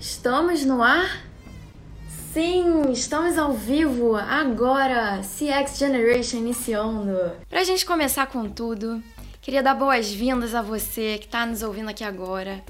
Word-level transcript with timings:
Estamos 0.00 0.64
no 0.64 0.82
ar? 0.82 1.26
Sim, 2.32 2.90
estamos 2.90 3.36
ao 3.36 3.52
vivo 3.52 4.16
agora, 4.16 5.20
CX 5.20 5.76
Generation 5.76 6.38
iniciando. 6.38 7.32
Pra 7.50 7.62
gente 7.64 7.84
começar 7.84 8.26
com 8.28 8.48
tudo, 8.48 9.02
queria 9.42 9.62
dar 9.62 9.74
boas-vindas 9.74 10.54
a 10.54 10.62
você 10.62 11.18
que 11.18 11.26
está 11.26 11.44
nos 11.44 11.60
ouvindo 11.60 11.90
aqui 11.90 12.02
agora 12.02 12.64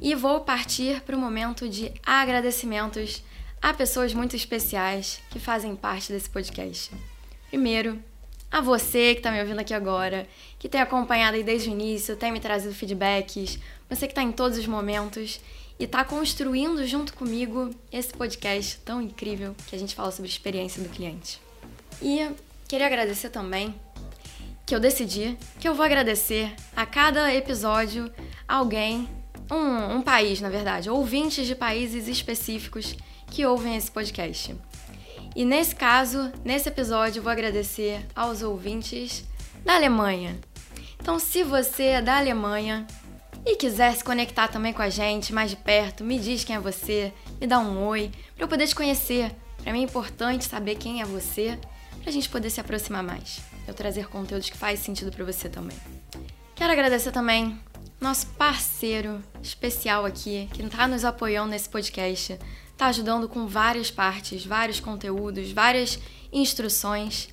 e 0.00 0.12
vou 0.16 0.40
partir 0.40 1.00
para 1.02 1.14
o 1.14 1.20
momento 1.20 1.68
de 1.68 1.92
agradecimentos 2.04 3.22
a 3.62 3.72
pessoas 3.72 4.12
muito 4.12 4.34
especiais 4.34 5.20
que 5.30 5.38
fazem 5.38 5.76
parte 5.76 6.12
desse 6.12 6.28
podcast. 6.28 6.90
Primeiro, 7.48 8.02
a 8.50 8.60
você 8.60 9.12
que 9.14 9.20
está 9.20 9.30
me 9.30 9.40
ouvindo 9.40 9.60
aqui 9.60 9.72
agora, 9.72 10.26
que 10.58 10.68
tem 10.68 10.80
acompanhado 10.80 11.36
aí 11.36 11.44
desde 11.44 11.70
o 11.70 11.72
início, 11.72 12.16
tem 12.16 12.32
me 12.32 12.40
trazido 12.40 12.74
feedbacks, 12.74 13.60
você 13.88 14.06
que 14.08 14.12
está 14.12 14.22
em 14.22 14.32
todos 14.32 14.58
os 14.58 14.66
momentos 14.66 15.40
e 15.78 15.84
está 15.84 16.04
construindo 16.04 16.86
junto 16.86 17.14
comigo 17.14 17.70
esse 17.90 18.12
podcast 18.12 18.78
tão 18.84 19.00
incrível 19.00 19.54
que 19.66 19.74
a 19.74 19.78
gente 19.78 19.94
fala 19.94 20.10
sobre 20.10 20.30
experiência 20.30 20.82
do 20.82 20.88
cliente. 20.88 21.40
E 22.00 22.30
queria 22.68 22.86
agradecer 22.86 23.30
também 23.30 23.74
que 24.64 24.74
eu 24.74 24.80
decidi 24.80 25.36
que 25.60 25.68
eu 25.68 25.74
vou 25.74 25.84
agradecer 25.84 26.54
a 26.74 26.86
cada 26.86 27.34
episódio 27.34 28.10
alguém, 28.46 29.08
um, 29.50 29.96
um 29.96 30.02
país, 30.02 30.40
na 30.40 30.48
verdade, 30.48 30.88
ouvintes 30.88 31.46
de 31.46 31.54
países 31.54 32.08
específicos 32.08 32.96
que 33.26 33.44
ouvem 33.44 33.76
esse 33.76 33.90
podcast. 33.90 34.56
E 35.34 35.44
nesse 35.44 35.74
caso, 35.74 36.30
nesse 36.44 36.68
episódio, 36.68 37.22
vou 37.22 37.32
agradecer 37.32 38.06
aos 38.14 38.42
ouvintes 38.42 39.24
da 39.64 39.74
Alemanha. 39.74 40.38
Então, 41.00 41.18
se 41.18 41.42
você 41.42 41.84
é 41.84 42.02
da 42.02 42.18
Alemanha 42.18 42.86
e 43.44 43.56
quiser 43.56 43.94
se 43.94 44.04
conectar 44.04 44.48
também 44.48 44.72
com 44.72 44.82
a 44.82 44.88
gente 44.88 45.32
mais 45.32 45.50
de 45.50 45.56
perto, 45.56 46.04
me 46.04 46.18
diz 46.18 46.44
quem 46.44 46.56
é 46.56 46.60
você, 46.60 47.12
me 47.40 47.46
dá 47.46 47.58
um 47.58 47.84
oi, 47.86 48.10
para 48.34 48.44
eu 48.44 48.48
poder 48.48 48.66
te 48.66 48.74
conhecer. 48.74 49.34
Para 49.62 49.72
mim 49.72 49.80
é 49.80 49.84
importante 49.84 50.44
saber 50.44 50.76
quem 50.76 51.02
é 51.02 51.04
você, 51.04 51.58
para 52.00 52.10
a 52.10 52.12
gente 52.12 52.28
poder 52.28 52.50
se 52.50 52.60
aproximar 52.60 53.02
mais. 53.02 53.40
Eu 53.66 53.74
trazer 53.74 54.08
conteúdos 54.08 54.48
que 54.48 54.56
faz 54.56 54.80
sentido 54.80 55.10
para 55.10 55.24
você 55.24 55.48
também. 55.48 55.76
Quero 56.54 56.72
agradecer 56.72 57.12
também 57.12 57.58
nosso 58.00 58.26
parceiro 58.28 59.22
especial 59.42 60.04
aqui, 60.04 60.48
que 60.52 60.62
está 60.62 60.88
nos 60.88 61.04
apoiando 61.04 61.50
nesse 61.50 61.68
podcast, 61.68 62.38
está 62.70 62.86
ajudando 62.86 63.28
com 63.28 63.46
várias 63.46 63.90
partes, 63.90 64.44
vários 64.44 64.80
conteúdos, 64.80 65.52
várias 65.52 65.98
instruções. 66.32 67.28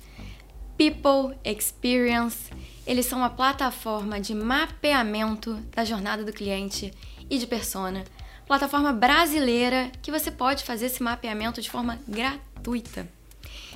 People 0.78 1.36
Experience, 1.44 2.50
eles 2.86 3.06
são 3.06 3.18
uma 3.18 3.30
plataforma 3.30 4.20
de 4.20 4.34
mapeamento 4.34 5.54
da 5.72 5.84
jornada 5.84 6.24
do 6.24 6.32
cliente 6.32 6.92
e 7.28 7.38
de 7.38 7.46
persona. 7.46 8.04
Plataforma 8.46 8.92
brasileira 8.92 9.90
que 10.02 10.10
você 10.10 10.30
pode 10.30 10.64
fazer 10.64 10.86
esse 10.86 11.02
mapeamento 11.02 11.60
de 11.60 11.70
forma 11.70 12.00
gratuita. 12.08 13.08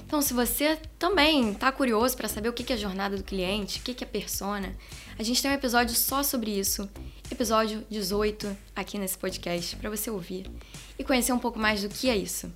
Então, 0.07 0.21
se 0.21 0.35
você 0.35 0.79
também 0.99 1.53
está 1.53 1.73
curioso 1.73 2.17
para 2.17 2.29
saber 2.29 2.49
o 2.49 2.53
que 2.53 2.73
é 2.73 2.77
jornada 2.77 3.17
do 3.17 3.23
cliente, 3.23 3.81
o 3.81 3.83
que 3.83 4.05
é 4.05 4.07
persona, 4.07 4.75
a 5.19 5.23
gente 5.23 5.41
tem 5.41 5.51
um 5.51 5.55
episódio 5.55 5.95
só 5.95 6.23
sobre 6.23 6.51
isso, 6.51 6.89
episódio 7.31 7.85
18 7.89 8.57
aqui 8.77 8.99
nesse 8.99 9.17
podcast, 9.17 9.77
para 9.77 9.89
você 9.89 10.11
ouvir 10.11 10.51
e 10.99 11.05
conhecer 11.05 11.33
um 11.33 11.39
pouco 11.39 11.59
mais 11.59 11.83
do 11.83 11.89
que 11.89 12.11
é 12.11 12.17
isso. 12.17 12.53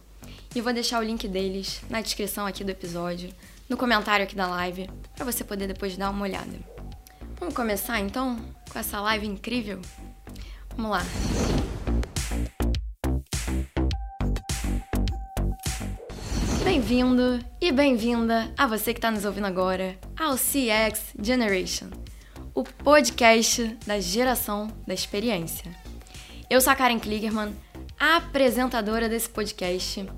E 0.54 0.60
vou 0.60 0.72
deixar 0.72 1.00
o 1.00 1.04
link 1.04 1.26
deles 1.26 1.80
na 1.88 2.00
descrição 2.00 2.46
aqui 2.46 2.64
do 2.64 2.70
episódio, 2.70 3.30
no 3.68 3.76
comentário 3.76 4.24
aqui 4.24 4.34
da 4.34 4.46
live, 4.46 4.88
para 5.14 5.24
você 5.24 5.44
poder 5.44 5.66
depois 5.66 5.96
dar 5.96 6.10
uma 6.10 6.22
olhada. 6.22 6.58
Vamos 7.38 7.54
começar 7.54 8.00
então 8.00 8.36
com 8.70 8.78
essa 8.78 9.00
live 9.00 9.26
incrível? 9.26 9.80
Vamos 10.74 10.90
lá! 10.92 11.02
Bem-vindo 16.64 17.44
e 17.60 17.70
bem-vinda 17.70 18.52
a 18.56 18.66
você 18.66 18.94
que 18.94 18.98
está 18.98 19.10
nos 19.10 19.24
ouvindo 19.24 19.46
agora 19.46 19.98
ao 20.18 20.36
CX 20.36 21.14
Generation, 21.20 21.88
o 22.54 22.64
podcast 22.64 23.76
da 23.86 24.00
geração 24.00 24.68
da 24.86 24.94
experiência. 24.94 25.70
Eu 26.48 26.60
sou 26.60 26.72
a 26.72 26.76
Karen 26.76 26.98
Kligerman, 26.98 27.54
apresentadora 27.98 29.08
desse 29.08 29.28
podcast, 29.28 30.08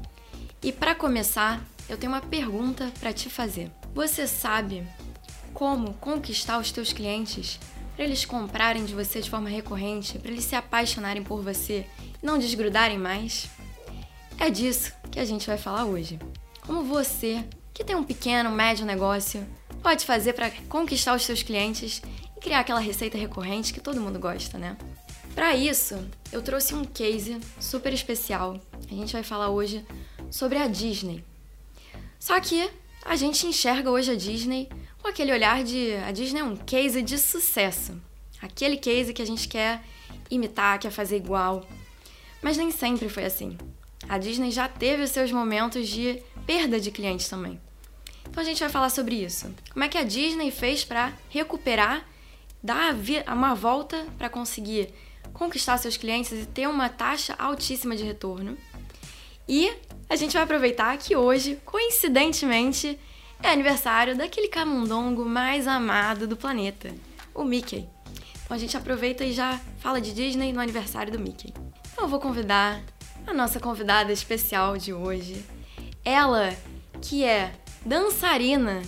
e 0.63 0.73
para 0.73 0.95
começar, 0.95 1.61
eu 1.91 1.99
tenho 1.99 2.13
uma 2.13 2.21
pergunta 2.21 2.91
para 3.01 3.13
te 3.13 3.29
fazer. 3.29 3.71
Você 3.93 4.27
sabe 4.27 4.87
como 5.53 5.95
conquistar 5.95 6.59
os 6.59 6.71
teus 6.71 6.93
clientes 6.93 7.59
para 7.97 8.05
eles 8.05 8.25
comprarem 8.25 8.85
de 8.85 8.95
você 8.95 9.21
de 9.21 9.29
forma 9.29 9.49
recorrente, 9.49 10.17
para 10.19 10.31
eles 10.31 10.45
se 10.45 10.55
apaixonarem 10.55 11.25
por 11.25 11.43
você 11.43 11.85
e 12.23 12.25
não 12.25 12.39
desgrudarem 12.39 12.97
mais? 12.97 13.51
É 14.39 14.49
disso 14.49 14.93
que 15.11 15.19
a 15.19 15.25
gente 15.25 15.49
vai 15.49 15.59
falar 15.59 15.85
hoje 15.85 16.19
como 16.65 16.85
você, 16.85 17.45
que 17.75 17.83
tem 17.83 17.97
um 17.97 18.05
pequeno, 18.05 18.53
médio 18.53 18.87
negócio, 18.87 19.45
pode 19.83 20.07
fazer 20.07 20.35
para 20.35 20.53
conquistar 20.69 21.17
os 21.17 21.25
seus 21.25 21.43
clientes 21.43 22.01
e 22.37 22.41
criar 22.41 22.61
aquela 22.61 22.79
receita 22.79 23.19
recorrente 23.19 23.73
que 23.75 23.81
todo 23.81 24.01
mundo 24.01 24.21
gosta, 24.21 24.57
né? 24.57 24.77
Para 25.35 25.57
isso, 25.57 25.99
eu 26.31 26.41
trouxe 26.41 26.73
um 26.73 26.85
case 26.85 27.41
super 27.59 27.93
especial. 27.93 28.61
A 28.89 28.95
gente 28.95 29.13
vai 29.13 29.25
falar 29.25 29.49
hoje 29.49 29.85
sobre 30.31 30.59
a 30.59 30.69
Disney. 30.69 31.25
Só 32.21 32.39
que 32.39 32.71
a 33.05 33.17
gente 33.17 33.47
enxerga 33.47 33.91
hoje 33.91 34.13
a 34.13 34.15
Disney 34.15 34.69
com 35.01 35.09
aquele 35.09 35.33
olhar 35.33 35.65
de 35.65 35.95
a 36.07 36.13
Disney 36.13 36.41
é 36.41 36.45
um 36.45 36.55
case 36.55 37.01
de 37.01 37.19
sucesso. 37.19 38.01
Aquele 38.43 38.77
case 38.77 39.15
que 39.15 39.23
a 39.23 39.27
gente 39.27 39.49
quer 39.49 39.83
imitar, 40.31 40.79
quer 40.79 40.91
fazer 40.91 41.17
igual. 41.17 41.67
Mas 42.43 42.59
nem 42.59 42.71
sempre 42.71 43.09
foi 43.09 43.25
assim. 43.25 43.57
A 44.07 44.19
Disney 44.19 44.51
já 44.51 44.69
teve 44.69 45.03
os 45.03 45.11
seus 45.11 45.33
momentos 45.33 45.89
de 45.89 46.23
perda 46.47 46.79
de 46.79 46.91
clientes 46.91 47.27
também. 47.29 47.59
Então 48.29 48.43
a 48.43 48.47
gente 48.47 48.61
vai 48.61 48.69
falar 48.69 48.91
sobre 48.91 49.15
isso. 49.17 49.53
Como 49.73 49.85
é 49.85 49.89
que 49.89 49.99
a 49.99 50.05
Disney 50.05 50.51
fez 50.51 50.85
para 50.85 51.13
recuperar, 51.31 52.07
dar 52.63 52.95
uma 53.27 53.55
volta 53.55 54.07
para 54.19 54.29
conseguir 54.29 54.93
conquistar 55.33 55.79
seus 55.79 55.97
clientes 55.97 56.33
e 56.33 56.47
ter 56.47 56.69
uma 56.69 56.89
taxa 56.89 57.35
altíssima 57.39 57.97
de 57.97 58.05
retorno. 58.05 58.59
E 59.51 59.77
a 60.09 60.15
gente 60.15 60.35
vai 60.35 60.45
aproveitar 60.45 60.97
que 60.97 61.17
hoje, 61.17 61.59
coincidentemente, 61.65 62.97
é 63.43 63.49
aniversário 63.49 64.17
daquele 64.17 64.47
camundongo 64.47 65.25
mais 65.25 65.67
amado 65.67 66.29
do 66.29 66.37
planeta, 66.37 66.95
o 67.35 67.43
Mickey. 67.43 67.89
Então 68.45 68.57
a 68.57 68.59
gente 68.61 68.77
aproveita 68.77 69.25
e 69.25 69.33
já 69.33 69.61
fala 69.81 70.01
de 70.01 70.15
Disney 70.15 70.53
no 70.53 70.61
aniversário 70.61 71.13
do 71.13 71.19
Mickey. 71.19 71.53
Então 71.93 72.05
eu 72.05 72.09
vou 72.09 72.21
convidar 72.21 72.81
a 73.27 73.35
nossa 73.35 73.59
convidada 73.59 74.13
especial 74.13 74.79
de 74.79 74.93
hoje, 74.93 75.45
ela, 76.05 76.57
que 77.03 77.25
é 77.25 77.53
dançarina, 77.85 78.81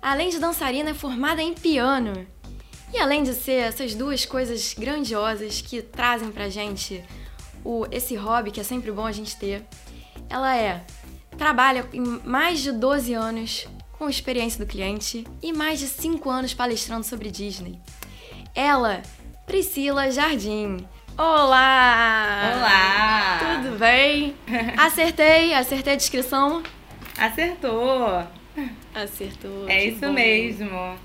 além 0.00 0.30
de 0.30 0.38
dançarina, 0.38 0.90
é 0.90 0.94
formada 0.94 1.42
em 1.42 1.52
piano. 1.52 2.28
E 2.94 2.98
além 2.98 3.24
de 3.24 3.34
ser 3.34 3.54
essas 3.54 3.92
duas 3.92 4.24
coisas 4.24 4.72
grandiosas 4.72 5.60
que 5.60 5.82
trazem 5.82 6.30
pra 6.30 6.48
gente 6.48 7.02
o, 7.64 7.86
esse 7.90 8.14
hobby 8.16 8.50
que 8.50 8.60
é 8.60 8.64
sempre 8.64 8.90
bom 8.90 9.06
a 9.06 9.12
gente 9.12 9.36
ter, 9.36 9.64
ela 10.28 10.56
é 10.56 10.84
trabalha 11.36 11.88
em 11.92 12.02
mais 12.24 12.60
de 12.60 12.72
12 12.72 13.14
anos 13.14 13.66
com 13.92 14.08
experiência 14.08 14.64
do 14.64 14.70
cliente 14.70 15.24
e 15.42 15.52
mais 15.52 15.78
de 15.78 15.86
5 15.86 16.28
anos 16.28 16.54
palestrando 16.54 17.04
sobre 17.04 17.30
Disney. 17.30 17.78
Ela, 18.54 19.02
Priscila 19.46 20.10
Jardim, 20.10 20.86
Olá! 21.16 22.52
Olá! 22.56 23.60
Tudo 23.62 23.78
bem? 23.78 24.34
Acertei, 24.78 25.52
acertei 25.52 25.92
a 25.92 25.96
descrição? 25.96 26.62
Acertou! 27.18 28.24
Acertou. 28.94 29.68
É 29.68 29.84
isso 29.84 30.00
bom. 30.00 30.12
mesmo. 30.12 30.96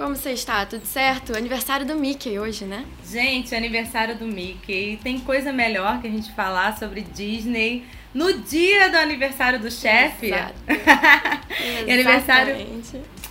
Como 0.00 0.16
você 0.16 0.30
está? 0.30 0.64
Tudo 0.64 0.86
certo? 0.86 1.36
Aniversário 1.36 1.84
do 1.84 1.94
Mickey 1.94 2.38
hoje, 2.38 2.64
né? 2.64 2.86
Gente, 3.06 3.54
aniversário 3.54 4.16
do 4.16 4.24
Mickey. 4.24 4.98
Tem 5.02 5.20
coisa 5.20 5.52
melhor 5.52 6.00
que 6.00 6.06
a 6.06 6.10
gente 6.10 6.32
falar 6.32 6.78
sobre 6.78 7.02
Disney 7.02 7.84
no 8.14 8.32
dia 8.38 8.88
do 8.88 8.96
aniversário 8.96 9.60
do 9.60 9.70
chefe. 9.70 10.30
e 11.86 11.92
aniversário, 11.92 12.56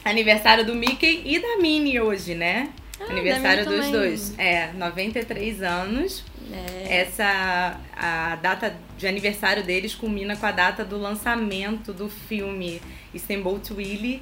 aniversário 0.05 0.63
do 0.63 0.75
Mickey 0.75 1.23
e 1.25 1.39
da 1.39 1.57
Minnie 1.57 1.99
hoje, 1.99 2.35
né? 2.35 2.69
Ah, 2.99 3.13
aniversário 3.13 3.65
dos 3.65 3.85
também. 3.87 3.91
dois. 3.91 4.37
É, 4.37 4.71
93 4.73 5.63
anos. 5.63 6.23
É. 6.53 7.01
Essa 7.01 7.79
a 7.97 8.35
data 8.35 8.77
de 8.95 9.07
aniversário 9.07 9.63
deles 9.63 9.95
culmina 9.95 10.35
com 10.35 10.45
a 10.45 10.51
data 10.51 10.85
do 10.85 10.99
lançamento 10.99 11.91
do 11.91 12.07
filme 12.07 12.79
Steamboat 13.17 13.73
Willie 13.73 14.21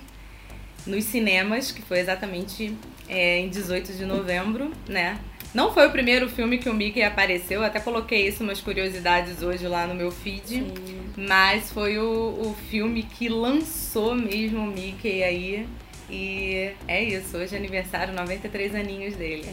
nos 0.87 1.05
cinemas, 1.05 1.71
que 1.71 1.81
foi 1.81 1.99
exatamente 1.99 2.75
é, 3.07 3.39
em 3.39 3.49
18 3.49 3.93
de 3.93 4.05
novembro, 4.05 4.71
né? 4.87 5.19
Não 5.53 5.73
foi 5.73 5.87
o 5.87 5.91
primeiro 5.91 6.29
filme 6.29 6.57
que 6.57 6.69
o 6.69 6.73
Mickey 6.73 7.01
apareceu, 7.01 7.63
até 7.63 7.79
coloquei 7.79 8.27
isso 8.27 8.43
umas 8.43 8.61
curiosidades 8.61 9.41
hoje 9.41 9.67
lá 9.67 9.87
no 9.87 9.95
meu 9.95 10.11
feed, 10.11 10.47
Sim. 10.47 10.73
mas 11.15 11.71
foi 11.71 11.97
o, 11.97 12.03
o 12.03 12.55
filme 12.69 13.03
que 13.03 13.29
lançou 13.29 14.13
mesmo 14.13 14.59
o 14.59 14.67
Mickey 14.67 15.23
aí 15.23 15.67
e 16.09 16.71
é 16.87 17.03
isso, 17.03 17.37
hoje 17.37 17.53
é 17.53 17.57
aniversário, 17.57 18.13
93 18.13 18.75
aninhos 18.75 19.15
dele. 19.15 19.45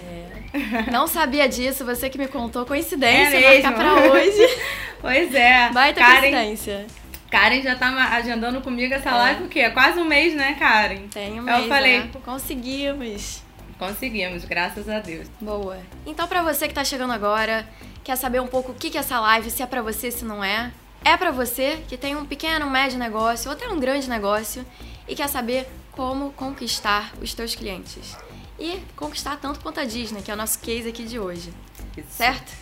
É. 0.53 0.91
Não 0.91 1.07
sabia 1.09 1.49
disso, 1.49 1.85
você 1.85 2.09
que 2.09 2.17
me 2.17 2.29
contou, 2.29 2.65
coincidência, 2.65 3.37
é 3.37 3.63
marcar 3.63 3.75
pra 3.75 4.13
hoje. 4.13 4.57
Pois 5.01 5.35
é. 5.35 5.71
Baita 5.71 6.01
Karen, 6.01 6.31
coincidência. 6.31 6.87
Karen 7.35 7.61
já 7.63 7.75
tá 7.75 7.89
agendando 8.13 8.61
comigo 8.61 8.95
essa 8.95 9.11
é. 9.11 9.13
live 9.13 9.45
o 9.45 9.49
quê? 9.49 9.69
Quase 9.71 9.99
um 9.99 10.05
mês, 10.05 10.37
né, 10.37 10.55
Karen? 10.55 11.09
Tem 11.09 11.41
um 11.41 11.43
mês, 11.43 11.63
Eu 11.63 11.69
falei, 11.69 11.99
né? 11.99 12.11
conseguimos. 12.25 13.43
Conseguimos, 13.77 14.45
graças 14.45 14.89
a 14.89 15.01
Deus. 15.01 15.27
Boa. 15.41 15.79
Então, 16.07 16.29
para 16.29 16.45
você 16.45 16.69
que 16.69 16.75
tá 16.75 16.85
chegando 16.85 17.13
agora, 17.13 17.69
quer 18.05 18.15
saber 18.15 18.41
um 18.41 18.47
pouco 18.47 18.71
o 18.71 18.75
que 18.77 18.97
é 18.97 19.01
essa 19.01 19.19
live, 19.19 19.51
se 19.51 19.65
é 19.65 19.67
para 19.67 19.83
você, 19.83 20.13
se 20.13 20.25
não 20.25 20.45
é, 20.45 20.71
é 21.05 21.17
para 21.17 21.33
você 21.33 21.83
que 21.89 21.97
tem 21.97 22.15
um 22.15 22.25
pequeno, 22.25 22.71
médio 22.71 23.01
negócio 23.01 23.51
ou 23.51 23.57
até 23.57 23.67
um 23.67 23.81
grande 23.81 24.09
negócio 24.09 24.65
e 25.09 25.17
quer 25.17 25.29
saber 25.29 25.67
como 25.91 26.31
conquistar 26.35 27.13
os 27.21 27.35
teus 27.35 27.57
clientes. 27.57 28.17
E 28.61 28.81
conquistar 28.95 29.39
tanto 29.39 29.59
quanto 29.59 29.81
a 29.81 29.85
Disney, 29.85 30.23
que 30.23 30.31
é 30.31 30.35
o 30.35 30.37
nosso 30.37 30.61
case 30.61 30.89
aqui 30.89 31.03
de 31.03 31.19
hoje. 31.19 31.53
Isso. 31.97 32.07
Certo? 32.11 32.53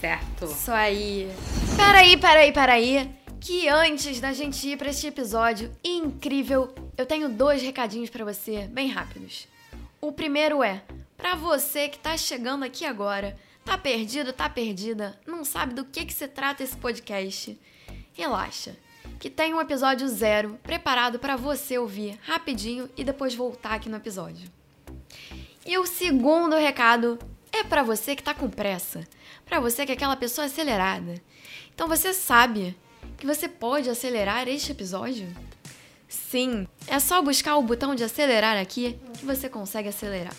Certo. 0.00 0.46
Isso 0.46 0.72
aí. 0.72 1.30
Peraí, 1.76 2.16
peraí, 2.16 2.50
peraí. 2.50 3.25
Que 3.46 3.68
antes 3.68 4.18
da 4.18 4.32
gente 4.32 4.66
ir 4.66 4.76
para 4.76 4.90
este 4.90 5.06
episódio 5.06 5.70
incrível, 5.84 6.74
eu 6.98 7.06
tenho 7.06 7.28
dois 7.28 7.62
recadinhos 7.62 8.10
para 8.10 8.24
você, 8.24 8.66
bem 8.66 8.88
rápidos. 8.88 9.46
O 10.00 10.10
primeiro 10.10 10.64
é, 10.64 10.82
para 11.16 11.36
você 11.36 11.88
que 11.88 11.96
tá 11.96 12.16
chegando 12.16 12.64
aqui 12.64 12.84
agora, 12.84 13.38
tá 13.64 13.78
perdido, 13.78 14.32
tá 14.32 14.50
perdida, 14.50 15.16
não 15.24 15.44
sabe 15.44 15.74
do 15.74 15.84
que 15.84 16.04
que 16.04 16.12
se 16.12 16.26
trata 16.26 16.64
esse 16.64 16.76
podcast, 16.76 17.56
relaxa, 18.14 18.76
que 19.20 19.30
tem 19.30 19.54
um 19.54 19.60
episódio 19.60 20.08
zero 20.08 20.58
preparado 20.64 21.20
para 21.20 21.36
você 21.36 21.78
ouvir 21.78 22.18
rapidinho 22.22 22.90
e 22.96 23.04
depois 23.04 23.32
voltar 23.32 23.74
aqui 23.74 23.88
no 23.88 23.98
episódio. 23.98 24.50
E 25.64 25.78
o 25.78 25.86
segundo 25.86 26.56
recado 26.56 27.16
é 27.52 27.62
para 27.62 27.84
você 27.84 28.16
que 28.16 28.24
tá 28.24 28.34
com 28.34 28.50
pressa, 28.50 29.06
para 29.44 29.60
você 29.60 29.86
que 29.86 29.92
é 29.92 29.94
aquela 29.94 30.16
pessoa 30.16 30.46
acelerada. 30.46 31.22
Então 31.72 31.86
você 31.86 32.12
sabe 32.12 32.76
que 33.16 33.26
você 33.26 33.48
pode 33.48 33.88
acelerar 33.88 34.46
este 34.48 34.72
episódio? 34.72 35.26
Sim, 36.08 36.68
é 36.86 36.98
só 36.98 37.20
buscar 37.22 37.56
o 37.56 37.62
botão 37.62 37.94
de 37.94 38.04
acelerar 38.04 38.56
aqui 38.58 38.98
que 39.18 39.24
você 39.24 39.48
consegue 39.48 39.88
acelerar. 39.88 40.34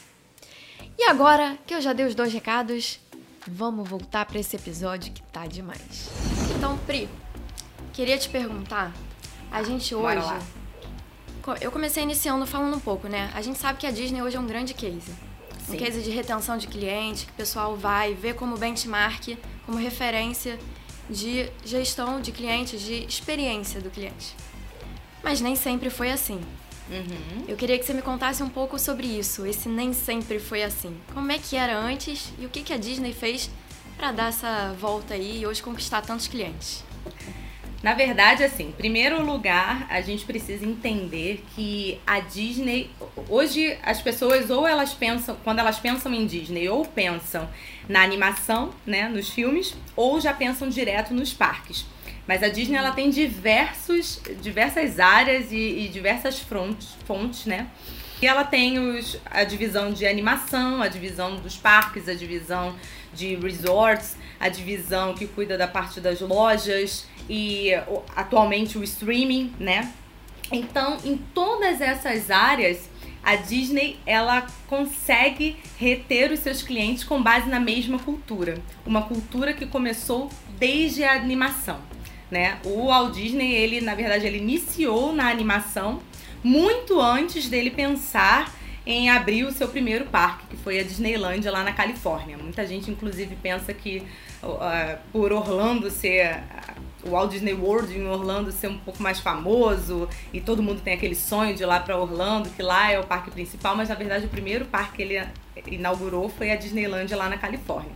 E 0.98 1.04
agora 1.04 1.58
que 1.66 1.74
eu 1.74 1.82
já 1.82 1.94
dei 1.94 2.06
os 2.06 2.16
dois 2.16 2.32
recados, 2.32 3.00
vamos 3.48 3.88
voltar 3.88 4.26
para 4.26 4.40
esse 4.40 4.56
episódio 4.56 5.12
que 5.12 5.22
tá 5.24 5.46
demais. 5.46 6.10
Então, 6.56 6.78
Pri, 6.80 7.10
queria 7.94 8.18
te 8.18 8.30
perguntar, 8.30 8.94
a 9.52 9.64
gente 9.64 9.94
hoje 9.94 10.22
eu 11.62 11.72
comecei 11.72 12.04
iniciando 12.04 12.46
falando 12.46 12.76
um 12.76 12.80
pouco, 12.80 13.08
né? 13.08 13.32
A 13.34 13.42
gente 13.42 13.58
sabe 13.58 13.80
que 13.80 13.88
a 13.88 13.92
Disney 13.92 14.22
hoje 14.22 14.36
é 14.36 14.40
um 14.40 14.48
grande 14.48 14.74
case. 14.74 15.14
Sim. 15.66 15.76
Um 15.76 15.78
case 15.78 16.02
de 16.02 16.10
retenção 16.10 16.58
de 16.58 16.68
cliente, 16.68 17.26
que 17.26 17.32
o 17.32 17.36
pessoal 17.36 17.76
vai 17.78 18.14
ver 18.14 18.36
como 18.36 18.58
benchmark, 18.58 19.38
como 19.66 19.78
referência 19.78 20.60
de 21.10 21.50
gestão 21.66 22.22
de 22.22 22.32
clientes, 22.32 22.82
de 22.82 23.06
experiência 23.06 23.82
do 23.82 23.90
cliente. 23.90 24.36
Mas 25.24 25.42
nem 25.42 25.56
sempre 25.56 25.90
foi 25.90 26.12
assim. 26.12 26.42
Uhum. 26.90 27.46
Eu 27.48 27.58
queria 27.58 27.78
que 27.78 27.86
você 27.86 27.94
me 27.94 28.02
contasse 28.02 28.42
um 28.42 28.50
pouco 28.50 28.80
sobre 28.80 29.08
isso, 29.08 29.46
esse 29.46 29.68
nem 29.68 29.92
sempre 29.94 30.40
foi 30.40 30.64
assim. 30.64 30.96
Como 31.14 31.32
é 31.32 31.38
que 31.38 31.56
era 31.56 31.78
antes 31.78 32.32
e 32.40 32.46
o 32.46 32.50
que, 32.50 32.64
que 32.64 32.74
a 32.74 32.78
Disney 32.78 33.14
fez 33.14 33.50
para 33.98 34.12
dar 34.12 34.30
essa 34.30 34.74
volta 34.80 35.14
aí 35.14 35.42
e 35.42 35.48
hoje 35.48 35.62
conquistar 35.62 36.02
tantos 36.02 36.28
clientes? 36.28 36.84
Na 37.84 37.94
verdade, 37.94 38.44
assim, 38.44 38.70
em 38.70 38.72
primeiro 38.72 39.24
lugar, 39.24 39.86
a 39.90 40.02
gente 40.02 40.26
precisa 40.26 40.66
entender 40.66 41.44
que 41.56 42.00
a 42.08 42.20
Disney. 42.20 42.90
Hoje, 43.30 43.78
as 43.84 44.02
pessoas, 44.02 44.50
ou 44.50 44.68
elas 44.68 44.94
pensam, 44.94 45.38
quando 45.44 45.60
elas 45.60 45.80
pensam 45.80 46.12
em 46.14 46.26
Disney, 46.26 46.68
ou 46.68 46.84
pensam 46.84 47.48
na 47.88 48.02
animação, 48.02 48.74
né, 48.86 49.08
nos 49.08 49.30
filmes, 49.30 49.76
ou 49.96 50.20
já 50.20 50.34
pensam 50.34 50.68
direto 50.70 51.14
nos 51.14 51.34
parques. 51.34 51.86
Mas 52.28 52.44
a 52.44 52.50
Disney 52.50 52.78
ela 52.78 52.92
tem 52.92 53.10
diversos, 53.10 54.20
diversas 54.42 55.00
áreas 55.00 55.52
e, 55.52 55.86
e 55.86 55.88
diversas 55.88 56.40
frontes, 56.40 56.90
fontes, 57.06 57.46
né? 57.46 57.68
E 58.22 58.26
ela 58.26 58.44
tem 58.44 58.80
os, 58.80 59.18
a 59.26 59.44
divisão 59.44 59.94
de 59.94 60.06
animação, 60.06 60.82
a 60.82 60.88
divisão 60.88 61.36
dos 61.36 61.56
parques, 61.56 62.10
a 62.10 62.16
divisão 62.16 62.76
de 63.18 63.36
resorts, 63.36 64.16
a 64.40 64.48
divisão 64.48 65.16
que 65.16 65.26
cuida 65.28 65.58
da 65.58 65.68
parte 65.68 66.00
das 66.00 66.22
lojas 66.22 67.08
e 67.28 67.72
atualmente 68.16 68.78
o 68.78 68.84
streaming, 68.84 69.54
né? 69.60 69.92
Então, 70.52 70.98
em 71.04 71.18
todas 71.34 71.82
essas 71.82 72.32
áreas, 72.32 72.90
a 73.24 73.36
Disney 73.36 74.00
ela 74.06 74.48
consegue 74.68 75.58
reter 75.78 76.32
os 76.32 76.40
seus 76.40 76.62
clientes 76.62 77.04
com 77.04 77.22
base 77.22 77.50
na 77.50 77.60
mesma 77.60 78.00
cultura, 78.00 78.62
uma 78.86 79.02
cultura 79.02 79.54
que 79.54 79.66
começou 79.66 80.30
desde 80.58 81.04
a 81.04 81.14
animação, 81.14 81.80
né? 82.32 82.60
O 82.64 82.86
Walt 82.86 83.16
Disney, 83.16 83.54
ele 83.54 83.82
na 83.82 83.96
verdade 83.96 84.26
ele 84.26 84.38
iniciou 84.38 85.12
na 85.12 85.30
animação 85.30 86.00
muito 86.44 87.02
antes 87.02 87.50
dele 87.50 87.72
pensar 87.72 88.56
em 88.88 89.10
abrir 89.10 89.44
o 89.44 89.52
seu 89.52 89.68
primeiro 89.68 90.06
parque, 90.06 90.48
que 90.48 90.56
foi 90.56 90.80
a 90.80 90.84
Disneylandia 90.84 91.52
lá 91.52 91.62
na 91.62 91.74
Califórnia. 91.74 92.38
Muita 92.38 92.66
gente 92.66 92.90
inclusive 92.90 93.36
pensa 93.36 93.74
que 93.74 94.02
uh, 94.42 94.98
por 95.12 95.34
Orlando 95.34 95.92
ser 95.92 96.42
o 97.04 97.10
Walt 97.10 97.32
Disney 97.32 97.54
World 97.54 97.94
em 97.94 98.08
Orlando 98.08 98.50
ser 98.50 98.70
um 98.70 98.78
pouco 98.78 99.04
mais 99.04 99.20
famoso 99.20 100.08
e 100.32 100.40
todo 100.40 100.64
mundo 100.64 100.80
tem 100.82 100.94
aquele 100.94 101.16
sonho 101.16 101.54
de 101.54 101.64
ir 101.64 101.66
lá 101.66 101.82
para 101.82 101.98
Orlando, 101.98 102.50
que 102.50 102.64
lá 102.64 102.90
é 102.90 102.98
o 102.98 103.04
parque 103.04 103.30
principal, 103.30 103.76
mas 103.76 103.90
na 103.90 103.96
verdade 103.96 104.26
o 104.26 104.30
primeiro 104.30 104.64
parque 104.64 104.96
que 104.96 105.02
ele 105.02 105.28
inaugurou 105.68 106.30
foi 106.30 106.50
a 106.52 106.56
Disneyland 106.56 107.14
lá 107.14 107.28
na 107.28 107.38
Califórnia. 107.38 107.92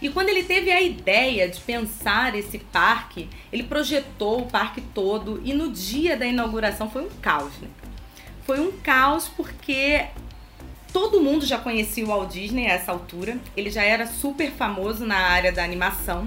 E 0.00 0.08
quando 0.08 0.30
ele 0.30 0.44
teve 0.44 0.72
a 0.72 0.80
ideia 0.80 1.46
de 1.46 1.60
pensar 1.60 2.34
esse 2.34 2.58
parque, 2.58 3.28
ele 3.52 3.64
projetou 3.64 4.40
o 4.40 4.46
parque 4.46 4.80
todo 4.80 5.42
e 5.44 5.52
no 5.52 5.70
dia 5.70 6.16
da 6.16 6.24
inauguração 6.24 6.88
foi 6.90 7.02
um 7.02 7.10
caos, 7.20 7.52
né? 7.60 7.68
Foi 8.44 8.60
um 8.60 8.72
caos 8.72 9.28
porque 9.28 10.04
todo 10.92 11.20
mundo 11.20 11.46
já 11.46 11.58
conhecia 11.58 12.04
o 12.04 12.08
Walt 12.08 12.32
Disney 12.32 12.66
a 12.66 12.74
essa 12.74 12.92
altura. 12.92 13.38
Ele 13.56 13.70
já 13.70 13.82
era 13.82 14.06
super 14.06 14.50
famoso 14.50 15.06
na 15.06 15.16
área 15.16 15.50
da 15.50 15.64
animação. 15.64 16.26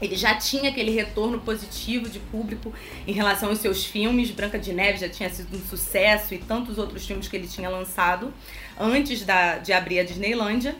Ele 0.00 0.16
já 0.16 0.34
tinha 0.34 0.70
aquele 0.70 0.90
retorno 0.90 1.38
positivo 1.40 2.08
de 2.08 2.18
público 2.18 2.72
em 3.06 3.12
relação 3.12 3.50
aos 3.50 3.58
seus 3.58 3.84
filmes. 3.84 4.30
Branca 4.30 4.58
de 4.58 4.72
Neve 4.72 4.98
já 4.98 5.08
tinha 5.08 5.30
sido 5.30 5.56
um 5.56 5.60
sucesso 5.60 6.34
e 6.34 6.38
tantos 6.38 6.78
outros 6.78 7.06
filmes 7.06 7.28
que 7.28 7.36
ele 7.36 7.46
tinha 7.46 7.68
lançado 7.68 8.32
antes 8.78 9.24
da, 9.24 9.58
de 9.58 9.72
abrir 9.72 10.00
a 10.00 10.04
Disneylândia. 10.04 10.74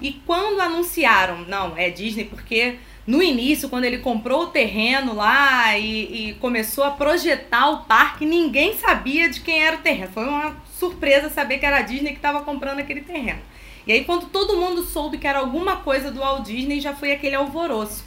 E 0.00 0.12
quando 0.26 0.60
anunciaram, 0.60 1.44
não, 1.46 1.76
é 1.76 1.88
Disney 1.90 2.24
porque 2.24 2.78
no 3.06 3.22
início, 3.22 3.68
quando 3.68 3.84
ele 3.84 3.98
comprou 3.98 4.44
o 4.44 4.46
terreno 4.48 5.14
lá 5.14 5.78
e, 5.78 6.30
e, 6.30 6.34
começou 6.34 6.82
a 6.82 6.90
projetar 6.90 7.70
o 7.70 7.84
parque, 7.84 8.26
ninguém 8.26 8.76
sabia 8.76 9.28
de 9.28 9.40
quem 9.40 9.64
era 9.64 9.76
o 9.76 9.80
terreno. 9.80 10.10
Foi 10.12 10.24
uma 10.24 10.56
surpresa 10.78 11.30
saber 11.30 11.58
que 11.58 11.66
era 11.66 11.78
a 11.78 11.82
Disney 11.82 12.10
que 12.10 12.16
estava 12.16 12.42
comprando 12.42 12.80
aquele 12.80 13.02
terreno. 13.02 13.40
E 13.86 13.92
aí, 13.92 14.04
quando 14.04 14.26
todo 14.26 14.56
mundo 14.56 14.82
soube 14.82 15.18
que 15.18 15.26
era 15.28 15.38
alguma 15.38 15.76
coisa 15.76 16.10
do 16.10 16.18
Walt 16.18 16.44
Disney, 16.44 16.80
já 16.80 16.92
foi 16.92 17.12
aquele 17.12 17.36
alvoroço. 17.36 18.04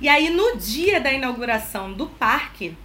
E 0.00 0.08
aí, 0.08 0.28
no 0.28 0.56
dia 0.56 1.00
da 1.00 1.12
inauguração 1.12 1.92
do 1.92 2.06
parque, 2.06 2.76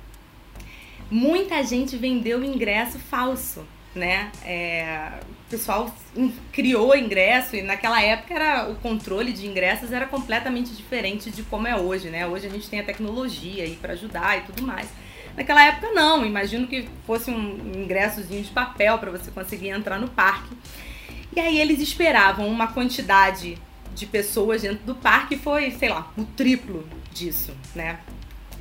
muita 1.10 1.64
gente 1.64 1.98
vendeu 1.98 2.44
ingresso 2.44 3.00
falso, 3.00 3.66
né? 3.96 4.32
É, 4.46 5.14
o 5.50 5.58
pessoal 5.58 5.96
criou 6.52 6.96
ingresso 6.96 7.56
e 7.56 7.64
naquela 7.64 8.00
época 8.00 8.36
era 8.36 8.70
o 8.70 8.76
controle 8.76 9.34
de 9.34 9.48
ingressos 9.48 9.92
era 9.92 10.06
completamente 10.06 10.72
diferente 10.76 11.32
de 11.32 11.42
como 11.42 11.68
é 11.68 11.76
hoje, 11.76 12.10
né? 12.10 12.28
Hoje 12.28 12.46
a 12.46 12.50
gente 12.52 12.70
tem 12.70 12.80
a 12.80 12.84
tecnologia 12.84 13.64
aí 13.64 13.76
para 13.76 13.94
ajudar 13.94 14.38
e 14.38 14.42
tudo 14.42 14.62
mais. 14.62 14.88
Naquela 15.36 15.64
época 15.64 15.92
não, 15.92 16.24
imagino 16.24 16.68
que 16.68 16.88
fosse 17.08 17.32
um 17.32 17.72
ingressozinho 17.76 18.44
de 18.44 18.52
papel 18.52 19.00
para 19.00 19.10
você 19.10 19.32
conseguir 19.32 19.70
entrar 19.70 20.00
no 20.00 20.08
parque. 20.08 20.56
E 21.36 21.40
aí 21.40 21.60
eles 21.60 21.80
esperavam 21.80 22.48
uma 22.48 22.68
quantidade 22.68 23.58
de 23.96 24.06
pessoas 24.06 24.62
dentro 24.62 24.86
do 24.86 24.94
parque 24.94 25.36
foi, 25.36 25.72
sei 25.72 25.90
lá, 25.90 26.12
o 26.16 26.26
triplo 26.26 26.88
disso, 27.12 27.56
né? 27.74 28.00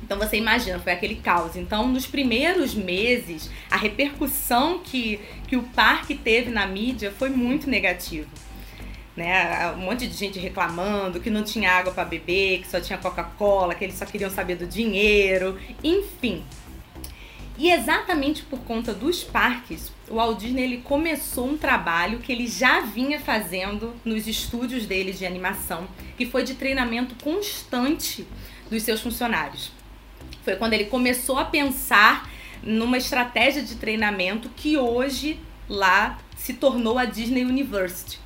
Então 0.03 0.17
você 0.17 0.37
imagina, 0.37 0.79
foi 0.79 0.93
aquele 0.93 1.15
caos. 1.15 1.55
Então, 1.55 1.87
nos 1.87 2.07
primeiros 2.07 2.73
meses, 2.73 3.49
a 3.69 3.77
repercussão 3.77 4.79
que, 4.79 5.19
que 5.47 5.55
o 5.55 5.63
parque 5.63 6.15
teve 6.15 6.49
na 6.49 6.65
mídia 6.65 7.11
foi 7.11 7.29
muito 7.29 7.69
negativa. 7.69 8.27
Né? 9.15 9.71
Um 9.73 9.81
monte 9.81 10.07
de 10.07 10.15
gente 10.15 10.39
reclamando 10.39 11.19
que 11.19 11.29
não 11.29 11.43
tinha 11.43 11.71
água 11.71 11.91
para 11.91 12.05
beber, 12.05 12.61
que 12.61 12.67
só 12.69 12.79
tinha 12.79 12.97
Coca-Cola, 12.97 13.75
que 13.75 13.83
eles 13.83 13.95
só 13.95 14.05
queriam 14.05 14.29
saber 14.29 14.55
do 14.55 14.65
dinheiro, 14.65 15.59
enfim. 15.83 16.43
E 17.57 17.69
exatamente 17.69 18.43
por 18.43 18.59
conta 18.61 18.93
dos 18.93 19.21
parques, 19.21 19.91
o 20.07 20.15
Walt 20.15 20.39
Disney 20.39 20.63
ele 20.63 20.77
começou 20.77 21.49
um 21.49 21.57
trabalho 21.57 22.19
que 22.19 22.31
ele 22.31 22.47
já 22.47 22.79
vinha 22.79 23.19
fazendo 23.19 23.93
nos 24.05 24.27
estúdios 24.27 24.85
dele 24.85 25.11
de 25.11 25.25
animação, 25.25 25.85
que 26.15 26.25
foi 26.25 26.43
de 26.43 26.53
treinamento 26.53 27.21
constante 27.21 28.25
dos 28.71 28.83
seus 28.83 29.01
funcionários. 29.01 29.77
Foi 30.43 30.55
quando 30.55 30.73
ele 30.73 30.85
começou 30.85 31.37
a 31.37 31.45
pensar 31.45 32.29
numa 32.63 32.97
estratégia 32.97 33.61
de 33.61 33.75
treinamento 33.75 34.49
que 34.49 34.77
hoje 34.77 35.39
lá 35.67 36.19
se 36.35 36.53
tornou 36.53 36.97
a 36.97 37.05
Disney 37.05 37.43
University, 37.43 38.19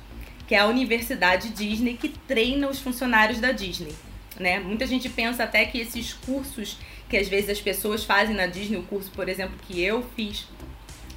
que 0.46 0.54
é 0.54 0.60
a 0.60 0.66
universidade 0.66 1.50
Disney 1.50 1.94
que 1.94 2.08
treina 2.08 2.68
os 2.68 2.78
funcionários 2.78 3.40
da 3.40 3.52
Disney. 3.52 3.94
né? 4.38 4.58
Muita 4.58 4.86
gente 4.86 5.08
pensa 5.08 5.44
até 5.44 5.64
que 5.64 5.78
esses 5.78 6.12
cursos 6.12 6.78
que 7.08 7.16
às 7.16 7.28
vezes 7.28 7.50
as 7.50 7.60
pessoas 7.60 8.04
fazem 8.04 8.34
na 8.34 8.46
Disney, 8.46 8.78
o 8.78 8.82
curso, 8.82 9.10
por 9.10 9.28
exemplo, 9.28 9.54
que 9.68 9.80
eu 9.80 10.04
fiz, 10.16 10.48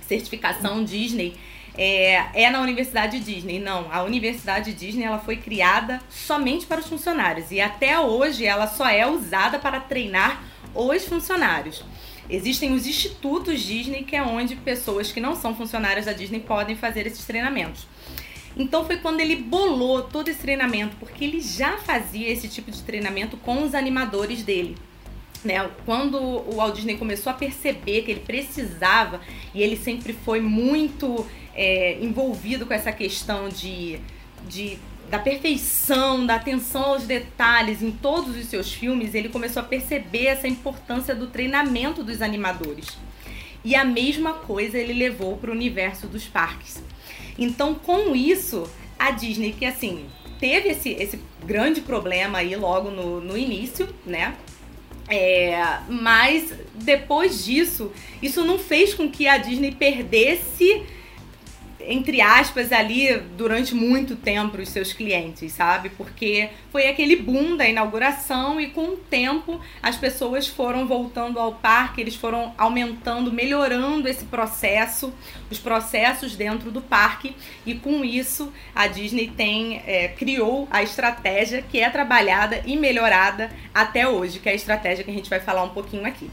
certificação 0.08 0.84
Disney, 0.84 1.36
é, 1.78 2.44
é 2.44 2.50
na 2.50 2.62
Universidade 2.62 3.20
Disney. 3.20 3.60
Não, 3.60 3.92
a 3.92 4.04
Universidade 4.04 4.74
Disney 4.74 5.06
ela 5.06 5.20
foi 5.20 5.38
criada 5.38 6.02
somente 6.10 6.66
para 6.66 6.82
os 6.82 6.88
funcionários 6.88 7.52
e 7.52 7.62
até 7.62 8.00
hoje 8.00 8.46
ela 8.46 8.68
só 8.68 8.88
é 8.88 9.08
usada 9.08 9.60
para 9.60 9.80
treinar 9.80 10.44
os 10.78 11.06
funcionários. 11.06 11.84
Existem 12.30 12.74
os 12.74 12.86
institutos 12.86 13.62
Disney, 13.62 14.04
que 14.04 14.16
é 14.16 14.22
onde 14.22 14.56
pessoas 14.56 15.12
que 15.12 15.20
não 15.20 15.36
são 15.36 15.56
funcionárias 15.56 16.06
da 16.06 16.14
Disney 16.14 16.42
podem 16.42 16.76
fazer 16.76 17.08
esses 17.08 17.26
treinamentos. 17.26 17.88
Então 18.56 18.86
foi 18.86 18.98
quando 18.98 19.20
ele 19.20 19.36
bolou 19.36 20.04
todo 20.04 20.28
esse 20.28 20.40
treinamento, 20.40 20.96
porque 20.98 21.24
ele 21.24 21.40
já 21.40 21.78
fazia 21.78 22.28
esse 22.28 22.48
tipo 22.48 22.72
de 22.72 22.82
treinamento 22.82 23.38
com 23.38 23.64
os 23.64 23.74
animadores 23.74 24.44
dele. 24.44 24.76
Né? 25.44 25.70
Quando 25.86 26.18
o 26.18 26.56
Walt 26.56 26.76
Disney 26.76 26.98
começou 26.98 27.32
a 27.32 27.36
perceber 27.36 28.02
que 28.02 28.12
ele 28.12 28.22
precisava, 28.22 29.22
e 29.54 29.62
ele 29.62 29.78
sempre 29.78 30.12
foi 30.12 30.42
muito 30.42 31.26
é, 31.54 31.98
envolvido 32.02 32.66
com 32.66 32.74
essa 32.74 32.92
questão 32.92 33.48
de, 33.48 34.00
de 34.48 34.78
da 35.10 35.20
perfeição, 35.20 36.26
da 36.26 36.36
atenção 36.36 36.84
aos 36.84 37.04
detalhes 37.04 37.82
em 37.82 37.92
todos 37.92 38.36
os 38.36 38.46
seus 38.46 38.72
filmes, 38.72 39.16
ele 39.16 39.30
começou 39.30 39.62
a 39.62 39.66
perceber 39.66 40.26
essa 40.26 40.48
importância 40.48 41.16
do 41.16 41.28
treinamento 41.28 42.04
dos 42.04 42.22
animadores. 42.22 42.98
E 43.64 43.76
a 43.76 43.86
mesma 43.86 44.34
coisa 44.34 44.78
ele 44.78 44.94
levou 44.94 45.38
para 45.38 45.50
o 45.50 45.54
universo 45.54 46.08
dos 46.08 46.26
parques. 46.26 46.84
Então, 47.38 47.76
com 47.76 48.16
isso, 48.16 48.70
a 48.98 49.12
Disney, 49.12 49.54
que 49.54 49.66
assim, 49.66 50.06
teve 50.40 50.70
esse, 50.70 50.90
esse 50.92 51.20
grande 51.46 51.82
problema 51.82 52.40
aí 52.40 52.56
logo 52.56 52.90
no, 52.90 53.22
no 53.22 53.38
início, 53.38 53.88
né? 54.06 54.36
É, 55.10 55.80
mas 55.88 56.54
depois 56.74 57.46
disso, 57.46 57.92
isso 58.22 58.44
não 58.44 58.60
fez 58.60 58.94
com 58.94 59.10
que 59.10 59.26
a 59.26 59.38
Disney 59.38 59.72
perdesse 59.72 60.84
entre 61.88 62.20
aspas, 62.20 62.72
ali 62.72 63.18
durante 63.38 63.74
muito 63.74 64.16
tempo 64.16 64.58
os 64.58 64.70
seus 64.70 64.92
clientes, 64.92 65.54
sabe? 65.54 65.90
Porque 65.90 66.50
foi 66.72 66.88
aquele 66.90 67.16
boom 67.16 67.56
da 67.56 67.68
inauguração 67.68 68.60
e 68.60 68.68
com 68.68 68.90
o 68.90 68.98
tempo 68.98 69.60
as 69.82 69.96
pessoas 69.96 70.48
foram 70.48 70.86
voltando 70.86 71.40
ao 71.40 71.54
parque, 71.54 72.02
eles 72.02 72.16
foram 72.16 72.54
aumentando, 72.58 73.32
melhorando 73.32 74.08
esse 74.08 74.26
processo, 74.26 75.14
os 75.50 75.60
processos 75.60 76.36
dentro 76.36 76.72
do 76.72 76.82
parque 76.82 77.34
e 77.66 77.74
com 77.74 78.04
isso 78.04 78.52
a 78.76 78.88
Disney 78.88 79.32
tem 79.36 79.82
é, 79.88 80.10
criou 80.10 80.68
a 80.70 80.84
estratégia 80.84 81.62
que 81.62 81.80
é 81.80 81.90
trabalhada 81.90 82.62
e 82.66 82.76
melhorada 82.76 83.50
até 83.74 84.08
hoje, 84.08 84.40
que 84.40 84.50
é 84.50 84.52
a 84.52 84.56
estratégia 84.56 85.06
que 85.06 85.12
a 85.12 85.14
gente 85.14 85.30
vai 85.30 85.40
falar 85.40 85.64
um 85.64 85.70
pouquinho 85.70 86.06
aqui. 86.06 86.30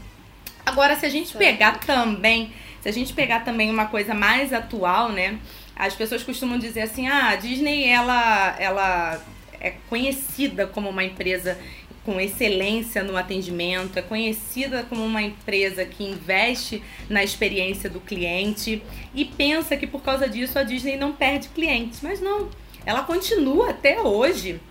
Agora, 0.65 0.95
se 0.95 1.05
a 1.05 1.09
gente 1.09 1.37
pegar 1.37 1.79
também 1.79 2.51
se 2.85 2.89
a 2.89 2.91
gente 2.91 3.13
pegar 3.13 3.39
também 3.39 3.71
uma 3.71 3.87
coisa 3.87 4.13
mais 4.13 4.53
atual, 4.53 5.11
né? 5.11 5.39
As 5.75 5.95
pessoas 5.95 6.21
costumam 6.21 6.59
dizer 6.59 6.81
assim: 6.81 7.07
ah, 7.07 7.29
a 7.29 7.35
Disney 7.35 7.87
ela, 7.87 8.55
ela 8.59 9.25
é 9.59 9.73
conhecida 9.89 10.67
como 10.67 10.87
uma 10.87 11.03
empresa 11.03 11.57
com 12.03 12.21
excelência 12.21 13.03
no 13.03 13.17
atendimento, 13.17 13.97
é 13.97 14.03
conhecida 14.03 14.83
como 14.87 15.03
uma 15.03 15.23
empresa 15.23 15.83
que 15.83 16.03
investe 16.03 16.83
na 17.09 17.23
experiência 17.23 17.89
do 17.89 17.99
cliente 17.99 18.83
e 19.15 19.25
pensa 19.25 19.75
que 19.75 19.87
por 19.87 20.03
causa 20.03 20.29
disso 20.29 20.59
a 20.59 20.61
Disney 20.61 20.95
não 20.95 21.11
perde 21.11 21.49
clientes. 21.49 22.01
Mas 22.03 22.21
não, 22.21 22.51
ela 22.85 23.01
continua 23.01 23.71
até 23.71 23.99
hoje 23.99 24.61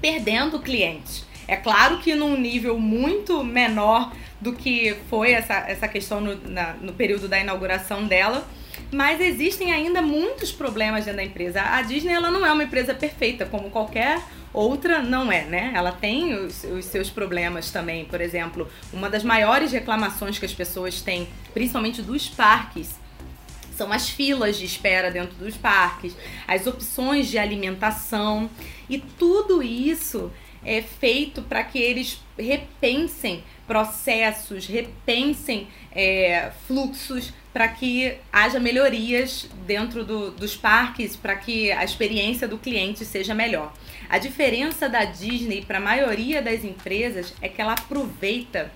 perdendo 0.00 0.58
clientes. 0.60 1.26
É 1.46 1.56
claro 1.56 1.98
que 1.98 2.14
num 2.14 2.38
nível 2.38 2.78
muito 2.78 3.44
menor 3.44 4.10
do 4.40 4.52
que 4.52 4.96
foi 5.08 5.32
essa, 5.32 5.54
essa 5.68 5.86
questão 5.86 6.20
no, 6.20 6.36
na, 6.48 6.74
no 6.74 6.92
período 6.92 7.28
da 7.28 7.38
inauguração 7.38 8.06
dela. 8.06 8.46
Mas 8.90 9.20
existem 9.20 9.72
ainda 9.72 10.00
muitos 10.00 10.50
problemas 10.50 11.04
dentro 11.04 11.18
da 11.18 11.24
empresa. 11.24 11.62
A 11.62 11.82
Disney 11.82 12.12
ela 12.12 12.30
não 12.30 12.44
é 12.44 12.52
uma 12.52 12.64
empresa 12.64 12.94
perfeita, 12.94 13.46
como 13.46 13.70
qualquer 13.70 14.20
outra 14.52 15.00
não 15.00 15.30
é, 15.30 15.44
né? 15.44 15.72
Ela 15.74 15.92
tem 15.92 16.34
os, 16.34 16.64
os, 16.64 16.84
seus 16.86 17.10
problemas 17.10 17.70
também. 17.70 18.04
Por 18.04 18.20
exemplo, 18.20 18.68
uma 18.92 19.08
das 19.08 19.22
maiores 19.22 19.72
reclamações 19.72 20.38
que 20.38 20.46
as 20.46 20.54
pessoas 20.54 21.00
têm, 21.02 21.28
principalmente 21.52 22.02
dos 22.02 22.28
parques, 22.28 22.98
são 23.76 23.92
as 23.92 24.10
filas 24.10 24.58
de 24.58 24.64
espera 24.64 25.10
dentro 25.10 25.36
dos 25.36 25.56
parques, 25.56 26.14
as 26.46 26.66
opções 26.66 27.28
de 27.28 27.38
alimentação 27.38 28.50
e 28.90 28.98
tudo 28.98 29.62
isso 29.62 30.30
é 30.62 30.82
feito 30.82 31.40
para 31.40 31.64
que 31.64 31.78
eles 31.78 32.20
repensem 32.38 33.42
processos, 33.70 34.66
repensem 34.66 35.68
é, 35.92 36.50
fluxos 36.66 37.32
para 37.52 37.68
que 37.68 38.16
haja 38.32 38.58
melhorias 38.58 39.48
dentro 39.64 40.04
do, 40.04 40.32
dos 40.32 40.56
parques, 40.56 41.14
para 41.14 41.36
que 41.36 41.70
a 41.70 41.84
experiência 41.84 42.48
do 42.48 42.58
cliente 42.58 43.04
seja 43.04 43.32
melhor. 43.32 43.72
A 44.08 44.18
diferença 44.18 44.88
da 44.88 45.04
Disney 45.04 45.64
para 45.64 45.78
a 45.78 45.80
maioria 45.80 46.42
das 46.42 46.64
empresas 46.64 47.32
é 47.40 47.48
que 47.48 47.60
ela 47.60 47.74
aproveita, 47.74 48.72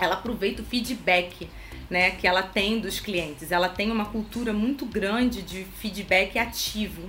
ela 0.00 0.14
aproveita 0.14 0.60
o 0.60 0.64
feedback. 0.64 1.48
Né, 1.88 2.10
que 2.10 2.26
ela 2.26 2.42
tem 2.42 2.80
dos 2.80 2.98
clientes. 2.98 3.52
Ela 3.52 3.68
tem 3.68 3.92
uma 3.92 4.06
cultura 4.06 4.52
muito 4.52 4.84
grande 4.84 5.40
de 5.40 5.62
feedback 5.80 6.36
ativo. 6.36 7.08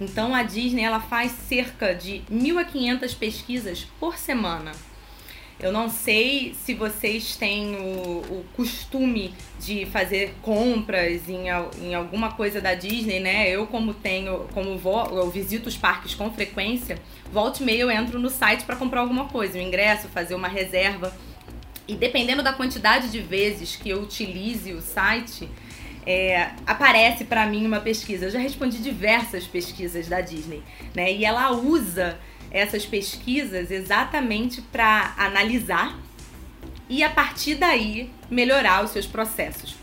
Então 0.00 0.34
a 0.34 0.42
Disney 0.42 0.82
ela 0.82 0.98
faz 0.98 1.30
cerca 1.30 1.94
de 1.94 2.22
1.500 2.28 3.16
pesquisas 3.16 3.86
por 4.00 4.18
semana 4.18 4.72
eu 5.62 5.70
não 5.70 5.90
sei 5.90 6.54
se 6.64 6.74
vocês 6.74 7.36
têm 7.36 7.76
o, 7.76 8.18
o 8.18 8.44
costume 8.54 9.34
de 9.58 9.84
fazer 9.86 10.34
compras 10.40 11.28
em, 11.28 11.48
em 11.82 11.94
alguma 11.94 12.32
coisa 12.32 12.60
da 12.60 12.74
Disney, 12.74 13.20
né? 13.20 13.48
Eu, 13.48 13.66
como 13.66 13.92
tenho, 13.92 14.48
como 14.54 14.78
vou, 14.78 15.04
eu 15.18 15.30
visito 15.30 15.68
os 15.68 15.76
parques 15.76 16.14
com 16.14 16.30
frequência, 16.30 16.98
volta 17.30 17.62
e 17.62 17.66
meia 17.66 17.82
eu 17.82 17.90
entro 17.90 18.18
no 18.18 18.30
site 18.30 18.64
para 18.64 18.76
comprar 18.76 19.00
alguma 19.00 19.26
coisa, 19.26 19.58
um 19.58 19.62
ingresso, 19.62 20.08
fazer 20.08 20.34
uma 20.34 20.48
reserva. 20.48 21.14
E 21.86 21.94
dependendo 21.94 22.42
da 22.42 22.52
quantidade 22.52 23.10
de 23.10 23.20
vezes 23.20 23.76
que 23.76 23.90
eu 23.90 24.02
utilize 24.02 24.72
o 24.72 24.80
site, 24.80 25.48
é, 26.06 26.50
aparece 26.66 27.24
para 27.24 27.44
mim 27.46 27.66
uma 27.66 27.80
pesquisa. 27.80 28.26
Eu 28.26 28.30
já 28.30 28.38
respondi 28.38 28.78
diversas 28.78 29.44
pesquisas 29.46 30.08
da 30.08 30.20
Disney, 30.20 30.62
né? 30.94 31.12
E 31.12 31.24
ela 31.24 31.50
usa 31.50 32.18
essas 32.50 32.84
pesquisas 32.84 33.70
exatamente 33.70 34.60
para 34.60 35.14
analisar 35.16 35.98
e 36.88 37.04
a 37.04 37.10
partir 37.10 37.54
daí 37.54 38.10
melhorar 38.28 38.84
os 38.84 38.90
seus 38.90 39.06
processos. 39.06 39.76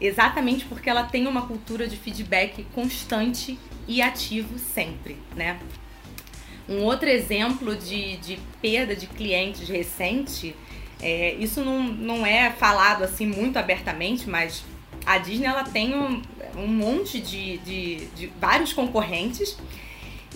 Exatamente 0.00 0.64
porque 0.64 0.88
ela 0.88 1.04
tem 1.04 1.26
uma 1.26 1.46
cultura 1.46 1.86
de 1.86 1.96
feedback 1.96 2.64
constante 2.74 3.58
e 3.86 4.02
ativo 4.02 4.58
sempre, 4.58 5.16
né? 5.34 5.58
Um 6.68 6.82
outro 6.82 7.08
exemplo 7.08 7.76
de, 7.76 8.16
de 8.16 8.38
perda 8.60 8.96
de 8.96 9.06
clientes 9.06 9.68
recente, 9.68 10.54
é, 11.00 11.34
isso 11.34 11.64
não, 11.64 11.82
não 11.82 12.26
é 12.26 12.50
falado 12.50 13.04
assim 13.04 13.26
muito 13.26 13.58
abertamente, 13.58 14.28
mas 14.28 14.64
a 15.04 15.18
Disney 15.18 15.46
ela 15.46 15.62
tem 15.62 15.94
um, 15.94 16.20
um 16.56 16.66
monte 16.66 17.20
de, 17.20 17.58
de, 17.58 18.06
de 18.06 18.26
vários 18.40 18.72
concorrentes 18.72 19.56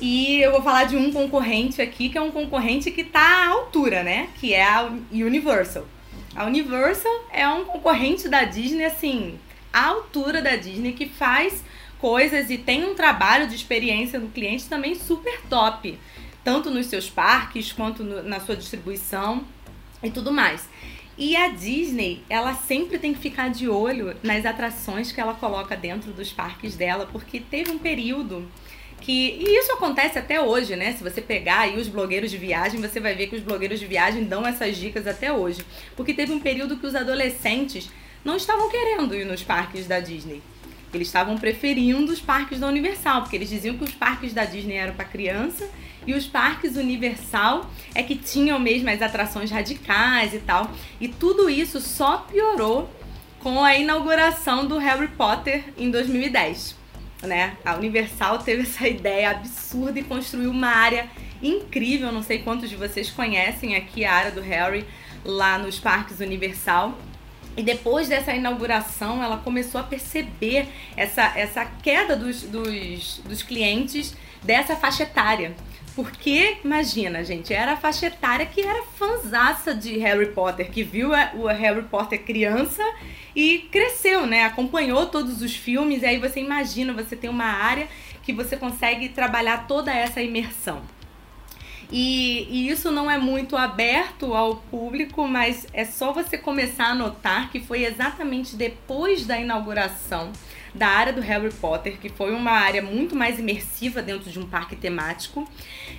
e 0.01 0.41
eu 0.41 0.51
vou 0.53 0.63
falar 0.63 0.85
de 0.85 0.97
um 0.97 1.13
concorrente 1.13 1.83
aqui, 1.83 2.09
que 2.09 2.17
é 2.17 2.21
um 2.21 2.31
concorrente 2.31 2.91
que 2.91 3.03
está 3.03 3.21
à 3.21 3.49
altura, 3.49 4.03
né? 4.03 4.29
Que 4.41 4.55
é 4.55 4.65
a 4.65 4.91
Universal. 5.13 5.87
A 6.35 6.47
Universal 6.47 7.13
é 7.31 7.47
um 7.49 7.65
concorrente 7.65 8.29
da 8.29 8.45
Disney, 8.45 8.85
assim, 8.85 9.39
à 9.73 9.87
altura 9.87 10.41
da 10.41 10.57
Disney, 10.57 10.93
que 10.93 11.07
faz 11.07 11.63
coisas 11.99 12.49
e 12.51 12.57
tem 12.57 12.85
um 12.85 12.95
trabalho 12.95 13.47
de 13.47 13.55
experiência 13.55 14.19
no 14.19 14.29
cliente 14.29 14.69
também 14.69 14.95
super 14.95 15.43
top. 15.51 15.99
Tanto 16.43 16.71
nos 16.71 16.87
seus 16.87 17.11
parques, 17.11 17.71
quanto 17.71 18.03
no, 18.03 18.23
na 18.23 18.41
sua 18.41 18.57
distribuição 18.57 19.45
e 20.03 20.11
tudo 20.11 20.33
mais. 20.33 20.67
E 21.19 21.37
a 21.37 21.49
Disney, 21.49 22.25
ela 22.31 22.55
sempre 22.55 22.99
tem 22.99 23.13
que 23.13 23.21
ficar 23.21 23.51
de 23.51 23.69
olho 23.69 24.17
nas 24.23 24.47
atrações 24.47 25.13
que 25.13 25.21
ela 25.21 25.35
coloca 25.35 25.77
dentro 25.77 26.13
dos 26.13 26.33
parques 26.33 26.77
dela, 26.77 27.07
porque 27.13 27.39
teve 27.39 27.71
um 27.71 27.79
período 27.79 28.49
que 29.01 29.39
e 29.41 29.59
isso 29.59 29.73
acontece 29.73 30.19
até 30.19 30.41
hoje, 30.41 30.77
né? 30.77 30.93
Se 30.93 31.03
você 31.03 31.21
pegar 31.21 31.61
aí 31.61 31.79
os 31.79 31.89
blogueiros 31.89 32.31
de 32.31 32.37
viagem, 32.37 32.81
você 32.81 33.01
vai 33.01 33.15
ver 33.15 33.27
que 33.27 33.37
os 33.37 33.43
blogueiros 33.43 33.81
de 33.81 33.87
viagem 33.87 34.25
dão 34.25 34.47
essas 34.47 34.77
dicas 34.77 35.07
até 35.07 35.33
hoje, 35.33 35.65
porque 35.97 36.15
teve 36.15 36.33
um 36.33 36.41
período 36.41 36.77
que 36.77 36.87
os 36.87 36.95
adolescentes 36.95 37.91
não 38.25 38.37
estavam 38.37 38.71
querendo 38.71 39.15
ir 39.15 39.25
nos 39.25 39.43
parques 39.43 39.87
da 39.87 39.99
Disney. 40.01 40.43
Eles 40.93 41.07
estavam 41.07 41.39
preferindo 41.39 42.13
os 42.13 42.21
parques 42.21 42.59
da 42.59 42.67
Universal, 42.67 43.23
porque 43.23 43.37
eles 43.37 43.49
diziam 43.49 43.77
que 43.77 43.85
os 43.85 43.95
parques 43.95 44.33
da 44.33 44.45
Disney 44.45 44.75
eram 44.75 44.95
para 44.95 45.05
criança 45.05 45.69
e 46.07 46.15
os 46.15 46.27
parques 46.27 46.77
Universal 46.77 47.71
é 47.95 48.03
que 48.03 48.17
tinham 48.17 48.59
mesmo 48.59 48.91
as 48.91 49.01
atrações 49.01 49.51
radicais 49.51 50.35
e 50.35 50.41
tal. 50.41 50.71
E 51.01 51.07
tudo 51.07 51.49
isso 51.49 51.81
só 51.81 52.19
piorou 52.19 52.91
com 53.39 53.63
a 53.65 53.77
inauguração 53.77 54.67
do 54.67 54.79
Harry 54.79 55.09
Potter 55.09 55.65
em 55.79 55.91
2010 55.91 56.80
né? 57.23 57.57
A 57.65 57.75
Universal 57.77 58.39
teve 58.39 58.63
essa 58.63 58.87
ideia 58.89 59.31
absurda 59.31 59.99
e 59.99 60.03
construiu 60.03 60.51
uma 60.51 60.69
área 60.69 61.09
incrível. 61.43 62.13
Não 62.13 62.23
sei 62.23 62.39
quantos 62.39 62.69
de 62.69 62.77
vocês 62.77 63.11
conhecem 63.11 63.77
aqui 63.77 64.05
a 64.05 64.13
área 64.13 64.31
do 64.31 64.41
Harry 64.41 64.85
lá 65.25 65.59
nos 65.59 65.79
parques 65.79 66.21
Universal. 66.21 66.97
E 67.57 67.63
depois 67.63 68.09
dessa 68.09 68.33
inauguração, 68.33 69.23
ela 69.23 69.37
começou 69.37 69.81
a 69.81 69.85
perceber 69.85 70.69
essa, 70.97 71.33
essa 71.37 71.65
queda 71.65 72.17
dos, 72.17 72.43
dos, 72.43 73.21
dos 73.25 73.43
clientes 73.43 74.15
dessa 74.43 74.77
faixa 74.77 75.03
etária. 75.03 75.55
Porque, 76.03 76.57
imagina, 76.65 77.23
gente, 77.23 77.53
era 77.53 77.73
a 77.73 77.77
faixa 77.77 78.07
etária 78.07 78.47
que 78.47 78.63
era 78.63 78.83
fanzaça 78.97 79.75
de 79.75 79.99
Harry 79.99 80.33
Potter, 80.33 80.71
que 80.71 80.83
viu 80.83 81.11
o 81.35 81.47
Harry 81.47 81.83
Potter 81.83 82.25
criança 82.25 82.83
e 83.37 83.69
cresceu, 83.71 84.25
né? 84.27 84.45
Acompanhou 84.45 85.05
todos 85.05 85.43
os 85.43 85.55
filmes, 85.55 86.03
e 86.03 86.07
aí 86.07 86.19
você 86.19 86.41
imagina, 86.41 86.95
você 86.95 87.15
tem 87.15 87.29
uma 87.29 87.45
área 87.45 87.87
que 88.23 88.33
você 88.33 88.57
consegue 88.57 89.11
trabalhar 89.11 89.67
toda 89.67 89.93
essa 89.93 90.23
imersão. 90.23 90.81
E, 91.93 92.47
e, 92.49 92.71
isso 92.71 92.91
não 92.91 93.11
é 93.11 93.19
muito 93.19 93.55
aberto 93.55 94.33
ao 94.33 94.57
público, 94.57 95.29
mas 95.29 95.67
é 95.75 95.85
só 95.85 96.15
você 96.15 96.39
começar 96.39 96.87
a 96.87 96.95
notar 96.95 97.51
que 97.51 97.61
foi 97.61 97.85
exatamente 97.85 98.57
depois 98.57 99.27
da 99.27 99.39
inauguração 99.39 100.33
da 100.75 100.87
área 100.87 101.13
do 101.13 101.21
Harry 101.21 101.53
Potter, 101.53 101.99
que 101.99 102.09
foi 102.09 102.33
uma 102.33 102.53
área 102.53 102.83
muito 102.83 103.17
mais 103.17 103.39
imersiva 103.39 104.01
dentro 104.03 104.31
de 104.31 104.39
um 104.39 104.47
parque 104.47 104.77
temático, 104.77 105.49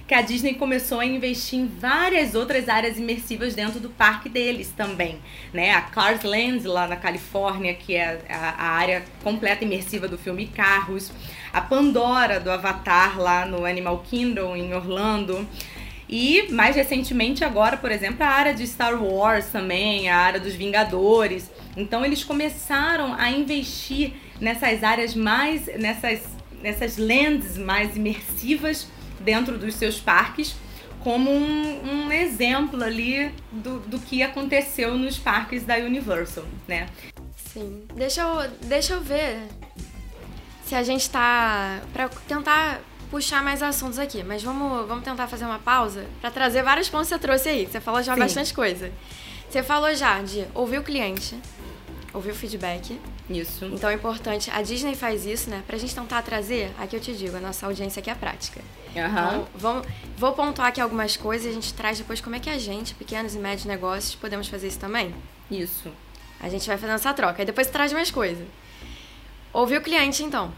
que 0.07 0.13
a 0.13 0.21
Disney 0.21 0.53
começou 0.53 0.99
a 0.99 1.05
investir 1.05 1.59
em 1.59 1.67
várias 1.67 2.35
outras 2.35 2.69
áreas 2.69 2.97
imersivas 2.97 3.53
dentro 3.53 3.79
do 3.79 3.89
parque 3.89 4.29
deles 4.29 4.73
também, 4.75 5.19
né? 5.53 5.71
A 5.71 5.81
Cars 5.81 6.23
Land 6.23 6.67
lá 6.67 6.87
na 6.87 6.95
Califórnia, 6.95 7.73
que 7.73 7.95
é 7.95 8.21
a, 8.29 8.49
a 8.57 8.69
área 8.71 9.03
completa 9.23 9.63
imersiva 9.63 10.07
do 10.07 10.17
filme 10.17 10.47
Carros, 10.47 11.11
a 11.51 11.61
Pandora 11.61 12.39
do 12.39 12.49
Avatar 12.49 13.19
lá 13.19 13.45
no 13.45 13.65
Animal 13.65 13.99
Kingdom 13.99 14.55
em 14.55 14.73
Orlando. 14.73 15.47
E 16.09 16.51
mais 16.51 16.75
recentemente 16.75 17.41
agora, 17.45 17.77
por 17.77 17.89
exemplo, 17.89 18.25
a 18.25 18.27
área 18.27 18.53
de 18.53 18.67
Star 18.67 19.01
Wars 19.01 19.45
também, 19.45 20.09
a 20.09 20.17
área 20.17 20.41
dos 20.41 20.53
Vingadores. 20.53 21.49
Então 21.77 22.03
eles 22.03 22.21
começaram 22.21 23.13
a 23.13 23.29
investir 23.31 24.13
nessas 24.41 24.83
áreas 24.83 25.15
mais, 25.15 25.67
nessas, 25.77 26.23
nessas 26.61 26.97
lands 26.97 27.57
mais 27.57 27.95
imersivas 27.95 28.87
dentro 29.19 29.57
dos 29.57 29.75
seus 29.75 29.99
parques, 29.99 30.55
como 31.03 31.31
um, 31.31 32.07
um 32.07 32.11
exemplo 32.11 32.83
ali 32.83 33.31
do, 33.51 33.79
do 33.81 33.99
que 33.99 34.21
aconteceu 34.21 34.97
nos 34.97 35.17
parques 35.17 35.63
da 35.63 35.77
Universal, 35.77 36.45
né? 36.67 36.87
Sim. 37.53 37.83
Deixa 37.95 38.21
eu, 38.21 38.49
deixa 38.67 38.93
eu 38.93 39.01
ver 39.01 39.39
se 40.65 40.75
a 40.75 40.83
gente 40.83 41.09
tá. 41.09 41.81
para 41.93 42.09
tentar 42.27 42.81
puxar 43.09 43.43
mais 43.43 43.61
assuntos 43.61 43.99
aqui, 43.99 44.23
mas 44.23 44.41
vamos, 44.41 44.87
vamos 44.87 45.03
tentar 45.03 45.27
fazer 45.27 45.43
uma 45.43 45.59
pausa 45.59 46.05
para 46.21 46.31
trazer 46.31 46.63
vários 46.63 46.87
pontos 46.87 47.09
que 47.09 47.15
você 47.15 47.19
trouxe 47.19 47.49
aí. 47.49 47.67
Você 47.67 47.81
falou 47.81 48.01
já 48.01 48.13
Sim. 48.13 48.19
bastante 48.19 48.53
coisa. 48.53 48.91
Você 49.49 49.61
falou 49.61 49.93
já 49.93 50.21
de 50.21 50.45
ouvir 50.53 50.77
o 50.77 50.83
cliente, 50.83 51.37
ouvir 52.13 52.31
o 52.31 52.35
feedback. 52.35 52.99
Isso. 53.29 53.65
Então 53.65 53.89
é 53.89 53.93
importante. 53.93 54.49
A 54.51 54.61
Disney 54.61 54.95
faz 54.95 55.25
isso, 55.25 55.49
né? 55.49 55.63
Pra 55.65 55.77
gente 55.77 55.95
tentar 55.95 56.21
trazer, 56.21 56.71
aqui 56.77 56.95
eu 56.95 56.99
te 56.99 57.15
digo, 57.15 57.37
a 57.37 57.39
nossa 57.39 57.65
audiência 57.65 57.99
aqui 57.99 58.09
é 58.09 58.15
prática. 58.15 58.61
Uhum. 58.95 59.05
Então, 59.05 59.47
vamos, 59.55 59.87
vou 60.17 60.33
pontuar 60.33 60.67
aqui 60.67 60.81
algumas 60.81 61.15
coisas 61.15 61.47
e 61.47 61.49
a 61.49 61.53
gente 61.53 61.73
traz 61.73 61.97
depois 61.97 62.19
como 62.19 62.35
é 62.35 62.39
que 62.39 62.49
a 62.49 62.57
gente, 62.57 62.93
pequenos 62.95 63.35
e 63.35 63.39
médios 63.39 63.65
negócios, 63.65 64.15
podemos 64.15 64.47
fazer 64.47 64.67
isso 64.67 64.79
também. 64.79 65.13
Isso. 65.49 65.91
A 66.39 66.49
gente 66.49 66.67
vai 66.67 66.77
fazendo 66.77 66.95
essa 66.95 67.13
troca. 67.13 67.41
Aí 67.41 67.45
depois 67.45 67.67
traz 67.67 67.93
mais 67.93 68.11
coisa. 68.11 68.45
Ouvir 69.53 69.77
o 69.77 69.81
cliente, 69.81 70.23
então. 70.23 70.53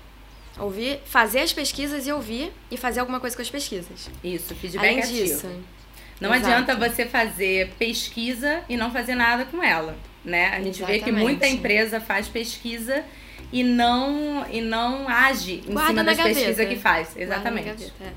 Ouvir, 0.57 1.01
fazer 1.05 1.39
as 1.39 1.51
pesquisas 1.51 2.05
e 2.05 2.11
ouvir 2.11 2.51
e 2.69 2.77
fazer 2.77 2.99
alguma 2.99 3.19
coisa 3.19 3.35
com 3.35 3.41
as 3.41 3.49
pesquisas. 3.49 4.09
Isso, 4.23 4.55
feedback 4.55 4.87
Além 4.87 4.99
ativo. 4.99 5.17
disso. 5.17 5.47
Não 6.21 6.33
Exato. 6.33 6.51
adianta 6.51 6.75
você 6.75 7.05
fazer 7.05 7.73
pesquisa 7.77 8.63
e 8.69 8.77
não 8.77 8.91
fazer 8.91 9.15
nada 9.15 9.45
com 9.45 9.61
ela, 9.63 9.97
né? 10.23 10.49
A 10.49 10.61
gente 10.61 10.77
Exatamente. 10.77 10.99
vê 10.99 11.05
que 11.05 11.11
muita 11.11 11.47
empresa 11.47 11.99
faz 11.99 12.27
pesquisa 12.27 13.03
e 13.51 13.63
não 13.63 14.45
e 14.49 14.61
não 14.61 15.07
age 15.07 15.63
em 15.67 15.73
Guarda 15.73 15.89
cima 15.89 16.03
das 16.03 16.17
pesquisas 16.17 16.67
que 16.67 16.75
faz. 16.75 17.15
Exatamente. 17.15 17.67
Gaveta, 17.67 17.93
é. 18.01 18.13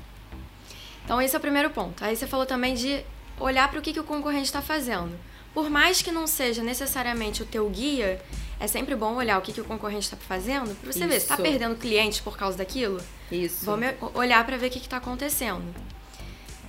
Então 1.03 1.21
esse 1.21 1.35
é 1.35 1.37
o 1.37 1.41
primeiro 1.41 1.69
ponto. 1.69 2.03
Aí 2.03 2.15
você 2.15 2.27
falou 2.27 2.45
também 2.45 2.73
de 2.73 3.01
olhar 3.39 3.69
para 3.69 3.79
o 3.79 3.81
que, 3.81 3.93
que 3.93 3.99
o 3.99 4.03
concorrente 4.03 4.45
está 4.45 4.61
fazendo. 4.61 5.17
Por 5.53 5.69
mais 5.69 6.01
que 6.01 6.11
não 6.11 6.27
seja 6.27 6.61
necessariamente 6.61 7.41
o 7.41 7.45
teu 7.45 7.69
guia, 7.69 8.21
é 8.59 8.67
sempre 8.67 8.95
bom 8.95 9.15
olhar 9.15 9.37
o 9.37 9.41
que, 9.41 9.53
que 9.53 9.61
o 9.61 9.63
concorrente 9.63 10.05
está 10.05 10.17
fazendo 10.17 10.75
para 10.75 10.91
você 10.91 10.99
Isso. 10.99 11.07
ver 11.07 11.19
se 11.19 11.25
está 11.25 11.37
perdendo 11.37 11.75
clientes 11.75 12.19
por 12.19 12.37
causa 12.37 12.57
daquilo. 12.57 13.01
Isso. 13.31 13.65
Vamos 13.65 13.87
olhar 14.13 14.45
para 14.45 14.57
ver 14.57 14.67
o 14.67 14.69
que 14.69 14.79
está 14.79 14.97
acontecendo. 14.97 15.63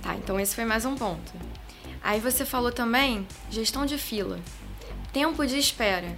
Tá, 0.01 0.15
então 0.15 0.39
esse 0.39 0.55
foi 0.55 0.65
mais 0.65 0.85
um 0.85 0.95
ponto. 0.95 1.33
Aí 2.01 2.19
você 2.19 2.45
falou 2.45 2.71
também 2.71 3.27
gestão 3.51 3.85
de 3.85 3.97
fila. 3.97 4.39
Tempo 5.11 5.45
de 5.45 5.57
espera. 5.57 6.17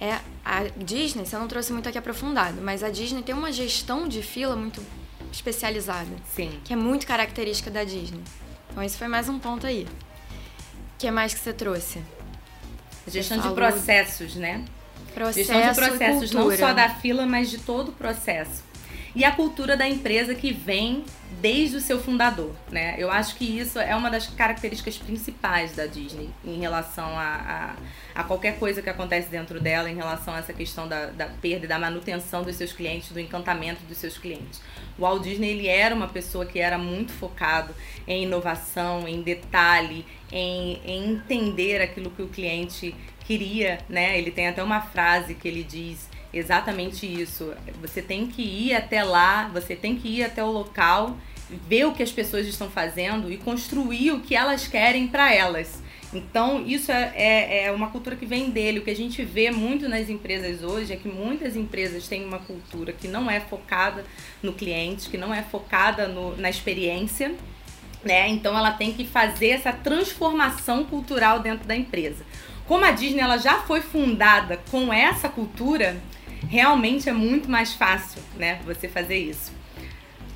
É, 0.00 0.18
a 0.44 0.64
Disney, 0.76 1.26
você 1.26 1.36
não 1.36 1.46
trouxe 1.46 1.72
muito 1.72 1.88
aqui 1.88 1.98
aprofundado, 1.98 2.60
mas 2.62 2.82
a 2.82 2.88
Disney 2.88 3.22
tem 3.22 3.34
uma 3.34 3.52
gestão 3.52 4.08
de 4.08 4.22
fila 4.22 4.56
muito 4.56 4.82
especializada. 5.30 6.10
Sim. 6.34 6.58
Que 6.64 6.72
é 6.72 6.76
muito 6.76 7.06
característica 7.06 7.70
da 7.70 7.84
Disney. 7.84 8.22
Então 8.70 8.82
esse 8.82 8.96
foi 8.96 9.08
mais 9.08 9.28
um 9.28 9.38
ponto 9.38 9.66
aí. 9.66 9.84
O 9.84 10.98
que 10.98 11.10
mais 11.10 11.34
que 11.34 11.40
você 11.40 11.52
trouxe? 11.52 12.02
Gestão 13.06 13.38
de 13.38 13.50
processos, 13.54 14.36
né? 14.36 14.64
Processo 15.14 15.38
Gestão 15.38 15.60
de 15.60 15.74
processos, 15.74 16.30
não 16.30 16.56
só 16.56 16.72
da 16.72 16.88
fila, 16.88 17.26
mas 17.26 17.50
de 17.50 17.58
todo 17.58 17.88
o 17.88 17.92
processo. 17.92 18.69
E 19.14 19.24
a 19.24 19.32
cultura 19.32 19.76
da 19.76 19.88
empresa 19.88 20.34
que 20.34 20.52
vem 20.52 21.04
desde 21.40 21.76
o 21.76 21.80
seu 21.80 22.00
fundador, 22.00 22.54
né? 22.70 22.94
Eu 22.98 23.10
acho 23.10 23.36
que 23.36 23.44
isso 23.44 23.78
é 23.78 23.94
uma 23.96 24.10
das 24.10 24.26
características 24.26 24.98
principais 24.98 25.74
da 25.74 25.86
Disney 25.86 26.30
em 26.44 26.60
relação 26.60 27.18
a, 27.18 27.76
a, 28.14 28.20
a 28.20 28.24
qualquer 28.24 28.58
coisa 28.58 28.82
que 28.82 28.90
acontece 28.90 29.28
dentro 29.28 29.60
dela, 29.60 29.90
em 29.90 29.96
relação 29.96 30.34
a 30.34 30.38
essa 30.38 30.52
questão 30.52 30.86
da, 30.86 31.06
da 31.06 31.26
perda 31.26 31.64
e 31.64 31.68
da 31.68 31.78
manutenção 31.78 32.42
dos 32.42 32.56
seus 32.56 32.72
clientes, 32.72 33.10
do 33.10 33.18
encantamento 33.18 33.82
dos 33.84 33.96
seus 33.96 34.18
clientes. 34.18 34.60
O 34.98 35.02
Walt 35.02 35.22
Disney 35.22 35.50
ele 35.50 35.66
era 35.66 35.94
uma 35.94 36.08
pessoa 36.08 36.44
que 36.44 36.58
era 36.58 36.76
muito 36.76 37.12
focado 37.12 37.74
em 38.06 38.24
inovação, 38.24 39.08
em 39.08 39.22
detalhe, 39.22 40.04
em, 40.30 40.80
em 40.84 41.12
entender 41.12 41.80
aquilo 41.80 42.10
que 42.10 42.22
o 42.22 42.28
cliente 42.28 42.94
queria, 43.24 43.78
né? 43.88 44.18
Ele 44.18 44.30
tem 44.30 44.48
até 44.48 44.62
uma 44.62 44.80
frase 44.80 45.34
que 45.34 45.48
ele 45.48 45.62
diz 45.62 46.09
exatamente 46.32 47.06
isso. 47.06 47.52
Você 47.80 48.00
tem 48.00 48.26
que 48.26 48.42
ir 48.42 48.74
até 48.74 49.02
lá, 49.02 49.48
você 49.48 49.74
tem 49.74 49.96
que 49.96 50.08
ir 50.08 50.24
até 50.24 50.42
o 50.42 50.50
local, 50.50 51.16
ver 51.68 51.86
o 51.86 51.92
que 51.92 52.02
as 52.02 52.12
pessoas 52.12 52.46
estão 52.46 52.70
fazendo 52.70 53.32
e 53.32 53.36
construir 53.36 54.12
o 54.12 54.20
que 54.20 54.34
elas 54.34 54.66
querem 54.66 55.08
para 55.08 55.32
elas. 55.32 55.82
Então, 56.12 56.64
isso 56.66 56.90
é, 56.90 57.12
é, 57.14 57.64
é, 57.66 57.72
uma 57.72 57.88
cultura 57.88 58.16
que 58.16 58.26
vem 58.26 58.50
dele. 58.50 58.80
O 58.80 58.82
que 58.82 58.90
a 58.90 58.96
gente 58.96 59.24
vê 59.24 59.50
muito 59.50 59.88
nas 59.88 60.08
empresas 60.08 60.62
hoje 60.62 60.92
é 60.92 60.96
que 60.96 61.08
muitas 61.08 61.54
empresas 61.54 62.08
têm 62.08 62.24
uma 62.24 62.40
cultura 62.40 62.92
que 62.92 63.06
não 63.06 63.30
é 63.30 63.38
focada 63.38 64.04
no 64.42 64.52
cliente, 64.52 65.08
que 65.08 65.16
não 65.16 65.32
é 65.32 65.42
focada 65.42 66.08
no, 66.08 66.36
na 66.36 66.50
experiência. 66.50 67.32
Né? 68.04 68.28
Então, 68.28 68.58
ela 68.58 68.72
tem 68.72 68.92
que 68.92 69.04
fazer 69.04 69.50
essa 69.50 69.72
transformação 69.72 70.84
cultural 70.84 71.38
dentro 71.38 71.68
da 71.68 71.76
empresa 71.76 72.24
como 72.70 72.84
a 72.84 72.92
Disney 72.92 73.20
ela 73.20 73.36
já 73.36 73.62
foi 73.62 73.80
fundada 73.80 74.60
com 74.70 74.92
essa 74.92 75.28
cultura, 75.28 75.96
realmente 76.48 77.08
é 77.08 77.12
muito 77.12 77.50
mais 77.50 77.72
fácil, 77.72 78.22
né, 78.36 78.60
você 78.64 78.88
fazer 78.88 79.18
isso. 79.18 79.52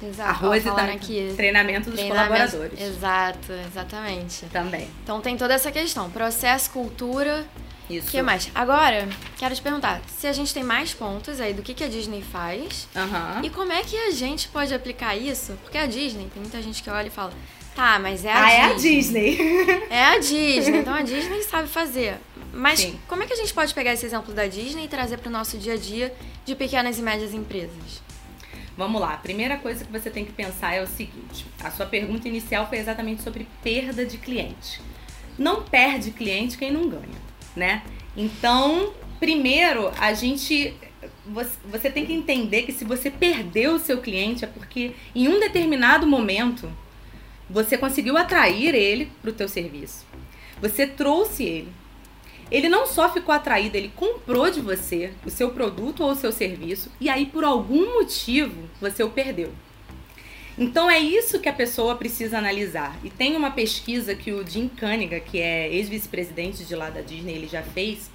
Exato. 0.02 0.30
Arroz 0.30 0.64
e 0.64 0.68
aqui, 0.68 1.32
treinamento 1.34 1.90
dos 1.90 2.02
colaboradores. 2.02 2.80
Exato, 2.80 3.52
exatamente. 3.66 4.44
Também. 4.46 4.88
Então 5.02 5.20
tem 5.20 5.36
toda 5.36 5.54
essa 5.54 5.72
questão, 5.72 6.10
processo, 6.10 6.70
cultura. 6.70 7.46
Isso. 7.88 8.08
O 8.08 8.10
que 8.10 8.22
mais? 8.22 8.50
Agora, 8.54 9.06
quero 9.36 9.54
te 9.54 9.60
perguntar 9.60 10.00
se 10.06 10.26
a 10.26 10.32
gente 10.32 10.54
tem 10.54 10.62
mais 10.62 10.94
pontos 10.94 11.38
aí 11.38 11.52
do 11.52 11.62
que, 11.62 11.74
que 11.74 11.84
a 11.84 11.88
Disney 11.88 12.22
faz 12.22 12.88
uhum. 12.94 13.44
e 13.44 13.50
como 13.50 13.72
é 13.72 13.82
que 13.82 13.96
a 13.96 14.10
gente 14.10 14.48
pode 14.48 14.72
aplicar 14.72 15.14
isso, 15.14 15.52
porque 15.62 15.76
a 15.76 15.84
Disney, 15.84 16.28
tem 16.32 16.42
muita 16.42 16.62
gente 16.62 16.82
que 16.82 16.88
olha 16.88 17.08
e 17.08 17.10
fala, 17.10 17.32
Tá, 17.74 17.98
mas 17.98 18.24
é 18.24 18.32
a 18.32 18.68
ah, 18.68 18.74
Disney. 18.74 19.36
é 19.38 19.44
a 19.44 19.48
Disney. 19.48 19.82
é 19.90 20.04
a 20.04 20.18
Disney, 20.18 20.78
então 20.78 20.94
a 20.94 21.02
Disney 21.02 21.42
sabe 21.42 21.68
fazer. 21.68 22.16
Mas 22.52 22.80
Sim. 22.80 22.98
como 23.08 23.22
é 23.22 23.26
que 23.26 23.32
a 23.32 23.36
gente 23.36 23.52
pode 23.52 23.74
pegar 23.74 23.92
esse 23.92 24.06
exemplo 24.06 24.32
da 24.32 24.46
Disney 24.46 24.84
e 24.84 24.88
trazer 24.88 25.18
para 25.18 25.28
o 25.28 25.32
nosso 25.32 25.58
dia 25.58 25.74
a 25.74 25.76
dia 25.76 26.14
de 26.44 26.54
pequenas 26.54 26.98
e 26.98 27.02
médias 27.02 27.34
empresas? 27.34 28.02
Vamos 28.76 29.00
lá, 29.00 29.14
a 29.14 29.16
primeira 29.16 29.56
coisa 29.56 29.84
que 29.84 29.90
você 29.90 30.08
tem 30.08 30.24
que 30.24 30.32
pensar 30.32 30.74
é 30.74 30.82
o 30.82 30.86
seguinte: 30.86 31.46
a 31.62 31.70
sua 31.70 31.86
pergunta 31.86 32.28
inicial 32.28 32.68
foi 32.68 32.78
exatamente 32.78 33.22
sobre 33.22 33.46
perda 33.62 34.06
de 34.06 34.18
cliente. 34.18 34.80
Não 35.36 35.62
perde 35.62 36.12
cliente 36.12 36.56
quem 36.56 36.72
não 36.72 36.88
ganha, 36.88 37.20
né? 37.56 37.82
Então, 38.16 38.92
primeiro, 39.18 39.90
a 39.98 40.12
gente 40.12 40.74
você 41.66 41.90
tem 41.90 42.06
que 42.06 42.12
entender 42.12 42.62
que 42.62 42.72
se 42.72 42.84
você 42.84 43.10
perdeu 43.10 43.74
o 43.74 43.78
seu 43.78 44.00
cliente 44.00 44.44
é 44.44 44.48
porque 44.48 44.92
em 45.14 45.28
um 45.28 45.38
determinado 45.38 46.06
momento 46.06 46.70
você 47.48 47.76
conseguiu 47.76 48.16
atrair 48.16 48.74
ele 48.74 49.10
para 49.20 49.30
o 49.30 49.34
teu 49.34 49.48
serviço. 49.48 50.06
Você 50.60 50.86
trouxe 50.86 51.44
ele. 51.44 51.72
Ele 52.50 52.68
não 52.68 52.86
só 52.86 53.12
ficou 53.12 53.34
atraído, 53.34 53.76
ele 53.76 53.92
comprou 53.94 54.50
de 54.50 54.60
você 54.60 55.12
o 55.24 55.30
seu 55.30 55.50
produto 55.50 56.04
ou 56.04 56.10
o 56.10 56.14
seu 56.14 56.30
serviço 56.30 56.90
e 57.00 57.08
aí 57.08 57.26
por 57.26 57.42
algum 57.42 57.94
motivo 57.94 58.68
você 58.80 59.02
o 59.02 59.10
perdeu. 59.10 59.52
Então 60.56 60.88
é 60.88 60.98
isso 61.00 61.40
que 61.40 61.48
a 61.48 61.52
pessoa 61.52 61.96
precisa 61.96 62.38
analisar. 62.38 62.96
E 63.02 63.10
tem 63.10 63.36
uma 63.36 63.50
pesquisa 63.50 64.14
que 64.14 64.32
o 64.32 64.46
Jim 64.46 64.68
Cunningham, 64.68 65.18
que 65.20 65.40
é 65.40 65.72
ex-vice-presidente 65.74 66.64
de 66.64 66.76
lá 66.76 66.90
da 66.90 67.00
Disney, 67.00 67.34
ele 67.34 67.48
já 67.48 67.62
fez. 67.62 68.08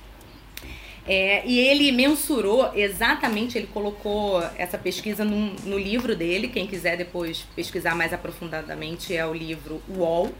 É, 1.11 1.41
e 1.43 1.57
ele 1.57 1.91
mensurou 1.91 2.71
exatamente, 2.75 3.57
ele 3.57 3.65
colocou 3.65 4.43
essa 4.55 4.77
pesquisa 4.77 5.25
no, 5.25 5.55
no 5.65 5.75
livro 5.75 6.15
dele. 6.15 6.49
Quem 6.49 6.67
quiser 6.67 6.95
depois 6.97 7.47
pesquisar 7.55 7.95
mais 7.95 8.13
aprofundadamente 8.13 9.15
é 9.15 9.25
o 9.25 9.33
livro 9.33 9.81
WOW, 9.89 10.31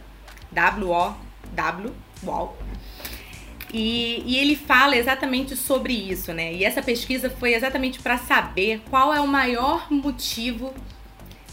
W-O-W, 0.51 1.91
WOW. 2.23 2.55
E, 3.73 4.21
e, 4.27 4.37
ele 4.37 4.55
fala 4.55 4.95
exatamente 4.95 5.55
sobre 5.55 5.91
isso, 5.91 6.33
né? 6.33 6.53
E 6.53 6.63
essa 6.63 6.83
pesquisa 6.83 7.31
foi 7.31 7.55
exatamente 7.55 7.99
para 7.99 8.19
saber 8.19 8.79
qual 8.91 9.11
é 9.11 9.19
o 9.19 9.27
maior 9.27 9.91
motivo 9.91 10.71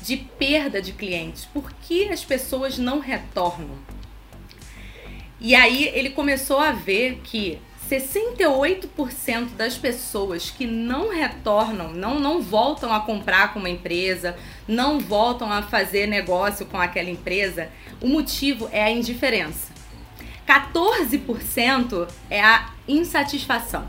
de 0.02 0.18
perda 0.18 0.82
de 0.82 0.92
clientes. 0.92 1.46
Por 1.46 1.72
que 1.72 2.10
as 2.10 2.22
pessoas 2.22 2.76
não 2.76 2.98
retornam? 3.00 3.78
E 5.40 5.54
aí 5.54 5.90
ele 5.94 6.10
começou 6.10 6.58
a 6.58 6.72
ver 6.72 7.20
que 7.24 7.58
68% 7.88 9.50
das 9.56 9.76
pessoas 9.76 10.50
que 10.50 10.66
não 10.66 11.08
retornam, 11.08 11.92
não, 11.92 12.18
não 12.18 12.42
voltam 12.42 12.92
a 12.92 13.00
comprar 13.00 13.52
com 13.52 13.60
uma 13.60 13.70
empresa, 13.70 14.36
não 14.66 14.98
voltam 14.98 15.50
a 15.50 15.62
fazer 15.62 16.06
negócio 16.06 16.66
com 16.66 16.80
aquela 16.80 17.10
empresa, 17.10 17.70
o 18.00 18.08
motivo 18.08 18.68
é 18.72 18.82
a 18.82 18.90
indiferença. 18.90 19.72
14% 20.46 22.08
é 22.30 22.40
a 22.42 22.70
insatisfação. 22.86 23.88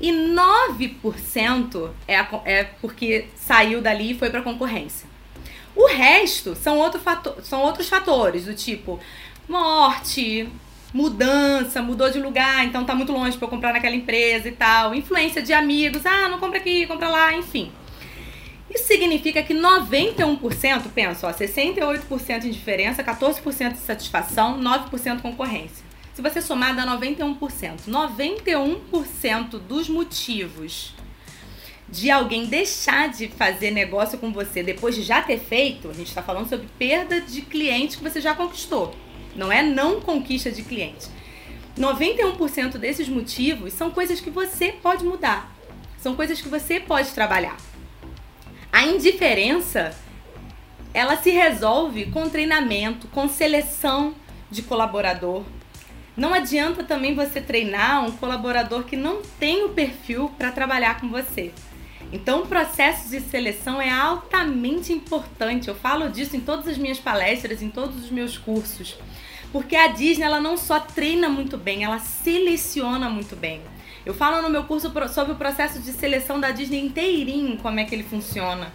E 0.00 0.12
9% 0.12 1.90
é, 2.06 2.18
a, 2.18 2.28
é 2.44 2.64
porque 2.64 3.26
saiu 3.36 3.80
dali 3.80 4.10
e 4.12 4.18
foi 4.18 4.30
para 4.30 4.42
concorrência. 4.42 5.08
O 5.74 5.88
resto 5.88 6.54
são, 6.54 6.78
outro 6.78 7.00
fator, 7.00 7.36
são 7.42 7.60
outros 7.62 7.88
fatores, 7.88 8.44
do 8.44 8.54
tipo 8.54 9.00
morte, 9.48 10.48
mudança, 10.96 11.82
mudou 11.82 12.10
de 12.10 12.18
lugar, 12.18 12.64
então 12.64 12.82
tá 12.82 12.94
muito 12.94 13.12
longe 13.12 13.36
para 13.36 13.44
eu 13.44 13.50
comprar 13.50 13.72
naquela 13.74 13.94
empresa 13.94 14.48
e 14.48 14.52
tal, 14.52 14.94
influência 14.94 15.42
de 15.42 15.52
amigos, 15.52 16.06
ah, 16.06 16.28
não 16.28 16.38
compra 16.38 16.58
aqui, 16.58 16.86
compra 16.86 17.08
lá, 17.08 17.34
enfim. 17.34 17.70
Isso 18.74 18.86
significa 18.86 19.42
que 19.42 19.52
91%, 19.52 20.88
pensa, 20.94 21.28
ó, 21.28 21.32
68% 21.32 22.40
de 22.40 22.50
diferença, 22.50 23.04
14% 23.04 23.72
de 23.72 23.78
satisfação, 23.78 24.58
9% 24.58 25.20
concorrência. 25.20 25.84
Se 26.14 26.22
você 26.22 26.40
somar, 26.40 26.74
dá 26.74 26.86
91%. 26.86 27.82
91% 27.86 29.58
dos 29.58 29.88
motivos 29.88 30.94
de 31.88 32.10
alguém 32.10 32.46
deixar 32.46 33.10
de 33.10 33.28
fazer 33.28 33.70
negócio 33.70 34.18
com 34.18 34.32
você 34.32 34.62
depois 34.62 34.94
de 34.94 35.02
já 35.02 35.20
ter 35.20 35.38
feito, 35.38 35.90
a 35.90 35.92
gente 35.92 36.08
está 36.08 36.22
falando 36.22 36.48
sobre 36.48 36.66
perda 36.78 37.20
de 37.20 37.42
cliente 37.42 37.98
que 37.98 38.02
você 38.02 38.20
já 38.20 38.34
conquistou. 38.34 38.94
Não 39.36 39.52
é 39.52 39.62
não 39.62 40.00
conquista 40.00 40.50
de 40.50 40.62
cliente. 40.62 41.08
91% 41.78 42.78
desses 42.78 43.08
motivos 43.08 43.72
são 43.72 43.90
coisas 43.90 44.20
que 44.20 44.30
você 44.30 44.72
pode 44.72 45.04
mudar. 45.04 45.54
São 45.98 46.16
coisas 46.16 46.40
que 46.40 46.48
você 46.48 46.80
pode 46.80 47.10
trabalhar. 47.10 47.56
A 48.72 48.84
indiferença, 48.84 49.94
ela 50.92 51.16
se 51.16 51.30
resolve 51.30 52.06
com 52.06 52.28
treinamento, 52.28 53.08
com 53.08 53.28
seleção 53.28 54.14
de 54.50 54.62
colaborador. 54.62 55.44
Não 56.16 56.32
adianta 56.32 56.82
também 56.82 57.14
você 57.14 57.40
treinar 57.40 58.06
um 58.06 58.12
colaborador 58.12 58.84
que 58.84 58.96
não 58.96 59.20
tem 59.38 59.64
o 59.64 59.70
perfil 59.70 60.30
para 60.38 60.50
trabalhar 60.50 60.98
com 61.00 61.08
você. 61.08 61.52
Então, 62.12 62.42
o 62.42 62.46
processo 62.46 63.10
de 63.10 63.20
seleção 63.20 63.82
é 63.82 63.90
altamente 63.90 64.92
importante. 64.92 65.68
Eu 65.68 65.74
falo 65.74 66.08
disso 66.08 66.36
em 66.36 66.40
todas 66.40 66.68
as 66.68 66.78
minhas 66.78 66.98
palestras, 66.98 67.62
em 67.62 67.68
todos 67.68 68.04
os 68.04 68.10
meus 68.10 68.38
cursos. 68.38 68.96
Porque 69.52 69.76
a 69.76 69.88
Disney 69.88 70.24
ela 70.24 70.40
não 70.40 70.56
só 70.56 70.80
treina 70.80 71.28
muito 71.28 71.56
bem, 71.56 71.84
ela 71.84 71.98
seleciona 71.98 73.08
muito 73.08 73.34
bem. 73.36 73.62
Eu 74.04 74.14
falo 74.14 74.40
no 74.40 74.50
meu 74.50 74.64
curso 74.64 74.92
sobre 75.12 75.32
o 75.32 75.36
processo 75.36 75.80
de 75.80 75.92
seleção 75.92 76.38
da 76.38 76.50
Disney 76.50 76.80
inteirinho, 76.80 77.58
como 77.58 77.80
é 77.80 77.84
que 77.84 77.94
ele 77.94 78.04
funciona. 78.04 78.72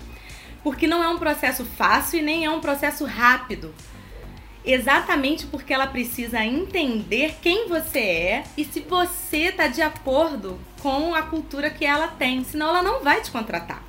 Porque 0.64 0.88
não 0.88 1.04
é 1.04 1.08
um 1.08 1.18
processo 1.18 1.64
fácil 1.64 2.20
e 2.20 2.22
nem 2.22 2.46
é 2.46 2.50
um 2.50 2.60
processo 2.60 3.06
rápido. 3.06 3.74
Exatamente 4.64 5.48
porque 5.48 5.74
ela 5.74 5.88
precisa 5.88 6.44
entender 6.46 7.36
quem 7.42 7.68
você 7.68 8.00
é 8.00 8.44
e 8.56 8.64
se 8.64 8.82
você 8.82 9.48
está 9.48 9.68
de 9.68 9.82
acordo 9.82 10.60
com 10.82 11.16
a 11.16 11.24
cultura 11.24 11.70
que 11.70 11.84
ela 11.84 12.08
tem, 12.08 12.44
senão 12.44 12.70
ela 12.70 12.84
não 12.84 13.04
vai 13.04 13.22
te 13.22 13.32
contratar. 13.32 13.82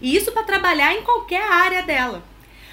E 0.00 0.16
isso 0.16 0.32
para 0.32 0.44
trabalhar 0.44 0.94
em 0.94 1.02
qualquer 1.02 1.42
área 1.42 1.82
dela. 1.82 2.22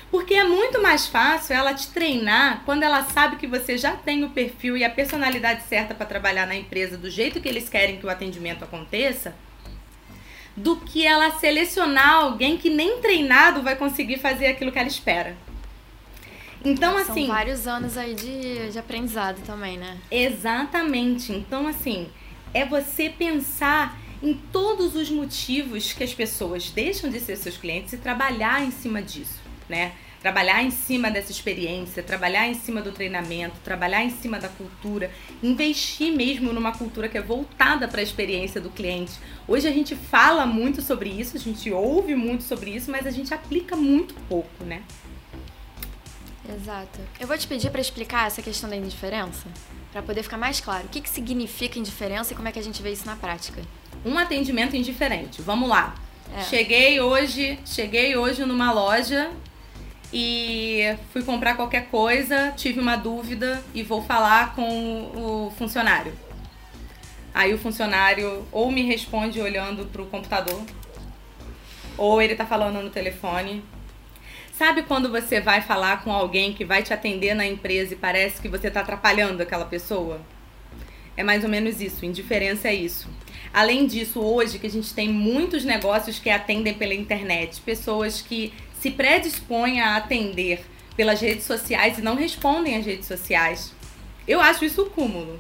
Porque 0.10 0.34
é 0.34 0.44
muito 0.44 0.82
mais 0.82 1.06
fácil 1.06 1.56
ela 1.56 1.74
te 1.74 1.90
treinar 1.90 2.62
quando 2.66 2.84
ela 2.84 3.04
sabe 3.04 3.36
que 3.36 3.46
você 3.46 3.78
já 3.78 3.96
tem 3.96 4.24
o 4.24 4.30
perfil 4.30 4.78
e 4.78 4.84
a 4.84 4.90
personalidade 4.90 5.64
certa 5.64 5.94
para 5.94 6.06
trabalhar 6.06 6.48
na 6.48 6.56
empresa 6.56 6.98
do 6.98 7.10
jeito 7.10 7.42
que 7.42 7.48
eles 7.48 7.68
querem 7.68 7.98
que 7.98 8.06
o 8.06 8.10
atendimento 8.10 8.64
aconteça, 8.64 9.36
do 10.56 10.78
que 10.78 11.06
ela 11.06 11.32
selecionar 11.32 12.16
alguém 12.16 12.58
que 12.58 12.70
nem 12.70 13.02
treinado 13.02 13.62
vai 13.62 13.76
conseguir 13.76 14.18
fazer 14.18 14.48
aquilo 14.48 14.72
que 14.72 14.80
ela 14.80 14.88
espera. 14.88 15.36
Então, 16.64 16.94
São 16.94 17.02
assim. 17.02 17.26
São 17.28 17.36
vários 17.36 17.68
anos 17.68 17.98
aí 17.98 18.16
de, 18.16 18.72
de 18.72 18.80
aprendizado 18.80 19.40
também, 19.46 19.78
né? 19.78 19.98
Exatamente. 20.10 21.32
Então, 21.32 21.68
assim, 21.68 22.10
é 22.54 22.66
você 22.66 23.10
pensar 23.10 23.98
em 24.22 24.34
todos 24.34 24.96
os 24.96 25.10
motivos 25.10 25.94
que 25.94 26.04
as 26.04 26.14
pessoas 26.14 26.72
deixam 26.72 27.10
de 27.10 27.20
ser 27.20 27.36
seus 27.36 27.58
clientes 27.58 27.94
e 27.94 27.98
trabalhar 27.98 28.64
em 28.64 28.72
cima 28.72 29.02
disso, 29.02 29.40
né? 29.70 29.94
Trabalhar 30.22 30.64
em 30.64 30.72
cima 30.72 31.12
dessa 31.12 31.32
experiência, 31.32 32.02
trabalhar 32.02 32.48
em 32.48 32.54
cima 32.54 32.82
do 32.82 32.92
treinamento, 32.92 33.56
trabalhar 33.64 34.04
em 34.04 34.10
cima 34.10 34.40
da 34.40 34.50
cultura, 34.50 35.12
investir 35.44 36.12
mesmo 36.12 36.52
numa 36.52 36.72
cultura 36.72 37.08
que 37.08 37.18
é 37.18 37.22
voltada 37.22 37.88
para 37.88 38.00
a 38.00 38.04
experiência 38.04 38.60
do 38.60 38.70
cliente. 38.70 39.14
Hoje 39.48 39.68
a 39.68 39.72
gente 39.72 39.96
fala 39.96 40.46
muito 40.46 40.82
sobre 40.82 41.10
isso, 41.10 41.38
a 41.38 41.40
gente 41.40 41.72
ouve 41.72 42.16
muito 42.16 42.44
sobre 42.44 42.72
isso, 42.72 42.92
mas 42.92 43.06
a 43.06 43.12
gente 43.12 43.34
aplica 43.34 43.76
muito 43.76 44.16
pouco, 44.28 44.64
né? 44.64 44.82
Exato. 46.56 47.00
Eu 47.20 47.28
vou 47.28 47.38
te 47.38 47.46
pedir 47.46 47.70
para 47.70 47.82
explicar 47.82 48.28
essa 48.28 48.42
questão 48.42 48.70
da 48.70 48.76
indiferença, 48.76 49.48
para 49.92 50.02
poder 50.02 50.24
ficar 50.24 50.38
mais 50.38 50.60
claro. 50.60 50.86
O 50.86 50.90
que, 50.90 51.02
que 51.02 51.10
significa 51.10 51.78
indiferença 51.78 52.34
e 52.34 52.36
como 52.36 52.48
é 52.48 52.52
que 52.52 52.60
a 52.60 52.64
gente 52.64 52.82
vê 52.82 52.92
isso 52.92 53.06
na 53.06 53.16
prática? 53.16 53.62
Um 54.06 54.18
atendimento 54.18 54.76
indiferente. 54.76 55.42
Vamos 55.42 55.70
lá. 55.70 55.96
É. 56.36 56.44
Cheguei 56.44 57.00
hoje, 57.00 57.60
cheguei 57.66 58.16
hoje 58.16 58.46
numa 58.46 58.72
loja 58.72 59.32
e 60.12 60.96
fui 61.12 61.24
comprar 61.24 61.56
qualquer 61.56 61.88
coisa, 61.88 62.54
tive 62.56 62.80
uma 62.80 62.96
dúvida 62.96 63.64
e 63.74 63.84
vou 63.84 64.02
falar 64.02 64.56
com 64.56 65.12
o 65.16 65.54
funcionário. 65.58 66.14
Aí 67.34 67.54
o 67.54 67.58
funcionário 67.58 68.46
ou 68.52 68.72
me 68.72 68.84
responde 68.84 69.40
olhando 69.40 69.86
pro 69.86 70.06
computador, 70.08 70.62
ou 71.98 72.22
ele 72.22 72.36
tá 72.36 72.46
falando 72.46 72.82
no 72.82 72.90
telefone, 72.90 73.64
Sabe 74.58 74.82
quando 74.82 75.08
você 75.08 75.40
vai 75.40 75.62
falar 75.62 76.04
com 76.04 76.12
alguém 76.12 76.52
que 76.52 76.66
vai 76.66 76.82
te 76.82 76.92
atender 76.92 77.36
na 77.36 77.46
empresa 77.46 77.94
e 77.94 77.96
parece 77.96 78.42
que 78.42 78.50
você 78.50 78.70
está 78.70 78.80
atrapalhando 78.80 79.44
aquela 79.44 79.66
pessoa? 79.66 80.20
É 81.16 81.24
mais 81.24 81.44
ou 81.44 81.50
menos 81.50 81.80
isso, 81.80 82.04
indiferença 82.04 82.68
é 82.68 82.74
isso. 82.74 83.08
Além 83.54 83.86
disso, 83.86 84.20
hoje 84.20 84.58
que 84.58 84.66
a 84.66 84.70
gente 84.70 84.92
tem 84.96 85.10
muitos 85.10 85.64
negócios 85.64 86.18
que 86.18 86.32
atendem 86.32 86.74
pela 86.74 86.96
internet, 86.96 87.62
pessoas 87.62 88.20
que 88.20 88.52
se 88.82 88.92
predispõem 88.92 89.82
a 89.82 89.96
atender 89.96 90.66
pelas 90.96 91.22
redes 91.22 91.46
sociais 91.46 91.98
e 91.98 92.02
não 92.02 92.16
respondem 92.16 92.78
às 92.78 92.86
redes 92.86 93.08
sociais. 93.08 93.74
Eu 94.28 94.42
acho 94.42 94.66
isso 94.66 94.82
o 94.82 94.90
cúmulo. 94.90 95.40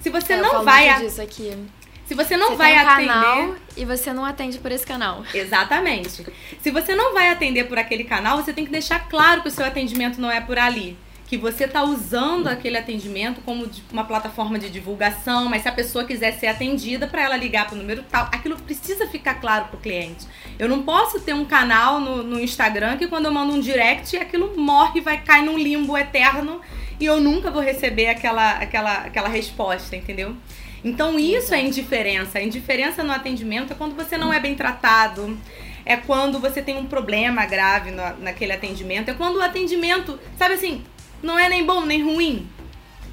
Se 0.00 0.10
você 0.10 0.34
é, 0.34 0.36
não 0.40 0.64
vai 0.64 0.88
a... 0.88 0.98
Se 0.98 2.14
você 2.14 2.36
não 2.36 2.50
você 2.50 2.56
vai 2.56 2.74
um 2.74 2.88
atender. 2.88 3.06
Canal 3.08 3.54
e 3.76 3.84
você 3.84 4.12
não 4.12 4.24
atende 4.24 4.58
por 4.58 4.70
esse 4.70 4.84
canal. 4.84 5.24
Exatamente. 5.32 6.26
Se 6.60 6.70
você 6.70 6.94
não 6.94 7.14
vai 7.14 7.28
atender 7.28 7.64
por 7.64 7.78
aquele 7.78 8.04
canal, 8.04 8.36
você 8.36 8.52
tem 8.52 8.64
que 8.64 8.70
deixar 8.70 9.08
claro 9.08 9.42
que 9.42 9.48
o 9.48 9.50
seu 9.50 9.64
atendimento 9.64 10.20
não 10.20 10.30
é 10.30 10.40
por 10.40 10.58
ali. 10.58 10.98
Que 11.32 11.38
você 11.38 11.64
está 11.64 11.82
usando 11.82 12.46
aquele 12.46 12.76
atendimento 12.76 13.40
como 13.40 13.66
uma 13.90 14.04
plataforma 14.04 14.58
de 14.58 14.68
divulgação, 14.68 15.46
mas 15.48 15.62
se 15.62 15.68
a 15.70 15.72
pessoa 15.72 16.04
quiser 16.04 16.32
ser 16.34 16.48
atendida, 16.48 17.06
para 17.06 17.22
ela 17.22 17.36
ligar 17.38 17.64
para 17.64 17.74
o 17.74 17.78
número 17.78 18.02
tal, 18.02 18.24
aquilo 18.24 18.54
precisa 18.56 19.06
ficar 19.06 19.36
claro 19.36 19.64
para 19.68 19.78
o 19.78 19.80
cliente. 19.80 20.26
Eu 20.58 20.68
não 20.68 20.82
posso 20.82 21.20
ter 21.20 21.32
um 21.32 21.46
canal 21.46 21.98
no, 22.00 22.22
no 22.22 22.38
Instagram 22.38 22.98
que 22.98 23.06
quando 23.06 23.24
eu 23.24 23.32
mando 23.32 23.54
um 23.54 23.60
direct, 23.60 24.14
aquilo 24.14 24.60
morre 24.60 25.00
e 25.00 25.02
vai 25.02 25.22
cair 25.22 25.42
num 25.42 25.56
limbo 25.56 25.96
eterno 25.96 26.60
e 27.00 27.06
eu 27.06 27.18
nunca 27.18 27.50
vou 27.50 27.62
receber 27.62 28.08
aquela, 28.08 28.58
aquela, 28.58 28.92
aquela 28.96 29.28
resposta, 29.30 29.96
entendeu? 29.96 30.36
Então 30.84 31.18
isso 31.18 31.54
é 31.54 31.62
indiferença. 31.62 32.40
A 32.40 32.42
indiferença 32.42 33.02
no 33.02 33.10
atendimento 33.10 33.72
é 33.72 33.74
quando 33.74 33.96
você 33.96 34.18
não 34.18 34.34
é 34.34 34.38
bem 34.38 34.54
tratado, 34.54 35.38
é 35.86 35.96
quando 35.96 36.38
você 36.38 36.60
tem 36.60 36.76
um 36.76 36.84
problema 36.84 37.46
grave 37.46 37.90
naquele 37.90 38.52
atendimento, 38.52 39.08
é 39.08 39.14
quando 39.14 39.36
o 39.36 39.40
atendimento, 39.40 40.20
sabe 40.36 40.56
assim, 40.56 40.84
não 41.22 41.38
é 41.38 41.48
nem 41.48 41.64
bom 41.64 41.84
nem 41.86 42.02
ruim, 42.02 42.48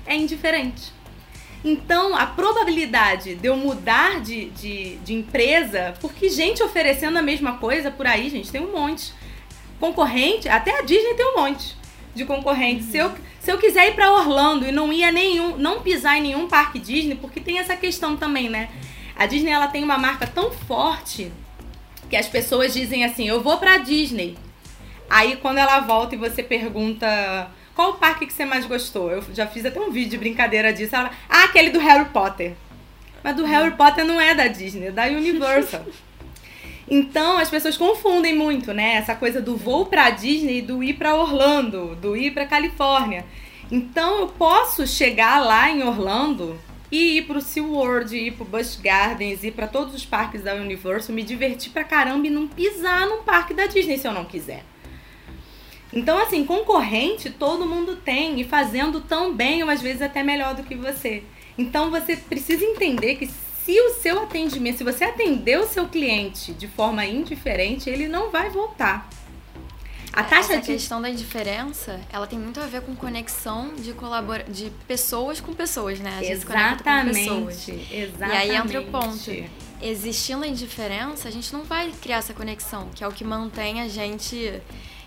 é 0.06 0.16
indiferente. 0.16 0.92
Então, 1.64 2.16
a 2.16 2.26
probabilidade 2.26 3.36
de 3.36 3.48
eu 3.48 3.58
mudar 3.58 4.22
de, 4.22 4.46
de, 4.52 4.96
de 4.98 5.14
empresa, 5.14 5.94
porque 6.00 6.30
gente 6.30 6.64
oferecendo 6.64 7.18
a 7.18 7.22
mesma 7.22 7.58
coisa 7.58 7.92
por 7.92 8.08
aí, 8.08 8.30
gente, 8.30 8.52
tem 8.52 8.62
um 8.62 8.72
monte. 8.72 9.14
concorrente, 9.80 10.48
até 10.48 10.80
a 10.80 10.82
Disney 10.82 11.14
tem 11.16 11.26
um 11.26 11.38
monte 11.38 11.76
de 12.16 12.24
concorrentes. 12.26 12.86
Uhum. 12.86 12.92
Se, 12.92 12.98
eu, 12.98 13.12
se 13.42 13.52
eu 13.52 13.58
quiser 13.58 13.90
ir 13.90 13.96
para 13.96 14.12
Orlando 14.12 14.66
e 14.66 14.72
não 14.72 14.92
ia 14.92 15.12
nenhum, 15.12 15.58
não 15.58 15.82
pisar 15.82 16.18
em 16.18 16.22
nenhum 16.22 16.48
parque 16.48 16.80
Disney, 16.80 17.16
porque 17.16 17.42
tem 17.42 17.60
essa 17.60 17.76
questão 17.76 18.16
também, 18.16 18.50
né? 18.50 18.70
A 19.16 19.26
Disney 19.26 19.52
ela 19.52 19.68
tem 19.68 19.84
uma 19.84 19.98
marca 19.98 20.26
tão 20.26 20.52
forte 20.52 21.30
que 22.10 22.16
as 22.16 22.28
pessoas 22.28 22.74
dizem 22.74 23.04
assim: 23.04 23.28
"Eu 23.28 23.42
vou 23.42 23.58
para 23.58 23.78
Disney". 23.78 24.38
Aí 25.10 25.36
quando 25.38 25.58
ela 25.58 25.82
volta 25.82 26.16
e 26.16 26.18
você 26.18 26.42
pergunta 26.42 27.52
qual 27.80 27.92
o 27.92 27.94
parque 27.94 28.26
que 28.26 28.34
você 28.34 28.44
mais 28.44 28.66
gostou? 28.66 29.10
Eu 29.10 29.24
já 29.34 29.48
fiz 29.48 29.66
até 29.66 29.80
um 29.80 29.90
vídeo 29.90 30.10
de 30.10 30.18
brincadeira 30.18 30.74
disso. 30.74 30.94
Ela, 30.94 31.12
ah, 31.30 31.46
aquele 31.46 31.70
do 31.70 31.80
Harry 31.80 32.10
Potter. 32.10 32.52
Mas 33.24 33.38
do 33.38 33.46
Harry 33.46 33.72
Potter 33.72 34.04
não 34.04 34.20
é 34.20 34.36
da 34.36 34.48
Disney, 34.48 34.88
é 34.88 34.92
da 34.92 35.06
Universal. 35.06 35.86
Então 36.92 37.38
as 37.38 37.52
pessoas 37.52 37.78
confundem 37.78 38.36
muito, 38.36 38.74
né? 38.74 38.96
Essa 38.96 39.14
coisa 39.14 39.40
do 39.40 39.56
voo 39.56 39.86
para 39.86 40.10
Disney 40.10 40.58
e 40.58 40.62
do 40.64 40.84
ir 40.84 40.96
para 40.96 41.14
Orlando, 41.14 41.96
do 41.96 42.18
ir 42.18 42.32
para 42.32 42.48
Califórnia. 42.48 43.26
Então 43.72 44.22
eu 44.22 44.28
posso 44.28 44.88
chegar 44.88 45.40
lá 45.40 45.70
em 45.70 45.84
Orlando 45.84 46.60
e 46.92 47.20
ir 47.20 47.28
pro 47.28 47.40
SeaWorld, 47.40 48.18
ir 48.18 48.32
pro 48.32 48.44
Busch 48.44 48.76
Gardens, 48.82 49.44
ir 49.44 49.52
para 49.52 49.68
todos 49.68 49.94
os 49.94 50.04
parques 50.04 50.42
da 50.42 50.56
Universal, 50.56 51.16
me 51.16 51.22
divertir 51.22 51.72
pra 51.72 51.84
caramba 51.84 52.26
e 52.26 52.32
não 52.32 52.48
pisar 52.48 53.06
num 53.06 53.22
parque 53.22 53.54
da 53.54 53.68
Disney 53.68 54.00
se 54.00 54.08
eu 54.08 54.12
não 54.12 54.26
quiser. 54.26 54.66
Então, 55.92 56.20
assim, 56.20 56.46
concorrente 56.46 57.30
todo 57.30 57.66
mundo 57.66 57.96
tem 57.96 58.40
e 58.40 58.44
fazendo 58.44 59.02
tão 59.02 59.34
bem, 59.34 59.64
ou 59.64 59.70
às 59.70 59.82
vezes 59.82 60.02
até 60.02 60.22
melhor 60.22 60.54
do 60.56 60.64
que 60.64 60.76
você. 60.76 61.24
Então, 61.58 61.90
você 61.90 62.16
precisa 62.16 62.64
entender 62.64 63.16
que 63.16 63.28
se 63.28 63.80
o 63.80 63.96
seu 63.96 64.24
atendimento, 64.24 64.78
se 64.78 64.84
você 64.84 65.04
atender 65.04 65.60
o 65.60 65.68
seu 65.68 65.88
cliente 65.88 66.54
de 66.54 66.68
forma 66.68 67.06
indiferente, 67.06 67.90
ele 67.90 68.08
não 68.08 68.30
vai 68.30 68.50
voltar. 68.50 69.10
A 70.12 70.24
taxa 70.24 70.54
Essa 70.54 70.62
de... 70.62 70.68
questão 70.74 71.02
da 71.02 71.10
indiferença, 71.10 72.00
ela 72.12 72.26
tem 72.26 72.40
muito 72.40 72.60
a 72.60 72.66
ver 72.66 72.82
com 72.82 72.96
conexão 72.96 73.76
de 73.76 73.94
colabora... 73.94 74.44
de 74.44 74.72
pessoas 74.88 75.40
com 75.40 75.54
pessoas, 75.54 76.00
né? 76.00 76.18
A 76.18 76.24
gente 76.24 76.32
exatamente, 76.32 77.30
com 77.30 77.46
pessoas. 77.46 77.70
Exatamente. 77.92 78.48
E 78.48 78.52
aí 78.52 78.56
entra 78.56 78.82
o 78.82 78.86
ponto. 78.86 79.32
Existindo 79.82 80.44
a 80.44 80.48
indiferença, 80.48 81.28
a 81.28 81.32
gente 81.32 81.54
não 81.54 81.64
vai 81.64 81.92
criar 82.02 82.18
essa 82.18 82.34
conexão, 82.34 82.90
que 82.94 83.04
é 83.04 83.08
o 83.08 83.12
que 83.12 83.24
mantém 83.24 83.82
a 83.82 83.88
gente 83.88 84.62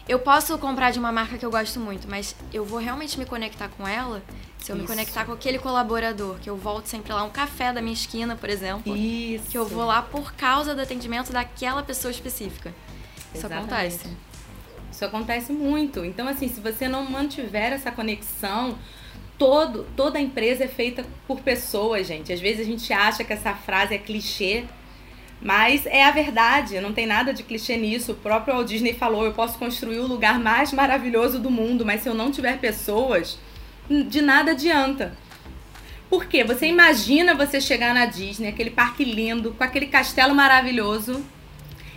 eu 0.09 0.19
posso 0.19 0.57
comprar 0.59 0.91
de 0.91 0.99
uma 0.99 1.13
marca 1.13 1.39
que 1.39 1.45
eu 1.45 1.51
gosto 1.51 1.79
muito, 1.79 2.09
mas 2.09 2.35
eu 2.53 2.65
vou 2.65 2.79
realmente 2.79 3.19
me 3.19 3.25
conectar 3.25 3.69
com 3.69 3.87
ela 3.87 4.23
se 4.59 4.71
eu 4.71 4.77
Isso. 4.77 4.83
me 4.83 4.87
conectar 4.87 5.25
com 5.25 5.33
aquele 5.33 5.59
colaborador, 5.59 6.37
que 6.41 6.49
eu 6.49 6.57
volto 6.57 6.87
sempre 6.87 7.13
lá, 7.13 7.25
um 7.25 7.31
café 7.31 7.73
da 7.73 7.83
minha 7.83 7.95
esquina, 7.95 8.37
por 8.37 8.49
exemplo. 8.49 8.97
Isso. 8.97 9.51
Que 9.51 9.59
eu 9.59 9.67
vou 9.67 9.85
lá 9.85 10.03
por 10.03 10.35
causa 10.35 10.75
do 10.75 10.81
atendimento 10.81 11.33
daquela 11.33 11.83
pessoa 11.83 12.11
específica. 12.11 12.73
Isso 13.35 13.47
Exatamente. 13.47 13.73
acontece. 13.73 14.09
Isso 14.91 15.05
acontece 15.05 15.53
muito. 15.53 16.05
Então, 16.05 16.29
assim, 16.29 16.49
se 16.49 16.61
você 16.61 16.87
não 16.87 17.05
mantiver 17.11 17.73
essa 17.73 17.91
conexão, 17.91 18.79
todo, 19.37 19.85
toda 19.97 20.21
empresa 20.21 20.65
é 20.65 20.69
feita 20.69 21.05
por 21.27 21.41
pessoas, 21.41 22.07
gente. 22.07 22.33
Às 22.33 22.41
vezes 22.41 22.61
a 22.61 22.65
gente 22.65 22.93
acha 22.93 23.25
que 23.25 23.33
essa 23.33 23.55
frase 23.55 23.95
é 23.95 23.99
clichê, 23.99 24.65
mas 25.43 25.87
é 25.87 26.05
a 26.05 26.11
verdade, 26.13 26.81
não 26.81 26.93
tem 26.93 27.05
nada 27.05 27.35
de 27.35 27.43
clichê 27.43 27.77
nisso. 27.77 28.13
O 28.13 28.17
próprio 28.17 28.55
Walt 28.55 28.69
Disney 28.69 28.95
falou: 28.95 29.25
eu 29.25 29.33
posso 29.33 29.59
construir 29.59 29.99
o 29.99 30.07
lugar 30.07 30.39
mais 30.39 30.73
maravilhoso 30.73 31.41
do 31.41 31.51
mundo, 31.51 31.85
mas 31.85 32.03
se 32.03 32.09
eu 32.09 32.15
não 32.15 32.31
tiver 32.31 32.59
pessoas, 32.59 33.39
de 33.91 34.23
nada 34.23 34.53
adianta. 34.53 35.17
Por 36.09 36.27
quê? 36.27 36.45
Você 36.45 36.67
imagina 36.67 37.35
você 37.35 37.61
chegar 37.61 37.95
na 37.95 38.07
Disney, 38.07 38.49
aquele 38.49 38.71
parque 38.71 39.03
lindo, 39.03 39.53
com 39.53 39.65
aquele 39.65 39.87
castelo 39.87 40.35
maravilhoso, 40.35 41.25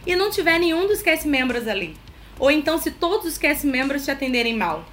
e 0.08 0.16
não 0.16 0.32
tiver 0.32 0.58
nenhum 0.58 0.88
dos 0.88 1.02
cast 1.02 1.28
members 1.28 1.68
ali. 1.68 1.96
Ou 2.40 2.50
então, 2.50 2.78
se 2.78 2.92
todos 2.92 3.28
os 3.28 3.38
cast 3.38 3.68
members 3.68 4.06
te 4.06 4.12
atenderem 4.12 4.56
mal. 4.56 4.86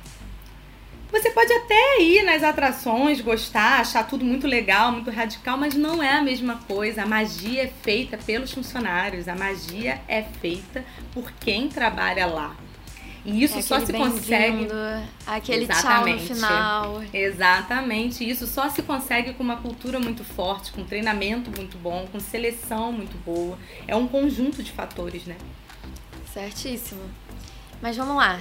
Você 1.13 1.31
pode 1.31 1.53
até 1.53 2.01
ir 2.01 2.23
nas 2.25 2.43
atrações, 2.43 3.21
gostar, 3.21 3.81
achar 3.81 4.09
tudo 4.09 4.25
muito 4.25 4.47
legal, 4.47 4.91
muito 4.91 5.11
radical, 5.11 5.59
mas 5.59 5.75
não 5.75 6.03
é 6.03 6.15
a 6.15 6.23
mesma 6.23 6.57
coisa. 6.67 7.03
A 7.03 7.07
magia 7.07 7.65
é 7.65 7.67
feita 7.67 8.17
pelos 8.17 8.51
funcionários, 8.51 9.29
a 9.29 9.35
magia 9.35 10.01
é 10.09 10.23
feita 10.23 10.83
por 11.13 11.31
quem 11.33 11.69
trabalha 11.69 12.25
lá. 12.25 12.57
E 13.27 13.45
isso 13.45 13.59
é 13.59 13.63
só 13.63 13.79
se 13.79 13.93
consegue. 13.93 14.69
Aquele 15.27 15.65
Exatamente. 15.65 16.27
tchau 16.27 16.35
no 16.35 16.35
final. 16.35 17.03
Exatamente. 17.13 18.29
Isso 18.29 18.47
só 18.47 18.71
se 18.71 18.83
consegue 18.83 19.35
com 19.35 19.45
uma 19.45 19.57
cultura 19.57 20.01
muito 20.01 20.25
forte, 20.25 20.73
com 20.73 20.83
treinamento 20.83 21.51
muito 21.57 21.77
bom, 21.77 22.09
com 22.11 22.19
seleção 22.19 22.91
muito 22.91 23.17
boa. 23.23 23.59
É 23.87 23.95
um 23.95 24.09
conjunto 24.09 24.63
de 24.63 24.73
fatores, 24.73 25.27
né? 25.27 25.37
Certíssimo. 26.33 27.03
Mas 27.81 27.97
vamos 27.97 28.17
lá. 28.17 28.41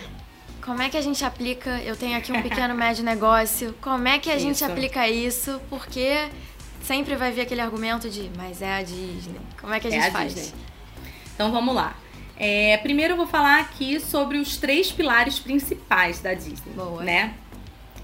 Como 0.62 0.82
é 0.82 0.90
que 0.90 0.98
a 0.98 1.02
gente 1.02 1.24
aplica? 1.26 1.82
Eu 1.82 1.96
tenho 1.96 2.18
aqui 2.18 2.32
um 2.32 2.42
pequeno 2.42 2.76
médio 2.76 3.04
negócio. 3.04 3.74
Como 3.82 4.08
é 4.08 4.20
que 4.20 4.30
a 4.30 4.36
isso. 4.36 4.46
gente 4.46 4.64
aplica 4.64 5.08
isso? 5.10 5.60
Porque 5.70 6.30
sempre 6.84 7.16
vai 7.16 7.32
vir 7.32 7.42
aquele 7.42 7.62
argumento 7.62 8.10
de, 8.10 8.30
mas 8.38 8.62
é 8.62 8.74
a 8.74 8.84
Disney. 8.84 9.40
Como 9.60 9.74
é 9.74 9.80
que 9.80 9.88
a 9.88 9.90
é 9.90 9.94
gente 9.94 10.04
é 10.04 10.08
a 10.08 10.12
faz? 10.12 10.36
Disney. 10.36 10.54
Então 11.34 11.52
vamos 11.52 11.74
lá. 11.74 11.96
É, 12.38 12.78
primeiro 12.78 13.14
eu 13.14 13.18
vou 13.18 13.28
falar 13.28 13.60
aqui 13.60 14.00
sobre 14.00 14.38
os 14.38 14.58
três 14.58 14.92
pilares 14.92 15.40
principais 15.40 16.20
da 16.22 16.34
Disney, 16.34 16.74
Boa. 16.76 17.04
né? 17.04 17.34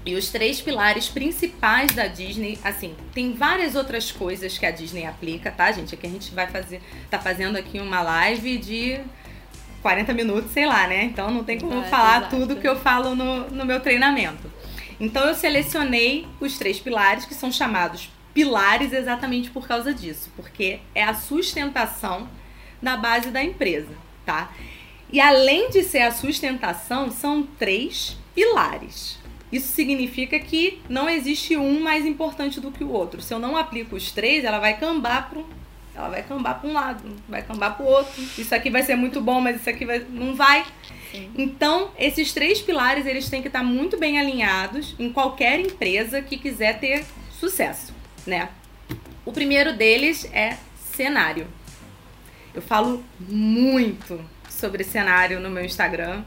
E 0.06 0.14
os 0.14 0.30
três 0.30 0.60
pilares 0.60 1.08
principais 1.08 1.92
da 1.92 2.06
Disney, 2.06 2.58
assim, 2.64 2.94
tem 3.12 3.34
várias 3.34 3.74
outras 3.74 4.10
coisas 4.10 4.56
que 4.56 4.64
a 4.64 4.70
Disney 4.70 5.04
aplica, 5.04 5.50
tá, 5.50 5.70
gente? 5.72 5.94
Aqui 5.94 6.06
a 6.06 6.10
gente 6.10 6.34
vai 6.34 6.46
fazer, 6.46 6.80
tá 7.10 7.18
fazendo 7.18 7.56
aqui 7.56 7.78
uma 7.78 8.00
live 8.00 8.58
de 8.58 9.00
40 9.82 10.12
minutos, 10.14 10.50
sei 10.52 10.66
lá, 10.66 10.86
né? 10.86 11.04
Então 11.04 11.30
não 11.30 11.44
tem 11.44 11.58
como 11.58 11.80
é, 11.80 11.88
falar 11.88 12.18
exato. 12.18 12.36
tudo 12.36 12.56
que 12.56 12.68
eu 12.68 12.76
falo 12.76 13.14
no, 13.14 13.48
no 13.50 13.64
meu 13.64 13.80
treinamento. 13.80 14.50
Então 15.00 15.24
eu 15.26 15.34
selecionei 15.34 16.26
os 16.40 16.58
três 16.58 16.80
pilares 16.80 17.24
que 17.24 17.34
são 17.34 17.52
chamados 17.52 18.10
pilares 18.34 18.92
exatamente 18.92 19.50
por 19.50 19.66
causa 19.66 19.92
disso, 19.92 20.30
porque 20.36 20.80
é 20.94 21.02
a 21.02 21.14
sustentação 21.14 22.28
da 22.80 22.96
base 22.96 23.30
da 23.30 23.42
empresa, 23.42 23.92
tá? 24.24 24.52
E 25.12 25.20
além 25.20 25.70
de 25.70 25.82
ser 25.82 26.02
a 26.02 26.12
sustentação, 26.12 27.10
são 27.10 27.42
três 27.42 28.16
pilares. 28.34 29.18
Isso 29.50 29.68
significa 29.68 30.38
que 30.38 30.80
não 30.88 31.08
existe 31.08 31.56
um 31.56 31.80
mais 31.80 32.04
importante 32.04 32.60
do 32.60 32.70
que 32.70 32.84
o 32.84 32.90
outro. 32.90 33.22
Se 33.22 33.32
eu 33.32 33.38
não 33.38 33.56
aplico 33.56 33.96
os 33.96 34.12
três, 34.12 34.44
ela 34.44 34.58
vai 34.58 34.78
cambar 34.78 35.30
para 35.30 35.42
ela 35.98 36.08
vai 36.08 36.22
cambar 36.22 36.60
para 36.60 36.70
um 36.70 36.72
lado, 36.72 37.16
vai 37.28 37.42
cambar 37.42 37.76
para 37.76 37.84
o 37.84 37.88
outro. 37.88 38.22
Isso 38.38 38.54
aqui 38.54 38.70
vai 38.70 38.82
ser 38.82 38.94
muito 38.94 39.20
bom, 39.20 39.40
mas 39.40 39.56
isso 39.56 39.68
aqui 39.68 39.84
vai... 39.84 39.98
não 40.08 40.34
vai. 40.34 40.64
Sim. 41.10 41.30
Então, 41.36 41.90
esses 41.98 42.32
três 42.32 42.60
pilares, 42.60 43.04
eles 43.04 43.28
têm 43.28 43.42
que 43.42 43.48
estar 43.48 43.64
muito 43.64 43.98
bem 43.98 44.18
alinhados 44.18 44.94
em 44.98 45.12
qualquer 45.12 45.58
empresa 45.58 46.22
que 46.22 46.36
quiser 46.36 46.78
ter 46.78 47.04
sucesso, 47.32 47.92
né? 48.26 48.50
O 49.24 49.32
primeiro 49.32 49.76
deles 49.76 50.28
é 50.32 50.56
cenário. 50.92 51.46
Eu 52.54 52.62
falo 52.62 53.04
muito 53.18 54.24
sobre 54.48 54.84
cenário 54.84 55.40
no 55.40 55.50
meu 55.50 55.64
Instagram. 55.64 56.22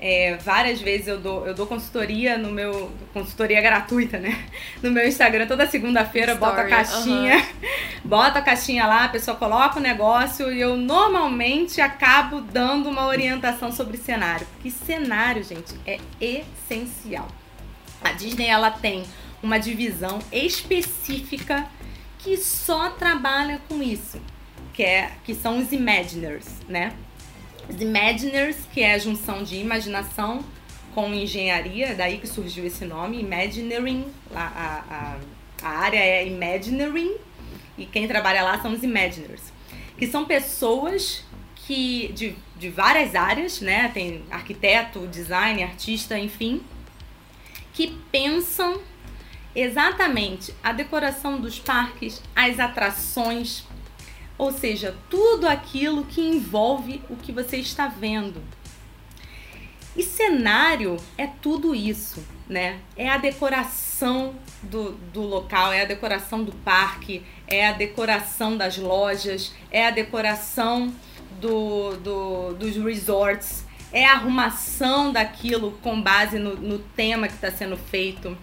É, 0.00 0.36
várias 0.36 0.80
vezes 0.80 1.08
eu 1.08 1.18
dou, 1.18 1.44
eu 1.44 1.54
dou 1.54 1.66
consultoria 1.66 2.38
no 2.38 2.50
meu. 2.52 2.90
consultoria 3.12 3.60
gratuita, 3.60 4.18
né? 4.18 4.46
No 4.80 4.92
meu 4.92 5.06
Instagram, 5.06 5.46
toda 5.46 5.66
segunda-feira, 5.66 6.36
boto 6.36 6.60
a 6.60 6.64
caixinha. 6.64 7.38
Uh 7.38 7.40
-huh. 7.42 7.88
Boto 8.04 8.38
a 8.38 8.42
caixinha 8.42 8.86
lá, 8.86 9.04
a 9.04 9.08
pessoa 9.08 9.36
coloca 9.36 9.78
o 9.78 9.82
negócio 9.82 10.52
e 10.52 10.60
eu 10.60 10.76
normalmente 10.76 11.80
acabo 11.80 12.40
dando 12.40 12.88
uma 12.88 13.06
orientação 13.06 13.72
sobre 13.72 13.96
cenário. 13.96 14.46
Porque 14.54 14.70
cenário, 14.70 15.42
gente, 15.42 15.74
é 15.84 15.98
essencial. 16.20 17.26
A 18.02 18.12
Disney 18.12 18.46
ela 18.46 18.70
tem 18.70 19.04
uma 19.42 19.58
divisão 19.58 20.20
específica 20.30 21.66
que 22.18 22.36
só 22.36 22.90
trabalha 22.90 23.60
com 23.68 23.82
isso, 23.82 24.20
que, 24.72 24.82
é, 24.82 25.10
que 25.24 25.34
são 25.34 25.58
os 25.58 25.72
Imaginers, 25.72 26.46
né? 26.68 26.92
Os 27.68 27.80
Imaginers, 27.80 28.56
que 28.72 28.80
é 28.80 28.94
a 28.94 28.98
junção 28.98 29.42
de 29.42 29.56
imaginação 29.56 30.44
com 30.94 31.12
engenharia, 31.12 31.94
daí 31.94 32.18
que 32.18 32.26
surgiu 32.26 32.64
esse 32.66 32.84
nome, 32.84 33.20
Imagineering, 33.20 34.06
a, 34.34 35.16
a, 35.62 35.66
a 35.66 35.68
área 35.68 35.98
é 35.98 36.26
Imagineering, 36.26 37.16
e 37.76 37.86
quem 37.86 38.08
trabalha 38.08 38.42
lá 38.42 38.60
são 38.60 38.72
os 38.72 38.82
Imaginers, 38.82 39.52
que 39.96 40.06
são 40.06 40.24
pessoas 40.24 41.24
que 41.54 42.10
de, 42.14 42.34
de 42.56 42.70
várias 42.70 43.14
áreas, 43.14 43.60
né? 43.60 43.90
Tem 43.92 44.24
arquiteto, 44.30 45.06
design, 45.06 45.62
artista, 45.62 46.18
enfim, 46.18 46.62
que 47.74 47.96
pensam 48.10 48.80
exatamente 49.54 50.54
a 50.62 50.72
decoração 50.72 51.40
dos 51.40 51.58
parques, 51.58 52.22
as 52.34 52.58
atrações, 52.58 53.64
ou 54.38 54.52
seja, 54.52 54.96
tudo 55.10 55.46
aquilo 55.48 56.04
que 56.04 56.20
envolve 56.20 57.02
o 57.10 57.16
que 57.16 57.32
você 57.32 57.56
está 57.56 57.88
vendo. 57.88 58.40
E 59.96 60.02
cenário 60.04 60.96
é 61.18 61.26
tudo 61.26 61.74
isso, 61.74 62.24
né? 62.48 62.78
É 62.96 63.08
a 63.08 63.18
decoração 63.18 64.36
do, 64.62 64.92
do 64.92 65.22
local, 65.22 65.72
é 65.72 65.82
a 65.82 65.84
decoração 65.84 66.44
do 66.44 66.52
parque, 66.52 67.24
é 67.48 67.66
a 67.66 67.72
decoração 67.72 68.56
das 68.56 68.78
lojas, 68.78 69.52
é 69.72 69.88
a 69.88 69.90
decoração 69.90 70.94
do, 71.40 71.96
do, 71.96 72.54
dos 72.54 72.76
resorts, 72.76 73.64
é 73.92 74.04
a 74.04 74.12
arrumação 74.12 75.12
daquilo 75.12 75.72
com 75.82 76.00
base 76.00 76.38
no, 76.38 76.54
no 76.54 76.78
tema 76.78 77.26
que 77.26 77.34
está 77.34 77.50
sendo 77.50 77.76
feito. 77.76 78.38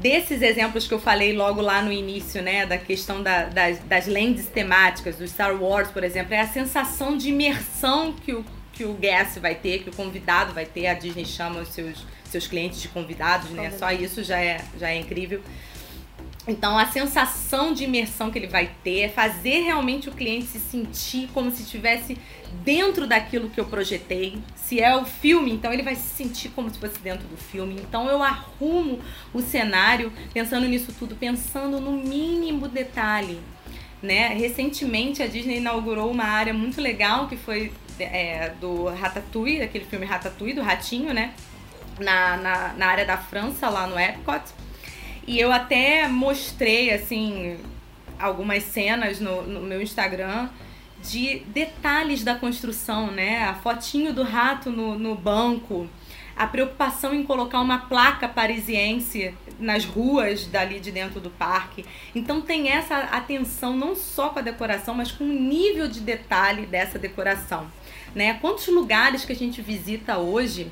Desses 0.00 0.42
exemplos 0.42 0.86
que 0.86 0.94
eu 0.94 1.00
falei 1.00 1.32
logo 1.32 1.60
lá 1.60 1.80
no 1.80 1.90
início, 1.90 2.42
né, 2.42 2.66
da 2.66 2.76
questão 2.76 3.22
da, 3.22 3.44
das, 3.44 3.78
das 3.80 4.06
lentes 4.06 4.46
temáticas, 4.46 5.16
do 5.16 5.26
Star 5.26 5.60
Wars, 5.60 5.90
por 5.90 6.04
exemplo, 6.04 6.34
é 6.34 6.40
a 6.40 6.46
sensação 6.46 7.16
de 7.16 7.30
imersão 7.30 8.12
que 8.12 8.32
o, 8.32 8.44
que 8.72 8.84
o 8.84 8.92
guest 8.94 9.38
vai 9.38 9.54
ter, 9.54 9.82
que 9.82 9.90
o 9.90 9.92
convidado 9.94 10.52
vai 10.52 10.66
ter. 10.66 10.86
A 10.86 10.94
Disney 10.94 11.24
chama 11.24 11.60
os 11.60 11.68
seus, 11.68 12.04
seus 12.24 12.46
clientes 12.46 12.82
de 12.82 12.88
convidados, 12.88 13.50
né? 13.50 13.70
Só 13.70 13.90
isso 13.90 14.22
já 14.22 14.38
é, 14.38 14.60
já 14.78 14.90
é 14.90 14.98
incrível. 14.98 15.40
Então, 16.48 16.78
a 16.78 16.86
sensação 16.86 17.72
de 17.72 17.84
imersão 17.84 18.30
que 18.30 18.38
ele 18.38 18.46
vai 18.46 18.70
ter 18.84 19.00
é 19.00 19.08
fazer 19.08 19.62
realmente 19.62 20.08
o 20.08 20.12
cliente 20.12 20.46
se 20.46 20.60
sentir 20.60 21.28
como 21.34 21.50
se 21.50 21.62
estivesse 21.62 22.16
dentro 22.62 23.06
daquilo 23.06 23.50
que 23.50 23.58
eu 23.58 23.64
projetei. 23.64 24.38
Se 24.54 24.80
é 24.80 24.96
o 24.96 25.04
filme, 25.04 25.52
então 25.52 25.72
ele 25.72 25.82
vai 25.82 25.96
se 25.96 26.08
sentir 26.08 26.50
como 26.50 26.70
se 26.70 26.78
fosse 26.78 26.98
dentro 27.00 27.26
do 27.26 27.36
filme. 27.36 27.74
Então, 27.80 28.08
eu 28.08 28.22
arrumo 28.22 29.00
o 29.34 29.42
cenário 29.42 30.12
pensando 30.32 30.68
nisso 30.68 30.94
tudo, 30.96 31.16
pensando 31.16 31.80
no 31.80 31.92
mínimo 31.92 32.68
detalhe. 32.68 33.40
Né? 34.00 34.28
Recentemente, 34.28 35.22
a 35.22 35.26
Disney 35.26 35.56
inaugurou 35.56 36.10
uma 36.10 36.24
área 36.24 36.54
muito 36.54 36.80
legal 36.80 37.26
que 37.26 37.36
foi 37.36 37.72
é, 37.98 38.50
do 38.60 38.84
Ratatouille, 38.84 39.62
aquele 39.62 39.84
filme 39.84 40.06
Ratatouille, 40.06 40.54
do 40.54 40.62
Ratinho, 40.62 41.12
né? 41.12 41.32
Na, 41.98 42.36
na, 42.36 42.72
na 42.74 42.86
área 42.86 43.06
da 43.06 43.16
França, 43.16 43.68
lá 43.68 43.86
no 43.86 43.98
Epcot. 43.98 44.42
E 45.26 45.40
eu 45.40 45.50
até 45.50 46.06
mostrei, 46.06 46.92
assim, 46.92 47.58
algumas 48.18 48.62
cenas 48.62 49.20
no, 49.20 49.42
no 49.42 49.60
meu 49.60 49.82
Instagram 49.82 50.48
de 51.02 51.40
detalhes 51.48 52.22
da 52.22 52.34
construção, 52.34 53.10
né? 53.10 53.42
A 53.44 53.54
fotinho 53.54 54.12
do 54.12 54.22
rato 54.22 54.70
no, 54.70 54.98
no 54.98 55.14
banco, 55.14 55.88
a 56.36 56.46
preocupação 56.46 57.14
em 57.14 57.22
colocar 57.22 57.60
uma 57.60 57.78
placa 57.78 58.28
parisiense 58.28 59.34
nas 59.58 59.84
ruas 59.84 60.46
dali 60.46 60.78
de 60.78 60.92
dentro 60.92 61.20
do 61.20 61.30
parque. 61.30 61.84
Então 62.14 62.40
tem 62.40 62.68
essa 62.68 62.96
atenção 62.96 63.76
não 63.76 63.94
só 63.96 64.28
com 64.28 64.38
a 64.38 64.42
decoração, 64.42 64.94
mas 64.94 65.10
com 65.10 65.24
o 65.24 65.32
nível 65.32 65.88
de 65.88 66.00
detalhe 66.00 66.66
dessa 66.66 66.98
decoração, 66.98 67.70
né? 68.14 68.34
Quantos 68.34 68.68
lugares 68.68 69.24
que 69.24 69.32
a 69.32 69.36
gente 69.36 69.60
visita 69.60 70.18
hoje 70.18 70.70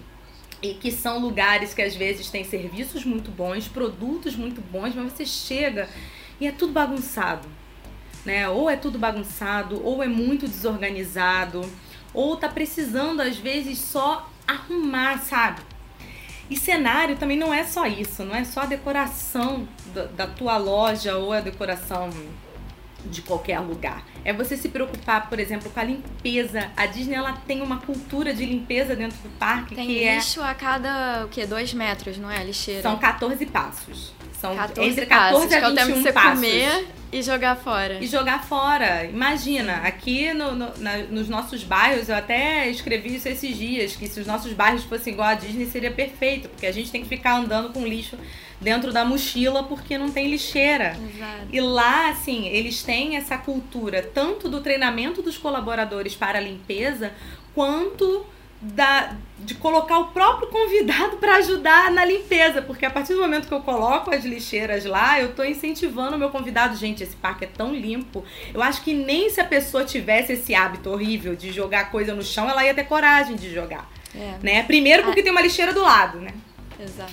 e 0.64 0.72
que 0.72 0.90
são 0.90 1.18
lugares 1.18 1.74
que 1.74 1.82
às 1.82 1.94
vezes 1.94 2.30
têm 2.30 2.42
serviços 2.42 3.04
muito 3.04 3.30
bons, 3.30 3.68
produtos 3.68 4.34
muito 4.34 4.62
bons, 4.62 4.94
mas 4.94 5.12
você 5.12 5.26
chega 5.26 5.86
e 6.40 6.46
é 6.46 6.52
tudo 6.52 6.72
bagunçado, 6.72 7.46
né? 8.24 8.48
Ou 8.48 8.70
é 8.70 8.74
tudo 8.74 8.98
bagunçado, 8.98 9.84
ou 9.84 10.02
é 10.02 10.08
muito 10.08 10.48
desorganizado, 10.48 11.70
ou 12.14 12.38
tá 12.38 12.48
precisando 12.48 13.20
às 13.20 13.36
vezes 13.36 13.78
só 13.78 14.30
arrumar, 14.46 15.18
sabe? 15.18 15.60
E 16.48 16.56
cenário 16.56 17.16
também 17.16 17.36
não 17.36 17.52
é 17.52 17.64
só 17.64 17.86
isso, 17.86 18.24
não 18.24 18.34
é 18.34 18.44
só 18.44 18.62
a 18.62 18.66
decoração 18.66 19.68
da, 19.94 20.04
da 20.04 20.26
tua 20.26 20.56
loja 20.56 21.18
ou 21.18 21.30
a 21.34 21.40
decoração 21.40 22.08
de 23.04 23.22
qualquer 23.22 23.58
lugar. 23.60 24.04
É 24.24 24.32
você 24.32 24.56
se 24.56 24.68
preocupar, 24.68 25.28
por 25.28 25.38
exemplo, 25.38 25.70
com 25.70 25.80
a 25.80 25.84
limpeza. 25.84 26.70
A 26.76 26.86
Disney 26.86 27.14
ela 27.14 27.32
tem 27.46 27.62
uma 27.62 27.78
cultura 27.78 28.32
de 28.32 28.44
limpeza 28.44 28.96
dentro 28.96 29.18
do 29.18 29.28
parque 29.38 29.74
tem 29.74 29.86
que 29.86 30.04
é 30.04 30.16
lixo 30.16 30.42
a 30.42 30.54
cada 30.54 31.24
o 31.26 31.28
quê? 31.28 31.46
Dois 31.46 31.72
metros, 31.74 32.18
não 32.18 32.30
é? 32.30 32.42
Lixeira. 32.42 32.82
São 32.82 32.98
14 32.98 33.44
passos. 33.46 34.12
São 34.44 34.54
14 34.54 34.90
entre 34.90 35.06
14 35.06 35.32
passos, 35.32 35.52
a 35.52 35.56
21 35.56 35.58
que 35.58 35.64
é 35.64 35.68
o 35.68 35.74
tempo 35.74 35.92
de 35.96 36.02
você 36.02 36.12
passos. 36.12 36.34
comer 36.34 36.86
e 37.10 37.22
jogar 37.22 37.56
fora. 37.56 37.98
E 38.02 38.06
jogar 38.06 38.44
fora. 38.44 39.04
Imagina, 39.04 39.76
aqui 39.76 40.34
no, 40.34 40.52
no 40.52 40.76
na, 40.78 40.98
nos 40.98 41.28
nossos 41.28 41.62
bairros, 41.64 42.08
eu 42.10 42.16
até 42.16 42.68
escrevi 42.68 43.14
isso 43.14 43.28
esses 43.28 43.56
dias, 43.56 43.96
que 43.96 44.06
se 44.06 44.20
os 44.20 44.26
nossos 44.26 44.52
bairros 44.52 44.84
fossem 44.84 45.14
igual 45.14 45.28
a 45.28 45.34
Disney 45.34 45.64
seria 45.66 45.90
perfeito, 45.90 46.48
porque 46.50 46.66
a 46.66 46.72
gente 46.72 46.90
tem 46.90 47.02
que 47.02 47.08
ficar 47.08 47.36
andando 47.36 47.72
com 47.72 47.86
lixo 47.86 48.18
dentro 48.60 48.92
da 48.92 49.04
mochila 49.04 49.62
porque 49.62 49.96
não 49.96 50.10
tem 50.10 50.28
lixeira. 50.28 50.96
Exato. 51.14 51.46
E 51.50 51.60
lá, 51.60 52.10
assim, 52.10 52.48
eles 52.48 52.82
têm 52.82 53.16
essa 53.16 53.38
cultura 53.38 54.02
tanto 54.02 54.48
do 54.48 54.60
treinamento 54.60 55.22
dos 55.22 55.38
colaboradores 55.38 56.14
para 56.14 56.38
a 56.38 56.42
limpeza, 56.42 57.12
quanto 57.54 58.26
da, 58.64 59.14
de 59.38 59.54
colocar 59.54 59.98
o 59.98 60.06
próprio 60.06 60.48
convidado 60.48 61.18
para 61.18 61.36
ajudar 61.36 61.90
na 61.90 62.04
limpeza, 62.04 62.62
porque 62.62 62.86
a 62.86 62.90
partir 62.90 63.14
do 63.14 63.20
momento 63.20 63.46
que 63.46 63.52
eu 63.54 63.60
coloco 63.60 64.14
as 64.14 64.24
lixeiras 64.24 64.84
lá, 64.84 65.20
eu 65.20 65.30
estou 65.30 65.44
incentivando 65.44 66.16
o 66.16 66.18
meu 66.18 66.30
convidado. 66.30 66.76
Gente, 66.76 67.02
esse 67.02 67.14
parque 67.16 67.44
é 67.44 67.48
tão 67.48 67.74
limpo. 67.74 68.24
Eu 68.52 68.62
acho 68.62 68.82
que 68.82 68.94
nem 68.94 69.28
se 69.28 69.40
a 69.40 69.44
pessoa 69.44 69.84
tivesse 69.84 70.32
esse 70.32 70.54
hábito 70.54 70.90
horrível 70.90 71.36
de 71.36 71.52
jogar 71.52 71.90
coisa 71.90 72.14
no 72.14 72.22
chão, 72.22 72.48
ela 72.48 72.64
ia 72.64 72.74
ter 72.74 72.84
coragem 72.84 73.36
de 73.36 73.52
jogar. 73.52 73.90
É. 74.14 74.38
Né? 74.42 74.62
Primeiro 74.62 75.02
porque 75.02 75.20
ah. 75.20 75.24
tem 75.24 75.32
uma 75.32 75.42
lixeira 75.42 75.72
do 75.72 75.82
lado, 75.82 76.18
né? 76.20 76.32
Exato. 76.80 77.12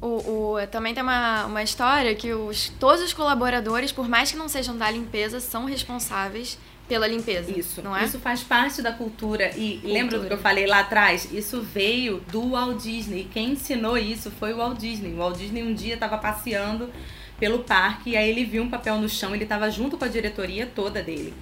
O, 0.00 0.54
o, 0.54 0.66
também 0.70 0.94
tem 0.94 1.02
uma, 1.02 1.44
uma 1.44 1.62
história 1.62 2.14
que 2.14 2.32
os, 2.32 2.70
todos 2.80 3.02
os 3.02 3.12
colaboradores, 3.12 3.92
por 3.92 4.08
mais 4.08 4.30
que 4.30 4.36
não 4.38 4.48
sejam 4.48 4.76
da 4.78 4.90
limpeza, 4.90 5.40
são 5.40 5.66
responsáveis 5.66 6.58
pela 6.90 7.06
limpeza. 7.06 7.56
Isso, 7.56 7.80
não 7.80 7.96
é? 7.96 8.04
Isso 8.04 8.18
faz 8.18 8.42
parte 8.42 8.82
da 8.82 8.90
cultura. 8.90 9.56
E 9.56 9.74
cultura. 9.74 9.92
lembra 9.94 10.18
do 10.18 10.26
que 10.26 10.32
eu 10.32 10.38
falei 10.38 10.66
lá 10.66 10.80
atrás? 10.80 11.28
Isso 11.32 11.62
veio 11.62 12.20
do 12.32 12.50
Walt 12.50 12.82
Disney. 12.82 13.28
Quem 13.32 13.52
ensinou 13.52 13.96
isso 13.96 14.28
foi 14.28 14.52
o 14.52 14.56
Walt 14.56 14.76
Disney. 14.76 15.12
O 15.12 15.18
Walt 15.18 15.38
Disney 15.38 15.62
um 15.62 15.72
dia 15.72 15.94
estava 15.94 16.18
passeando 16.18 16.90
pelo 17.38 17.60
parque 17.60 18.10
e 18.10 18.16
aí 18.16 18.28
ele 18.28 18.44
viu 18.44 18.64
um 18.64 18.68
papel 18.68 18.96
no 18.96 19.08
chão. 19.08 19.32
Ele 19.32 19.44
estava 19.44 19.70
junto 19.70 19.96
com 19.96 20.04
a 20.04 20.08
diretoria 20.08 20.66
toda 20.66 21.00
dele. 21.00 21.32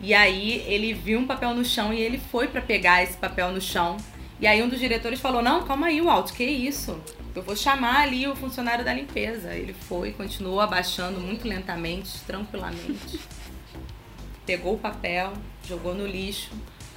E 0.00 0.12
aí 0.12 0.64
ele 0.66 0.92
viu 0.92 1.20
um 1.20 1.26
papel 1.26 1.54
no 1.54 1.64
chão 1.64 1.94
e 1.94 2.00
ele 2.00 2.18
foi 2.18 2.48
para 2.48 2.60
pegar 2.60 3.00
esse 3.04 3.16
papel 3.16 3.52
no 3.52 3.60
chão. 3.60 3.96
E 4.40 4.46
aí 4.46 4.60
um 4.60 4.68
dos 4.68 4.80
diretores 4.80 5.20
falou: 5.20 5.40
Não, 5.40 5.62
calma 5.62 5.86
aí, 5.86 6.00
Walt, 6.00 6.32
que 6.32 6.42
isso? 6.42 7.00
Eu 7.32 7.42
vou 7.42 7.54
chamar 7.54 8.00
ali 8.00 8.26
o 8.26 8.34
funcionário 8.34 8.84
da 8.84 8.92
limpeza. 8.92 9.54
Ele 9.54 9.72
foi, 9.72 10.10
continuou 10.10 10.60
abaixando 10.60 11.20
muito 11.20 11.46
lentamente, 11.46 12.10
tranquilamente. 12.26 13.20
Pegou 14.46 14.74
o 14.74 14.78
papel, 14.78 15.32
jogou 15.66 15.94
no 15.94 16.06
lixo, 16.06 16.50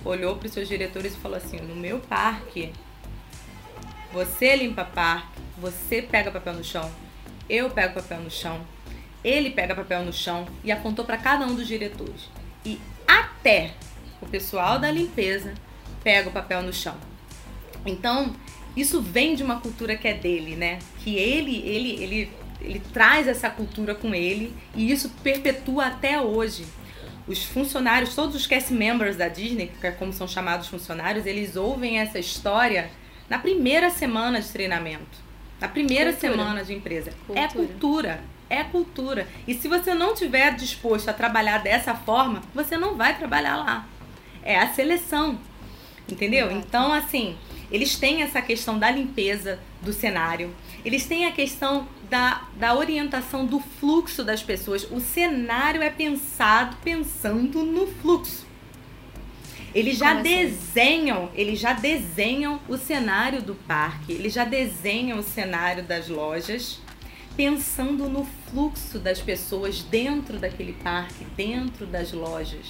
olhou 0.06 0.36
para 0.36 0.48
os 0.48 0.54
seus 0.54 0.68
diretores 0.68 1.14
e 1.14 1.18
falou 1.18 1.38
assim: 1.38 1.58
No 1.58 1.76
meu 1.76 2.00
parque, 2.00 2.72
você 4.14 4.56
limpa 4.56 4.86
parque, 4.86 5.42
você 5.58 6.02
pega 6.02 6.32
papel 6.32 6.54
no 6.54 6.64
chão, 6.64 6.90
eu 7.50 7.70
pego 7.70 7.96
papel 7.96 8.22
no 8.22 8.30
chão, 8.30 8.62
ele 9.24 9.50
pega 9.50 9.76
papel 9.76 10.06
no 10.06 10.14
chão 10.14 10.48
e 10.64 10.72
apontou 10.72 11.04
para 11.04 11.18
cada 11.18 11.46
um 11.46 11.56
dos 11.56 11.68
diretores. 11.68 12.30
E 12.64 12.80
até 13.08 13.74
o 14.22 14.26
pessoal 14.28 14.80
da 14.80 14.92
limpeza 14.92 15.54
pega 16.04 16.30
o 16.30 16.32
papel 16.32 16.62
no 16.62 16.72
chão. 16.72 16.96
Então, 17.86 18.36
isso 18.76 19.02
vem 19.02 19.36
de 19.36 19.44
uma 19.44 19.60
cultura 19.60 19.96
que 19.96 20.08
é 20.08 20.14
dele, 20.14 20.56
né? 20.56 20.80
Que 21.00 21.16
ele, 21.16 21.58
ele, 21.68 22.04
ele, 22.04 22.32
ele 22.62 22.80
traz 22.94 23.28
essa 23.28 23.50
cultura 23.50 23.96
com 23.96 24.14
ele 24.14 24.54
e 24.76 24.92
isso 24.92 25.10
perpetua 25.24 25.88
até 25.88 26.22
hoje. 26.22 26.66
Os 27.30 27.46
funcionários, 27.46 28.16
todos 28.16 28.36
os 28.36 28.48
cast 28.48 28.74
members 28.74 29.16
da 29.16 29.28
Disney, 29.28 29.72
que 29.80 29.86
é 29.86 29.92
como 29.92 30.12
são 30.12 30.28
chamados 30.28 30.68
funcionários, 30.68 31.28
eles 31.28 31.56
ouvem 31.56 32.00
essa 32.00 32.18
história 32.18 32.90
na 33.30 33.38
primeira 33.38 33.92
semana 33.92 34.42
de 34.42 34.48
treinamento. 34.48 35.30
Na 35.62 35.68
primeira 35.68 36.12
cultura. 36.12 36.34
semana 36.34 36.66
de 36.66 36.74
empresa. 36.74 37.14
É 37.36 37.48
cultura. 37.48 37.48
É 37.48 37.48
cultura. 37.48 38.20
É 38.50 38.64
cultura. 38.64 39.28
E 39.48 39.54
se 39.54 39.68
você 39.68 39.94
não 39.94 40.16
tiver 40.16 40.56
disposto 40.56 41.08
a 41.10 41.14
trabalhar 41.14 41.60
dessa 41.60 41.94
forma, 41.94 42.42
você 42.52 42.76
não 42.76 42.98
vai 42.98 43.16
trabalhar 43.16 43.58
lá. 43.58 43.88
É 44.42 44.58
a 44.58 44.74
seleção. 44.74 45.38
Entendeu? 46.12 46.52
Então, 46.52 46.92
assim, 46.92 47.38
eles 47.72 47.96
têm 47.96 48.24
essa 48.24 48.42
questão 48.42 48.80
da 48.80 48.90
limpeza 48.90 49.60
do 49.84 49.94
cenário, 49.94 50.52
eles 50.84 51.06
têm 51.06 51.26
a 51.26 51.32
questão 51.32 51.88
da, 52.10 52.48
da 52.56 52.76
orientação 52.76 53.46
do 53.46 53.60
fluxo 53.60 54.24
das 54.24 54.42
pessoas. 54.42 54.88
O 54.92 55.00
cenário 55.00 55.82
é 55.82 55.90
pensado 55.90 56.78
pensando 56.84 57.64
no 57.64 57.88
fluxo. 57.88 58.48
Eles 59.74 59.98
já 59.98 60.14
assim? 60.14 60.24
desenham, 60.24 61.30
eles 61.36 61.60
já 61.60 61.74
desenham 61.74 62.60
o 62.68 62.76
cenário 62.76 63.42
do 63.42 63.54
parque, 63.54 64.14
eles 64.14 64.34
já 64.34 64.44
desenham 64.44 65.20
o 65.20 65.24
cenário 65.24 65.84
das 65.84 66.08
lojas, 66.08 66.80
pensando 67.38 68.10
no 68.10 68.28
fluxo 68.50 68.98
das 68.98 69.22
pessoas 69.22 69.84
dentro 69.84 70.40
daquele 70.40 70.74
parque, 70.74 71.24
dentro 71.38 71.86
das 71.86 72.12
lojas, 72.12 72.66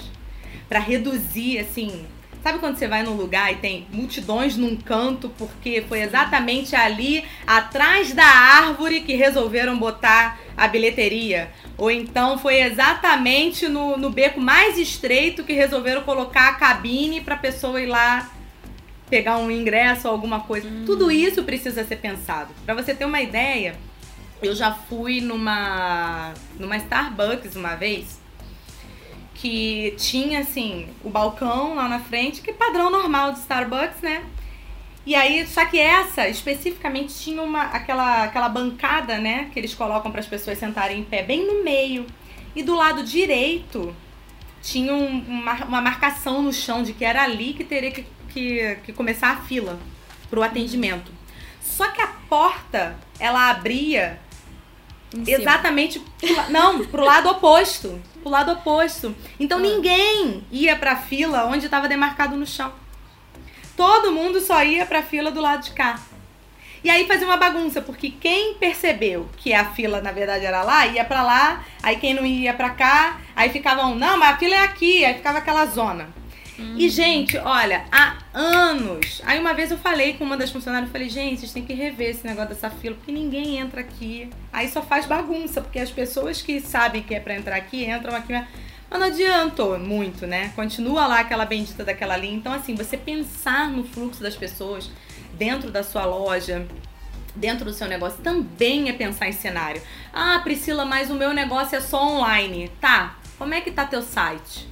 para 0.68 0.80
reduzir 0.80 1.60
assim 1.60 2.06
Sabe 2.42 2.60
quando 2.60 2.78
você 2.78 2.88
vai 2.88 3.04
num 3.04 3.16
lugar 3.16 3.52
e 3.52 3.58
tem 3.58 3.86
multidões 3.92 4.56
num 4.56 4.76
canto 4.78 5.30
porque 5.38 5.84
foi 5.88 6.02
exatamente 6.02 6.76
ali 6.76 7.26
atrás 7.46 8.14
da 8.14 8.26
árvore 8.26 9.02
que 9.02 9.14
resolveram 9.14 9.78
botar 9.78 10.40
a 10.56 10.68
bilheteria? 10.68 11.52
Ou 11.78 11.92
então 11.92 12.38
foi 12.38 12.62
exatamente 12.62 13.68
no, 13.68 13.98
no 13.98 14.10
beco 14.10 14.40
mais 14.40 14.78
estreito 14.78 15.44
que 15.44 15.54
resolveram 15.54 16.04
colocar 16.04 16.50
a 16.50 16.54
cabine 16.54 17.20
para 17.20 17.36
a 17.36 17.40
pessoa 17.40 17.82
ir 17.82 17.88
lá 17.88 18.30
pegar 19.10 19.38
um 19.38 19.52
ingresso 19.52 20.08
ou 20.08 20.14
alguma 20.14 20.42
coisa. 20.42 20.68
Hum. 20.68 20.84
Tudo 20.86 21.12
isso 21.12 21.44
precisa 21.44 21.84
ser 21.84 21.98
pensado. 21.98 22.54
Para 22.66 22.76
você 22.76 22.94
ter 22.94 23.06
uma 23.06 23.22
ideia, 23.22 23.76
eu 24.42 24.56
já 24.56 24.72
fui 24.72 25.20
numa 25.20 26.34
numa 26.58 26.78
Starbucks 26.78 27.56
uma 27.56 27.76
vez 27.76 28.20
que 29.42 29.96
tinha 29.98 30.42
assim 30.42 30.88
o 31.04 31.10
balcão 31.10 31.76
lá 31.76 31.88
na 31.88 32.00
frente, 32.00 32.42
que 32.42 32.52
é 32.52 32.54
padrão 32.54 32.90
normal 32.90 33.32
de 33.32 33.40
Starbucks, 33.40 34.02
né? 34.02 34.26
E 35.06 35.16
aí, 35.16 35.48
só 35.48 35.66
que 35.66 35.80
essa 35.80 36.28
especificamente 36.28 37.14
tinha 37.18 37.42
uma 37.42 37.64
aquela 37.64 38.24
aquela 38.26 38.50
bancada, 38.50 39.18
né, 39.18 39.50
que 39.52 39.58
eles 39.58 39.74
colocam 39.74 40.12
para 40.12 40.20
as 40.20 40.28
pessoas 40.28 40.58
sentarem 40.58 41.00
em 41.00 41.04
pé 41.04 41.24
bem 41.24 41.48
no 41.48 41.64
meio. 41.64 42.06
E 42.56 42.62
do 42.62 42.76
lado 42.76 43.04
direito 43.04 43.96
tinha 44.62 44.94
um, 44.94 45.20
uma, 45.20 45.54
uma 45.66 45.82
marcação 45.82 46.42
no 46.42 46.52
chão 46.52 46.84
de 46.84 46.92
que 46.92 47.06
era 47.06 47.24
ali 47.24 47.54
que 47.54 47.64
teria 47.64 47.92
que, 47.92 48.06
que, 48.34 48.78
que 48.84 48.94
começar 48.94 49.30
a 49.30 49.38
fila 49.38 49.80
pro 50.30 50.44
atendimento. 50.44 51.12
Só 51.62 51.88
que 51.92 52.02
a 52.02 52.08
porta, 52.08 52.98
ela 53.20 53.50
abria 53.50 54.20
exatamente 55.26 56.00
pro, 56.00 56.52
não, 56.52 56.86
pro 56.86 57.06
lado 57.06 57.30
oposto, 57.30 58.00
pro 58.20 58.30
lado 58.30 58.52
oposto. 58.52 59.16
Então 59.40 59.58
ah. 59.58 59.62
ninguém 59.62 60.44
ia 60.52 60.76
para 60.76 60.94
a 60.94 60.98
fila 60.98 61.46
onde 61.46 61.66
estava 61.66 61.88
demarcado 61.88 62.36
no 62.36 62.46
chão. 62.46 62.72
Todo 63.76 64.12
mundo 64.12 64.40
só 64.42 64.64
ia 64.64 64.86
para 64.86 65.00
a 65.00 65.04
fila 65.04 65.32
do 65.32 65.42
lado 65.42 65.64
de 65.64 65.72
cá. 65.72 66.00
E 66.84 66.90
aí 66.90 67.06
fazia 67.06 67.28
uma 67.28 67.36
bagunça, 67.36 67.82
porque 67.82 68.10
quem 68.10 68.54
percebeu 68.54 69.28
que 69.38 69.54
a 69.54 69.66
fila 69.66 70.02
na 70.02 70.12
verdade 70.12 70.46
era 70.46 70.64
lá, 70.64 70.88
ia 70.88 71.04
para 71.04 71.22
lá, 71.22 71.66
aí 71.84 71.98
quem 71.98 72.14
não 72.14 72.26
ia 72.26 72.54
para 72.54 72.70
cá, 72.70 73.20
aí 73.36 73.50
ficavam, 73.50 73.96
não, 73.96 74.18
mas 74.18 74.36
a 74.36 74.38
fila 74.38 74.56
é 74.56 74.64
aqui, 74.64 75.04
aí 75.04 75.16
ficava 75.16 75.40
aquela 75.40 75.66
zona. 75.66 76.08
Uhum. 76.60 76.76
E, 76.78 76.90
gente, 76.90 77.38
olha, 77.38 77.86
há 77.90 78.18
anos. 78.34 79.22
Aí 79.26 79.40
uma 79.40 79.54
vez 79.54 79.72
eu 79.72 79.78
falei 79.78 80.14
com 80.14 80.26
uma 80.26 80.36
das 80.36 80.52
funcionárias, 80.52 80.90
eu 80.90 80.92
falei, 80.92 81.10
gente, 81.10 81.40
vocês 81.40 81.54
têm 81.54 81.66
que 81.66 81.74
rever 81.74 82.10
esse 82.10 82.28
negócio 82.28 82.50
dessa 82.50 82.70
fila, 82.70 82.96
porque 82.96 83.12
ninguém 83.12 83.58
entra 83.58 83.80
aqui. 83.80 84.30
Aí 84.52 84.68
só 84.68 84.82
faz 84.82 85.06
bagunça, 85.06 85.62
porque 85.62 85.80
as 85.80 85.90
pessoas 85.90 86.42
que 86.42 86.60
sabem 86.60 87.02
que 87.02 87.16
é 87.16 87.20
para 87.20 87.36
entrar 87.36 87.56
aqui, 87.56 87.86
entram 87.86 88.14
aqui. 88.14 88.34
Mas 88.34 89.00
não 89.00 89.08
adiantou 89.08 89.80
muito, 89.80 90.28
né? 90.28 90.52
Continua 90.56 91.08
lá 91.08 91.20
aquela 91.20 91.46
bendita 91.46 91.86
daquela 91.86 92.18
linha. 92.18 92.36
Então, 92.36 92.52
assim, 92.52 92.76
você 92.76 92.98
pensar 92.98 93.70
no 93.70 93.84
fluxo 93.84 94.22
das 94.22 94.36
pessoas 94.36 94.90
dentro 95.34 95.72
da 95.72 95.84
sua 95.84 96.06
loja, 96.06 96.68
dentro 97.36 97.66
do 97.66 97.74
seu 97.74 97.88
negócio, 97.88 98.22
também 98.22 98.90
é 98.90 98.94
pensar 98.94 99.30
em 99.30 99.32
cenário. 99.32 99.82
Ah, 100.12 100.40
Priscila, 100.44 100.84
mas 100.86 101.10
o 101.10 101.16
meu 101.16 101.34
negócio 101.34 101.78
é 101.78 101.82
só 101.82 102.04
online. 102.04 102.70
Tá, 102.82 103.16
como 103.38 103.54
é 103.54 103.62
que 103.62 103.72
tá 103.72 103.86
teu 103.86 104.02
site? 104.02 104.69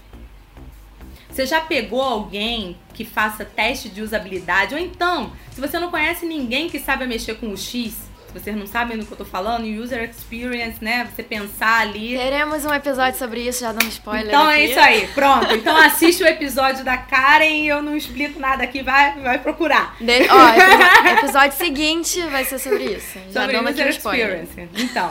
Você 1.38 1.46
já 1.46 1.62
pegou 1.62 2.02
alguém 2.02 2.76
que 2.96 3.06
faça 3.06 3.46
teste 3.46 3.90
de 3.90 4.02
usabilidade? 4.02 4.74
Ou 4.74 4.82
então, 4.82 5.32
se 5.52 5.62
você 5.62 5.78
não 5.78 5.92
conhece 5.92 6.26
ninguém 6.26 6.68
que 6.68 6.80
sabe 6.80 7.06
mexer 7.06 7.36
com 7.36 7.52
o 7.52 7.56
X, 7.56 7.94
se 7.94 8.34
vocês 8.34 8.56
não 8.56 8.66
sabem 8.66 8.98
do 8.98 9.06
que 9.06 9.12
eu 9.12 9.18
tô 9.18 9.24
falando, 9.24 9.68
user 9.68 10.10
experience, 10.10 10.84
né? 10.84 11.08
Você 11.14 11.22
pensar 11.22 11.82
ali. 11.82 12.18
Teremos 12.18 12.66
um 12.66 12.74
episódio 12.74 13.20
sobre 13.20 13.42
isso, 13.48 13.62
já 13.62 13.72
dando 13.72 13.88
spoiler. 13.88 14.30
Então 14.30 14.50
é 14.50 14.56
aqui. 14.56 14.64
é 14.64 14.70
isso 14.72 14.80
aí, 14.80 15.08
pronto. 15.10 15.54
Então 15.54 15.78
assiste 15.78 16.24
o 16.24 16.28
episódio 16.28 16.84
da 16.84 16.98
Karen 16.98 17.46
e 17.46 17.68
eu 17.68 17.84
não 17.84 17.96
explico 17.96 18.40
nada 18.40 18.64
aqui, 18.64 18.82
vai, 18.82 19.14
vai 19.20 19.38
procurar. 19.38 19.96
De... 20.02 20.28
Ó, 20.32 21.20
episódio 21.20 21.56
seguinte 21.56 22.20
vai 22.32 22.46
ser 22.46 22.58
sobre 22.58 22.96
isso. 22.96 23.20
Já 23.30 23.42
sobre 23.42 23.58
dando 23.58 23.70
user 23.70 23.86
aqui 23.86 23.94
um 23.94 23.96
spoiler. 23.96 24.42
experience. 24.42 24.84
Então. 24.84 25.10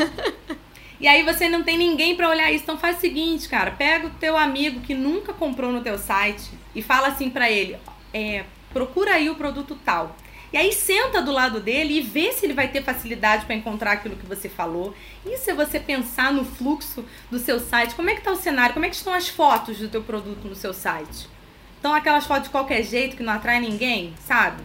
E 1.01 1.07
aí 1.07 1.23
você 1.23 1.49
não 1.49 1.63
tem 1.63 1.77
ninguém 1.77 2.17
para 2.17 2.29
olhar 2.29 2.51
isso. 2.51 2.65
Então 2.65 2.79
faz 2.79 2.99
o 2.99 3.01
seguinte, 3.01 3.49
cara, 3.49 3.71
pega 3.71 4.07
o 4.07 4.11
teu 4.11 4.37
amigo 4.37 4.81
que 4.81 4.95
nunca 4.95 5.33
comprou 5.33 5.73
no 5.73 5.83
teu 5.83 5.99
site 5.99 6.51
e 6.75 6.83
fala 6.83 7.09
assim 7.09 7.29
para 7.31 7.51
ele, 7.51 7.77
é, 8.13 8.45
procura 8.73 9.15
aí 9.15 9.29
o 9.29 9.35
produto 9.35 9.79
tal. 9.85 10.17
E 10.53 10.57
aí 10.57 10.73
senta 10.73 11.21
do 11.21 11.33
lado 11.33 11.61
dele 11.61 11.99
e 11.99 12.01
vê 12.01 12.33
se 12.33 12.47
ele 12.47 12.55
vai 12.55 12.69
ter 12.69 12.83
facilidade 12.83 13.45
para 13.45 13.55
encontrar 13.55 13.93
aquilo 13.93 14.17
que 14.17 14.25
você 14.25 14.49
falou. 14.49 14.95
Isso 15.25 15.51
é 15.51 15.55
você 15.55 15.79
pensar 15.79 16.33
no 16.33 16.45
fluxo 16.45 17.05
do 17.31 17.39
seu 17.39 17.59
site. 17.59 17.95
Como 17.95 18.09
é 18.09 18.15
que 18.15 18.21
está 18.21 18.31
o 18.31 18.37
cenário? 18.37 18.73
Como 18.73 18.87
é 18.87 18.89
que 18.89 18.95
estão 18.95 19.13
as 19.13 19.29
fotos 19.29 19.79
do 19.79 19.89
teu 19.89 20.03
produto 20.03 20.47
no 20.47 20.55
seu 20.55 20.73
site? 20.73 21.29
Estão 21.75 21.93
aquelas 21.93 22.27
fotos 22.27 22.45
de 22.45 22.51
qualquer 22.51 22.83
jeito 22.83 23.17
que 23.17 23.23
não 23.23 23.33
atrai 23.33 23.61
ninguém, 23.61 24.15
sabe? 24.21 24.63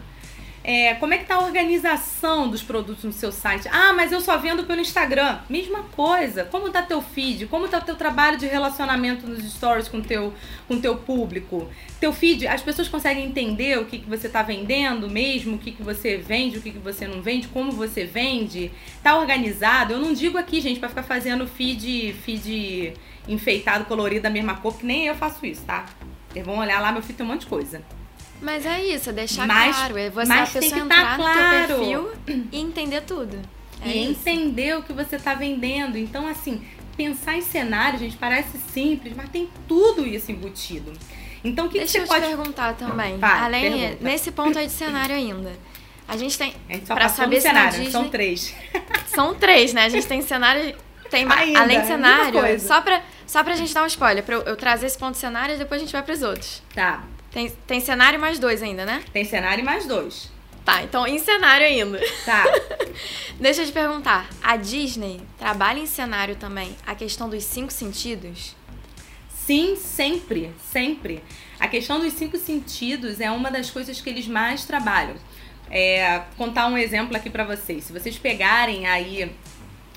É, 0.64 0.94
como 0.94 1.12
é 1.12 1.18
que 1.18 1.24
tá 1.24 1.34
a 1.34 1.44
organização 1.44 2.48
dos 2.48 2.62
produtos 2.62 3.02
no 3.02 3.12
seu 3.12 3.32
site? 3.32 3.68
Ah, 3.68 3.92
mas 3.92 4.12
eu 4.12 4.20
só 4.20 4.38
vendo 4.38 4.62
pelo 4.64 4.80
Instagram. 4.80 5.40
Mesma 5.48 5.82
coisa. 5.82 6.44
Como 6.44 6.70
tá 6.70 6.80
teu 6.82 7.02
feed? 7.02 7.46
Como 7.46 7.66
tá 7.66 7.78
o 7.78 7.82
teu 7.82 7.96
trabalho 7.96 8.38
de 8.38 8.46
relacionamento 8.46 9.26
nos 9.26 9.42
stories 9.52 9.88
com 9.88 10.00
teu 10.00 10.32
com 10.68 10.80
teu 10.80 10.96
público? 10.96 11.68
Teu 11.98 12.12
feed, 12.12 12.46
as 12.46 12.62
pessoas 12.62 12.88
conseguem 12.88 13.26
entender 13.26 13.78
o 13.78 13.86
que, 13.86 13.98
que 13.98 14.08
você 14.08 14.28
tá 14.28 14.42
vendendo 14.42 15.10
mesmo, 15.10 15.56
o 15.56 15.58
que, 15.58 15.72
que 15.72 15.82
você 15.82 16.16
vende, 16.16 16.58
o 16.58 16.62
que, 16.62 16.70
que 16.70 16.78
você 16.78 17.08
não 17.08 17.20
vende, 17.20 17.48
como 17.48 17.72
você 17.72 18.04
vende? 18.04 18.70
Tá 19.02 19.18
organizado? 19.18 19.94
Eu 19.94 19.98
não 19.98 20.12
digo 20.12 20.38
aqui, 20.38 20.60
gente, 20.60 20.78
para 20.78 20.88
ficar 20.88 21.02
fazendo 21.02 21.46
feed 21.46 22.12
feed 22.24 22.94
enfeitado, 23.26 23.84
colorido 23.86 24.22
da 24.22 24.30
mesma 24.30 24.54
cor, 24.56 24.76
que 24.76 24.86
nem 24.86 25.06
eu 25.06 25.14
faço 25.16 25.44
isso, 25.44 25.62
tá? 25.62 25.86
Vocês 26.28 26.44
vão 26.46 26.58
olhar 26.58 26.80
lá, 26.80 26.92
meu 26.92 27.02
feed 27.02 27.16
tem 27.16 27.26
um 27.26 27.28
monte 27.28 27.40
de 27.40 27.46
coisa. 27.46 27.82
Mas 28.42 28.66
é 28.66 28.84
isso, 28.84 29.10
é 29.10 29.12
deixar 29.12 29.46
mas, 29.46 29.76
claro. 29.76 29.98
É 29.98 30.10
você 30.10 30.28
mas 30.28 30.56
a 30.56 30.60
pessoa 30.60 30.80
tá 30.80 30.84
entrar 30.84 31.10
tá 31.10 31.16
claro. 31.16 31.78
no 31.78 31.86
teu 31.86 32.02
perfil 32.02 32.48
e 32.50 32.60
entender 32.60 33.02
tudo. 33.02 33.38
É 33.80 33.88
e 33.88 34.02
isso. 34.02 34.10
entender 34.10 34.76
o 34.76 34.82
que 34.82 34.92
você 34.92 35.16
está 35.16 35.34
vendendo. 35.34 35.96
Então, 35.96 36.26
assim, 36.26 36.62
pensar 36.96 37.36
em 37.36 37.40
cenário, 37.40 37.98
gente, 37.98 38.16
parece 38.16 38.58
simples, 38.72 39.14
mas 39.16 39.28
tem 39.30 39.48
tudo 39.66 40.06
isso 40.06 40.30
embutido. 40.30 40.92
Então, 41.44 41.66
o 41.66 41.68
que, 41.68 41.78
Deixa 41.78 42.00
que 42.00 42.06
você 42.06 42.14
eu 42.14 42.20
pode... 42.20 42.26
te 42.26 42.36
perguntar 42.36 42.74
também. 42.74 43.18
Além, 43.20 43.72
pergunta. 43.72 44.04
nesse 44.04 44.30
ponto 44.30 44.58
aí 44.58 44.66
de 44.66 44.72
cenário 44.72 45.14
ainda. 45.14 45.52
A 46.06 46.16
gente 46.16 46.36
tem. 46.36 46.54
A 46.68 46.72
gente 46.74 46.86
só 46.86 46.94
pra 46.94 47.08
saber 47.08 47.36
se 47.36 47.48
cenário, 47.48 47.70
Disney... 47.70 47.90
são 47.90 48.08
três. 48.08 48.54
São 49.06 49.34
três, 49.34 49.72
né? 49.72 49.84
A 49.84 49.88
gente 49.88 50.06
tem 50.06 50.20
cenário. 50.20 50.74
Tem, 51.10 51.30
ainda, 51.30 51.60
além 51.60 51.80
de 51.80 51.86
cenário, 51.86 52.60
só 52.60 52.80
pra, 52.80 53.02
só 53.26 53.44
pra 53.44 53.54
gente 53.54 53.74
dar 53.74 53.82
um 53.82 53.86
spoiler, 53.86 54.24
pra 54.24 54.36
eu, 54.36 54.42
eu 54.42 54.56
trazer 54.56 54.86
esse 54.86 54.96
ponto 54.96 55.12
de 55.12 55.18
cenário 55.18 55.54
e 55.54 55.58
depois 55.58 55.80
a 55.80 55.84
gente 55.84 55.92
vai 55.92 56.02
pros 56.02 56.22
outros. 56.22 56.62
Tá. 56.74 57.04
Tem, 57.32 57.48
tem 57.66 57.80
cenário 57.80 58.20
mais 58.20 58.38
dois 58.38 58.62
ainda, 58.62 58.84
né? 58.84 59.02
Tem 59.12 59.24
cenário 59.24 59.64
mais 59.64 59.86
dois. 59.86 60.30
Tá, 60.64 60.82
então 60.82 61.06
em 61.06 61.18
cenário 61.18 61.66
ainda. 61.66 62.00
Tá. 62.24 62.44
Deixa 63.40 63.62
eu 63.62 63.66
te 63.66 63.72
perguntar, 63.72 64.28
a 64.42 64.56
Disney 64.56 65.20
trabalha 65.38 65.78
em 65.78 65.86
cenário 65.86 66.36
também 66.36 66.76
a 66.86 66.94
questão 66.94 67.28
dos 67.28 67.42
cinco 67.44 67.72
sentidos? 67.72 68.54
Sim, 69.28 69.74
sempre, 69.76 70.52
sempre. 70.70 71.22
A 71.58 71.66
questão 71.66 71.98
dos 71.98 72.12
cinco 72.12 72.38
sentidos 72.38 73.20
é 73.20 73.30
uma 73.30 73.50
das 73.50 73.70
coisas 73.70 74.00
que 74.00 74.08
eles 74.08 74.28
mais 74.28 74.64
trabalham. 74.64 75.16
É, 75.68 76.22
contar 76.36 76.66
um 76.68 76.76
exemplo 76.76 77.16
aqui 77.16 77.30
para 77.30 77.44
vocês. 77.44 77.84
Se 77.84 77.92
vocês 77.92 78.16
pegarem 78.18 78.86
aí 78.86 79.34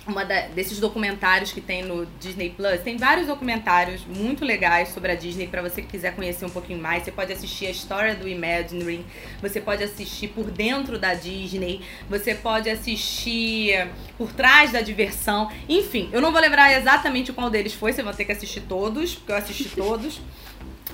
uma 0.07 0.23
da, 0.23 0.41
desses 0.47 0.79
documentários 0.79 1.51
que 1.51 1.59
tem 1.59 1.83
no 1.83 2.05
Disney 2.19 2.51
Plus. 2.51 2.81
Tem 2.81 2.95
vários 2.95 3.27
documentários 3.27 4.05
muito 4.05 4.45
legais 4.45 4.89
sobre 4.89 5.11
a 5.11 5.15
Disney 5.15 5.47
para 5.47 5.61
você 5.61 5.81
que 5.81 5.87
quiser 5.87 6.15
conhecer 6.15 6.45
um 6.45 6.49
pouquinho 6.49 6.79
mais. 6.79 7.03
Você 7.03 7.11
pode 7.11 7.33
assistir 7.33 7.65
a 7.65 7.71
história 7.71 8.15
do 8.15 8.27
Imagineering, 8.27 9.03
você 9.41 9.59
pode 9.59 9.83
assistir 9.83 10.27
por 10.29 10.51
dentro 10.51 10.99
da 10.99 11.13
Disney, 11.13 11.81
você 12.09 12.35
pode 12.35 12.69
assistir 12.69 13.89
por 14.17 14.31
trás 14.31 14.71
da 14.71 14.81
diversão. 14.81 15.51
Enfim, 15.67 16.09
eu 16.11 16.21
não 16.21 16.31
vou 16.31 16.39
lembrar 16.39 16.71
exatamente 16.77 17.33
qual 17.33 17.49
deles 17.49 17.73
foi, 17.73 17.91
você 17.91 18.03
vai 18.03 18.13
ter 18.13 18.25
que 18.25 18.31
assistir 18.31 18.61
todos, 18.61 19.15
porque 19.15 19.31
eu 19.31 19.37
assisti 19.37 19.69
todos. 19.75 20.21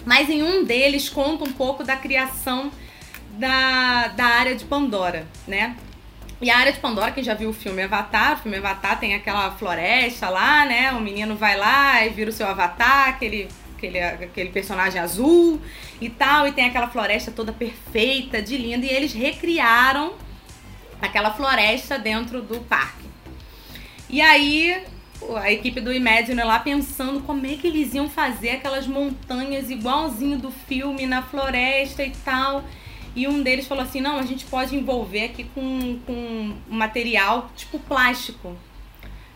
Mas 0.06 0.30
em 0.30 0.42
um 0.42 0.64
deles 0.64 1.10
conta 1.10 1.44
um 1.44 1.52
pouco 1.52 1.84
da 1.84 1.96
criação 1.96 2.72
da, 3.38 4.08
da 4.08 4.26
área 4.26 4.56
de 4.56 4.66
Pandora, 4.66 5.28
né? 5.48 5.76
E 6.42 6.50
a 6.50 6.58
área 6.58 6.74
de 6.74 6.80
Pandora, 6.80 7.12
quem 7.12 7.24
já 7.24 7.36
viu 7.36 7.52
o 7.52 7.54
filme 7.54 7.84
Avatar, 7.84 8.34
o 8.34 8.38
filme 8.38 8.58
Avatar 8.58 9.00
tem 9.00 9.14
aquela 9.14 9.52
floresta 9.52 10.28
lá, 10.28 10.66
né? 10.66 10.92
O 10.92 11.00
menino 11.00 11.36
vai 11.36 11.56
lá 11.56 12.04
e 12.04 12.10
vira 12.10 12.32
o 12.32 12.34
seu 12.34 12.48
avatar, 12.48 13.10
aquele, 13.10 13.48
aquele, 13.78 14.00
aquele 14.00 14.50
personagem 14.50 15.00
azul 15.00 15.62
e 16.02 16.10
tal, 16.10 16.48
e 16.48 16.52
tem 16.52 16.66
aquela 16.66 16.88
floresta 16.88 17.30
toda 17.30 17.54
perfeita, 17.54 18.42
de 18.42 18.58
linda, 18.58 18.84
e 18.88 18.90
eles 18.90 19.14
recriaram 19.14 20.14
aquela 21.00 21.32
floresta 21.32 22.00
dentro 22.00 22.42
do 22.42 22.60
parque. 22.62 23.06
E 24.10 24.20
aí 24.20 24.84
a 25.36 25.52
equipe 25.52 25.80
do 25.80 25.94
Imagine 25.94 26.44
lá 26.44 26.58
pensando 26.58 27.22
como 27.22 27.46
é 27.46 27.56
que 27.56 27.68
eles 27.68 27.94
iam 27.94 28.10
fazer 28.10 28.50
aquelas 28.50 28.88
montanhas 28.88 29.70
igualzinho 29.70 30.40
do 30.40 30.50
filme 30.50 31.06
na 31.06 31.22
floresta 31.22 32.04
e 32.04 32.10
tal. 32.26 32.64
E 33.16 33.28
um 33.28 33.42
deles 33.42 33.68
falou 33.68 33.84
assim: 33.84 34.02
não, 34.02 34.18
a 34.18 34.24
gente 34.24 34.46
pode 34.46 34.76
envolver 34.76 35.26
aqui 35.26 35.44
com, 35.44 36.00
com 36.06 36.56
material 36.68 37.52
tipo 37.56 37.80
plástico. 37.80 38.56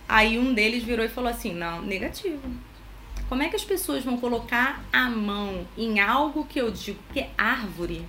Aí 0.08 0.38
um 0.38 0.54
deles 0.54 0.84
virou 0.84 1.06
e 1.06 1.10
falou 1.10 1.30
assim: 1.30 1.54
não, 1.54 1.82
negativo. 1.82 2.42
Como 3.28 3.42
é 3.42 3.50
que 3.50 3.56
as 3.56 3.64
pessoas 3.64 4.04
vão 4.04 4.18
colocar 4.18 4.86
a 4.94 5.10
mão 5.10 5.66
em 5.78 6.00
algo 6.00 6.46
que 6.46 6.62
eu 6.62 6.72
digo 6.72 7.00
que 7.12 7.22
é 7.22 7.30
árvore 7.38 8.06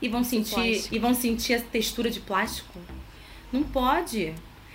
e 0.00 0.08
vão 0.08 0.22
sentir 0.22 0.86
e 0.92 0.98
vão 0.98 1.12
sentir 1.12 1.54
a 1.54 1.60
textura 1.60 2.08
de 2.08 2.20
plástico? 2.20 2.78
Não 3.52 3.64
pode. 3.64 4.32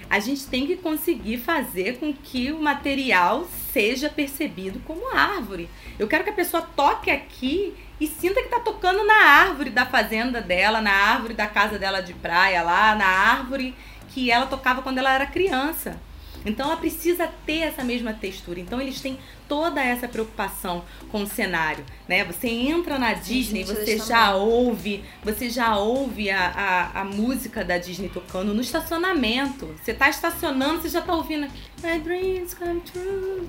A 0.10 0.20
gente 0.20 0.46
tem 0.48 0.68
que 0.68 0.76
conseguir 0.76 1.38
fazer 1.38 1.98
com 1.98 2.14
que 2.14 2.52
o 2.52 2.62
material 2.62 3.48
seja 3.72 4.10
percebido 4.10 4.80
como 4.82 5.16
árvore. 5.16 5.70
Eu 5.98 6.08
quero 6.08 6.26
que 6.26 6.30
a 6.30 6.34
pessoa 6.34 6.62
toque 6.62 7.10
aqui 7.10 7.74
e 8.00 8.08
sinta 8.08 8.42
que 8.42 8.50
tá 8.50 8.60
tocando 8.60 9.06
na 9.06 9.26
árvore 9.26 9.70
da 9.70 9.86
fazenda 9.86 10.42
dela, 10.42 10.82
na 10.82 10.92
árvore 10.92 11.34
da 11.34 11.48
casa 11.48 11.78
dela 11.78 12.02
de 12.02 12.14
praia 12.14 12.62
lá, 12.62 12.96
na 12.96 13.06
árvore 13.06 13.76
que 14.10 14.32
ela 14.32 14.46
tocava 14.46 14.82
quando 14.82 14.98
ela 14.98 15.14
era 15.14 15.26
criança. 15.26 16.00
Então 16.46 16.68
ela 16.68 16.78
precisa 16.78 17.28
ter 17.46 17.60
essa 17.60 17.84
mesma 17.84 18.14
textura. 18.14 18.60
Então 18.60 18.82
eles 18.82 19.00
têm 19.02 19.18
toda 19.48 19.84
essa 19.84 20.08
preocupação 20.08 20.84
com 21.12 21.24
o 21.24 21.28
cenário, 21.28 21.86
né? 22.08 22.24
Você 22.26 22.48
entra 22.48 22.98
na 22.98 23.14
Disney, 23.14 23.64
você 23.64 23.98
já 23.98 24.36
ouve, 24.36 25.04
você 25.24 25.50
já 25.50 25.78
ouve 25.78 26.30
a, 26.30 26.48
a, 26.48 27.02
a, 27.02 27.04
música 27.04 27.64
da 27.64 27.78
Disney 27.78 28.10
tocando 28.10 28.54
no 28.54 28.62
estacionamento. 28.62 29.68
Você 29.82 29.94
tá 29.94 30.10
estacionando, 30.10 30.82
você 30.82 30.90
já 30.90 31.02
tá 31.02 31.14
ouvindo 31.14 31.48
My 31.84 32.00
dreams 32.00 32.54
come 32.54 32.82
true. 32.82 33.48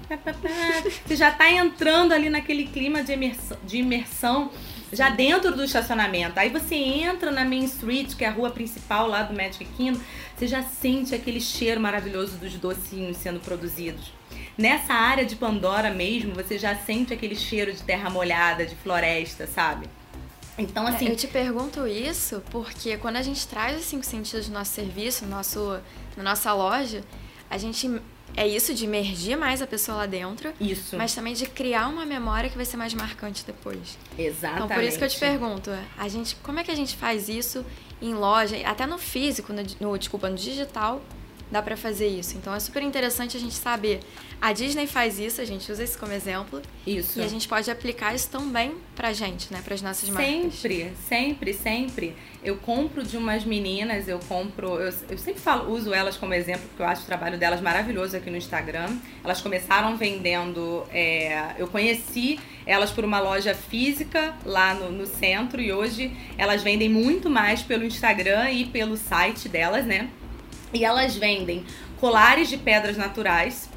Você 1.06 1.16
já 1.16 1.30
tá 1.30 1.50
entrando 1.50 2.12
ali 2.12 2.28
naquele 2.28 2.66
clima 2.66 3.02
de 3.02 3.12
imersão, 3.12 3.56
de 3.64 3.78
imersão 3.78 4.50
já 4.92 5.08
dentro 5.10 5.54
do 5.54 5.64
estacionamento. 5.64 6.38
Aí 6.38 6.50
você 6.50 6.74
entra 6.74 7.30
na 7.30 7.44
Main 7.44 7.64
Street, 7.64 8.14
que 8.14 8.24
é 8.24 8.28
a 8.28 8.32
rua 8.32 8.50
principal 8.50 9.06
lá 9.06 9.22
do 9.22 9.34
Magic 9.34 9.64
Kingdom, 9.76 10.00
você 10.36 10.46
já 10.46 10.62
sente 10.62 11.14
aquele 11.14 11.40
cheiro 11.40 11.80
maravilhoso 11.80 12.36
dos 12.36 12.54
docinhos 12.54 13.16
sendo 13.16 13.40
produzidos. 13.40 14.12
Nessa 14.56 14.94
área 14.94 15.24
de 15.24 15.34
Pandora 15.36 15.90
mesmo, 15.90 16.34
você 16.34 16.58
já 16.58 16.76
sente 16.76 17.12
aquele 17.12 17.34
cheiro 17.34 17.72
de 17.72 17.82
terra 17.82 18.08
molhada, 18.08 18.64
de 18.64 18.74
floresta, 18.76 19.46
sabe? 19.46 19.88
Então, 20.56 20.86
assim. 20.86 21.08
É, 21.08 21.10
eu 21.10 21.16
te 21.16 21.26
pergunto 21.26 21.86
isso 21.86 22.42
porque 22.50 22.96
quando 22.96 23.16
a 23.16 23.22
gente 23.22 23.46
traz 23.48 23.76
os 23.76 23.84
cinco 23.84 24.04
sentidos 24.04 24.48
do 24.48 24.54
nosso 24.54 24.72
serviço, 24.72 25.24
no 25.24 25.30
nosso, 25.30 25.80
na 26.16 26.22
nossa 26.22 26.52
loja, 26.52 27.02
a 27.50 27.58
gente 27.58 28.00
é 28.36 28.46
isso 28.46 28.74
de 28.74 28.84
emergir 28.84 29.36
mais 29.36 29.62
a 29.62 29.66
pessoa 29.66 29.98
lá 29.98 30.06
dentro. 30.06 30.52
Isso. 30.60 30.96
Mas 30.96 31.14
também 31.14 31.34
de 31.34 31.46
criar 31.46 31.88
uma 31.88 32.04
memória 32.04 32.50
que 32.50 32.56
vai 32.56 32.64
ser 32.64 32.76
mais 32.76 32.94
marcante 32.94 33.44
depois. 33.46 33.98
Exatamente. 34.18 34.64
Então 34.64 34.76
por 34.76 34.84
isso 34.84 34.98
que 34.98 35.04
eu 35.04 35.08
te 35.08 35.18
pergunto, 35.18 35.70
a 35.96 36.08
gente, 36.08 36.36
como 36.36 36.58
é 36.58 36.64
que 36.64 36.70
a 36.70 36.74
gente 36.74 36.96
faz 36.96 37.28
isso 37.28 37.64
em 38.02 38.14
loja, 38.14 38.56
até 38.66 38.86
no 38.86 38.98
físico, 38.98 39.52
no, 39.52 39.62
no 39.80 39.98
desculpa, 39.98 40.28
no 40.28 40.36
digital, 40.36 41.00
dá 41.54 41.62
para 41.62 41.76
fazer 41.76 42.08
isso. 42.08 42.36
Então 42.36 42.52
é 42.52 42.58
super 42.58 42.82
interessante 42.82 43.36
a 43.36 43.40
gente 43.40 43.54
saber. 43.54 44.00
A 44.40 44.52
Disney 44.52 44.88
faz 44.88 45.20
isso, 45.20 45.40
a 45.40 45.44
gente 45.44 45.70
usa 45.70 45.84
isso 45.84 45.96
como 45.98 46.12
exemplo. 46.12 46.60
Isso. 46.84 47.20
E 47.20 47.22
a 47.22 47.28
gente 47.28 47.46
pode 47.46 47.70
aplicar 47.70 48.12
isso 48.12 48.28
também 48.28 48.74
pra 48.96 49.12
gente, 49.12 49.52
né? 49.52 49.62
Para 49.64 49.74
as 49.74 49.80
nossas 49.80 50.08
marcas. 50.08 50.54
Sempre, 50.54 50.92
sempre, 51.08 51.54
sempre. 51.54 52.16
Eu 52.42 52.56
compro 52.56 53.04
de 53.04 53.16
umas 53.16 53.44
meninas, 53.44 54.08
eu 54.08 54.18
compro. 54.18 54.80
Eu, 54.80 54.92
eu 55.08 55.16
sempre 55.16 55.40
falo, 55.40 55.72
uso 55.72 55.94
elas 55.94 56.16
como 56.16 56.34
exemplo, 56.34 56.66
porque 56.68 56.82
eu 56.82 56.86
acho 56.86 57.02
o 57.02 57.06
trabalho 57.06 57.38
delas 57.38 57.60
maravilhoso 57.60 58.16
aqui 58.16 58.28
no 58.28 58.36
Instagram. 58.36 58.98
Elas 59.22 59.40
começaram 59.40 59.96
vendendo. 59.96 60.84
É, 60.92 61.54
eu 61.56 61.68
conheci 61.68 62.38
elas 62.66 62.90
por 62.90 63.04
uma 63.04 63.20
loja 63.20 63.54
física 63.54 64.34
lá 64.44 64.74
no, 64.74 64.90
no 64.90 65.06
centro 65.06 65.60
e 65.60 65.72
hoje 65.72 66.10
elas 66.36 66.62
vendem 66.62 66.88
muito 66.88 67.30
mais 67.30 67.62
pelo 67.62 67.84
Instagram 67.84 68.50
e 68.50 68.64
pelo 68.66 68.96
site 68.96 69.48
delas, 69.48 69.86
né? 69.86 70.10
E 70.74 70.84
elas 70.84 71.16
vendem 71.16 71.64
colares 71.98 72.48
de 72.48 72.56
pedras 72.56 72.96
naturais. 72.96 73.70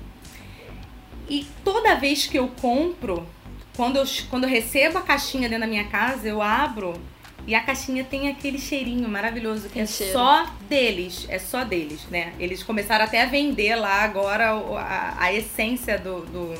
E 1.30 1.46
toda 1.64 1.96
vez 1.96 2.26
que 2.26 2.38
eu 2.38 2.48
compro, 2.60 3.28
quando 3.76 3.98
eu, 3.98 4.06
quando 4.30 4.46
eu 4.46 4.50
recebo 4.50 4.98
a 4.98 5.02
caixinha 5.02 5.48
dentro 5.48 5.62
da 5.62 5.68
minha 5.68 5.86
casa, 5.86 6.28
eu 6.28 6.42
abro 6.42 7.00
e 7.48 7.56
a 7.56 7.62
caixinha 7.62 8.04
tem 8.04 8.28
aquele 8.28 8.60
cheirinho 8.60 9.08
maravilhoso 9.08 9.70
que 9.70 9.76
tem 9.76 9.84
é 9.84 9.88
cheiro. 9.88 10.12
só 10.12 10.46
deles, 10.68 11.26
é 11.30 11.40
só 11.40 11.64
deles, 11.64 12.02
né? 12.12 12.34
Eles 12.38 12.62
começaram 12.62 13.06
até 13.06 13.22
a 13.22 13.26
vender 13.26 13.74
lá 13.76 14.04
agora 14.04 14.50
a, 14.52 15.16
a 15.18 15.34
essência 15.34 15.98
do, 15.98 16.26
do, 16.26 16.54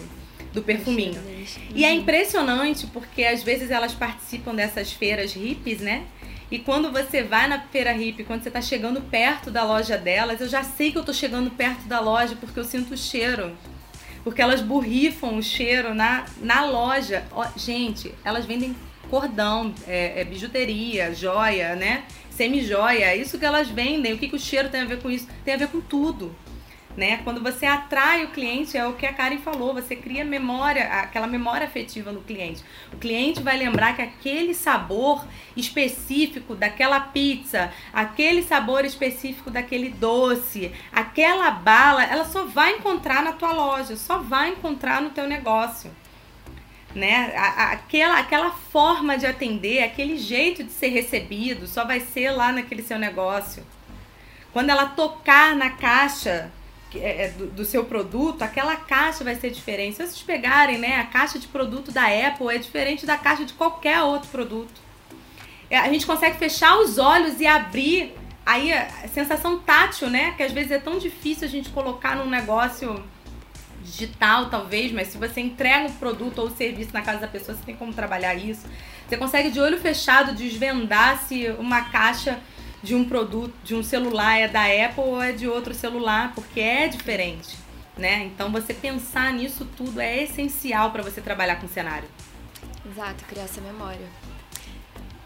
do 0.54 0.62
perfuminho. 0.62 1.22
E 1.76 1.84
é 1.84 1.92
impressionante 1.92 2.88
porque 2.88 3.26
às 3.26 3.44
vezes 3.44 3.70
elas 3.70 3.94
participam 3.94 4.56
dessas 4.56 4.94
feiras 4.94 5.34
hippies, 5.34 5.82
né? 5.82 6.06
E 6.50 6.60
quando 6.60 6.92
você 6.92 7.24
vai 7.24 7.48
na 7.48 7.60
feira 7.60 7.92
hippie, 7.92 8.24
quando 8.24 8.42
você 8.42 8.50
está 8.50 8.62
chegando 8.62 9.02
perto 9.02 9.52
da 9.52 9.64
loja 9.64 9.98
delas, 9.98 10.40
eu 10.40 10.48
já 10.48 10.64
sei 10.64 10.92
que 10.92 10.98
eu 10.98 11.02
estou 11.02 11.14
chegando 11.14 11.52
perto 11.52 11.86
da 11.88 12.00
loja 12.00 12.38
porque 12.40 12.60
eu 12.60 12.64
sinto 12.64 12.94
o 12.94 12.98
cheiro. 12.98 13.58
Porque 14.24 14.42
elas 14.42 14.62
borrifam 14.62 15.38
o 15.38 15.44
cheiro 15.44 15.94
na, 15.94 16.26
na 16.42 16.66
loja. 16.66 17.26
Ó, 17.32 17.46
gente, 17.58 18.14
elas 18.24 18.46
vendem 18.46 18.76
cordão, 19.10 19.74
é, 19.86 20.22
é 20.22 20.24
bijuteria, 20.24 21.14
joia, 21.14 21.76
né? 21.76 22.04
Semi-joia. 22.30 23.06
É 23.06 23.18
isso 23.18 23.38
que 23.38 23.46
elas 23.46 23.70
vendem. 23.70 24.14
O 24.14 24.18
que, 24.18 24.30
que 24.30 24.36
o 24.36 24.40
cheiro 24.40 24.70
tem 24.70 24.82
a 24.82 24.86
ver 24.86 25.02
com 25.02 25.12
isso? 25.12 25.28
Tem 25.44 25.54
a 25.54 25.58
ver 25.58 25.68
com 25.68 25.82
tudo 25.82 26.34
né? 26.98 27.22
Quando 27.24 27.44
você 27.44 27.68
atrai 27.68 28.26
o 28.26 28.30
cliente, 28.30 28.76
é 28.76 28.86
o 28.86 28.94
que 28.94 29.06
a 29.06 29.14
Karen 29.14 29.38
falou, 29.38 29.72
você 29.72 29.96
cria 29.96 30.26
memória, 30.26 30.86
aquela 30.86 31.28
memória 31.28 31.68
afetiva 31.68 32.12
no 32.12 32.22
cliente. 32.22 32.66
O 32.92 32.98
cliente 32.98 33.40
vai 33.40 33.56
lembrar 33.56 33.96
que 33.96 34.02
aquele 34.02 34.56
sabor 34.56 35.24
específico 35.56 36.56
daquela 36.56 37.00
pizza, 37.00 37.72
aquele 37.94 38.42
sabor 38.42 38.84
específico 38.84 39.52
daquele 39.52 39.90
doce, 39.90 40.72
aquela 40.92 41.52
bala, 41.52 42.04
ela 42.04 42.26
só 42.26 42.46
vai 42.46 42.78
encontrar 42.78 43.22
na 43.22 43.34
tua 43.34 43.52
loja, 43.52 43.96
só 43.96 44.18
vai 44.18 44.50
encontrar 44.50 45.00
no 45.00 45.12
teu 45.12 45.28
negócio. 45.28 45.92
Né? 46.96 47.32
Aquela, 47.38 48.18
aquela 48.18 48.50
forma 48.50 49.20
de 49.20 49.28
atender, 49.28 49.84
aquele 49.84 50.18
jeito 50.18 50.64
de 50.64 50.72
ser 50.72 50.88
recebido, 50.88 51.68
só 51.68 51.86
vai 51.86 52.00
ser 52.00 52.32
lá 52.32 52.52
naquele 52.52 52.82
seu 52.82 52.98
negócio. 52.98 53.64
Quando 54.52 54.72
ela 54.72 54.88
tocar 54.88 55.56
na 55.56 55.70
caixa 55.70 56.52
é, 57.00 57.26
é, 57.26 57.30
do, 57.30 57.48
do, 57.48 57.66
seu 57.66 57.86
produto, 57.86 58.42
aquela 58.42 58.76
caixa 58.76 59.24
vai 59.24 59.36
ser 59.36 59.50
diferente. 59.50 59.98
Se 59.98 60.06
vocês 60.06 60.22
pegarem, 60.22 60.78
né, 60.78 61.00
a 61.00 61.06
caixa 61.06 61.40
de 61.40 61.48
produto 61.48 61.92
da 61.92 62.04
Apple 62.06 62.48
é 62.50 62.58
diferente 62.58 63.06
da 63.06 63.18
caixa 63.18 63.46
de 63.46 63.54
qualquer 63.54 64.02
outro 64.02 64.30
produto. 64.30 64.82
É, 65.70 65.78
a 65.78 65.92
gente 65.92 66.06
consegue 66.06 66.38
fechar 66.38 66.78
os 66.78 66.98
olhos 66.98 67.40
e 67.40 67.48
abrir 67.48 68.14
aí 68.46 68.72
a 68.72 69.08
sensação 69.08 69.60
tátil, 69.60 70.10
né, 70.10 70.34
que 70.38 70.44
às 70.44 70.52
vezes 70.52 70.72
é 70.72 70.80
tão 70.80 70.98
difícil 70.98 71.48
a 71.48 71.52
gente 71.52 71.70
colocar 71.70 72.16
num 72.16 72.30
negócio 72.30 73.04
digital, 73.84 74.50
talvez, 74.50 74.92
mas 74.92 75.08
se 75.08 75.18
você 75.18 75.42
entrega 75.42 75.88
um 75.88 75.94
produto 75.94 76.40
ou 76.40 76.50
serviço 76.50 76.92
na 76.94 77.02
casa 77.02 77.20
da 77.20 77.28
pessoa, 77.28 77.58
você 77.58 77.64
tem 77.64 77.76
como 77.76 77.94
trabalhar 77.94 78.36
isso. 78.36 78.68
Você 79.08 79.18
consegue 79.18 79.50
de 79.50 79.60
olho 79.60 79.80
fechado 79.80 80.36
desvendar 80.36 81.20
se 81.20 81.48
uma 81.60 81.82
caixa 81.84 82.40
de 82.82 82.96
um 82.96 83.04
produto, 83.04 83.54
de 83.64 83.76
um 83.76 83.84
celular 83.84 84.38
é 84.38 84.48
da 84.48 84.64
Apple 84.64 85.04
ou 85.04 85.22
é 85.22 85.32
de 85.32 85.48
outro 85.48 85.74
celular, 85.74 86.32
porque 86.36 86.60
é 86.60 86.88
diferente, 86.88 87.58
né? 87.98 88.24
Então 88.26 88.52
você 88.52 88.74
pensar 88.74 89.34
nisso 89.34 89.68
tudo 89.78 90.00
é 90.00 90.24
essencial 90.24 90.92
para 90.92 91.04
você 91.04 91.22
trabalhar 91.22 91.58
com 91.58 91.68
cenário. 91.68 92.08
Exato, 92.90 93.26
criar 93.26 93.44
essa 93.44 93.62
memória. 93.62 94.08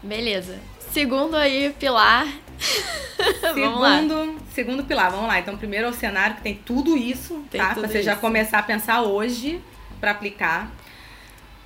Beleza. 0.02 0.58
Segundo 0.90 1.36
aí, 1.36 1.74
pilar. 1.78 2.26
segundo, 3.54 4.40
segundo 4.52 4.84
pilar, 4.84 5.10
vamos 5.10 5.26
lá. 5.26 5.38
Então, 5.38 5.56
primeiro 5.56 5.86
é 5.86 5.90
o 5.90 5.94
cenário 5.94 6.36
que 6.36 6.42
tem 6.42 6.54
tudo 6.54 6.96
isso, 6.96 7.44
tem 7.50 7.60
tá? 7.60 7.68
Tudo 7.68 7.80
pra 7.80 7.88
você 7.88 7.98
isso. 7.98 8.06
já 8.06 8.16
começar 8.16 8.58
a 8.58 8.62
pensar 8.62 9.02
hoje 9.02 9.60
para 10.00 10.10
aplicar. 10.10 10.70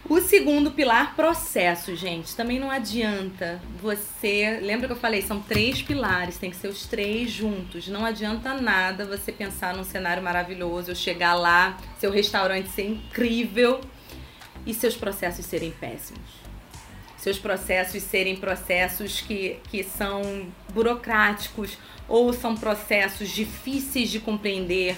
O 0.09 0.20
segundo 0.20 0.70
pilar, 0.70 1.16
processo, 1.16 1.96
gente. 1.96 2.36
Também 2.36 2.61
não 2.61 2.70
adianta 2.70 3.61
você. 3.82 4.61
Lembra 4.62 4.86
que 4.86 4.92
eu 4.92 4.98
falei? 4.98 5.20
São 5.20 5.40
três 5.40 5.82
pilares, 5.82 6.38
tem 6.38 6.48
que 6.48 6.57
ser 6.57 6.68
os 6.68 6.86
três 6.86 7.28
juntos. 7.28 7.88
Não 7.88 8.04
adianta 8.04 8.54
nada 8.54 9.04
você 9.04 9.32
pensar 9.32 9.74
num 9.74 9.82
cenário 9.82 10.22
maravilhoso, 10.22 10.92
eu 10.92 10.94
chegar 10.94 11.34
lá, 11.34 11.76
seu 11.98 12.12
restaurante 12.12 12.68
ser 12.68 12.86
incrível 12.86 13.80
e 14.64 14.72
seus 14.72 14.94
processos 14.94 15.44
serem 15.44 15.72
péssimos. 15.72 16.46
Seus 17.16 17.38
processos 17.38 18.00
serem 18.04 18.36
processos 18.36 19.20
que, 19.20 19.59
que 19.68 19.82
são 19.82 20.46
burocráticos 20.72 21.76
ou 22.07 22.32
são 22.32 22.54
processos 22.57 23.28
difíceis 23.30 24.09
de 24.09 24.20
compreender 24.20 24.96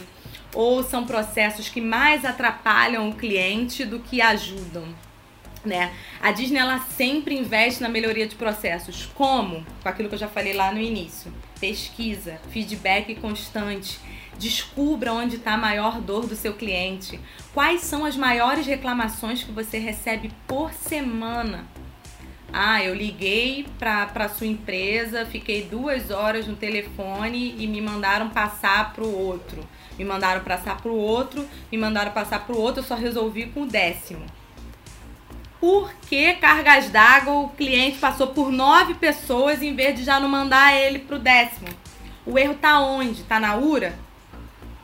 ou 0.54 0.82
são 0.82 1.04
processos 1.04 1.68
que 1.68 1.80
mais 1.80 2.24
atrapalham 2.24 3.08
o 3.08 3.14
cliente 3.14 3.84
do 3.84 4.00
que 4.00 4.20
ajudam. 4.20 4.84
Né? 5.64 5.92
A 6.20 6.30
Disney 6.30 6.58
ela 6.58 6.78
sempre 6.78 7.36
investe 7.36 7.82
na 7.82 7.88
melhoria 7.88 8.26
de 8.26 8.36
processos. 8.36 9.06
Como? 9.14 9.66
Com 9.82 9.88
aquilo 9.88 10.08
que 10.08 10.14
eu 10.14 10.18
já 10.18 10.28
falei 10.28 10.54
lá 10.54 10.72
no 10.72 10.80
início. 10.80 11.32
Pesquisa, 11.60 12.40
feedback 12.50 13.14
constante. 13.16 13.98
Descubra 14.38 15.12
onde 15.12 15.36
está 15.36 15.54
a 15.54 15.58
maior 15.58 16.00
dor 16.00 16.26
do 16.26 16.36
seu 16.36 16.54
cliente. 16.54 17.20
Quais 17.52 17.82
são 17.82 18.04
as 18.04 18.16
maiores 18.16 18.66
reclamações 18.66 19.42
que 19.42 19.50
você 19.50 19.78
recebe 19.78 20.30
por 20.46 20.72
semana? 20.72 21.66
Ah, 22.50 22.82
eu 22.82 22.94
liguei 22.94 23.66
para 23.78 24.10
a 24.14 24.28
sua 24.28 24.46
empresa, 24.46 25.26
fiquei 25.26 25.64
duas 25.64 26.10
horas 26.10 26.46
no 26.46 26.56
telefone 26.56 27.54
e 27.58 27.66
me 27.66 27.80
mandaram 27.80 28.30
passar 28.30 28.94
para 28.94 29.04
o 29.04 29.14
outro 29.14 29.68
me 29.98 30.04
mandaram 30.04 30.42
passar 30.42 30.80
pro 30.80 30.94
outro, 30.94 31.46
me 31.70 31.76
mandaram 31.76 32.12
passar 32.12 32.46
pro 32.46 32.56
outro, 32.56 32.80
eu 32.80 32.86
só 32.86 32.94
resolvi 32.94 33.46
com 33.46 33.62
o 33.62 33.66
décimo. 33.66 34.24
Por 35.60 35.92
que 36.08 36.34
cargas 36.34 36.88
d'água 36.88 37.34
o 37.34 37.48
cliente 37.48 37.98
passou 37.98 38.28
por 38.28 38.52
nove 38.52 38.94
pessoas 38.94 39.60
em 39.60 39.74
vez 39.74 39.98
de 39.98 40.04
já 40.04 40.20
não 40.20 40.28
mandar 40.28 40.74
ele 40.74 41.00
pro 41.00 41.18
décimo? 41.18 41.68
O 42.24 42.38
erro 42.38 42.54
tá 42.54 42.80
onde? 42.80 43.24
Tá 43.24 43.40
na 43.40 43.56
URA? 43.56 43.94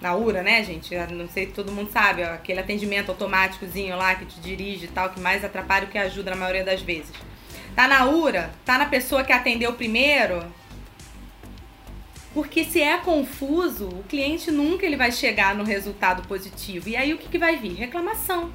Na 0.01 0.17
URA, 0.17 0.43
né, 0.43 0.65
gente? 0.65 0.93
Eu 0.93 1.09
não 1.11 1.29
sei 1.29 1.47
se 1.47 1.53
todo 1.53 1.71
mundo 1.71 1.91
sabe, 1.93 2.25
ó, 2.25 2.35
aquele 2.35 2.59
atendimento 2.59 3.11
automáticozinho 3.11 3.97
lá 3.97 4.17
que 4.17 4.27
te 4.27 4.41
dirige 4.41 4.87
e 4.87 4.89
tal, 4.89 5.11
que 5.11 5.21
mais 5.21 5.45
atrapalha 5.45 5.87
o 5.87 5.89
que 5.89 5.97
ajuda 5.97 6.31
na 6.31 6.37
maioria 6.37 6.65
das 6.65 6.83
vezes. 6.83 7.13
Tá 7.77 7.87
na 7.87 8.07
URA? 8.07 8.51
Tá 8.65 8.77
na 8.77 8.87
pessoa 8.87 9.23
que 9.23 9.33
atendeu 9.33 9.73
primeiro? 9.75 10.45
Porque 12.35 12.65
se 12.65 12.83
é 12.83 12.99
confuso, 12.99 13.87
o 13.87 14.03
cliente 14.03 14.51
nunca 14.51 14.85
ele 14.85 14.97
vai 14.97 15.13
chegar 15.13 15.55
no 15.55 15.63
resultado 15.63 16.27
positivo. 16.27 16.89
E 16.89 16.97
aí 16.97 17.15
o 17.15 17.19
que, 17.19 17.29
que 17.29 17.39
vai 17.39 17.57
vir? 17.57 17.75
Reclamação, 17.75 18.53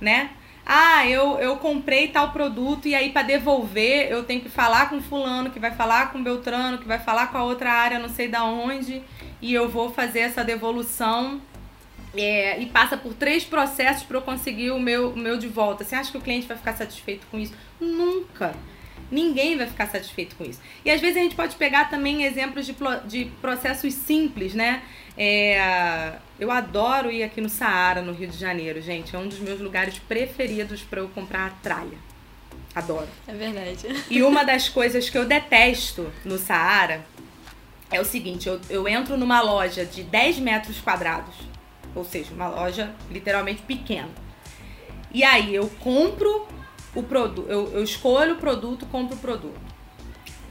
né? 0.00 0.30
Ah, 0.64 1.06
eu, 1.06 1.38
eu 1.38 1.56
comprei 1.56 2.08
tal 2.08 2.30
produto 2.30 2.86
e 2.86 2.94
aí 2.94 3.10
para 3.10 3.22
devolver 3.22 4.10
eu 4.10 4.22
tenho 4.22 4.42
que 4.42 4.50
falar 4.50 4.90
com 4.90 5.00
fulano, 5.00 5.50
que 5.50 5.58
vai 5.58 5.70
falar 5.70 6.12
com 6.12 6.22
Beltrano, 6.22 6.78
que 6.78 6.86
vai 6.86 6.98
falar 6.98 7.28
com 7.28 7.38
a 7.38 7.42
outra 7.42 7.72
área, 7.72 7.98
não 7.98 8.08
sei 8.08 8.28
da 8.28 8.44
onde, 8.44 9.02
e 9.40 9.54
eu 9.54 9.68
vou 9.68 9.90
fazer 9.90 10.20
essa 10.20 10.44
devolução 10.44 11.40
é, 12.14 12.60
e 12.60 12.66
passa 12.66 12.96
por 12.96 13.14
três 13.14 13.44
processos 13.44 14.02
para 14.02 14.18
eu 14.18 14.22
conseguir 14.22 14.70
o 14.70 14.78
meu, 14.78 15.10
o 15.10 15.16
meu 15.16 15.38
de 15.38 15.48
volta. 15.48 15.84
Você 15.84 15.94
acha 15.94 16.12
que 16.12 16.18
o 16.18 16.20
cliente 16.20 16.46
vai 16.46 16.56
ficar 16.56 16.74
satisfeito 16.74 17.26
com 17.30 17.38
isso? 17.38 17.54
Nunca. 17.80 18.54
Ninguém 19.10 19.56
vai 19.56 19.66
ficar 19.66 19.86
satisfeito 19.86 20.36
com 20.36 20.44
isso. 20.44 20.60
E 20.84 20.90
às 20.90 21.00
vezes 21.00 21.16
a 21.16 21.20
gente 21.20 21.34
pode 21.34 21.56
pegar 21.56 21.88
também 21.88 22.24
exemplos 22.24 22.66
de, 22.66 22.74
de 23.06 23.24
processos 23.40 23.94
simples, 23.94 24.54
né? 24.54 24.82
É, 25.16 26.12
eu 26.38 26.50
adoro 26.50 27.10
ir 27.10 27.22
aqui 27.22 27.40
no 27.40 27.48
Saara, 27.48 28.02
no 28.02 28.12
Rio 28.12 28.28
de 28.28 28.36
Janeiro, 28.36 28.80
gente. 28.80 29.16
É 29.16 29.18
um 29.18 29.26
dos 29.26 29.40
meus 29.40 29.60
lugares 29.60 29.98
preferidos 29.98 30.82
para 30.82 31.00
eu 31.00 31.08
comprar 31.08 31.46
a 31.46 31.50
tralha. 31.50 31.98
Adoro. 32.74 33.08
É 33.26 33.32
verdade. 33.32 33.88
E 34.08 34.22
uma 34.22 34.44
das 34.44 34.68
coisas 34.68 35.10
que 35.10 35.18
eu 35.18 35.24
detesto 35.24 36.12
no 36.24 36.38
Saara 36.38 37.04
é 37.90 38.00
o 38.00 38.04
seguinte: 38.04 38.48
eu, 38.48 38.60
eu 38.68 38.86
entro 38.86 39.16
numa 39.16 39.40
loja 39.40 39.84
de 39.84 40.02
10 40.02 40.38
metros 40.38 40.80
quadrados, 40.80 41.34
ou 41.94 42.04
seja, 42.04 42.32
uma 42.32 42.48
loja 42.48 42.94
literalmente 43.10 43.62
pequena. 43.62 44.10
E 45.12 45.24
aí 45.24 45.54
eu 45.54 45.68
compro 45.80 46.46
o 46.94 47.02
produto, 47.02 47.46
eu, 47.48 47.72
eu 47.72 47.82
escolho 47.82 48.34
o 48.34 48.38
produto, 48.38 48.86
compro 48.86 49.16
o 49.16 49.18
produto. 49.18 49.60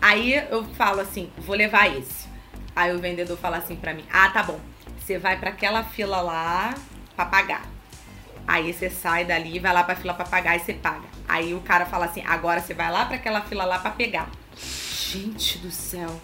Aí 0.02 0.34
eu 0.50 0.64
falo 0.76 1.02
assim, 1.02 1.32
vou 1.38 1.56
levar 1.56 1.88
esse. 1.98 2.28
Aí 2.76 2.96
o 2.96 3.00
vendedor 3.00 3.38
fala 3.38 3.58
assim 3.58 3.76
pra 3.76 3.94
mim, 3.94 4.06
ah, 4.12 4.30
tá 4.30 4.44
bom. 4.44 4.60
Você 5.00 5.18
vai 5.18 5.38
para 5.38 5.50
aquela 5.50 5.84
fila 5.84 6.22
lá 6.22 6.74
pra 7.16 7.26
pagar. 7.26 7.66
Aí 8.48 8.72
você 8.72 8.90
sai 8.90 9.26
dali, 9.26 9.60
vai 9.60 9.74
lá 9.74 9.84
pra 9.84 9.96
fila 9.96 10.14
pra 10.14 10.26
pagar 10.26 10.56
e 10.56 10.60
você 10.60 10.74
paga. 10.74 11.08
Aí 11.28 11.54
o 11.54 11.60
cara 11.60 11.86
fala 11.86 12.06
assim, 12.06 12.24
agora 12.26 12.62
você 12.62 12.74
vai 12.74 12.92
lá 12.92 13.06
para 13.06 13.16
aquela 13.16 13.42
fila 13.42 13.66
lá 13.66 13.80
pra 13.80 13.92
pegar. 13.92 14.30
Gente 14.56 15.58
do 15.58 15.72
céu. 15.72 16.20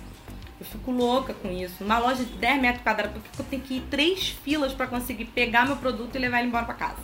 Eu 0.59 0.65
fico 0.65 0.91
louca 0.91 1.33
com 1.33 1.51
isso. 1.51 1.83
Numa 1.83 1.99
loja 1.99 2.23
de 2.23 2.33
10 2.33 2.61
metros 2.61 2.83
quadrados, 2.83 3.21
porque 3.21 3.41
eu 3.41 3.45
tenho 3.45 3.61
que 3.61 3.73
ir 3.75 3.81
três 3.89 4.29
filas 4.29 4.73
para 4.73 4.87
conseguir 4.87 5.25
pegar 5.25 5.65
meu 5.65 5.75
produto 5.75 6.15
e 6.15 6.19
levar 6.19 6.39
ele 6.39 6.47
embora 6.47 6.65
para 6.65 6.75
casa. 6.75 7.01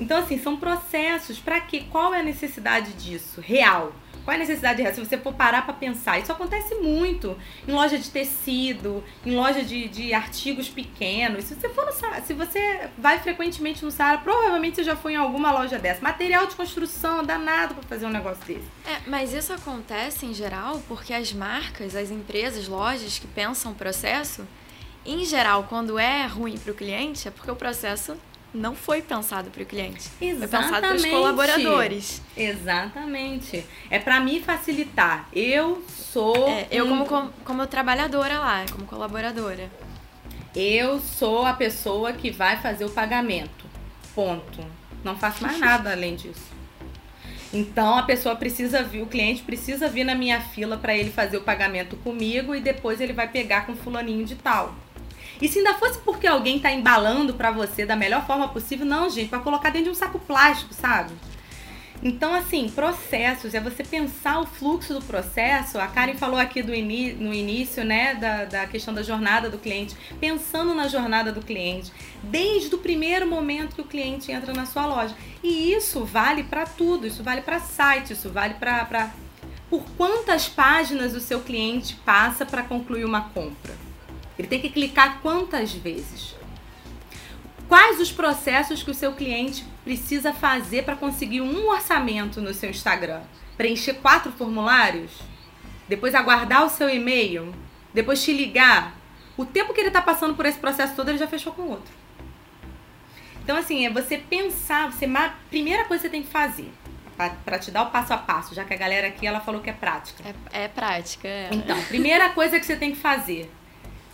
Então, 0.00 0.18
assim, 0.18 0.38
são 0.38 0.56
processos. 0.56 1.38
Para 1.38 1.60
quê? 1.60 1.84
Qual 1.90 2.14
é 2.14 2.20
a 2.20 2.22
necessidade 2.22 2.94
disso? 2.94 3.40
Real. 3.40 3.92
Qual 4.24 4.32
é 4.32 4.36
a 4.36 4.38
necessidade 4.38 4.80
real? 4.80 4.94
Se 4.94 5.04
você 5.04 5.18
for 5.18 5.34
parar 5.34 5.62
para 5.62 5.74
pensar, 5.74 6.18
isso 6.18 6.32
acontece 6.32 6.74
muito 6.76 7.36
em 7.66 7.72
loja 7.72 7.98
de 7.98 8.10
tecido, 8.10 9.04
em 9.24 9.34
loja 9.34 9.62
de, 9.62 9.88
de 9.88 10.14
artigos 10.14 10.68
pequenos. 10.68 11.44
Se 11.44 11.54
você 11.54 11.68
for 11.68 11.86
no 11.86 11.92
se 12.22 12.32
você 12.32 12.88
vai 12.96 13.18
frequentemente 13.18 13.84
no 13.84 13.90
Saara, 13.90 14.18
provavelmente 14.18 14.76
você 14.76 14.84
já 14.84 14.96
foi 14.96 15.14
em 15.14 15.16
alguma 15.16 15.52
loja 15.52 15.78
dessa. 15.78 16.00
Material 16.02 16.46
de 16.46 16.54
construção, 16.54 17.22
danado 17.22 17.74
para 17.74 17.84
fazer 17.84 18.06
um 18.06 18.10
negócio 18.10 18.42
desse. 18.46 18.66
É, 18.86 19.00
mas 19.06 19.34
isso 19.34 19.52
acontece 19.52 20.24
em 20.24 20.32
geral 20.32 20.82
porque 20.88 21.12
as 21.12 21.32
marcas, 21.32 21.94
as 21.94 22.10
empresas, 22.10 22.68
lojas 22.68 23.18
que 23.18 23.26
pensam 23.26 23.72
o 23.72 23.74
processo, 23.74 24.46
em 25.04 25.24
geral, 25.24 25.64
quando 25.68 25.98
é 25.98 26.26
ruim 26.26 26.58
para 26.58 26.72
o 26.72 26.74
cliente, 26.74 27.26
é 27.26 27.30
porque 27.30 27.50
o 27.50 27.56
processo 27.56 28.16
não 28.52 28.74
foi 28.74 29.00
pensado 29.00 29.50
para 29.50 29.62
o 29.62 29.66
cliente. 29.66 30.10
Exatamente. 30.20 30.38
Foi 30.40 30.48
pensado 30.48 30.86
para 30.86 30.96
os 30.96 31.04
colaboradores. 31.06 32.22
Exatamente. 32.36 33.64
É 33.90 33.98
para 33.98 34.20
me 34.20 34.40
facilitar. 34.40 35.28
Eu 35.32 35.84
sou. 35.88 36.48
É, 36.48 36.66
eu, 36.70 36.86
um... 36.86 37.04
como, 37.04 37.32
como 37.44 37.66
trabalhadora 37.66 38.38
lá, 38.38 38.64
como 38.70 38.86
colaboradora. 38.86 39.70
Eu 40.54 40.98
sou 41.00 41.46
a 41.46 41.52
pessoa 41.52 42.12
que 42.12 42.30
vai 42.30 42.60
fazer 42.60 42.84
o 42.84 42.90
pagamento. 42.90 43.66
Ponto. 44.14 44.64
Não 45.04 45.16
faço 45.16 45.42
mais 45.42 45.58
nada 45.58 45.92
além 45.92 46.16
disso. 46.16 46.50
Então 47.52 47.96
a 47.96 48.02
pessoa 48.04 48.36
precisa 48.36 48.82
vir, 48.82 49.02
o 49.02 49.06
cliente 49.06 49.42
precisa 49.42 49.88
vir 49.88 50.04
na 50.04 50.14
minha 50.14 50.40
fila 50.40 50.76
para 50.76 50.94
ele 50.94 51.10
fazer 51.10 51.36
o 51.36 51.40
pagamento 51.40 51.96
comigo 51.96 52.54
e 52.54 52.60
depois 52.60 53.00
ele 53.00 53.12
vai 53.12 53.26
pegar 53.26 53.66
com 53.66 53.74
fulaninho 53.74 54.24
de 54.24 54.36
tal. 54.36 54.74
E 55.40 55.48
se 55.48 55.58
ainda 55.58 55.74
fosse 55.74 55.98
porque 56.00 56.26
alguém 56.26 56.58
tá 56.58 56.70
embalando 56.70 57.34
para 57.34 57.50
você 57.50 57.86
da 57.86 57.96
melhor 57.96 58.26
forma 58.26 58.48
possível, 58.48 58.84
não, 58.84 59.08
gente, 59.08 59.28
para 59.28 59.38
colocar 59.38 59.70
dentro 59.70 59.86
de 59.86 59.90
um 59.90 59.94
saco 59.94 60.18
plástico, 60.18 60.74
sabe? 60.74 61.12
Então, 62.02 62.34
assim, 62.34 62.68
processos, 62.70 63.54
é 63.54 63.60
você 63.60 63.84
pensar 63.84 64.40
o 64.40 64.46
fluxo 64.46 64.94
do 64.94 65.02
processo. 65.02 65.78
A 65.78 65.86
Karen 65.86 66.14
falou 66.14 66.38
aqui 66.38 66.62
do 66.62 66.72
no 66.72 67.34
início, 67.34 67.84
né, 67.84 68.14
da, 68.14 68.44
da 68.46 68.66
questão 68.66 68.94
da 68.94 69.02
jornada 69.02 69.50
do 69.50 69.58
cliente. 69.58 69.94
Pensando 70.18 70.74
na 70.74 70.88
jornada 70.88 71.30
do 71.30 71.42
cliente, 71.42 71.92
desde 72.22 72.74
o 72.74 72.78
primeiro 72.78 73.26
momento 73.26 73.74
que 73.74 73.82
o 73.82 73.84
cliente 73.84 74.32
entra 74.32 74.54
na 74.54 74.64
sua 74.64 74.86
loja. 74.86 75.14
E 75.42 75.72
isso 75.74 76.04
vale 76.04 76.42
para 76.42 76.64
tudo, 76.64 77.06
isso 77.06 77.22
vale 77.22 77.42
para 77.42 77.60
site, 77.60 78.14
isso 78.14 78.30
vale 78.30 78.54
para. 78.54 79.12
Por 79.68 79.84
quantas 79.96 80.48
páginas 80.48 81.14
o 81.14 81.20
seu 81.20 81.40
cliente 81.40 81.94
passa 81.96 82.46
para 82.46 82.62
concluir 82.62 83.04
uma 83.04 83.20
compra? 83.20 83.89
Ele 84.40 84.48
tem 84.48 84.60
que 84.60 84.70
clicar 84.70 85.20
quantas 85.20 85.72
vezes? 85.72 86.34
Quais 87.68 88.00
os 88.00 88.10
processos 88.10 88.82
que 88.82 88.90
o 88.90 88.94
seu 88.94 89.12
cliente 89.12 89.64
precisa 89.84 90.32
fazer 90.32 90.82
para 90.84 90.96
conseguir 90.96 91.42
um 91.42 91.68
orçamento 91.68 92.40
no 92.40 92.54
seu 92.54 92.70
Instagram? 92.70 93.20
Preencher 93.56 93.94
quatro 93.94 94.32
formulários? 94.32 95.12
Depois 95.86 96.14
aguardar 96.14 96.64
o 96.64 96.70
seu 96.70 96.88
e-mail? 96.88 97.54
Depois 97.92 98.24
te 98.24 98.32
ligar? 98.32 98.96
O 99.36 99.44
tempo 99.44 99.74
que 99.74 99.80
ele 99.80 99.88
está 99.88 100.00
passando 100.00 100.34
por 100.34 100.46
esse 100.46 100.58
processo 100.58 100.96
todo, 100.96 101.10
ele 101.10 101.18
já 101.18 101.28
fechou 101.28 101.52
com 101.52 101.62
outro. 101.62 101.92
Então, 103.44 103.56
assim, 103.56 103.84
é 103.84 103.90
você 103.90 104.16
pensar, 104.16 104.90
você 104.90 105.06
primeira 105.50 105.84
coisa 105.84 106.02
que 106.02 106.08
você 106.08 106.10
tem 106.10 106.22
que 106.22 106.30
fazer 106.30 106.72
para 107.44 107.58
te 107.58 107.70
dar 107.70 107.82
o 107.82 107.90
passo 107.90 108.14
a 108.14 108.16
passo, 108.16 108.54
já 108.54 108.64
que 108.64 108.72
a 108.72 108.76
galera 108.76 109.08
aqui 109.08 109.26
ela 109.26 109.40
falou 109.40 109.60
que 109.60 109.68
é 109.68 109.74
prática. 109.74 110.24
É, 110.52 110.64
é 110.64 110.68
prática. 110.68 111.28
É. 111.28 111.50
Então, 111.52 111.80
primeira 111.84 112.30
coisa 112.30 112.58
que 112.58 112.64
você 112.64 112.76
tem 112.76 112.92
que 112.92 112.98
fazer, 112.98 113.50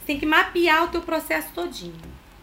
tem 0.07 0.19
que 0.19 0.25
mapear 0.25 0.85
o 0.85 0.89
teu 0.89 1.03
processo 1.03 1.49
todinho. 1.53 1.97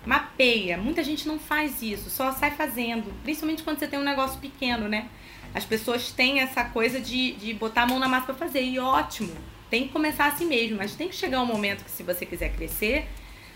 Mapeia. 0.05 0.77
Muita 0.77 1.01
gente 1.01 1.27
não 1.27 1.39
faz 1.39 1.81
isso, 1.81 2.09
só 2.09 2.31
sai 2.33 2.51
fazendo. 2.51 3.13
Principalmente 3.23 3.63
quando 3.63 3.79
você 3.79 3.87
tem 3.87 3.97
um 3.97 4.03
negócio 4.03 4.37
pequeno, 4.39 4.89
né? 4.89 5.07
As 5.55 5.63
pessoas 5.63 6.11
têm 6.11 6.41
essa 6.41 6.65
coisa 6.65 6.99
de, 6.99 7.31
de 7.33 7.53
botar 7.53 7.83
a 7.83 7.87
mão 7.87 7.99
na 7.99 8.07
massa 8.07 8.25
para 8.25 8.35
fazer. 8.35 8.61
E 8.61 8.77
ótimo, 8.79 9.33
tem 9.69 9.83
que 9.83 9.93
começar 9.93 10.25
assim 10.25 10.45
mesmo. 10.45 10.77
Mas 10.77 10.95
tem 10.95 11.07
que 11.07 11.15
chegar 11.15 11.41
um 11.41 11.45
momento 11.45 11.85
que, 11.85 11.91
se 11.91 12.03
você 12.03 12.25
quiser 12.25 12.53
crescer, 12.53 13.07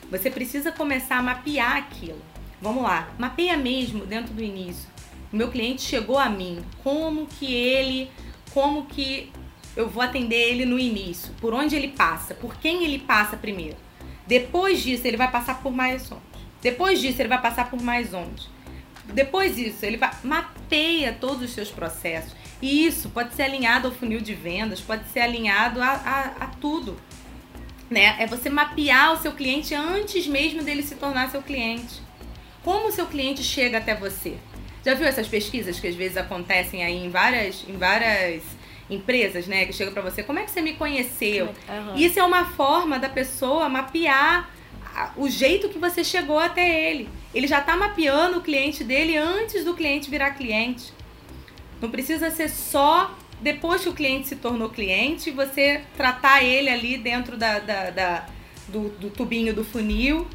você 0.10 0.32
precisa 0.32 0.72
começar 0.72 1.18
a 1.18 1.22
mapear 1.22 1.76
aquilo. 1.76 2.22
Vamos 2.62 2.84
lá, 2.84 3.14
mapeia 3.20 3.58
mesmo 3.58 4.06
dentro 4.06 4.34
do 4.34 4.42
início. 4.42 4.90
O 5.32 5.36
meu 5.36 5.52
cliente 5.52 5.82
chegou 5.82 6.18
a 6.18 6.30
mim, 6.30 6.64
como 6.82 7.28
que 7.28 7.54
ele, 7.54 8.10
como 8.54 8.86
que 8.86 9.32
eu 9.76 9.90
vou 9.90 10.02
atender 10.02 10.50
ele 10.50 10.66
no 10.66 10.80
início, 10.80 11.34
por 11.42 11.54
onde 11.54 11.76
ele 11.76 11.90
passa, 11.90 12.34
por 12.34 12.56
quem 12.56 12.84
ele 12.86 13.00
passa 13.00 13.36
primeiro. 13.36 13.87
Depois 14.28 14.84
disso, 14.84 15.08
ele 15.08 15.18
vai 15.18 15.32
passar 15.32 15.62
por 15.62 15.72
mais 15.72 16.12
onde? 16.12 16.22
Depois 16.62 17.00
disso, 17.00 17.22
ele 17.22 17.30
vai 17.30 17.42
passar 17.42 17.70
por 17.70 17.82
mais 17.82 18.14
onde? 18.14 18.48
Depois 19.14 19.56
disso, 19.56 19.86
ele 19.86 19.98
vai, 19.98 20.12
mapeia 20.24 21.14
todos 21.14 21.44
os 21.44 21.52
seus 21.52 21.70
processos. 21.70 22.36
E 22.62 22.86
isso 22.86 23.10
pode 23.10 23.34
ser 23.36 23.44
alinhado 23.44 23.88
ao 23.88 23.94
funil 23.94 24.20
de 24.20 24.34
vendas, 24.34 24.82
pode 24.82 25.08
ser 25.10 25.22
alinhado 25.22 25.82
a, 25.82 25.88
a, 25.88 26.22
a 26.44 26.48
tudo. 26.60 27.00
Né? 27.90 28.16
É 28.20 28.28
você 28.28 28.50
mapear 28.50 29.14
o 29.14 29.18
seu 29.18 29.32
cliente 29.32 29.74
antes 29.74 30.28
mesmo 30.28 30.62
dele 30.62 30.84
se 30.84 30.96
tornar 30.96 31.30
seu 31.30 31.42
cliente. 31.42 32.02
Como 32.64 32.90
o 32.90 32.92
seu 32.92 33.06
cliente 33.06 33.42
chega 33.44 33.78
até 33.78 33.96
você? 33.96 34.36
Já 34.84 34.94
viu 34.94 35.08
essas 35.08 35.28
pesquisas 35.28 35.80
que 35.80 35.88
às 35.88 35.96
vezes 35.96 36.18
acontecem 36.18 36.84
aí 36.84 37.06
em 37.06 37.10
várias, 37.10 37.64
em 37.68 37.78
várias 37.78 38.44
empresas, 38.90 39.48
né, 39.48 39.66
que 39.66 39.74
chegam 39.74 39.94
para 39.94 40.02
você, 40.02 40.24
como 40.24 40.40
é 40.40 40.44
que 40.44 40.52
você 40.52 40.62
me 40.62 40.74
conheceu? 40.74 41.48
Uhum. 41.48 41.96
Isso 41.96 42.20
é 42.20 42.24
uma 42.24 42.46
forma 42.46 42.98
da 42.98 43.10
pessoa 43.10 43.68
mapear 43.68 44.50
o 45.16 45.30
jeito 45.30 45.70
que 45.70 45.78
você 45.78 46.04
chegou 46.04 46.40
até 46.40 46.90
ele. 46.90 47.10
Ele 47.34 47.48
já 47.48 47.60
está 47.60 47.76
mapeando 47.76 48.40
o 48.40 48.42
cliente 48.42 48.84
dele 48.84 49.16
antes 49.16 49.64
do 49.64 49.74
cliente 49.74 50.10
virar 50.10 50.32
cliente. 50.32 50.92
Não 51.82 51.92
precisa 51.92 52.32
ser 52.32 52.50
só 52.50 53.16
depois 53.40 53.84
que 53.84 53.90
o 53.90 53.94
cliente 53.94 54.28
se 54.28 54.36
tornou 54.36 54.70
cliente, 54.70 55.30
você 55.30 55.82
tratar 55.96 56.44
ele 56.44 56.70
ali 56.70 56.98
dentro 56.98 57.38
da, 57.38 57.60
da, 57.60 57.90
da 57.92 58.26
do, 58.68 58.90
do 58.90 59.10
tubinho 59.10 59.54
do 59.54 59.64
funil, 59.64 60.28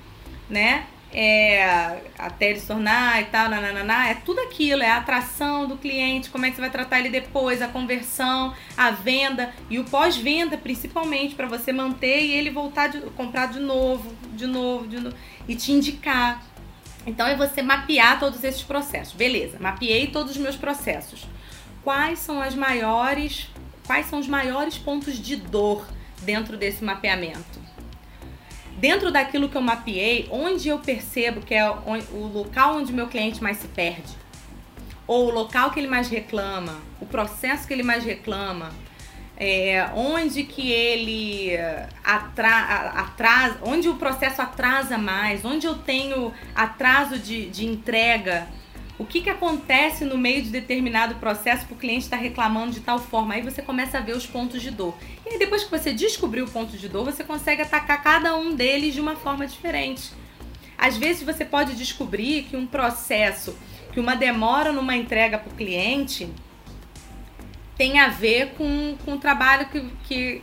né? 0.49 0.87
É, 1.13 2.03
até 2.19 2.51
ele 2.51 2.61
se 2.61 2.67
tornar 2.67 3.21
e 3.21 3.27
tal, 3.27 3.49
nanananá, 3.49 4.09
é 4.09 4.15
tudo 4.15 4.41
aquilo, 4.41 4.83
é 4.83 4.91
a 4.91 4.97
atração 4.97 5.67
do 5.67 5.77
cliente, 5.77 6.31
como 6.31 6.47
é 6.47 6.51
que 6.51 6.57
você 6.57 6.63
vai 6.63 6.71
tratar 6.71 7.01
ele 7.01 7.11
depois, 7.11 7.61
a 7.61 7.69
conversão, 7.69 8.55
a 8.77 8.91
venda 8.91 9.53
e 9.69 9.79
o 9.79 9.85
pós-venda, 9.85 10.57
principalmente, 10.57 11.35
para 11.35 11.47
você 11.47 11.73
manter 11.73 12.23
e 12.23 12.33
ele 12.33 12.51
voltar 12.51 12.91
a 12.91 13.01
comprar 13.11 13.47
de 13.47 13.61
novo, 13.61 14.15
de 14.35 14.47
novo, 14.47 14.87
de 14.87 14.99
novo, 14.99 15.17
e 15.47 15.55
te 15.55 15.73
indicar. 15.73 16.43
Então 17.07 17.27
é 17.27 17.37
você 17.37 17.63
mapear 17.63 18.19
todos 18.19 18.43
esses 18.43 18.63
processos. 18.63 19.15
Beleza, 19.15 19.59
mapeei 19.61 20.07
todos 20.07 20.33
os 20.33 20.39
meus 20.39 20.57
processos. 20.57 21.27
Quais 21.83 22.21
são 22.21 22.41
as 22.41 22.55
maiores, 22.55 23.49
quais 23.87 24.07
são 24.07 24.19
os 24.21 24.29
maiores 24.29 24.79
pontos 24.79 25.19
de 25.19 25.37
dor 25.37 25.87
dentro 26.23 26.57
desse 26.57 26.85
mapeamento? 26.85 27.62
Dentro 28.83 29.13
daquilo 29.13 29.49
que 29.49 29.57
eu 29.57 29.63
mapeei, 29.63 30.27
onde 30.29 30.69
eu 30.69 30.77
percebo 30.77 31.41
que 31.41 31.55
é 31.55 31.71
o 31.71 32.27
local 32.27 32.79
onde 32.79 32.93
meu 32.93 33.07
cliente 33.07 33.41
mais 33.41 33.59
se 33.59 33.69
perde, 33.69 34.13
ou 35.07 35.29
o 35.29 35.31
local 35.31 35.71
que 35.71 35.79
ele 35.79 35.87
mais 35.87 36.09
reclama, 36.09 36.81
o 37.01 37.07
processo 37.07 37.65
que 37.65 37.73
ele 37.73 37.85
mais 37.85 38.05
reclama, 38.05 38.73
é, 39.37 39.89
onde 39.95 40.43
que 40.43 40.73
ele 40.73 41.53
atra, 42.03 42.91
atrasa, 42.97 43.59
onde 43.63 43.89
o 43.89 43.95
processo 43.95 44.43
atrasa 44.43 44.99
mais, 44.99 45.45
onde 45.45 45.65
eu 45.65 45.77
tenho 45.77 46.33
atraso 46.53 47.21
de, 47.21 47.49
de 47.51 47.65
entrega, 47.65 48.49
o 48.99 49.05
que, 49.05 49.21
que 49.21 49.31
acontece 49.31 50.05
no 50.05 50.19
meio 50.19 50.43
de 50.43 50.51
determinado 50.51 51.17
processo 51.17 51.67
para 51.67 51.75
o 51.75 51.79
cliente 51.79 52.05
estar 52.05 52.17
tá 52.17 52.23
reclamando 52.23 52.73
de 52.73 52.81
tal 52.81 52.99
forma. 52.99 53.35
Aí 53.35 53.43
você 53.43 53.63
começa 53.63 53.99
a 53.99 54.01
ver 54.01 54.17
os 54.17 54.27
pontos 54.27 54.63
de 54.63 54.71
dor. 54.71 54.95
E 55.33 55.39
depois 55.39 55.65
que 55.65 55.71
você 55.71 55.95
descobriu 55.95 56.45
o 56.45 56.51
ponto 56.51 56.77
de 56.77 56.89
dor, 56.89 57.07
você 57.07 57.25
consegue 57.25 57.63
atacar 57.63 58.03
cada 58.03 58.37
um 58.37 58.55
deles 58.55 58.93
de 58.93 59.01
uma 59.01 59.17
forma 59.17 59.47
diferente. 59.47 60.13
Às 60.77 60.99
vezes 60.99 61.23
você 61.23 61.43
pode 61.43 61.75
descobrir 61.75 62.43
que 62.43 62.57
um 62.57 62.67
processo, 62.67 63.57
que 63.95 63.99
uma 63.99 64.15
demora 64.15 64.73
numa 64.73 64.95
entrega 64.95 65.39
para 65.39 65.51
o 65.51 65.57
cliente 65.57 66.29
tem 67.79 67.99
a 67.99 68.09
ver 68.09 68.51
com, 68.51 68.95
com 69.05 69.15
o 69.15 69.19
trabalho 69.19 69.67
que, 69.71 69.81
que 70.05 70.43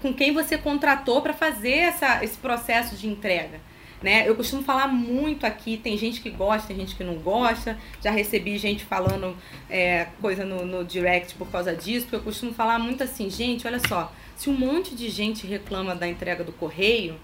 com 0.00 0.14
quem 0.14 0.32
você 0.32 0.56
contratou 0.56 1.20
para 1.20 1.34
fazer 1.34 1.76
essa, 1.76 2.24
esse 2.24 2.38
processo 2.38 2.96
de 2.96 3.06
entrega. 3.06 3.60
Né? 4.02 4.28
Eu 4.28 4.34
costumo 4.34 4.62
falar 4.62 4.88
muito 4.88 5.46
aqui, 5.46 5.76
tem 5.76 5.96
gente 5.96 6.20
que 6.20 6.30
gosta, 6.30 6.68
tem 6.68 6.76
gente 6.76 6.96
que 6.96 7.04
não 7.04 7.16
gosta. 7.16 7.78
Já 8.02 8.10
recebi 8.10 8.58
gente 8.58 8.84
falando 8.84 9.36
é, 9.70 10.08
coisa 10.20 10.44
no, 10.44 10.64
no 10.64 10.84
direct 10.84 11.34
por 11.34 11.48
causa 11.48 11.74
disso, 11.74 12.06
porque 12.06 12.16
eu 12.16 12.22
costumo 12.22 12.52
falar 12.52 12.78
muito 12.80 13.04
assim, 13.04 13.30
gente, 13.30 13.66
olha 13.66 13.80
só, 13.86 14.12
se 14.36 14.50
um 14.50 14.56
monte 14.56 14.94
de 14.94 15.08
gente 15.08 15.46
reclama 15.46 15.94
da 15.94 16.06
entrega 16.06 16.42
do 16.42 16.52
correio, 16.52 17.16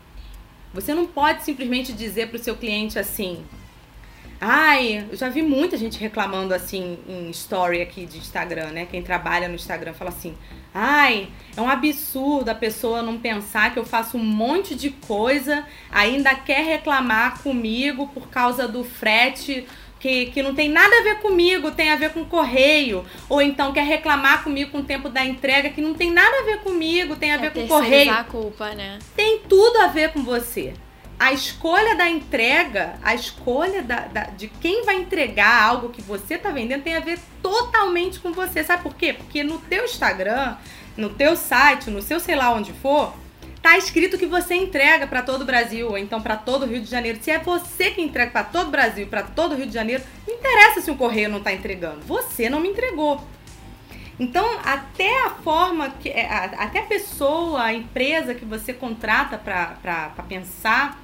você 0.72 0.94
não 0.94 1.06
pode 1.06 1.44
simplesmente 1.44 1.92
dizer 1.92 2.28
para 2.28 2.36
o 2.36 2.42
seu 2.42 2.56
cliente 2.56 2.98
assim, 2.98 3.44
Ai, 4.40 5.04
eu 5.10 5.16
já 5.16 5.28
vi 5.28 5.42
muita 5.42 5.76
gente 5.76 5.98
reclamando 5.98 6.54
assim 6.54 6.96
em 7.08 7.28
story 7.30 7.82
aqui 7.82 8.06
de 8.06 8.18
Instagram, 8.18 8.70
né? 8.70 8.86
Quem 8.88 9.02
trabalha 9.02 9.48
no 9.48 9.56
Instagram 9.56 9.92
fala 9.94 10.10
assim: 10.10 10.36
ai, 10.72 11.28
é 11.56 11.60
um 11.60 11.68
absurdo 11.68 12.48
a 12.48 12.54
pessoa 12.54 13.02
não 13.02 13.18
pensar 13.18 13.72
que 13.72 13.80
eu 13.80 13.84
faço 13.84 14.16
um 14.16 14.22
monte 14.22 14.76
de 14.76 14.90
coisa, 14.90 15.66
ainda 15.90 16.32
quer 16.36 16.64
reclamar 16.64 17.42
comigo 17.42 18.06
por 18.08 18.28
causa 18.28 18.68
do 18.68 18.84
frete. 18.84 19.66
Que, 20.00 20.26
que 20.26 20.42
não 20.42 20.54
tem 20.54 20.68
nada 20.68 20.94
a 21.00 21.02
ver 21.02 21.16
comigo, 21.16 21.72
tem 21.72 21.90
a 21.90 21.96
ver 21.96 22.10
com 22.12 22.24
correio. 22.24 23.04
Ou 23.28 23.42
então 23.42 23.72
quer 23.72 23.84
reclamar 23.84 24.44
comigo 24.44 24.70
com 24.70 24.78
o 24.78 24.84
tempo 24.84 25.08
da 25.08 25.24
entrega, 25.24 25.70
que 25.70 25.80
não 25.80 25.94
tem 25.94 26.12
nada 26.12 26.38
a 26.38 26.44
ver 26.44 26.58
comigo, 26.58 27.16
tem 27.16 27.32
a 27.32 27.34
é 27.34 27.38
ver 27.38 27.52
com 27.52 27.66
correio. 27.66 28.12
a 28.12 28.22
culpa, 28.22 28.74
né? 28.74 28.98
Tem 29.16 29.40
tudo 29.48 29.78
a 29.80 29.88
ver 29.88 30.12
com 30.12 30.22
você 30.22 30.74
a 31.18 31.32
escolha 31.32 31.96
da 31.96 32.08
entrega, 32.08 32.94
a 33.02 33.14
escolha 33.14 33.82
da, 33.82 34.00
da, 34.06 34.24
de 34.24 34.46
quem 34.46 34.84
vai 34.84 34.96
entregar 34.96 35.62
algo 35.64 35.88
que 35.88 36.00
você 36.00 36.34
está 36.34 36.50
vendendo 36.50 36.84
tem 36.84 36.96
a 36.96 37.00
ver 37.00 37.18
totalmente 37.42 38.20
com 38.20 38.32
você. 38.32 38.62
Sabe 38.62 38.84
por 38.84 38.94
quê? 38.94 39.12
Porque 39.12 39.42
no 39.42 39.58
teu 39.58 39.84
Instagram, 39.84 40.56
no 40.96 41.10
teu 41.10 41.34
site, 41.34 41.90
no 41.90 42.00
seu 42.00 42.20
sei 42.20 42.36
lá 42.36 42.52
onde 42.52 42.72
for, 42.72 43.12
tá 43.62 43.76
escrito 43.76 44.18
que 44.18 44.26
você 44.26 44.54
entrega 44.54 45.06
para 45.06 45.22
todo 45.22 45.42
o 45.42 45.44
Brasil, 45.44 45.88
ou 45.88 45.98
então 45.98 46.20
para 46.20 46.36
todo 46.36 46.64
o 46.64 46.66
Rio 46.66 46.80
de 46.80 46.90
Janeiro. 46.90 47.18
Se 47.20 47.30
é 47.30 47.38
você 47.38 47.90
que 47.90 48.00
entrega 48.00 48.30
para 48.30 48.44
todo 48.44 48.68
o 48.68 48.70
Brasil, 48.70 49.06
para 49.06 49.22
todo 49.22 49.52
o 49.52 49.56
Rio 49.56 49.66
de 49.66 49.74
Janeiro, 49.74 50.02
não 50.26 50.34
interessa 50.34 50.80
se 50.80 50.90
o 50.90 50.96
correio 50.96 51.28
não 51.28 51.38
está 51.38 51.52
entregando. 51.52 52.00
Você 52.06 52.48
não 52.48 52.60
me 52.60 52.68
entregou. 52.68 53.22
Então, 54.18 54.44
até 54.64 55.24
a 55.24 55.30
forma 55.30 55.90
que. 55.90 56.08
É, 56.08 56.26
até 56.28 56.80
a 56.80 56.86
pessoa, 56.86 57.62
a 57.62 57.74
empresa 57.74 58.34
que 58.34 58.44
você 58.44 58.72
contrata 58.72 59.38
para 59.38 60.10
pensar 60.28 61.00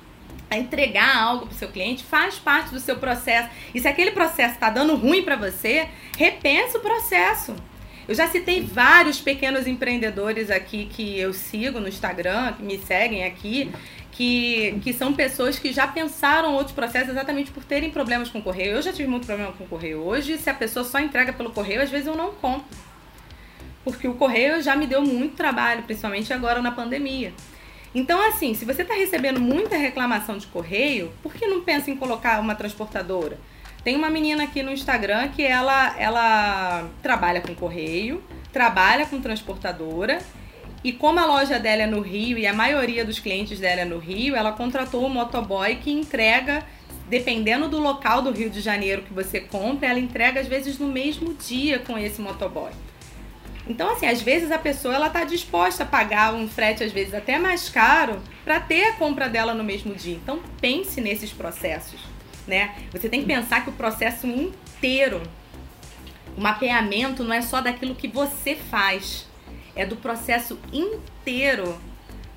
a 0.51 0.59
entregar 0.59 1.17
algo 1.17 1.47
para 1.47 1.55
o 1.55 1.59
seu 1.59 1.69
cliente 1.69 2.05
faz 2.05 2.37
parte 2.37 2.71
do 2.71 2.81
seu 2.81 2.97
processo. 2.97 3.49
E 3.75 3.81
se 3.81 3.89
aquele 3.89 4.11
processo 4.11 4.55
está 4.55 4.69
dando 4.69 4.97
ruim 4.97 5.23
para 5.23 5.37
você, 5.37 5.89
repensa 6.17 6.79
o 6.79 6.81
processo. 6.81 7.55
Eu 8.07 8.15
já 8.15 8.29
citei 8.29 8.61
vários 8.61 9.21
pequenos 9.21 9.67
empreendedores 9.67 10.51
aqui 10.51 10.87
que 10.87 11.19
eu 11.19 11.33
sigo 11.33 11.81
no 11.81 11.89
Instagram, 11.89 12.53
que 12.53 12.63
me 12.63 12.79
seguem 12.79 13.25
aqui, 13.25 13.71
que, 14.13 14.79
que 14.83 14.93
são 14.93 15.15
pessoas 15.15 15.59
que 15.59 15.73
já 15.73 15.87
pensaram 15.87 16.55
outros 16.55 16.75
processos 16.75 17.11
exatamente 17.11 17.51
por 17.51 17.65
terem 17.65 17.91
problemas 17.91 18.29
com 18.29 18.39
o 18.39 18.43
correio. 18.43 18.73
Eu 18.73 18.83
já 18.83 18.93
tive 18.93 19.09
muito 19.09 19.27
problema 19.27 19.53
com 19.53 19.65
o 19.65 19.67
correio. 19.67 20.03
Hoje, 20.03 20.37
se 20.37 20.51
a 20.51 20.55
pessoa 20.55 20.85
só 20.85 21.01
entrega 21.01 21.33
pelo 21.33 21.51
correio, 21.51 21.83
às 21.83 21.91
vezes 21.91 22.07
eu 22.07 22.15
não 22.15 22.33
compro. 22.33 22.77
Porque 23.83 24.07
o 24.07 24.15
correio 24.15 24.63
já 24.63 24.77
me 24.77 24.87
deu 24.87 25.03
muito 25.03 25.35
trabalho, 25.35 25.83
principalmente 25.83 26.33
agora 26.33 26.61
na 26.61 26.71
pandemia. 26.71 27.33
Então, 27.95 28.21
assim, 28.29 28.55
se 28.55 28.65
você 28.65 28.83
está 28.83 28.95
recebendo 28.95 29.41
muita 29.41 29.77
reclamação 29.77 30.37
de 30.37 30.47
correio, 30.49 31.13
por 31.23 31.33
que 31.33 31.47
não 31.47 31.63
pensa 31.63 31.91
em 31.91 31.97
colocar 31.97 32.41
uma 32.41 32.55
transportadora? 32.55 33.39
Tem 33.85 33.95
uma 33.97 34.09
menina 34.09 34.45
aqui 34.45 34.63
no 34.63 34.73
Instagram 34.73 35.29
que 35.29 35.43
ela, 35.43 35.95
ela 35.99 36.89
trabalha 37.03 37.43
com 37.43 37.55
correio, 37.55 38.25
trabalha 38.51 39.05
com 39.05 39.21
transportadora 39.21 40.21
e 40.83 40.91
como 40.91 41.21
a 41.21 41.27
loja 41.27 41.59
dela 41.59 41.83
é 41.83 41.87
no 41.87 42.01
Rio 42.01 42.39
e 42.39 42.47
a 42.47 42.55
maioria 42.55 43.05
dos 43.05 43.19
clientes 43.19 43.61
dela 43.61 43.83
é 43.83 43.85
no 43.85 43.99
Rio, 43.99 44.35
ela 44.35 44.53
contratou 44.53 45.05
um 45.05 45.11
motoboy 45.11 45.77
que 45.77 45.91
entrega, 45.91 46.65
dependendo 47.11 47.69
do 47.69 47.79
local 47.79 48.23
do 48.23 48.31
Rio 48.31 48.49
de 48.49 48.63
Janeiro 48.63 49.03
que 49.03 49.13
você 49.13 49.39
compra, 49.39 49.89
ela 49.89 49.99
entrega 49.99 50.41
às 50.41 50.47
vezes 50.47 50.79
no 50.79 50.89
mesmo 50.89 51.35
dia 51.35 51.79
com 51.79 51.99
esse 51.99 52.23
motoboy. 52.23 52.71
Então, 53.67 53.91
assim, 53.91 54.07
às 54.07 54.23
vezes 54.23 54.51
a 54.51 54.59
pessoa 54.59 54.95
ela 54.95 55.11
tá 55.11 55.25
disposta 55.25 55.85
a 55.85 55.87
pagar 55.87 56.35
um 56.35 56.49
frete, 56.49 56.85
às 56.85 56.93
vezes 56.93 57.13
até 57.13 57.39
mais 57.39 57.69
caro, 57.69 58.19
para 58.45 58.61
ter 58.61 58.85
a 58.85 58.93
compra 58.95 59.29
dela 59.29 59.53
no 59.53 59.65
mesmo 59.65 59.95
dia. 59.95 60.15
Então, 60.15 60.41
pense 60.61 61.01
nesses 61.03 61.33
processos, 61.33 62.01
né? 62.47 62.75
Você 62.93 63.09
tem 63.09 63.21
que 63.21 63.27
pensar 63.27 63.63
que 63.63 63.71
o 63.71 63.73
processo 63.73 64.27
inteiro, 64.27 65.23
o 66.37 66.41
mapeamento 66.41 67.25
não 67.25 67.35
é 67.35 67.43
só 67.43 67.61
daquilo 67.61 67.95
que 67.95 68.09
você 68.09 68.55
faz, 68.55 69.27
é 69.75 69.85
do 69.85 69.97
processo 69.97 70.59
inteiro 70.73 71.79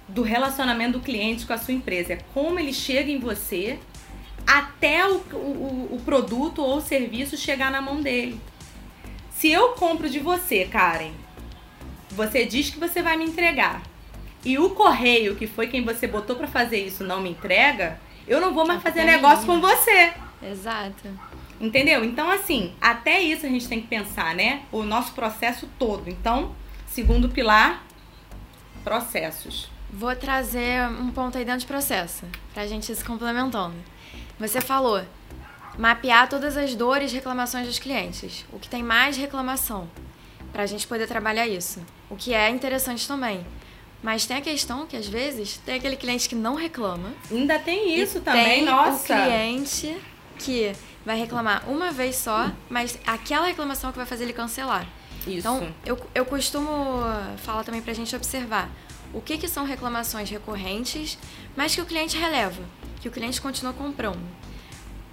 do 0.08 0.22
relacionamento 0.22 1.00
do 1.00 1.04
cliente 1.04 1.46
com 1.46 1.54
a 1.54 1.58
sua 1.58 1.74
empresa. 1.74 2.14
É 2.14 2.20
como 2.34 2.60
ele 2.60 2.74
chega 2.74 3.12
em 3.12 3.20
você 3.20 3.78
até 4.46 5.06
o, 5.08 5.18
o, 5.34 5.90
o 5.96 6.02
produto 6.06 6.62
ou 6.62 6.78
o 6.78 6.82
serviço 6.82 7.36
chegar 7.36 7.70
na 7.70 7.82
mão 7.82 8.02
dele. 8.02 8.40
Se 9.32 9.52
eu 9.52 9.70
compro 9.70 10.10
de 10.10 10.20
você, 10.20 10.66
Karen, 10.66 11.12
você 12.12 12.46
diz 12.46 12.70
que 12.70 12.80
você 12.80 13.04
vai 13.04 13.18
me 13.18 13.26
entregar, 13.26 13.84
e 14.44 14.58
o 14.58 14.70
correio, 14.70 15.36
que 15.36 15.46
foi 15.46 15.68
quem 15.68 15.84
você 15.84 16.08
botou 16.08 16.36
para 16.36 16.48
fazer 16.48 16.80
isso, 16.80 17.04
não 17.04 17.22
me 17.22 17.32
entrega, 17.32 18.00
eu 18.28 18.42
não 18.42 18.54
vou 18.54 18.66
mais 18.66 18.82
fazer 18.82 19.04
negócio 19.04 19.46
com 19.46 19.60
você. 19.62 20.14
Exato. 20.42 21.08
Entendeu? 21.60 22.04
Então, 22.04 22.30
assim, 22.30 22.74
até 22.80 23.20
isso 23.22 23.46
a 23.46 23.50
gente 23.50 23.68
tem 23.68 23.82
que 23.82 23.88
pensar, 23.88 24.36
né? 24.36 24.64
O 24.72 24.84
nosso 24.84 25.14
processo 25.14 25.68
todo. 25.80 26.08
Então, 26.08 26.56
segundo 26.86 27.30
pilar, 27.30 27.84
processos. 28.84 29.70
Vou 29.92 30.16
trazer 30.16 30.88
um 30.90 31.10
ponto 31.12 31.38
aí 31.38 31.46
dentro 31.46 31.62
de 31.62 31.66
processo, 31.66 32.26
pra 32.54 32.68
gente 32.68 32.92
ir 32.92 32.96
se 32.96 33.04
complementando. 33.04 33.76
Você 34.40 34.62
falou, 34.62 35.02
mapear 35.78 36.30
todas 36.30 36.58
as 36.58 36.76
dores 36.76 37.12
e 37.12 37.16
reclamações 37.16 37.66
dos 37.66 37.80
clientes. 37.80 38.46
O 38.52 38.60
que 38.60 38.70
tem 38.70 38.84
mais 38.84 39.18
reclamação, 39.18 39.90
para 40.52 40.64
a 40.64 40.66
gente 40.66 40.86
poder 40.86 41.08
trabalhar 41.08 41.48
isso. 41.48 41.82
O 42.10 42.16
que 42.16 42.34
é 42.34 42.50
interessante 42.50 43.08
também. 43.08 43.46
Mas 44.02 44.26
tem 44.26 44.38
a 44.38 44.42
questão 44.42 44.86
que 44.86 44.96
às 44.96 45.08
vezes 45.08 45.58
tem 45.66 45.76
aquele 45.76 45.96
cliente 45.96 46.30
que 46.30 46.36
não 46.36 46.56
reclama. 46.56 47.14
Ainda 47.32 47.58
tem 47.58 48.00
isso 48.00 48.22
também, 48.22 48.46
tem 48.46 48.66
nossa. 48.66 49.02
O 49.02 49.24
cliente 49.24 49.98
que 50.38 50.72
vai 51.06 51.18
reclamar 51.18 51.70
uma 51.70 51.92
vez 51.92 52.16
só, 52.16 52.52
mas 52.70 53.00
aquela 53.08 53.48
reclamação 53.48 53.92
que 53.92 53.98
vai 53.98 54.06
fazer 54.06 54.26
ele 54.26 54.34
cancelar. 54.34 54.88
Isso. 55.22 55.40
Então, 55.40 55.74
eu, 55.86 56.00
eu 56.14 56.26
costumo 56.26 57.02
falar 57.38 57.64
também 57.64 57.82
pra 57.82 57.94
gente 57.94 58.16
observar 58.16 58.70
o 59.14 59.22
que, 59.22 59.38
que 59.38 59.48
são 59.48 59.66
reclamações 59.66 60.30
recorrentes, 60.30 61.18
mas 61.56 61.74
que 61.74 61.82
o 61.82 61.86
cliente 61.86 62.18
releva, 62.18 62.62
que 63.02 63.08
o 63.08 63.12
cliente 63.12 63.42
continua 63.42 63.74
comprando. 63.74 64.22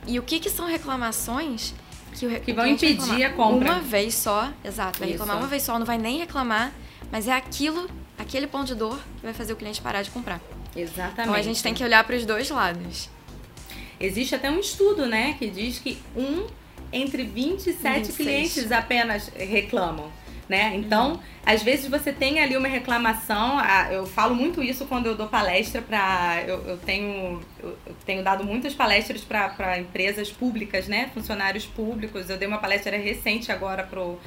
E 0.07 0.19
o 0.19 0.23
que, 0.23 0.39
que 0.39 0.51
são 0.51 0.67
reclamações 0.67 1.75
que, 2.19 2.27
o, 2.27 2.41
que 2.41 2.53
vão 2.53 2.67
impedir 2.67 3.25
a 3.25 3.33
compra? 3.33 3.73
Uma 3.73 3.81
vez 3.81 4.15
só, 4.15 4.53
exato. 4.65 4.99
Vai 4.99 5.09
Isso. 5.09 5.19
reclamar 5.19 5.39
uma 5.39 5.49
vez 5.49 5.63
só, 5.63 5.79
não 5.79 5.87
vai 5.87 5.99
nem 5.99 6.19
reclamar, 6.19 6.73
mas 7.11 7.27
é 7.29 7.33
aquilo, 7.33 7.89
aquele 8.19 8.47
ponto 8.47 8.67
de 8.67 8.75
dor 8.75 8.99
que 9.17 9.23
vai 9.23 9.33
fazer 9.33 9.53
o 9.53 9.57
cliente 9.57 9.81
parar 9.81 10.03
de 10.03 10.11
comprar. 10.11 10.41
Exatamente. 10.75 11.21
Então 11.21 11.35
a 11.35 11.43
gente 11.43 11.63
tem 11.63 11.75
que 11.75 11.83
olhar 11.83 12.05
para 12.05 12.17
os 12.17 12.25
dois 12.25 12.49
lados. 12.51 13.09
Existe 14.01 14.35
até 14.35 14.51
um 14.51 14.59
estudo, 14.59 15.07
né, 15.07 15.37
que 15.39 15.49
diz 15.49 15.79
que 15.79 15.99
um 16.17 16.47
entre 16.93 17.25
27 17.25 18.13
26. 18.13 18.17
clientes 18.17 18.73
apenas 18.73 19.29
reclamam 19.29 20.11
né? 20.49 20.73
Então, 20.77 21.13
uhum. 21.13 21.21
às 21.45 21.63
vezes 21.63 21.89
você 21.89 22.13
tem 22.13 22.41
ali 22.41 22.57
uma 22.57 22.69
reclamação, 22.69 23.59
eu 23.91 24.07
falo 24.07 24.35
muito 24.35 24.63
isso 24.63 24.85
quando 24.87 25.07
eu 25.07 25.15
dou 25.15 25.27
palestra 25.27 25.81
para. 25.81 26.43
Eu, 26.47 26.61
eu, 26.67 26.77
tenho, 26.79 27.41
eu 27.63 27.77
tenho 28.05 28.23
dado 28.23 28.45
muitas 28.45 28.75
palestras 28.75 29.23
para 29.23 29.79
empresas 29.79 30.31
públicas, 30.31 30.87
né? 30.87 31.11
Funcionários 31.15 31.65
públicos. 31.65 32.29
Eu 32.29 32.37
dei 32.37 32.47
uma 32.47 32.59
palestra 32.59 32.97
recente 32.97 33.51
agora 33.51 33.85
pro, 33.85 34.19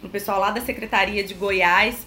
pro 0.00 0.10
pessoal 0.10 0.38
lá 0.40 0.50
da 0.50 0.60
Secretaria 0.60 1.24
de 1.24 1.34
Goiás. 1.34 2.06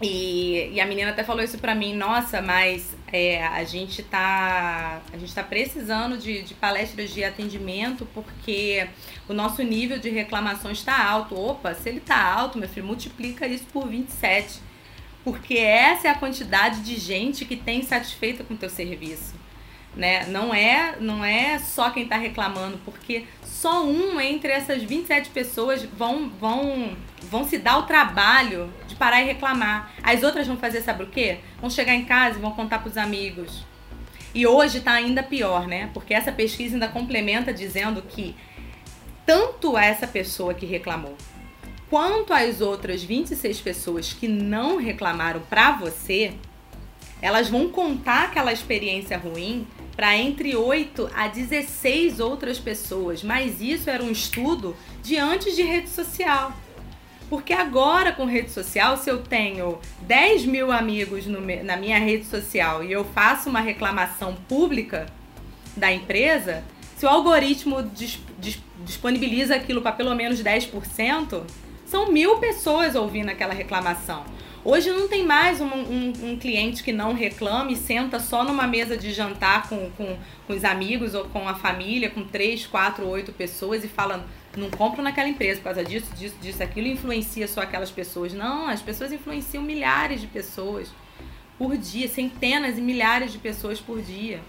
E, 0.00 0.70
e 0.72 0.80
a 0.80 0.86
menina 0.86 1.10
até 1.10 1.22
falou 1.22 1.44
isso 1.44 1.58
pra 1.58 1.74
mim, 1.74 1.94
nossa, 1.94 2.42
mas 2.42 2.96
é, 3.12 3.44
a 3.46 3.62
gente 3.64 4.02
tá. 4.02 5.00
A 5.12 5.16
gente 5.16 5.32
tá 5.34 5.42
precisando 5.42 6.16
de, 6.18 6.42
de 6.42 6.54
palestras 6.54 7.10
de 7.10 7.22
atendimento 7.22 8.06
porque 8.14 8.88
o 9.28 9.34
nosso 9.34 9.62
nível 9.62 9.98
de 9.98 10.08
reclamação 10.08 10.70
está 10.70 11.04
alto. 11.04 11.38
Opa, 11.38 11.74
se 11.74 11.88
ele 11.88 12.00
tá 12.00 12.20
alto, 12.20 12.58
meu 12.58 12.68
filho, 12.68 12.86
multiplica 12.86 13.46
isso 13.46 13.66
por 13.72 13.88
27. 13.88 14.60
Porque 15.24 15.54
essa 15.54 16.08
é 16.08 16.10
a 16.10 16.16
quantidade 16.16 16.80
de 16.80 16.96
gente 16.96 17.44
que 17.44 17.56
tem 17.56 17.82
satisfeita 17.82 18.42
com 18.42 18.54
o 18.54 18.56
teu 18.56 18.68
serviço. 18.68 19.34
Né? 19.94 20.26
Não 20.26 20.54
é, 20.54 20.96
não 20.98 21.24
é 21.24 21.58
só 21.58 21.90
quem 21.90 22.04
está 22.04 22.16
reclamando, 22.16 22.80
porque 22.84 23.26
só 23.62 23.86
um 23.86 24.20
entre 24.20 24.50
essas 24.50 24.82
27 24.82 25.30
pessoas 25.30 25.84
vão, 25.84 26.28
vão, 26.28 26.96
vão 27.30 27.44
se 27.44 27.58
dar 27.58 27.78
o 27.78 27.84
trabalho 27.84 28.68
de 28.88 28.96
parar 28.96 29.22
e 29.22 29.24
reclamar. 29.24 29.92
As 30.02 30.24
outras 30.24 30.48
vão 30.48 30.56
fazer, 30.56 30.82
sabe 30.82 31.04
o 31.04 31.06
quê? 31.06 31.38
Vão 31.60 31.70
chegar 31.70 31.94
em 31.94 32.04
casa 32.04 32.38
e 32.38 32.42
vão 32.42 32.50
contar 32.50 32.80
para 32.80 32.88
os 32.88 32.96
amigos. 32.96 33.64
E 34.34 34.48
hoje 34.48 34.78
está 34.78 34.94
ainda 34.94 35.22
pior, 35.22 35.68
né? 35.68 35.88
Porque 35.94 36.12
essa 36.12 36.32
pesquisa 36.32 36.74
ainda 36.74 36.88
complementa 36.88 37.52
dizendo 37.52 38.02
que 38.02 38.34
tanto 39.24 39.78
essa 39.78 40.08
pessoa 40.08 40.52
que 40.52 40.66
reclamou 40.66 41.16
quanto 41.88 42.34
as 42.34 42.60
outras 42.60 43.04
26 43.04 43.60
pessoas 43.60 44.12
que 44.12 44.26
não 44.26 44.76
reclamaram 44.76 45.40
para 45.40 45.70
você, 45.70 46.32
elas 47.20 47.48
vão 47.48 47.68
contar 47.68 48.24
aquela 48.24 48.52
experiência 48.52 49.16
ruim 49.16 49.68
para 49.96 50.16
entre 50.16 50.56
8 50.56 51.10
a 51.14 51.28
16 51.28 52.20
outras 52.20 52.58
pessoas. 52.58 53.22
Mas 53.22 53.60
isso 53.60 53.90
era 53.90 54.02
um 54.02 54.10
estudo 54.10 54.76
de 55.02 55.16
antes 55.18 55.54
de 55.54 55.62
rede 55.62 55.88
social. 55.88 56.52
Porque 57.28 57.52
agora 57.52 58.12
com 58.12 58.26
rede 58.26 58.50
social, 58.50 58.96
se 58.96 59.08
eu 59.08 59.22
tenho 59.22 59.78
10 60.02 60.44
mil 60.44 60.70
amigos 60.70 61.26
no, 61.26 61.40
na 61.64 61.76
minha 61.76 61.98
rede 61.98 62.26
social 62.26 62.84
e 62.84 62.92
eu 62.92 63.04
faço 63.04 63.48
uma 63.48 63.60
reclamação 63.60 64.34
pública 64.48 65.06
da 65.74 65.90
empresa, 65.90 66.62
se 66.94 67.06
o 67.06 67.08
algoritmo 67.08 67.82
dis, 67.82 68.20
dis, 68.38 68.60
disponibiliza 68.84 69.54
aquilo 69.54 69.80
para 69.80 69.92
pelo 69.92 70.14
menos 70.14 70.42
10%, 70.42 71.42
são 71.86 72.12
mil 72.12 72.36
pessoas 72.36 72.94
ouvindo 72.94 73.30
aquela 73.30 73.54
reclamação. 73.54 74.24
Hoje 74.64 74.92
não 74.92 75.08
tem 75.08 75.24
mais 75.24 75.60
um, 75.60 75.66
um, 75.66 76.12
um, 76.22 76.38
cliente 76.38 76.84
que 76.84 76.92
não 76.92 77.14
reclame, 77.14 77.74
senta 77.74 78.20
só 78.20 78.44
numa 78.44 78.64
mesa 78.64 78.96
de 78.96 79.12
jantar 79.12 79.68
com, 79.68 79.90
com, 79.96 80.16
com, 80.46 80.52
os 80.52 80.64
amigos 80.64 81.14
ou 81.14 81.24
com 81.24 81.48
a 81.48 81.54
família, 81.54 82.08
com 82.08 82.22
três, 82.22 82.64
quatro, 82.64 83.04
oito 83.08 83.32
pessoas 83.32 83.82
e 83.82 83.88
fala, 83.88 84.24
não 84.56 84.70
compro 84.70 85.02
naquela 85.02 85.28
empresa 85.28 85.58
por 85.58 85.64
causa 85.64 85.82
disso, 85.82 86.14
disso, 86.14 86.36
disso, 86.40 86.62
aquilo, 86.62 86.86
influencia 86.86 87.48
só 87.48 87.60
aquelas 87.60 87.90
pessoas. 87.90 88.32
Não, 88.32 88.68
as 88.68 88.80
pessoas 88.80 89.12
influenciam 89.12 89.64
milhares 89.64 90.20
de 90.20 90.28
pessoas 90.28 90.88
por 91.58 91.76
dia, 91.76 92.06
centenas 92.06 92.78
e 92.78 92.80
milhares 92.80 93.32
de 93.32 93.38
pessoas 93.38 93.80
por 93.80 94.00
dia. 94.00 94.40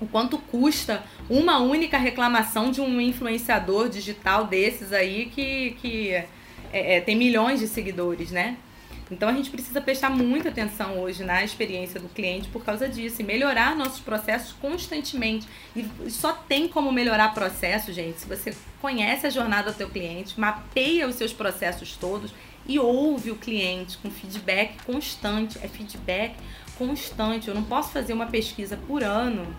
O 0.00 0.06
quanto 0.06 0.38
custa 0.38 1.04
uma 1.28 1.58
única 1.58 1.98
reclamação 1.98 2.70
de 2.70 2.80
um 2.80 2.98
influenciador 2.98 3.90
digital 3.90 4.46
desses 4.46 4.94
aí 4.94 5.26
que, 5.26 5.76
que 5.82 6.10
é, 6.10 6.26
é, 6.72 7.00
tem 7.02 7.14
milhões 7.14 7.60
de 7.60 7.68
seguidores, 7.68 8.30
né? 8.30 8.56
Então 9.12 9.28
a 9.28 9.32
gente 9.32 9.50
precisa 9.50 9.80
prestar 9.80 10.08
muita 10.08 10.48
atenção 10.48 10.98
hoje 10.98 11.22
na 11.22 11.44
experiência 11.44 12.00
do 12.00 12.08
cliente 12.08 12.48
por 12.48 12.64
causa 12.64 12.88
disso 12.88 13.20
e 13.20 13.24
melhorar 13.24 13.76
nossos 13.76 14.00
processos 14.00 14.52
constantemente. 14.52 15.46
E 15.76 16.10
só 16.10 16.32
tem 16.32 16.66
como 16.66 16.90
melhorar 16.90 17.34
processo, 17.34 17.92
gente, 17.92 18.20
se 18.20 18.26
você 18.26 18.56
conhece 18.80 19.26
a 19.26 19.30
jornada 19.30 19.70
do 19.70 19.76
teu 19.76 19.90
cliente, 19.90 20.40
mapeia 20.40 21.06
os 21.06 21.16
seus 21.16 21.32
processos 21.32 21.94
todos 21.94 22.32
e 22.66 22.78
ouve 22.78 23.30
o 23.30 23.36
cliente 23.36 23.98
com 23.98 24.10
feedback 24.10 24.82
constante. 24.84 25.58
É 25.62 25.68
feedback 25.68 26.34
constante. 26.78 27.48
Eu 27.48 27.54
não 27.54 27.64
posso 27.64 27.92
fazer 27.92 28.14
uma 28.14 28.26
pesquisa 28.26 28.78
por 28.86 29.04
ano 29.04 29.54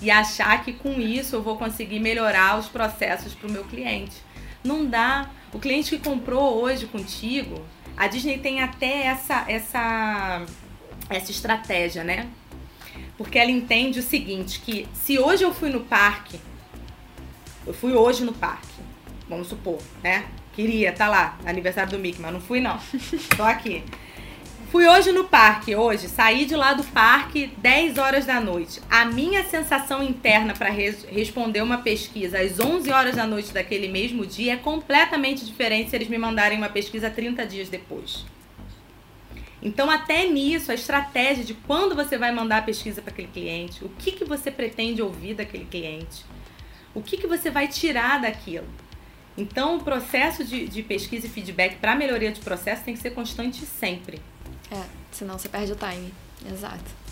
e 0.00 0.10
achar 0.10 0.64
que 0.64 0.72
com 0.72 1.00
isso 1.00 1.34
eu 1.34 1.42
vou 1.42 1.56
conseguir 1.56 1.98
melhorar 1.98 2.58
os 2.58 2.68
processos 2.68 3.34
para 3.34 3.48
o 3.48 3.52
meu 3.52 3.64
cliente. 3.64 4.14
Não 4.62 4.86
dá. 4.86 5.30
O 5.52 5.58
cliente 5.58 5.90
que 5.96 6.02
comprou 6.02 6.62
hoje 6.62 6.86
contigo, 6.86 7.62
a 7.96 8.06
Disney 8.06 8.38
tem 8.38 8.60
até 8.60 9.06
essa, 9.06 9.44
essa, 9.48 10.46
essa 11.08 11.30
estratégia, 11.30 12.02
né? 12.02 12.28
Porque 13.16 13.38
ela 13.38 13.50
entende 13.50 14.00
o 14.00 14.02
seguinte, 14.02 14.60
que 14.60 14.88
se 14.92 15.18
hoje 15.18 15.44
eu 15.44 15.54
fui 15.54 15.70
no 15.70 15.80
parque, 15.80 16.40
eu 17.66 17.72
fui 17.72 17.92
hoje 17.92 18.24
no 18.24 18.32
parque, 18.32 18.66
vamos 19.28 19.48
supor, 19.48 19.80
né? 20.02 20.24
Queria 20.52 20.92
tá 20.92 21.08
lá, 21.08 21.38
aniversário 21.44 21.90
do 21.92 21.98
Mickey, 21.98 22.20
mas 22.20 22.32
não 22.32 22.40
fui 22.40 22.60
não. 22.60 22.78
Tô 23.36 23.42
aqui. 23.42 23.84
Fui 24.74 24.88
hoje 24.88 25.12
no 25.12 25.22
parque, 25.22 25.76
hoje, 25.76 26.08
saí 26.08 26.46
de 26.46 26.56
lá 26.56 26.74
do 26.74 26.82
parque 26.82 27.46
10 27.58 27.96
horas 27.96 28.26
da 28.26 28.40
noite. 28.40 28.82
A 28.90 29.04
minha 29.04 29.44
sensação 29.44 30.02
interna 30.02 30.52
para 30.52 30.68
res 30.68 31.04
responder 31.04 31.62
uma 31.62 31.78
pesquisa 31.78 32.40
às 32.40 32.58
11 32.58 32.90
horas 32.90 33.14
da 33.14 33.24
noite 33.24 33.52
daquele 33.52 33.86
mesmo 33.86 34.26
dia 34.26 34.54
é 34.54 34.56
completamente 34.56 35.44
diferente 35.46 35.90
se 35.90 35.96
eles 35.96 36.08
me 36.08 36.18
mandarem 36.18 36.58
uma 36.58 36.68
pesquisa 36.68 37.08
30 37.08 37.46
dias 37.46 37.68
depois. 37.68 38.26
Então, 39.62 39.88
até 39.88 40.28
nisso, 40.28 40.72
a 40.72 40.74
estratégia 40.74 41.44
de 41.44 41.54
quando 41.54 41.94
você 41.94 42.18
vai 42.18 42.32
mandar 42.32 42.56
a 42.56 42.62
pesquisa 42.62 43.00
para 43.00 43.12
aquele 43.12 43.28
cliente, 43.28 43.84
o 43.84 43.88
que, 43.90 44.10
que 44.10 44.24
você 44.24 44.50
pretende 44.50 45.00
ouvir 45.00 45.34
daquele 45.34 45.66
cliente, 45.66 46.24
o 46.92 47.00
que, 47.00 47.16
que 47.16 47.28
você 47.28 47.48
vai 47.48 47.68
tirar 47.68 48.20
daquilo. 48.20 48.66
Então, 49.38 49.76
o 49.76 49.84
processo 49.84 50.42
de, 50.42 50.66
de 50.66 50.82
pesquisa 50.82 51.28
e 51.28 51.30
feedback 51.30 51.76
para 51.76 51.94
melhoria 51.94 52.32
de 52.32 52.40
processo 52.40 52.82
tem 52.82 52.94
que 52.94 53.00
ser 53.00 53.10
constante 53.10 53.64
sempre. 53.64 54.20
É, 54.70 54.82
senão 55.12 55.38
você 55.38 55.48
perde 55.48 55.72
o 55.72 55.76
time. 55.76 56.12
Exato. 56.50 57.04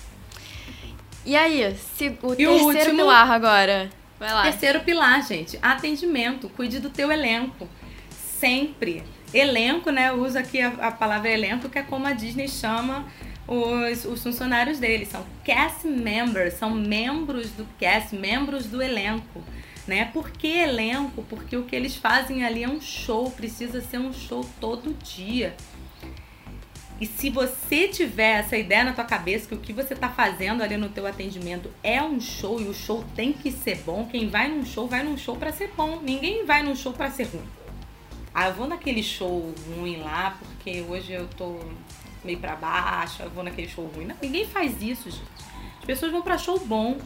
E 1.25 1.37
aí, 1.37 1.77
se, 1.97 2.19
o 2.23 2.33
e 2.33 2.37
terceiro 2.37 2.53
o 2.53 2.67
último, 2.67 2.97
pilar 2.97 3.31
agora? 3.31 3.91
Vai 4.19 4.33
lá. 4.33 4.43
Terceiro 4.43 4.81
pilar, 4.81 5.23
gente. 5.27 5.59
Atendimento. 5.63 6.49
Cuide 6.49 6.81
do 6.81 6.91
teu 6.91 7.11
elenco. 7.13 7.69
Sempre. 8.11 9.05
Elenco, 9.33 9.91
né? 9.91 10.11
Eu 10.11 10.23
uso 10.23 10.39
aqui 10.39 10.61
a, 10.61 10.69
a 10.69 10.93
palavra 10.93 11.31
elenco, 11.31 11.69
que 11.69 11.79
é 11.79 11.83
como 11.83 12.07
a 12.07 12.13
Disney 12.13 12.49
chama 12.49 13.07
os, 13.47 14.05
os 14.05 14.23
funcionários 14.23 14.79
deles. 14.79 15.09
São 15.09 15.25
cast 15.45 15.87
members, 15.87 16.55
são 16.55 16.71
membros 16.71 17.51
do 17.51 17.67
cast, 17.79 18.15
membros 18.15 18.67
do 18.67 18.83
elenco. 18.83 19.43
Né? 19.87 20.05
Por 20.13 20.31
que 20.31 20.47
elenco? 20.47 21.25
Porque 21.29 21.57
o 21.57 21.65
que 21.65 21.75
eles 21.75 21.97
fazem 21.97 22.45
ali 22.45 22.63
é 22.63 22.69
um 22.69 22.81
show, 22.81 23.31
precisa 23.31 23.81
ser 23.81 23.99
um 23.99 24.13
show 24.13 24.49
todo 24.61 24.97
dia. 25.03 25.57
E 27.03 27.07
se 27.07 27.31
você 27.31 27.89
tiver 27.89 28.39
essa 28.39 28.57
ideia 28.57 28.85
na 28.85 28.93
tua 28.93 29.03
cabeça 29.03 29.49
que 29.49 29.55
o 29.57 29.59
que 29.59 29.73
você 29.73 29.93
está 29.93 30.09
fazendo 30.09 30.63
ali 30.63 30.77
no 30.77 30.89
teu 30.89 31.05
atendimento 31.05 31.69
é 31.83 32.01
um 32.01 32.21
show 32.21 32.61
e 32.61 32.69
o 32.69 32.73
show 32.73 33.05
tem 33.17 33.33
que 33.33 33.51
ser 33.51 33.79
bom, 33.79 34.07
quem 34.07 34.29
vai 34.29 34.47
num 34.47 34.65
show 34.65 34.87
vai 34.87 35.03
num 35.03 35.19
show 35.19 35.35
para 35.35 35.51
ser 35.51 35.73
bom. 35.77 35.99
Ninguém 36.01 36.47
vai 36.47 36.63
num 36.63 36.77
show 36.77 36.93
para 36.93 37.11
ser 37.11 37.25
ruim. 37.25 37.43
Ah, 38.33 38.47
eu 38.47 38.55
vou 38.55 38.69
naquele 38.69 39.03
show 39.03 39.53
ruim 39.75 39.97
lá 39.97 40.39
porque 40.39 40.85
hoje 40.89 41.13
eu 41.13 41.27
tô 41.37 41.59
meio 42.23 42.39
para 42.39 42.55
baixo, 42.55 43.21
eu 43.25 43.31
vou 43.31 43.43
naquele 43.43 43.69
show 43.69 43.85
ruim. 43.85 44.05
Não, 44.05 44.15
ninguém 44.23 44.47
faz 44.47 44.81
isso, 44.81 45.11
gente. 45.11 45.25
As 45.81 45.85
pessoas 45.85 46.13
vão 46.13 46.23
para 46.23 46.39
show 46.39 46.57
bom. 46.61 46.99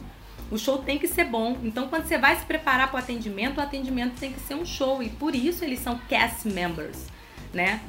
O 0.51 0.59
show 0.59 0.77
tem 0.77 0.99
que 0.99 1.07
ser 1.07 1.23
bom. 1.23 1.57
Então, 1.63 1.87
quando 1.87 2.05
você 2.05 2.19
vai 2.19 2.35
se 2.35 2.45
preparar 2.45 2.91
para 2.91 2.97
o 2.97 2.99
atendimento, 2.99 3.57
o 3.57 3.61
atendimento 3.61 4.19
tem 4.19 4.31
que 4.31 4.39
ser 4.41 4.53
um 4.53 4.63
show. 4.63 5.01
E 5.01 5.09
por 5.09 5.33
isso 5.33 5.65
eles 5.65 5.79
são 5.79 5.97
cast 6.07 6.47
members, 6.47 7.07
né? 7.51 7.81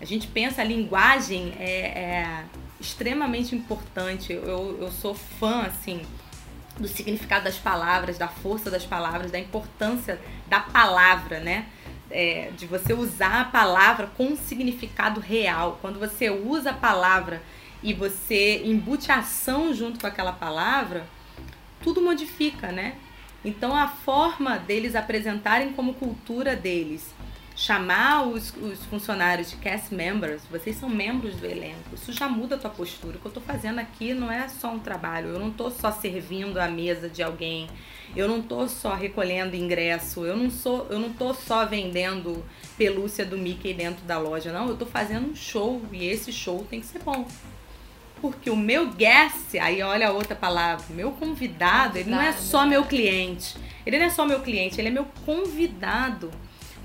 A 0.00 0.04
gente 0.04 0.26
pensa 0.26 0.62
a 0.62 0.64
linguagem 0.64 1.54
é, 1.58 1.70
é 1.70 2.44
extremamente 2.80 3.54
importante. 3.54 4.32
Eu, 4.32 4.78
eu 4.80 4.90
sou 4.90 5.14
fã, 5.14 5.62
assim, 5.62 6.02
do 6.78 6.88
significado 6.88 7.44
das 7.44 7.56
palavras, 7.56 8.18
da 8.18 8.28
força 8.28 8.70
das 8.70 8.84
palavras, 8.84 9.30
da 9.30 9.38
importância 9.38 10.20
da 10.48 10.60
palavra, 10.60 11.40
né? 11.40 11.66
É, 12.10 12.50
de 12.56 12.66
você 12.66 12.92
usar 12.92 13.40
a 13.40 13.44
palavra 13.44 14.08
com 14.16 14.26
um 14.26 14.36
significado 14.36 15.20
real. 15.20 15.78
Quando 15.80 15.98
você 15.98 16.30
usa 16.30 16.70
a 16.70 16.74
palavra 16.74 17.42
e 17.82 17.92
você 17.92 18.62
embute 18.64 19.10
ação 19.10 19.72
junto 19.72 20.00
com 20.00 20.06
aquela 20.06 20.32
palavra, 20.32 21.06
tudo 21.82 22.00
modifica, 22.02 22.70
né? 22.70 22.96
Então 23.44 23.76
a 23.76 23.88
forma 23.88 24.58
deles 24.58 24.94
apresentarem 24.94 25.72
como 25.72 25.94
cultura 25.94 26.56
deles 26.56 27.12
chamar 27.56 28.26
os, 28.26 28.52
os 28.56 28.84
funcionários 28.86 29.50
de 29.50 29.56
cast 29.56 29.94
members, 29.94 30.42
vocês 30.50 30.76
são 30.76 30.88
membros 30.88 31.36
do 31.36 31.46
elenco. 31.46 31.94
Isso 31.94 32.12
já 32.12 32.28
muda 32.28 32.56
a 32.56 32.58
tua 32.58 32.70
postura. 32.70 33.16
O 33.16 33.20
que 33.20 33.26
eu 33.26 33.32
tô 33.32 33.40
fazendo 33.40 33.78
aqui 33.78 34.12
não 34.12 34.30
é 34.30 34.48
só 34.48 34.72
um 34.72 34.78
trabalho. 34.78 35.28
Eu 35.28 35.38
não 35.38 35.50
tô 35.50 35.70
só 35.70 35.92
servindo 35.92 36.58
a 36.58 36.66
mesa 36.66 37.08
de 37.08 37.22
alguém. 37.22 37.68
Eu 38.16 38.28
não 38.28 38.42
tô 38.42 38.66
só 38.68 38.94
recolhendo 38.94 39.54
ingresso. 39.54 40.24
Eu 40.24 40.36
não 40.36 40.50
sou, 40.50 40.86
eu 40.90 40.98
não 40.98 41.12
tô 41.12 41.32
só 41.32 41.64
vendendo 41.64 42.44
pelúcia 42.76 43.24
do 43.24 43.38
Mickey 43.38 43.72
dentro 43.72 44.04
da 44.04 44.18
loja. 44.18 44.52
Não, 44.52 44.68
eu 44.68 44.76
tô 44.76 44.86
fazendo 44.86 45.30
um 45.30 45.36
show 45.36 45.80
e 45.92 46.04
esse 46.06 46.32
show 46.32 46.66
tem 46.68 46.80
que 46.80 46.86
ser 46.86 47.00
bom. 47.00 47.26
Porque 48.20 48.48
o 48.48 48.56
meu 48.56 48.90
guest, 48.90 49.54
aí 49.60 49.82
olha 49.82 50.08
a 50.08 50.12
outra 50.12 50.34
palavra, 50.34 50.86
meu 50.90 51.12
convidado, 51.12 51.98
ele 51.98 52.10
não 52.10 52.20
é 52.20 52.32
só 52.32 52.64
meu 52.64 52.84
cliente. 52.84 53.54
Ele 53.84 53.98
não 53.98 54.06
é 54.06 54.10
só 54.10 54.24
meu 54.24 54.40
cliente, 54.40 54.80
ele 54.80 54.88
é 54.88 54.90
meu 54.90 55.06
convidado. 55.26 56.30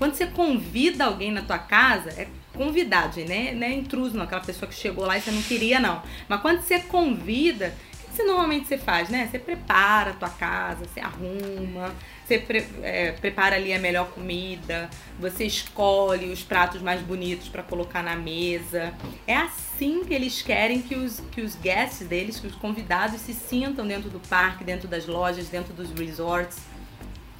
Quando 0.00 0.14
você 0.14 0.26
convida 0.26 1.04
alguém 1.04 1.30
na 1.30 1.42
tua 1.42 1.58
casa, 1.58 2.08
é 2.12 2.26
convidado, 2.54 3.20
né? 3.20 3.52
Não 3.52 3.66
é 3.66 3.74
intruso, 3.74 4.16
não, 4.16 4.24
aquela 4.24 4.40
pessoa 4.40 4.66
que 4.66 4.74
chegou 4.74 5.04
lá 5.04 5.18
e 5.18 5.20
você 5.20 5.30
não 5.30 5.42
queria, 5.42 5.78
não. 5.78 6.02
Mas 6.26 6.40
quando 6.40 6.62
você 6.62 6.80
convida, 6.80 7.74
o 7.92 8.08
que 8.08 8.16
você 8.16 8.22
normalmente 8.22 8.66
você 8.66 8.78
faz, 8.78 9.10
né? 9.10 9.28
Você 9.30 9.38
prepara 9.38 10.12
a 10.12 10.14
tua 10.14 10.30
casa, 10.30 10.86
você 10.86 11.00
arruma, 11.00 11.94
você 12.24 12.38
pre 12.38 12.66
é, 12.82 13.12
prepara 13.12 13.56
ali 13.56 13.74
a 13.74 13.78
melhor 13.78 14.06
comida, 14.06 14.88
você 15.18 15.44
escolhe 15.44 16.32
os 16.32 16.42
pratos 16.42 16.80
mais 16.80 17.02
bonitos 17.02 17.48
para 17.48 17.62
colocar 17.62 18.02
na 18.02 18.16
mesa. 18.16 18.94
É 19.26 19.36
assim 19.36 20.02
que 20.02 20.14
eles 20.14 20.40
querem 20.40 20.80
que 20.80 20.94
os, 20.94 21.20
que 21.30 21.42
os 21.42 21.54
guests 21.56 22.08
deles, 22.08 22.40
que 22.40 22.46
os 22.46 22.54
convidados 22.54 23.20
se 23.20 23.34
sintam 23.34 23.86
dentro 23.86 24.08
do 24.08 24.18
parque, 24.18 24.64
dentro 24.64 24.88
das 24.88 25.06
lojas, 25.06 25.48
dentro 25.48 25.74
dos 25.74 25.90
resorts. 25.90 26.58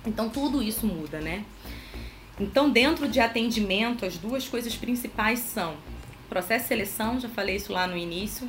Então 0.07 0.29
tudo 0.29 0.63
isso 0.63 0.87
muda, 0.87 1.21
né? 1.21 1.43
Então, 2.41 2.71
dentro 2.71 3.07
de 3.07 3.21
atendimento, 3.21 4.07
as 4.07 4.17
duas 4.17 4.49
coisas 4.49 4.75
principais 4.75 5.41
são 5.41 5.77
processo 6.31 6.63
de 6.63 6.69
seleção, 6.69 7.21
já 7.21 7.29
falei 7.29 7.57
isso 7.57 7.73
lá 7.73 7.87
no 7.89 7.97
início. 7.97 8.49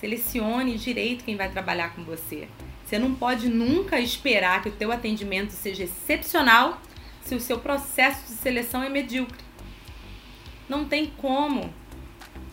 Selecione 0.00 0.78
direito 0.78 1.22
quem 1.22 1.36
vai 1.36 1.50
trabalhar 1.50 1.94
com 1.94 2.02
você. 2.02 2.48
Você 2.84 2.98
não 2.98 3.14
pode 3.14 3.48
nunca 3.48 4.00
esperar 4.00 4.62
que 4.62 4.70
o 4.70 4.72
teu 4.72 4.90
atendimento 4.90 5.50
seja 5.50 5.84
excepcional 5.84 6.80
se 7.22 7.34
o 7.34 7.40
seu 7.40 7.58
processo 7.58 8.26
de 8.26 8.32
seleção 8.32 8.82
é 8.82 8.88
medíocre. 8.88 9.44
Não 10.68 10.86
tem 10.86 11.12
como. 11.18 11.72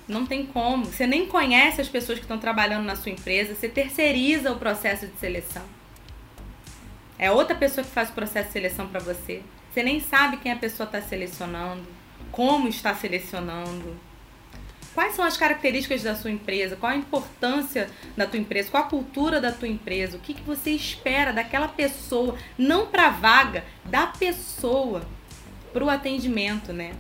Não 0.08 0.26
tem 0.26 0.46
como. 0.46 0.86
Você 0.86 1.08
nem 1.08 1.26
conhece 1.26 1.80
as 1.80 1.88
pessoas 1.88 2.20
que 2.20 2.26
estão 2.26 2.38
trabalhando 2.38 2.86
na 2.86 2.96
sua 2.96 3.12
empresa, 3.12 3.56
você 3.56 3.70
terceiriza 3.70 4.52
o 4.52 4.60
processo 4.60 5.08
de 5.08 5.18
seleção. 5.18 5.64
É 7.18 7.32
outra 7.32 7.56
pessoa 7.56 7.84
que 7.84 7.90
faz 7.90 8.10
o 8.10 8.14
processo 8.14 8.48
de 8.48 8.54
seleção 8.54 8.88
para 8.88 9.00
você. 9.00 9.42
Você 9.78 9.84
nem 9.84 10.00
sabe 10.00 10.38
quem 10.38 10.52
a 10.52 10.56
pessoa 10.56 10.88
está 10.88 11.00
selecionando, 11.00 11.86
como 12.32 12.68
está 12.68 12.96
selecionando. 12.96 13.96
Quais 14.96 15.14
são 15.14 15.24
as 15.24 15.38
características 15.38 16.02
da 16.02 16.16
sua 16.16 16.32
empresa? 16.32 16.76
Qual 16.76 16.92
a 16.92 16.96
importância 16.96 17.88
da 18.18 18.26
tua 18.26 18.40
empresa? 18.40 18.72
Qual 18.72 18.82
a 18.82 18.88
cultura 18.88 19.40
da 19.40 19.52
tua 19.52 19.68
empresa? 19.68 20.18
O 20.18 20.20
que, 20.20 20.34
que 20.34 20.42
você 20.42 20.72
espera 20.72 21.32
daquela 21.32 21.68
pessoa? 21.68 22.36
Não 22.58 22.88
para 22.88 23.06
a 23.06 23.10
vaga, 23.12 23.64
da 23.86 24.08
pessoa 24.08 25.08
para 25.72 25.84
o 25.84 25.92
atendimento, 25.92 26.74
né? 26.74 26.96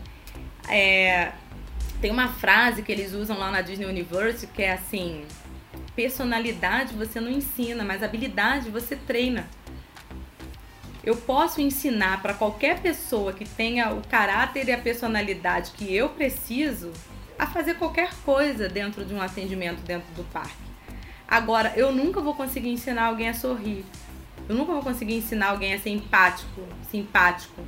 É, 0.69 1.31
tem 1.99 2.11
uma 2.11 2.27
frase 2.27 2.83
que 2.83 2.91
eles 2.91 3.11
usam 3.11 3.39
lá 3.39 3.49
na 3.49 3.63
Disney 3.63 3.87
University 3.87 4.53
que 4.53 4.61
é 4.61 4.73
assim: 4.73 5.25
personalidade 5.95 6.93
você 6.93 7.19
não 7.19 7.31
ensina, 7.31 7.83
mas 7.83 8.03
habilidade 8.03 8.69
você 8.69 8.95
treina. 8.95 9.49
Eu 11.07 11.15
posso 11.15 11.61
ensinar 11.61 12.21
para 12.21 12.33
qualquer 12.33 12.81
pessoa 12.81 13.31
que 13.31 13.47
tenha 13.47 13.93
o 13.93 14.05
caráter 14.05 14.67
e 14.67 14.73
a 14.73 14.77
personalidade 14.77 15.71
que 15.71 15.95
eu 15.95 16.09
preciso 16.09 16.91
a 17.39 17.47
fazer 17.47 17.75
qualquer 17.75 18.13
coisa 18.25 18.67
dentro 18.67 19.05
de 19.05 19.13
um 19.13 19.21
atendimento 19.21 19.79
dentro 19.83 20.13
do 20.15 20.25
parque. 20.33 20.51
Agora, 21.25 21.71
eu 21.77 21.93
nunca 21.93 22.19
vou 22.19 22.35
conseguir 22.35 22.67
ensinar 22.67 23.05
alguém 23.05 23.29
a 23.29 23.33
sorrir. 23.33 23.85
Eu 24.49 24.55
nunca 24.55 24.73
vou 24.73 24.81
conseguir 24.81 25.15
ensinar 25.15 25.51
alguém 25.51 25.73
a 25.73 25.79
ser 25.79 25.91
empático, 25.91 26.61
simpático. 26.91 27.65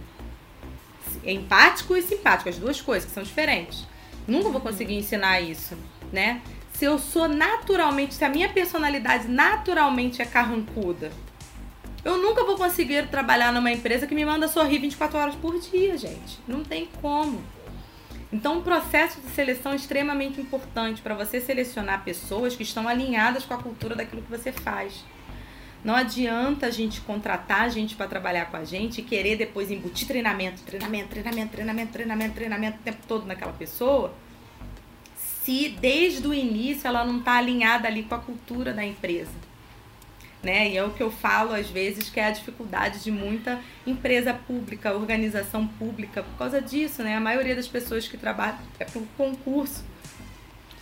Empático 1.23 1.95
e 1.95 2.01
simpático, 2.01 2.49
as 2.49 2.57
duas 2.57 2.81
coisas 2.81 3.07
que 3.07 3.15
são 3.15 3.23
diferentes. 3.23 3.87
Nunca 4.27 4.49
vou 4.49 4.59
conseguir 4.59 4.95
ensinar 4.95 5.39
isso, 5.39 5.77
né? 6.11 6.41
Se 6.73 6.83
eu 6.83 6.99
sou 6.99 7.29
naturalmente, 7.29 8.15
se 8.15 8.25
a 8.25 8.27
minha 8.27 8.49
personalidade 8.49 9.29
naturalmente 9.29 10.21
é 10.21 10.25
carrancuda, 10.25 11.09
eu 12.03 12.17
nunca 12.17 12.43
vou 12.45 12.55
conseguir 12.55 13.07
trabalhar 13.07 13.51
numa 13.51 13.71
empresa 13.71 14.07
que 14.07 14.15
me 14.15 14.23
manda 14.23 14.47
sorrir 14.47 14.79
24 14.79 15.17
horas 15.17 15.35
por 15.35 15.59
dia, 15.59 15.97
gente. 15.97 16.39
Não 16.47 16.63
tem 16.63 16.87
como. 17.01 17.43
Então, 18.31 18.59
o 18.59 18.61
processo 18.61 19.19
de 19.19 19.29
seleção 19.31 19.73
é 19.73 19.75
extremamente 19.75 20.39
importante 20.39 21.01
para 21.01 21.15
você 21.15 21.41
selecionar 21.41 22.03
pessoas 22.03 22.55
que 22.55 22.63
estão 22.63 22.87
alinhadas 22.87 23.43
com 23.43 23.53
a 23.53 23.57
cultura 23.57 23.95
daquilo 23.95 24.21
que 24.21 24.29
você 24.29 24.51
faz. 24.51 25.03
Não 25.83 25.95
adianta 25.95 26.67
a 26.67 26.69
gente 26.69 27.01
contratar 27.01 27.61
a 27.61 27.69
gente 27.69 27.95
para 27.95 28.07
trabalhar 28.07 28.45
com 28.45 28.57
a 28.57 28.63
gente 28.63 28.99
e 28.99 29.03
querer 29.03 29.35
depois 29.35 29.71
embutir 29.71 30.07
treinamento, 30.07 30.61
treinamento, 30.61 31.09
treinamento, 31.09 31.51
treinamento, 31.51 31.91
treinamento, 31.91 32.35
treinamento 32.35 32.77
o 32.79 32.83
tempo 32.83 32.99
todo 33.07 33.25
naquela 33.25 33.53
pessoa, 33.53 34.13
se 35.15 35.69
desde 35.69 36.27
o 36.27 36.33
início 36.33 36.87
ela 36.87 37.03
não 37.05 37.19
está 37.19 37.37
alinhada 37.37 37.87
ali 37.87 38.03
com 38.03 38.13
a 38.13 38.19
cultura 38.19 38.73
da 38.73 38.85
empresa 38.85 39.48
né? 40.41 40.69
E 40.69 40.77
é 40.77 40.83
o 40.83 40.91
que 40.91 41.03
eu 41.03 41.11
falo 41.11 41.53
às 41.53 41.69
vezes 41.69 42.09
que 42.09 42.19
é 42.19 42.25
a 42.25 42.31
dificuldade 42.31 43.03
de 43.03 43.11
muita 43.11 43.59
empresa 43.85 44.33
pública, 44.33 44.93
organização 44.93 45.67
pública, 45.67 46.23
por 46.23 46.37
causa 46.37 46.61
disso, 46.61 47.03
né? 47.03 47.15
A 47.15 47.19
maioria 47.19 47.55
das 47.55 47.67
pessoas 47.67 48.07
que 48.07 48.17
trabalham 48.17 48.59
é 48.79 48.85
por 48.85 49.03
concurso. 49.17 49.83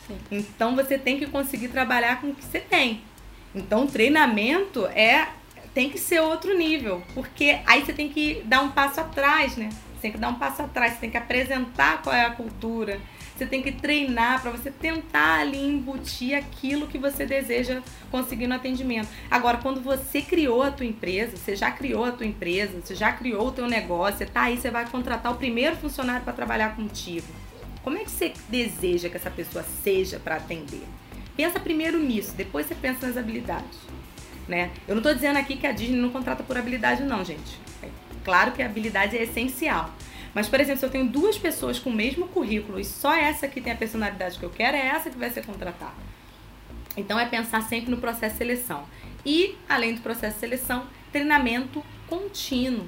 Sim. 0.07 0.17
Então 0.31 0.75
você 0.75 0.97
tem 0.97 1.17
que 1.17 1.25
conseguir 1.25 1.69
trabalhar 1.69 2.21
com 2.21 2.29
o 2.29 2.35
que 2.35 2.43
você 2.43 2.59
tem. 2.59 3.01
Então 3.53 3.85
o 3.85 3.87
treinamento 3.87 4.85
é 4.87 5.29
tem 5.73 5.91
que 5.91 5.99
ser 5.99 6.19
outro 6.21 6.57
nível, 6.57 7.03
porque 7.13 7.59
aí 7.65 7.85
você 7.85 7.93
tem 7.93 8.09
que 8.09 8.41
dar 8.45 8.61
um 8.61 8.71
passo 8.71 8.99
atrás, 8.99 9.55
né? 9.55 9.69
Você 9.69 10.01
tem 10.01 10.11
que 10.11 10.17
dar 10.17 10.29
um 10.29 10.35
passo 10.35 10.63
atrás, 10.63 10.93
você 10.93 10.99
tem 11.01 11.11
que 11.11 11.17
apresentar 11.17 12.01
qual 12.01 12.15
é 12.15 12.25
a 12.25 12.31
cultura, 12.31 12.99
você 13.37 13.45
tem 13.45 13.61
que 13.61 13.71
treinar 13.71 14.41
para 14.41 14.51
você 14.51 14.71
tentar 14.71 15.39
ali 15.39 15.59
embutir 15.59 16.35
aquilo 16.35 16.87
que 16.87 16.97
você 16.97 17.25
deseja 17.25 17.81
conseguir 18.09 18.47
no 18.47 18.55
atendimento. 18.55 19.07
Agora, 19.29 19.57
quando 19.57 19.81
você 19.81 20.21
criou 20.21 20.63
a 20.63 20.71
tua 20.71 20.85
empresa, 20.85 21.37
você 21.37 21.55
já 21.55 21.71
criou 21.71 22.05
a 22.05 22.11
tua 22.11 22.25
empresa, 22.25 22.79
você 22.81 22.95
já 22.95 23.11
criou 23.11 23.47
o 23.47 23.51
teu 23.51 23.67
negócio, 23.67 24.17
você 24.17 24.25
tá 24.25 24.43
aí, 24.43 24.57
você 24.57 24.71
vai 24.71 24.89
contratar 24.89 25.31
o 25.31 25.35
primeiro 25.35 25.75
funcionário 25.75 26.23
para 26.23 26.33
trabalhar 26.33 26.75
contigo. 26.75 27.27
Como 27.83 27.97
é 27.97 28.03
que 28.03 28.11
você 28.11 28.33
deseja 28.49 29.07
que 29.07 29.15
essa 29.15 29.31
pessoa 29.31 29.63
seja 29.83 30.19
para 30.19 30.35
atender? 30.35 30.83
Pensa 31.35 31.59
primeiro 31.59 31.99
nisso, 31.99 32.33
depois 32.35 32.65
você 32.65 32.75
pensa 32.75 33.07
nas 33.07 33.15
habilidades. 33.15 33.77
Né? 34.47 34.71
Eu 34.87 34.95
não 34.95 35.01
estou 35.01 35.13
dizendo 35.13 35.37
aqui 35.37 35.55
que 35.55 35.67
a 35.67 35.71
Disney 35.71 35.99
não 35.99 36.09
contrata 36.09 36.41
por 36.41 36.57
habilidade, 36.57 37.03
não, 37.03 37.23
gente. 37.23 37.59
É 37.83 37.89
claro 38.23 38.51
que 38.51 38.63
a 38.63 38.65
habilidade 38.65 39.17
é 39.17 39.23
essencial. 39.23 39.93
Mas, 40.37 40.47
por 40.47 40.59
exemplo, 40.59 40.79
se 40.79 40.85
eu 40.85 40.91
tenho 40.91 41.07
duas 41.07 41.35
pessoas 41.35 41.79
com 41.79 41.89
o 41.89 41.93
mesmo 41.93 42.27
currículo 42.27 42.79
e 42.79 42.85
só 42.85 43.11
essa 43.11 43.47
que 43.47 43.59
tem 43.59 43.73
a 43.73 43.75
personalidade 43.75 44.37
que 44.37 44.45
eu 44.45 44.51
quero, 44.51 44.77
é 44.77 44.85
essa 44.85 45.09
que 45.09 45.17
vai 45.17 45.31
ser 45.31 45.43
contratada. 45.43 45.95
Então, 46.95 47.19
é 47.19 47.25
pensar 47.25 47.63
sempre 47.63 47.89
no 47.89 47.97
processo 47.97 48.33
de 48.33 48.37
seleção. 48.37 48.85
E, 49.25 49.55
além 49.67 49.95
do 49.95 50.01
processo 50.01 50.35
de 50.35 50.39
seleção, 50.39 50.85
treinamento 51.11 51.83
contínuo. 52.05 52.85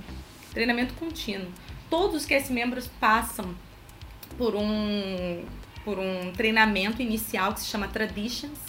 Treinamento 0.53 0.93
contínuo. 0.93 1.47
Todos 1.89 2.23
que 2.23 2.35
esses 2.35 2.51
membros 2.51 2.85
passam 2.99 3.55
por 4.37 4.53
um, 4.55 5.43
por 5.83 5.97
um 5.97 6.31
treinamento 6.33 7.01
inicial 7.01 7.55
que 7.55 7.61
se 7.61 7.65
chama 7.65 7.87
Traditions, 7.87 8.59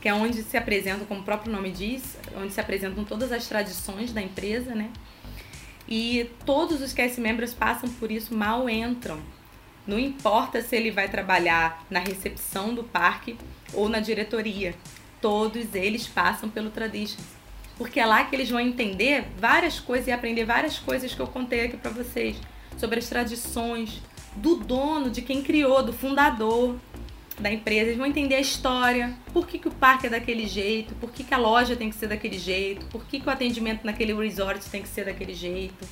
que 0.00 0.08
é 0.08 0.14
onde 0.14 0.42
se 0.42 0.56
apresentam, 0.56 1.06
como 1.06 1.20
o 1.20 1.22
próprio 1.22 1.52
nome 1.52 1.70
diz, 1.70 2.18
onde 2.36 2.52
se 2.52 2.60
apresentam 2.60 3.04
todas 3.04 3.30
as 3.30 3.46
tradições 3.46 4.12
da 4.12 4.20
empresa, 4.20 4.74
né? 4.74 4.90
E 5.86 6.30
todos 6.46 6.80
os 6.80 6.92
cast 6.92 7.20
members 7.20 7.52
passam 7.52 7.88
por 7.90 8.10
isso, 8.10 8.34
mal 8.34 8.68
entram. 8.68 9.18
Não 9.86 9.98
importa 9.98 10.62
se 10.62 10.74
ele 10.74 10.90
vai 10.90 11.08
trabalhar 11.08 11.84
na 11.90 11.98
recepção 11.98 12.74
do 12.74 12.82
parque 12.82 13.36
ou 13.72 13.88
na 13.88 14.00
diretoria. 14.00 14.74
Todos 15.20 15.74
eles 15.74 16.06
passam 16.06 16.48
pelo 16.48 16.70
Traditions. 16.70 17.26
Porque 17.76 18.00
é 18.00 18.06
lá 18.06 18.24
que 18.24 18.34
eles 18.34 18.48
vão 18.48 18.60
entender 18.60 19.26
várias 19.38 19.80
coisas 19.80 20.06
e 20.06 20.12
aprender 20.12 20.44
várias 20.44 20.78
coisas 20.78 21.12
que 21.12 21.20
eu 21.20 21.26
contei 21.26 21.66
aqui 21.66 21.76
para 21.76 21.90
vocês. 21.90 22.36
Sobre 22.78 22.98
as 22.98 23.08
tradições 23.08 24.00
do 24.36 24.56
dono, 24.56 25.10
de 25.10 25.22
quem 25.22 25.42
criou, 25.42 25.82
do 25.82 25.92
fundador 25.92 26.76
da 27.38 27.52
empresa, 27.52 27.86
eles 27.86 27.96
vão 27.96 28.06
entender 28.06 28.36
a 28.36 28.40
história, 28.40 29.12
por 29.32 29.46
que, 29.46 29.58
que 29.58 29.68
o 29.68 29.70
parque 29.70 30.06
é 30.06 30.10
daquele 30.10 30.46
jeito, 30.46 30.94
por 30.96 31.10
que, 31.10 31.24
que 31.24 31.34
a 31.34 31.38
loja 31.38 31.74
tem 31.74 31.90
que 31.90 31.96
ser 31.96 32.06
daquele 32.06 32.38
jeito, 32.38 32.86
por 32.86 33.04
que, 33.06 33.20
que 33.20 33.26
o 33.26 33.30
atendimento 33.30 33.84
naquele 33.84 34.14
resort 34.14 34.64
tem 34.70 34.82
que 34.82 34.88
ser 34.88 35.04
daquele 35.04 35.34
jeito. 35.34 35.86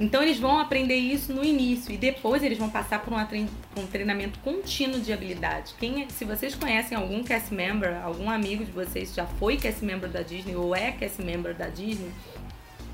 Então 0.00 0.22
eles 0.22 0.38
vão 0.38 0.58
aprender 0.58 0.96
isso 0.96 1.32
no 1.32 1.44
início 1.44 1.92
e 1.92 1.96
depois 1.96 2.42
eles 2.42 2.58
vão 2.58 2.70
passar 2.70 3.00
por 3.02 3.12
um 3.12 3.86
treinamento 3.86 4.38
contínuo 4.40 4.98
de 4.98 5.12
habilidade. 5.12 5.74
Quem, 5.78 6.02
é, 6.02 6.08
se 6.08 6.24
vocês 6.24 6.54
conhecem 6.54 6.96
algum 6.96 7.22
cast 7.22 7.52
member, 7.52 8.02
algum 8.02 8.30
amigo 8.30 8.64
de 8.64 8.72
vocês 8.72 9.14
já 9.14 9.26
foi 9.26 9.56
cast 9.56 9.84
member 9.84 10.08
da 10.08 10.22
Disney 10.22 10.56
ou 10.56 10.74
é 10.74 10.92
cast 10.92 11.22
member 11.22 11.54
da 11.54 11.68
Disney, 11.68 12.10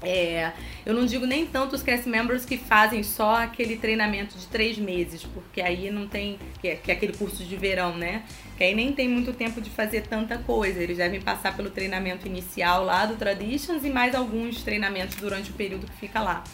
é, 0.03 0.53
eu 0.87 0.95
não 0.95 1.05
digo 1.05 1.27
nem 1.27 1.45
tanto 1.45 1.75
os 1.75 1.83
cast 1.83 2.09
members 2.09 2.45
que 2.45 2.57
fazem 2.57 3.03
só 3.03 3.43
aquele 3.43 3.77
treinamento 3.77 4.39
de 4.39 4.47
três 4.47 4.79
meses, 4.79 5.25
porque 5.25 5.61
aí 5.61 5.91
não 5.91 6.07
tem. 6.07 6.39
Que 6.61 6.69
é, 6.69 6.77
que 6.77 6.91
é 6.91 6.95
aquele 6.95 7.13
curso 7.13 7.45
de 7.45 7.57
verão, 7.57 7.97
né? 7.97 8.23
Que 8.57 8.65
aí 8.65 8.75
nem 8.75 8.93
tem 8.93 9.09
muito 9.09 9.33
tempo 9.33 9.61
de 9.61 9.71
fazer 9.71 10.03
tanta 10.03 10.39
coisa. 10.39 10.81
Eles 10.81 10.99
devem 10.99 11.21
passar 11.21 11.57
pelo 11.57 11.71
treinamento 11.71 12.27
inicial 12.27 12.85
lá 12.85 13.07
do 13.07 13.17
Traditions 13.17 13.85
e 13.85 13.91
mais 13.91 14.15
alguns 14.15 14.63
treinamentos 14.63 15.17
durante 15.17 15.51
o 15.51 15.55
período 15.55 15.87
que 15.87 15.97
fica 15.97 16.21
lá. 16.21 16.45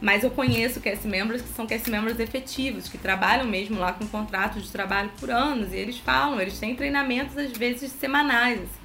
Mas 0.00 0.22
eu 0.22 0.30
conheço 0.30 0.80
cast 0.80 1.06
members 1.06 1.42
que 1.42 1.48
são 1.48 1.66
cast 1.66 1.90
members 1.90 2.20
efetivos, 2.20 2.88
que 2.88 2.96
trabalham 2.96 3.46
mesmo 3.46 3.80
lá 3.80 3.92
com 3.92 4.06
contratos 4.06 4.62
de 4.62 4.70
trabalho 4.70 5.10
por 5.18 5.28
anos, 5.28 5.72
e 5.72 5.76
eles 5.76 5.98
falam, 5.98 6.40
eles 6.40 6.56
têm 6.58 6.76
treinamentos 6.76 7.36
às 7.36 7.50
vezes 7.50 7.90
semanais. 7.92 8.60
Assim 8.60 8.77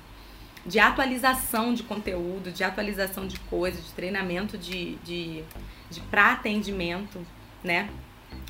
de 0.66 0.80
atualização 0.80 1.74
de 1.74 1.84
conteúdo, 1.84 2.51
de 2.51 2.64
atualização 2.64 3.28
de 3.28 3.39
coisas, 3.39 3.86
de 3.86 3.91
treinamento 3.91 4.57
de, 4.57 4.95
de, 4.97 5.43
de 5.89 5.99
para 6.01 6.32
atendimento, 6.34 7.26
né? 7.64 7.89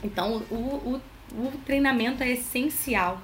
Então, 0.03 0.43
o, 0.49 0.55
o 0.55 1.01
o 1.34 1.51
treinamento 1.66 2.22
é 2.24 2.30
essencial. 2.32 3.22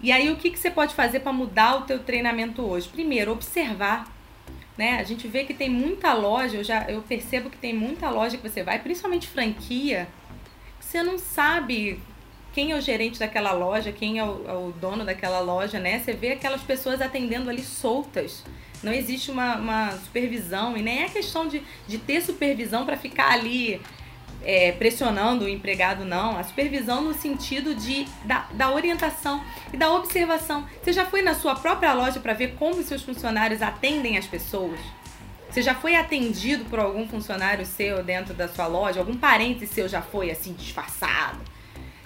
E 0.00 0.12
aí 0.12 0.30
o 0.30 0.36
que, 0.36 0.50
que 0.50 0.58
você 0.58 0.70
pode 0.70 0.94
fazer 0.94 1.20
para 1.20 1.32
mudar 1.32 1.76
o 1.76 1.82
teu 1.82 1.98
treinamento 1.98 2.62
hoje? 2.62 2.88
Primeiro, 2.88 3.32
observar. 3.32 4.08
Né? 4.76 4.98
A 4.98 5.04
gente 5.04 5.28
vê 5.28 5.44
que 5.44 5.52
tem 5.52 5.68
muita 5.68 6.14
loja, 6.14 6.56
eu 6.56 6.64
já 6.64 6.84
eu 6.88 7.02
percebo 7.02 7.50
que 7.50 7.58
tem 7.58 7.74
muita 7.74 8.08
loja 8.08 8.38
que 8.38 8.48
você 8.48 8.62
vai, 8.62 8.78
principalmente 8.78 9.28
franquia, 9.28 10.08
que 10.78 10.86
você 10.86 11.02
não 11.02 11.18
sabe 11.18 12.00
quem 12.52 12.72
é 12.72 12.76
o 12.76 12.80
gerente 12.80 13.18
daquela 13.18 13.52
loja, 13.52 13.92
quem 13.92 14.18
é 14.18 14.24
o, 14.24 14.44
é 14.46 14.52
o, 14.52 14.72
dono 14.72 15.04
daquela 15.04 15.40
loja, 15.40 15.78
né? 15.78 16.00
Você 16.00 16.12
vê 16.12 16.32
aquelas 16.32 16.62
pessoas 16.62 17.00
atendendo 17.00 17.48
ali 17.48 17.62
soltas. 17.62 18.44
Não 18.82 18.92
existe 18.92 19.30
uma, 19.30 19.56
uma 19.56 19.92
supervisão 19.92 20.76
e 20.76 20.82
nem 20.82 21.02
é 21.02 21.08
questão 21.08 21.46
de, 21.46 21.62
de 21.86 21.98
ter 21.98 22.20
supervisão 22.22 22.84
para 22.84 22.96
ficar 22.96 23.30
ali 23.32 23.80
é, 24.42 24.72
pressionando 24.72 25.44
o 25.44 25.48
empregado, 25.48 26.04
não. 26.04 26.36
A 26.36 26.42
supervisão 26.42 27.02
no 27.02 27.14
sentido 27.14 27.74
de 27.74 28.06
da, 28.24 28.46
da 28.52 28.72
orientação 28.72 29.42
e 29.72 29.76
da 29.76 29.92
observação. 29.92 30.66
Você 30.82 30.92
já 30.92 31.06
foi 31.06 31.22
na 31.22 31.34
sua 31.34 31.54
própria 31.54 31.92
loja 31.92 32.20
para 32.20 32.32
ver 32.32 32.54
como 32.58 32.82
seus 32.82 33.02
funcionários 33.02 33.62
atendem 33.62 34.16
as 34.18 34.26
pessoas? 34.26 34.80
Você 35.50 35.62
já 35.62 35.74
foi 35.74 35.96
atendido 35.96 36.64
por 36.66 36.78
algum 36.78 37.08
funcionário 37.08 37.66
seu 37.66 38.04
dentro 38.04 38.32
da 38.32 38.48
sua 38.48 38.66
loja? 38.66 39.00
Algum 39.00 39.16
parente 39.16 39.66
seu 39.66 39.88
já 39.88 40.00
foi 40.00 40.30
assim 40.30 40.52
disfarçado? 40.52 41.49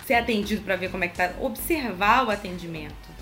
Ser 0.07 0.15
atendido 0.15 0.63
para 0.63 0.77
ver 0.77 0.91
como 0.91 1.05
é 1.05 1.09
que 1.09 1.17
tá? 1.17 1.33
Observar 1.41 2.27
o 2.27 2.31
atendimento. 2.31 3.15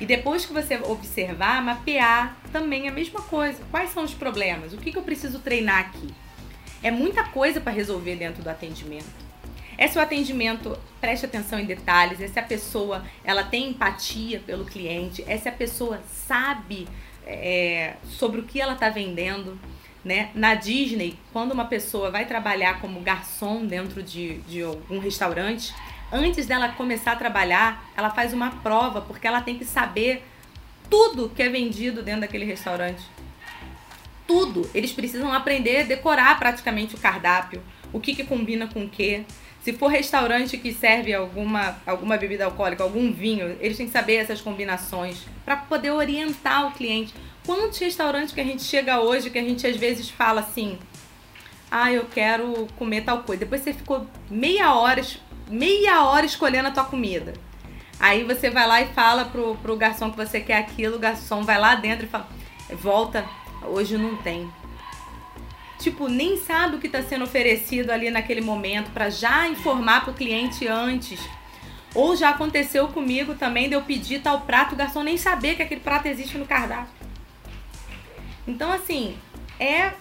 E 0.00 0.06
depois 0.06 0.44
que 0.44 0.52
você 0.52 0.76
observar, 0.76 1.62
mapear 1.62 2.36
também 2.52 2.88
a 2.88 2.92
mesma 2.92 3.20
coisa. 3.22 3.62
Quais 3.70 3.90
são 3.90 4.02
os 4.02 4.14
problemas? 4.14 4.72
O 4.72 4.78
que, 4.78 4.90
que 4.90 4.98
eu 4.98 5.02
preciso 5.02 5.38
treinar 5.38 5.80
aqui? 5.80 6.12
É 6.82 6.90
muita 6.90 7.24
coisa 7.24 7.60
para 7.60 7.72
resolver 7.72 8.16
dentro 8.16 8.42
do 8.42 8.50
atendimento. 8.50 9.24
É 9.76 9.88
se 9.88 9.98
o 9.98 10.00
atendimento 10.00 10.78
preste 11.00 11.26
atenção 11.26 11.58
em 11.58 11.64
detalhes, 11.64 12.20
é 12.20 12.28
se 12.28 12.38
a 12.38 12.42
pessoa 12.42 13.04
ela 13.24 13.42
tem 13.42 13.70
empatia 13.70 14.40
pelo 14.40 14.64
cliente, 14.64 15.24
é 15.26 15.36
se 15.36 15.48
a 15.48 15.52
pessoa 15.52 16.00
sabe 16.06 16.86
é, 17.26 17.94
sobre 18.08 18.40
o 18.40 18.44
que 18.44 18.60
ela 18.60 18.74
está 18.74 18.88
vendendo. 18.88 19.58
Né? 20.04 20.30
Na 20.34 20.54
Disney, 20.54 21.18
quando 21.32 21.52
uma 21.52 21.64
pessoa 21.64 22.10
vai 22.10 22.26
trabalhar 22.26 22.78
como 22.80 23.00
garçom 23.00 23.64
dentro 23.64 24.02
de, 24.02 24.38
de 24.40 24.62
algum 24.62 24.98
restaurante, 24.98 25.74
antes 26.14 26.46
dela 26.46 26.68
começar 26.68 27.12
a 27.12 27.16
trabalhar, 27.16 27.90
ela 27.96 28.10
faz 28.10 28.32
uma 28.32 28.50
prova, 28.50 29.00
porque 29.00 29.26
ela 29.26 29.40
tem 29.40 29.58
que 29.58 29.64
saber 29.64 30.24
tudo 30.88 31.28
que 31.28 31.42
é 31.42 31.48
vendido 31.48 32.02
dentro 32.02 32.22
daquele 32.22 32.44
restaurante 32.44 33.02
tudo. 34.26 34.68
Eles 34.74 34.92
precisam 34.92 35.32
aprender, 35.32 35.84
decorar 35.84 36.38
praticamente 36.38 36.94
o 36.94 36.98
cardápio, 36.98 37.62
o 37.92 38.00
que, 38.00 38.14
que 38.14 38.24
combina 38.24 38.66
com 38.66 38.84
o 38.84 38.88
que. 38.88 39.24
Se 39.62 39.72
for 39.72 39.88
restaurante 39.88 40.58
que 40.58 40.74
serve 40.74 41.14
alguma, 41.14 41.78
alguma 41.86 42.18
bebida 42.18 42.44
alcoólica, 42.44 42.82
algum 42.82 43.10
vinho, 43.10 43.56
eles 43.60 43.76
têm 43.76 43.86
que 43.86 43.92
saber 43.92 44.16
essas 44.16 44.40
combinações 44.40 45.22
para 45.44 45.56
poder 45.56 45.90
orientar 45.90 46.66
o 46.66 46.72
cliente. 46.72 47.14
Quantos 47.46 47.78
restaurantes 47.78 48.34
que 48.34 48.40
a 48.40 48.44
gente 48.44 48.62
chega 48.62 49.00
hoje 49.00 49.30
que 49.30 49.38
a 49.38 49.42
gente 49.42 49.66
às 49.66 49.76
vezes 49.76 50.10
fala 50.10 50.42
assim: 50.42 50.78
"Ah, 51.70 51.90
eu 51.90 52.04
quero 52.04 52.66
comer 52.76 53.04
tal 53.04 53.22
coisa". 53.22 53.40
Depois 53.40 53.62
você 53.62 53.72
ficou 53.72 54.06
meia 54.30 54.74
hora, 54.74 55.02
meia 55.48 56.04
hora 56.04 56.26
escolhendo 56.26 56.68
a 56.68 56.72
tua 56.72 56.84
comida. 56.84 57.34
Aí 58.00 58.24
você 58.24 58.50
vai 58.50 58.66
lá 58.66 58.82
e 58.82 58.86
fala 58.86 59.26
pro, 59.26 59.54
pro 59.56 59.76
garçom 59.76 60.10
que 60.10 60.16
você 60.16 60.40
quer 60.40 60.58
aquilo, 60.58 60.96
o 60.96 60.98
garçom 60.98 61.42
vai 61.42 61.58
lá 61.58 61.74
dentro 61.74 62.06
e 62.06 62.08
fala: 62.08 62.28
"Volta, 62.70 63.24
Hoje 63.66 63.96
não 63.96 64.16
tem. 64.16 64.50
Tipo, 65.78 66.08
nem 66.08 66.36
sabe 66.36 66.76
o 66.76 66.78
que 66.78 66.86
está 66.86 67.02
sendo 67.02 67.24
oferecido 67.24 67.90
ali 67.90 68.10
naquele 68.10 68.40
momento 68.40 68.90
para 68.90 69.10
já 69.10 69.48
informar 69.48 70.02
para 70.02 70.12
o 70.12 70.14
cliente 70.14 70.66
antes. 70.66 71.20
Ou 71.94 72.16
já 72.16 72.30
aconteceu 72.30 72.88
comigo 72.88 73.34
também 73.34 73.68
de 73.68 73.74
eu 73.74 73.82
pedir 73.82 74.20
tal 74.20 74.40
prato, 74.42 74.74
o 74.74 74.76
garçom 74.76 75.02
nem 75.02 75.16
saber 75.16 75.56
que 75.56 75.62
aquele 75.62 75.80
prato 75.80 76.06
existe 76.06 76.36
no 76.36 76.46
cardápio. 76.46 76.92
Então, 78.46 78.72
assim, 78.72 79.16
é 79.58 79.92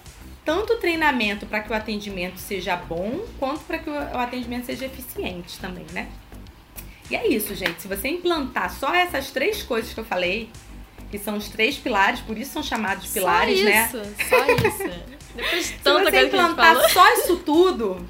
tanto 0.45 0.77
treinamento 0.77 1.45
para 1.45 1.61
que 1.61 1.71
o 1.71 1.75
atendimento 1.75 2.37
seja 2.37 2.75
bom, 2.75 3.25
quanto 3.39 3.61
para 3.61 3.77
que 3.77 3.89
o 3.89 4.17
atendimento 4.17 4.65
seja 4.65 4.85
eficiente 4.85 5.59
também, 5.59 5.85
né? 5.91 6.09
E 7.09 7.15
é 7.15 7.27
isso, 7.27 7.53
gente. 7.55 7.81
Se 7.81 7.87
você 7.87 8.07
implantar 8.07 8.71
só 8.73 8.93
essas 8.93 9.31
três 9.31 9.61
coisas 9.63 9.93
que 9.93 9.99
eu 9.99 10.05
falei, 10.05 10.49
que 11.11 11.19
são 11.19 11.37
os 11.37 11.49
três 11.49 11.77
pilares, 11.77 12.21
por 12.21 12.37
isso 12.37 12.51
são 12.51 12.63
chamados 12.63 13.11
pilares, 13.11 13.59
só 13.59 13.65
né? 13.65 13.85
Isso, 13.85 14.29
só 14.29 14.45
isso. 14.45 15.03
Depois 15.35 15.67
de 15.67 15.73
tanta 15.79 16.05
Se 16.05 16.11
você 16.11 16.25
implantar 16.27 16.89
só 16.89 17.13
isso 17.13 17.37
tudo, 17.37 18.05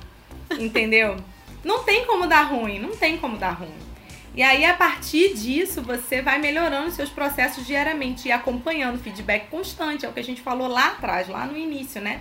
entendeu? 0.59 1.17
Não 1.63 1.83
tem 1.83 2.05
como 2.05 2.27
dar 2.27 2.43
ruim, 2.43 2.79
não 2.79 2.95
tem 2.95 3.17
como 3.17 3.37
dar 3.37 3.51
ruim. 3.51 3.92
E 4.35 4.41
aí, 4.41 4.65
a 4.65 4.73
partir 4.73 5.35
disso, 5.35 5.81
você 5.81 6.21
vai 6.21 6.39
melhorando 6.39 6.89
seus 6.89 7.09
processos 7.09 7.67
diariamente 7.67 8.27
e 8.27 8.31
acompanhando 8.31 8.97
feedback 8.97 9.47
constante. 9.49 10.05
É 10.05 10.09
o 10.09 10.13
que 10.13 10.19
a 10.19 10.23
gente 10.23 10.41
falou 10.41 10.67
lá 10.67 10.87
atrás, 10.87 11.27
lá 11.27 11.45
no 11.45 11.55
início, 11.55 12.01
né? 12.01 12.19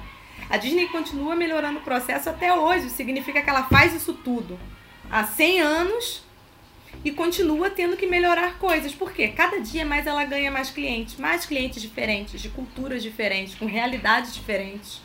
A 0.51 0.59
Disney 0.59 0.89
continua 0.89 1.35
melhorando 1.35 1.79
o 1.79 1.83
processo 1.83 2.29
até 2.29 2.53
hoje. 2.53 2.91
Significa 2.91 3.41
que 3.41 3.49
ela 3.49 3.63
faz 3.65 3.95
isso 3.95 4.13
tudo 4.13 4.61
há 5.11 5.25
100 5.25 5.61
anos 5.61 6.23
e 7.03 7.11
continua 7.11 7.71
tendo 7.71 7.97
que 7.97 8.07
melhorar 8.07 8.59
coisas, 8.59 8.95
porque 8.95 9.29
cada 9.29 9.59
dia 9.61 9.85
mais 9.85 10.07
ela 10.07 10.25
ganha 10.25 10.51
mais 10.51 10.71
clientes, 10.71 11.17
mais 11.17 11.47
clientes 11.47 11.81
diferentes, 11.81 12.41
de 12.41 12.51
culturas 12.51 13.03
diferentes, 13.03 13.55
com 13.55 13.65
realidades 13.65 14.35
diferentes. 14.35 15.01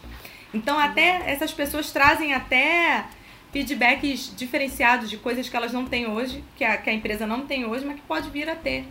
Então 0.53 0.77
até 0.77 1.23
essas 1.25 1.53
pessoas 1.53 1.91
trazem 1.91 2.33
até 2.33 3.05
feedbacks 3.51 4.33
diferenciados 4.35 5.09
de 5.09 5.17
coisas 5.17 5.47
que 5.47 5.55
elas 5.55 5.71
não 5.71 5.85
têm 5.85 6.07
hoje, 6.07 6.43
que 6.55 6.63
a, 6.63 6.77
que 6.77 6.89
a 6.89 6.93
empresa 6.93 7.25
não 7.25 7.45
tem 7.45 7.65
hoje, 7.65 7.85
mas 7.85 7.95
que 7.95 8.01
pode 8.01 8.29
vir 8.29 8.49
a 8.49 8.55
ter. 8.55 8.85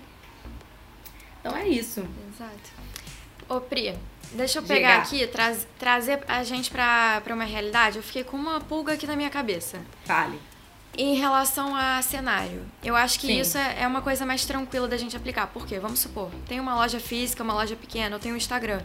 Então 1.40 1.56
é 1.56 1.68
isso. 1.68 2.06
Exato. 2.32 2.70
Ô 3.48 3.60
Pri, 3.60 3.94
deixa 4.32 4.58
eu 4.58 4.62
pegar 4.62 5.04
Diga. 5.04 5.24
aqui, 5.24 5.26
tra 5.32 5.54
trazer 5.78 6.24
a 6.26 6.42
gente 6.42 6.70
para 6.70 7.22
uma 7.30 7.44
realidade. 7.44 7.96
Eu 7.96 8.02
fiquei 8.02 8.24
com 8.24 8.36
uma 8.36 8.60
pulga 8.60 8.94
aqui 8.94 9.06
na 9.06 9.14
minha 9.14 9.30
cabeça. 9.30 9.80
Fale. 10.04 10.40
Em 10.98 11.14
relação 11.14 11.76
a 11.76 12.00
cenário, 12.00 12.64
eu 12.82 12.96
acho 12.96 13.20
que 13.20 13.26
Sim. 13.26 13.40
isso 13.40 13.58
é, 13.58 13.82
é 13.82 13.86
uma 13.86 14.00
coisa 14.00 14.24
mais 14.24 14.46
tranquila 14.46 14.88
da 14.88 14.96
gente 14.96 15.14
aplicar. 15.14 15.46
Por 15.48 15.66
quê? 15.66 15.78
Vamos 15.78 16.00
supor, 16.00 16.30
tem 16.48 16.58
uma 16.58 16.74
loja 16.74 16.98
física, 16.98 17.42
uma 17.42 17.52
loja 17.52 17.76
pequena, 17.76 18.16
eu 18.16 18.18
tenho 18.18 18.34
um 18.34 18.38
Instagram. 18.38 18.80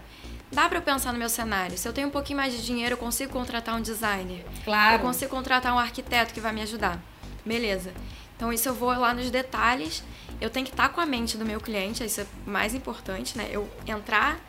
Dá 0.51 0.67
para 0.67 0.79
eu 0.79 0.81
pensar 0.81 1.13
no 1.13 1.19
meu 1.19 1.29
cenário. 1.29 1.77
Se 1.77 1.87
eu 1.87 1.93
tenho 1.93 2.07
um 2.07 2.11
pouquinho 2.11 2.37
mais 2.37 2.53
de 2.53 2.63
dinheiro, 2.65 2.93
eu 2.93 2.97
consigo 2.97 3.31
contratar 3.31 3.75
um 3.75 3.81
designer. 3.81 4.45
Claro. 4.63 4.95
Eu 4.95 4.99
consigo 4.99 5.31
contratar 5.31 5.73
um 5.73 5.79
arquiteto 5.79 6.33
que 6.33 6.41
vai 6.41 6.51
me 6.51 6.61
ajudar. 6.61 6.99
Beleza. 7.45 7.93
Então 8.35 8.51
isso 8.51 8.67
eu 8.67 8.73
vou 8.73 8.89
lá 8.89 9.13
nos 9.13 9.29
detalhes. 9.29 10.03
Eu 10.39 10.49
tenho 10.49 10.65
que 10.65 10.71
estar 10.71 10.89
com 10.89 10.99
a 10.99 11.05
mente 11.05 11.37
do 11.37 11.45
meu 11.45 11.61
cliente, 11.61 12.03
isso 12.03 12.21
é 12.21 12.25
mais 12.45 12.73
importante, 12.73 13.37
né? 13.37 13.47
Eu 13.51 13.69
entrar 13.85 14.39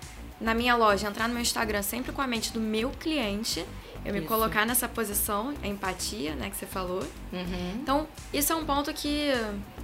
na 0.41 0.55
minha 0.55 0.75
loja, 0.75 1.07
entrar 1.07 1.29
no 1.29 1.35
meu 1.35 1.43
Instagram 1.43 1.83
sempre 1.83 2.11
com 2.11 2.23
a 2.23 2.27
mente 2.27 2.53
do 2.53 2.61
meu 2.61 2.91
cliente 2.91 3.65
eu 4.05 4.13
me 4.13 4.21
isso. 4.21 4.29
colocar 4.29 4.67
nessa 4.67 4.89
posição, 4.89 5.55
a 5.63 5.67
empatia, 5.67 6.35
né, 6.35 6.51
que 6.51 6.57
você 6.57 6.67
falou. 6.67 7.03
Uhum. 7.33 7.79
Então, 7.81 8.09
isso 8.33 8.53
é 8.53 8.57
um 8.57 8.65
ponto 8.65 8.93
que 8.93 9.31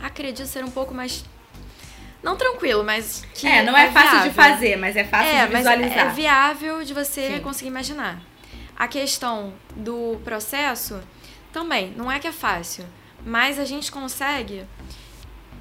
acredito 0.01 0.47
ser 0.47 0.64
um 0.64 0.70
pouco 0.70 0.92
mais. 0.92 1.24
Não 2.22 2.36
tranquilo, 2.36 2.82
mas 2.82 3.24
que. 3.34 3.46
É, 3.46 3.62
não 3.62 3.76
é, 3.76 3.86
é 3.86 3.90
fácil 3.90 4.28
de 4.28 4.30
fazer, 4.34 4.76
mas 4.76 4.96
é 4.96 5.04
fácil 5.04 5.30
é, 5.30 5.46
de 5.46 5.56
visualizar. 5.56 6.06
É 6.06 6.10
viável 6.10 6.84
de 6.84 6.92
você 6.92 7.34
Sim. 7.34 7.40
conseguir 7.40 7.68
imaginar. 7.68 8.20
A 8.76 8.88
questão 8.88 9.52
do 9.74 10.20
processo 10.24 11.00
também, 11.52 11.92
não 11.96 12.10
é 12.10 12.18
que 12.18 12.26
é 12.26 12.32
fácil, 12.32 12.84
mas 13.24 13.58
a 13.58 13.64
gente 13.64 13.90
consegue 13.90 14.64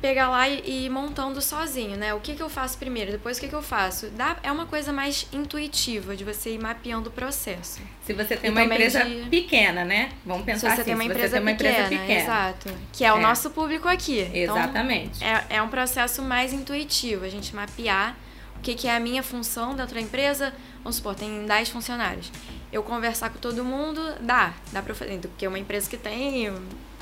pegar 0.02 0.30
lá 0.30 0.48
e, 0.48 0.86
ir 0.86 0.90
montando 0.90 1.42
sozinho, 1.42 1.98
né? 1.98 2.14
O 2.14 2.20
que, 2.20 2.36
que 2.36 2.42
eu 2.42 2.50
faço 2.50 2.78
primeiro, 2.78 3.12
depois 3.12 3.38
o 3.38 3.42
que, 3.42 3.48
que 3.48 3.56
eu 3.56 3.62
faço. 3.62 4.08
Dá, 4.10 4.38
é 4.44 4.52
uma 4.52 4.66
coisa 4.66 4.94
mais 4.94 5.28
intuitiva 5.32 6.16
de 6.16 6.24
você 6.24 6.52
ir 6.52 6.60
mapeando 6.60 7.10
o 7.10 7.12
processo. 7.12 7.82
Se 8.04 8.14
você 8.14 8.38
tem 8.38 8.50
e 8.50 8.54
uma 8.54 8.64
empresa 8.64 9.04
de... 9.04 9.30
pequena, 9.30 9.84
né? 9.84 10.12
Vamos 10.26 10.46
pensar 10.46 10.70
se 10.70 10.76
você 10.76 10.82
assim, 10.82 10.84
tem 10.84 10.94
uma, 10.94 11.04
empresa, 11.04 11.34
tem 11.34 11.42
uma 11.42 11.52
pequena, 11.52 11.86
empresa 11.86 12.02
pequena. 12.02 12.22
Exato. 12.22 12.70
Que 12.94 13.04
é 13.04 13.14
o 13.14 13.18
é. 13.18 13.22
nosso 13.22 13.50
público 13.50 13.88
aqui. 13.88 14.22
Então, 14.34 14.58
Exatamente. 14.58 15.18
Então, 15.18 15.28
é, 15.28 15.46
é 15.50 15.62
um 15.62 15.70
processo 15.70 16.22
mais 16.22 16.54
intuitivo, 16.54 17.26
a 17.26 17.30
gente 17.30 17.56
mapear 17.56 18.16
o 18.58 18.60
que, 18.62 18.74
que 18.74 18.88
é 18.88 18.96
a 18.96 19.00
minha 19.00 19.22
função 19.22 19.76
dentro 19.76 19.96
da 19.96 20.02
empresa. 20.02 20.54
Vamos 20.84 20.98
supor, 20.98 21.16
tem 21.16 21.46
10 21.46 21.70
funcionários. 21.70 22.32
Eu 22.72 22.84
conversar 22.84 23.30
com 23.30 23.40
todo 23.40 23.64
mundo, 23.64 24.02
dá, 24.20 24.54
dá 24.72 24.82
pra 24.82 24.94
fazer. 24.94 25.18
Porque 25.20 25.46
é 25.46 25.50
uma 25.50 25.60
empresa 25.60 25.90
que 25.90 25.98
tem 25.98 26.52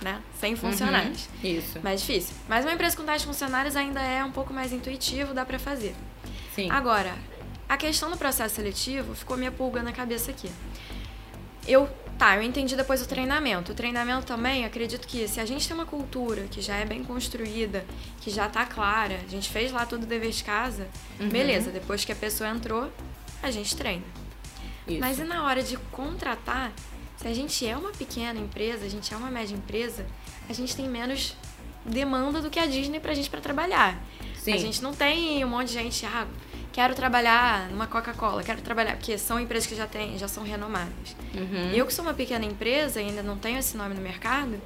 né? 0.02 0.22
100 0.40 0.52
uhum. 0.52 0.58
funcionários. 0.58 1.30
Uhum, 1.44 1.50
isso. 1.50 1.80
Mais 1.82 2.02
difícil. 2.02 2.36
Mas 2.48 2.66
uma 2.66 2.74
empresa 2.74 2.96
com 2.96 3.06
10 3.06 3.24
funcionários 3.24 3.76
ainda 3.76 4.02
é 4.02 4.24
um 4.24 4.32
pouco 4.32 4.54
mais 4.54 4.74
intuitivo, 4.74 5.34
dá 5.34 5.46
para 5.46 5.60
fazer. 5.60 5.96
Sim. 6.54 6.70
Agora, 6.70 7.14
a 7.68 7.78
questão 7.78 8.10
do 8.10 8.18
processo 8.18 8.56
seletivo 8.56 9.16
ficou 9.16 9.38
minha 9.38 9.52
pulga 9.52 9.82
na 9.82 9.92
cabeça 9.92 10.32
aqui. 10.32 10.50
Eu, 11.68 11.90
tá, 12.18 12.36
eu 12.36 12.44
entendi 12.44 12.76
depois 12.76 13.02
o 13.02 13.08
treinamento. 13.08 13.72
O 13.72 13.76
treinamento 13.76 14.26
também, 14.26 14.66
acredito 14.66 15.08
que 15.08 15.28
se 15.28 15.40
a 15.40 15.46
gente 15.46 15.68
tem 15.68 15.76
uma 15.76 15.86
cultura 15.86 16.44
que 16.44 16.62
já 16.62 16.76
é 16.76 16.86
bem 16.86 17.04
construída, 17.04 17.86
que 18.22 18.30
já 18.30 18.48
tá 18.48 18.66
clara, 18.66 19.20
a 19.26 19.30
gente 19.30 19.50
fez 19.50 19.72
lá 19.72 19.86
todo 19.86 20.04
o 20.04 20.06
dever 20.06 20.32
de 20.32 20.44
casa, 20.44 20.88
uhum. 21.20 21.30
beleza, 21.30 21.72
depois 21.72 22.06
que 22.06 22.12
a 22.12 22.16
pessoa 22.16 22.50
entrou, 22.50 22.92
a 23.42 23.50
gente 23.50 23.76
treina. 23.76 24.06
Isso. 24.88 25.00
Mas 25.00 25.18
e 25.18 25.24
na 25.24 25.44
hora 25.44 25.64
de 25.64 25.76
contratar, 25.92 26.72
se 27.18 27.28
a 27.28 27.34
gente 27.34 27.66
é 27.66 27.76
uma 27.76 27.92
pequena 27.92 28.40
empresa, 28.40 28.86
a 28.86 28.90
gente 28.90 29.14
é 29.14 29.18
uma 29.18 29.32
média 29.32 29.56
empresa, 29.56 30.06
a 30.50 30.54
gente 30.54 30.76
tem 30.76 30.88
menos 30.88 31.36
demanda 31.86 32.42
do 32.42 32.50
que 32.50 32.60
a 32.60 32.66
Disney 32.66 33.00
pra 33.00 33.14
gente 33.14 33.30
para 33.30 33.40
trabalhar. 33.40 34.02
Sim. 34.38 34.54
A 34.54 34.58
gente 34.58 34.82
não 34.82 34.94
tem 34.94 35.44
um 35.44 35.48
monte 35.48 35.68
de 35.68 35.74
gente, 35.74 36.06
ah, 36.06 36.28
quero 36.72 36.94
trabalhar 36.94 37.70
numa 37.70 37.88
Coca-Cola, 37.88 38.44
quero 38.44 38.62
trabalhar, 38.62 38.96
porque 38.96 39.18
são 39.18 39.40
empresas 39.40 39.68
que 39.68 39.76
já 39.76 39.88
tem, 39.88 40.18
já 40.18 40.28
são 40.28 40.44
renomadas. 40.44 41.16
Uhum. 41.34 41.72
Eu 41.72 41.86
que 41.86 41.94
sou 41.94 42.04
uma 42.04 42.14
pequena 42.14 42.46
empresa 42.46 43.02
e 43.02 43.08
ainda 43.08 43.24
não 43.24 43.38
tenho 43.38 43.58
esse 43.58 43.78
nome 43.78 43.96
no 43.96 44.02
mercado, 44.02 44.60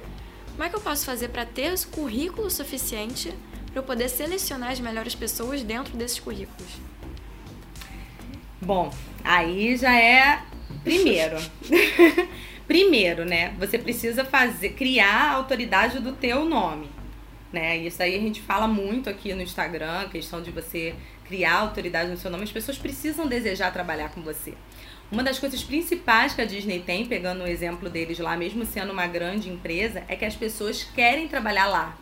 como 0.50 0.64
é 0.64 0.68
que 0.68 0.76
eu 0.76 0.80
posso 0.80 1.04
fazer 1.04 1.28
para 1.28 1.46
ter 1.46 1.72
esse 1.72 1.86
currículo 1.86 2.50
suficiente 2.50 3.32
para 3.70 3.78
eu 3.78 3.82
poder 3.82 4.08
selecionar 4.08 4.72
as 4.72 4.80
melhores 4.80 5.14
pessoas 5.14 5.62
dentro 5.62 5.96
desses 5.96 6.18
currículos? 6.18 6.70
Bom, 8.60 8.92
aí 9.24 9.76
já 9.76 9.94
é 9.98 10.42
primeiro. 10.82 11.36
primeiro, 12.66 13.24
né? 13.24 13.54
Você 13.58 13.78
precisa 13.78 14.24
fazer 14.24 14.70
criar 14.70 15.30
a 15.30 15.32
autoridade 15.32 15.98
do 15.98 16.12
teu 16.12 16.44
nome, 16.44 16.88
né? 17.52 17.76
Isso 17.78 18.02
aí 18.02 18.14
a 18.14 18.20
gente 18.20 18.40
fala 18.40 18.68
muito 18.68 19.10
aqui 19.10 19.34
no 19.34 19.42
Instagram, 19.42 20.08
questão 20.08 20.40
de 20.40 20.50
você 20.50 20.94
criar 21.26 21.54
autoridade 21.54 22.10
no 22.10 22.16
seu 22.16 22.30
nome. 22.30 22.44
As 22.44 22.52
pessoas 22.52 22.78
precisam 22.78 23.26
desejar 23.26 23.72
trabalhar 23.72 24.10
com 24.10 24.20
você. 24.20 24.54
Uma 25.10 25.24
das 25.24 25.40
coisas 25.40 25.62
principais 25.62 26.34
que 26.34 26.40
a 26.40 26.44
Disney 26.44 26.78
tem, 26.78 27.04
pegando 27.04 27.42
o 27.42 27.46
exemplo 27.46 27.90
deles 27.90 28.20
lá, 28.20 28.36
mesmo 28.36 28.64
sendo 28.64 28.92
uma 28.92 29.08
grande 29.08 29.48
empresa, 29.48 30.04
é 30.06 30.14
que 30.14 30.24
as 30.24 30.36
pessoas 30.36 30.84
querem 30.84 31.26
trabalhar 31.26 31.66
lá. 31.66 31.96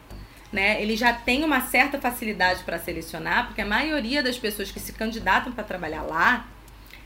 Né? 0.53 0.83
Eles 0.83 0.99
já 0.99 1.13
têm 1.13 1.45
uma 1.45 1.63
certa 1.63 1.99
facilidade 1.99 2.63
para 2.65 2.79
selecionar, 2.79 3.47
porque 3.47 3.63
a 3.63 3.67
maioria 3.67 4.23
das 4.23 4.39
pessoas 4.39 4.71
que 4.71 4.79
se 4.79 4.93
candidatam 4.93 5.53
para 5.53 5.65
trabalhar 5.65 6.03
lá, 6.03 6.47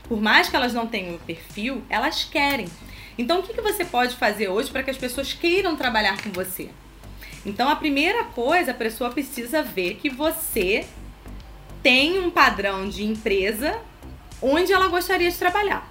por 0.03 0.21
mais 0.21 0.49
que 0.49 0.55
elas 0.55 0.73
não 0.73 0.87
tenham 0.87 1.15
o 1.15 1.19
perfil, 1.19 1.83
elas 1.89 2.23
querem. 2.23 2.67
Então, 3.17 3.39
o 3.39 3.43
que, 3.43 3.53
que 3.53 3.61
você 3.61 3.85
pode 3.85 4.15
fazer 4.15 4.49
hoje 4.49 4.71
para 4.71 4.83
que 4.83 4.89
as 4.89 4.97
pessoas 4.97 5.33
queiram 5.33 5.75
trabalhar 5.75 6.21
com 6.21 6.31
você? 6.31 6.69
Então, 7.45 7.69
a 7.69 7.75
primeira 7.75 8.23
coisa, 8.23 8.71
a 8.71 8.75
pessoa 8.75 9.09
precisa 9.09 9.61
ver 9.61 9.95
que 9.95 10.09
você 10.09 10.85
tem 11.81 12.19
um 12.19 12.31
padrão 12.31 12.87
de 12.87 13.03
empresa 13.03 13.79
onde 14.41 14.71
ela 14.71 14.87
gostaria 14.87 15.29
de 15.29 15.37
trabalhar. 15.37 15.87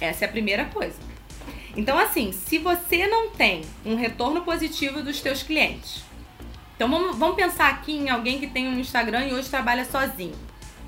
Essa 0.00 0.24
é 0.24 0.28
a 0.28 0.30
primeira 0.30 0.66
coisa. 0.66 0.96
Então, 1.76 1.98
assim, 1.98 2.32
se 2.32 2.58
você 2.58 3.06
não 3.06 3.30
tem 3.30 3.62
um 3.84 3.94
retorno 3.94 4.42
positivo 4.42 5.02
dos 5.02 5.20
teus 5.20 5.42
clientes, 5.42 6.02
então 6.76 6.90
vamos, 6.90 7.16
vamos 7.16 7.36
pensar 7.36 7.70
aqui 7.70 7.92
em 7.92 8.10
alguém 8.10 8.38
que 8.38 8.46
tem 8.46 8.68
um 8.68 8.78
Instagram 8.78 9.26
e 9.26 9.32
hoje 9.32 9.48
trabalha 9.48 9.84
sozinho. 9.84 10.34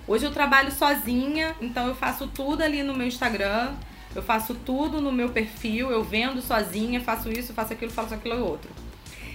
Hoje 0.07 0.27
eu 0.27 0.33
trabalho 0.33 0.71
sozinha, 0.71 1.57
então 1.63 1.89
eu 1.89 1.95
faço 1.95 2.27
tudo 2.27 2.63
ali 2.63 2.83
no 2.83 2.93
meu 2.93 3.07
Instagram, 3.07 3.73
eu 4.15 4.23
faço 4.23 4.55
tudo 4.55 5.01
no 5.01 5.11
meu 5.11 5.31
perfil, 5.31 5.91
eu 5.91 6.05
vendo 6.05 6.43
sozinha, 6.43 7.01
faço 7.01 7.31
isso, 7.31 7.55
faço 7.55 7.73
aquilo, 7.73 7.91
faço 7.91 8.13
aquilo 8.13 8.35
e 8.35 8.41
outro. 8.41 8.71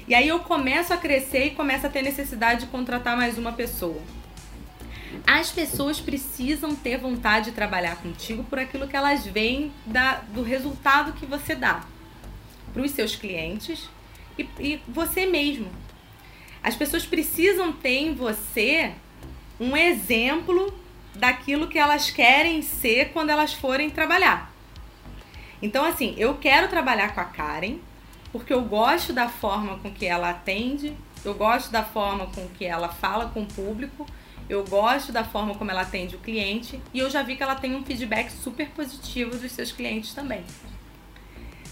E 0.07 0.13
aí 0.13 0.27
eu 0.27 0.39
começo 0.39 0.93
a 0.93 0.97
crescer 0.97 1.45
e 1.45 1.49
começo 1.51 1.87
a 1.87 1.89
ter 1.89 2.03
necessidade 2.03 2.61
de 2.61 2.67
contratar 2.67 3.17
mais 3.17 3.37
uma 3.37 3.51
pessoa. 3.51 4.01
As 5.25 5.51
pessoas 5.51 5.99
precisam 5.99 6.75
ter 6.75 6.97
vontade 6.97 7.45
de 7.45 7.51
trabalhar 7.51 7.95
contigo 7.95 8.43
por 8.43 8.59
aquilo 8.59 8.87
que 8.87 8.95
elas 8.95 9.25
veem 9.25 9.71
da, 9.87 10.21
do 10.33 10.43
resultado 10.43 11.13
que 11.13 11.25
você 11.25 11.55
dá 11.55 11.83
para 12.71 12.83
os 12.83 12.91
seus 12.91 13.15
clientes 13.15 13.89
e, 14.37 14.47
e 14.59 14.81
você 14.87 15.25
mesmo. 15.25 15.67
As 16.61 16.75
pessoas 16.75 17.05
precisam 17.05 17.71
ter 17.71 17.97
em 17.97 18.13
você 18.13 18.93
um 19.59 19.75
exemplo 19.75 20.73
daquilo 21.15 21.67
que 21.67 21.77
elas 21.77 22.09
querem 22.09 22.61
ser 22.61 23.11
quando 23.11 23.29
elas 23.29 23.53
forem 23.53 23.89
trabalhar. 23.89 24.53
Então, 25.61 25.83
assim, 25.83 26.15
eu 26.17 26.35
quero 26.35 26.69
trabalhar 26.69 27.13
com 27.13 27.19
a 27.19 27.25
Karen 27.25 27.77
porque 28.31 28.53
eu 28.53 28.61
gosto 28.61 29.11
da 29.11 29.27
forma 29.27 29.77
com 29.79 29.91
que 29.91 30.05
ela 30.05 30.29
atende, 30.29 30.95
eu 31.25 31.33
gosto 31.33 31.71
da 31.71 31.83
forma 31.83 32.27
com 32.27 32.47
que 32.49 32.63
ela 32.63 32.87
fala 32.87 33.29
com 33.29 33.41
o 33.41 33.45
público, 33.45 34.05
eu 34.47 34.63
gosto 34.65 35.11
da 35.11 35.23
forma 35.23 35.55
como 35.55 35.69
ela 35.71 35.81
atende 35.81 36.15
o 36.15 36.19
cliente 36.19 36.81
e 36.93 36.99
eu 36.99 37.09
já 37.09 37.21
vi 37.21 37.35
que 37.35 37.43
ela 37.43 37.55
tem 37.55 37.75
um 37.75 37.83
feedback 37.83 38.29
super 38.31 38.69
positivo 38.69 39.35
dos 39.35 39.51
seus 39.51 39.71
clientes 39.71 40.13
também. 40.13 40.43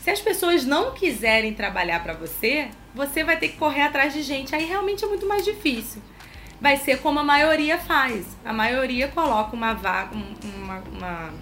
Se 0.03 0.11
as 0.11 0.21
pessoas 0.21 0.63
não 0.63 0.93
quiserem 0.93 1.53
trabalhar 1.53 2.01
para 2.01 2.13
você, 2.13 2.69
você 2.95 3.23
vai 3.23 3.37
ter 3.37 3.49
que 3.49 3.57
correr 3.57 3.81
atrás 3.81 4.13
de 4.13 4.21
gente. 4.21 4.55
Aí 4.55 4.63
realmente 4.63 5.03
é 5.03 5.07
muito 5.07 5.27
mais 5.27 5.43
difícil. 5.43 6.01
Vai 6.59 6.77
ser 6.77 7.01
como 7.01 7.19
a 7.19 7.23
maioria 7.23 7.77
faz. 7.77 8.25
A 8.43 8.51
maioria 8.51 9.07
coloca 9.07 9.55
uma 9.55 9.73
vaga, 9.73 10.15
uma, 10.15 10.79
uma, 10.91 11.33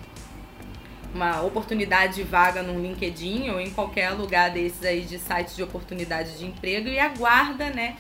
uma 1.14 1.42
oportunidade 1.42 2.16
de 2.16 2.24
vaga 2.24 2.62
no 2.62 2.80
LinkedIn 2.82 3.50
ou 3.50 3.60
em 3.60 3.70
qualquer 3.70 4.12
lugar 4.12 4.52
desses 4.52 4.84
aí 4.84 5.02
de 5.02 5.18
sites 5.18 5.56
de 5.56 5.64
oportunidade 5.64 6.38
de 6.38 6.46
emprego 6.46 6.90
e 6.90 7.00
aguarda, 7.00 7.70
né? 7.70 7.96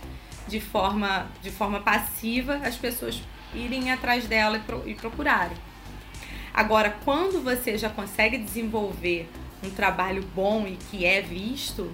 de 0.47 0.59
forma, 0.59 1.27
de 1.41 1.51
forma 1.51 1.79
passiva 1.79 2.55
as 2.63 2.75
pessoas 2.75 3.21
irem 3.53 3.91
atrás 3.91 4.25
dela 4.27 4.57
e, 4.57 4.59
pro, 4.59 4.83
e 4.87 4.93
procurarem. 4.93 5.57
Agora, 6.53 6.95
quando 7.03 7.43
você 7.43 7.77
já 7.77 7.89
consegue 7.89 8.37
desenvolver 8.37 9.29
um 9.63 9.69
trabalho 9.69 10.23
bom 10.33 10.65
e 10.67 10.77
que 10.89 11.05
é 11.05 11.21
visto, 11.21 11.91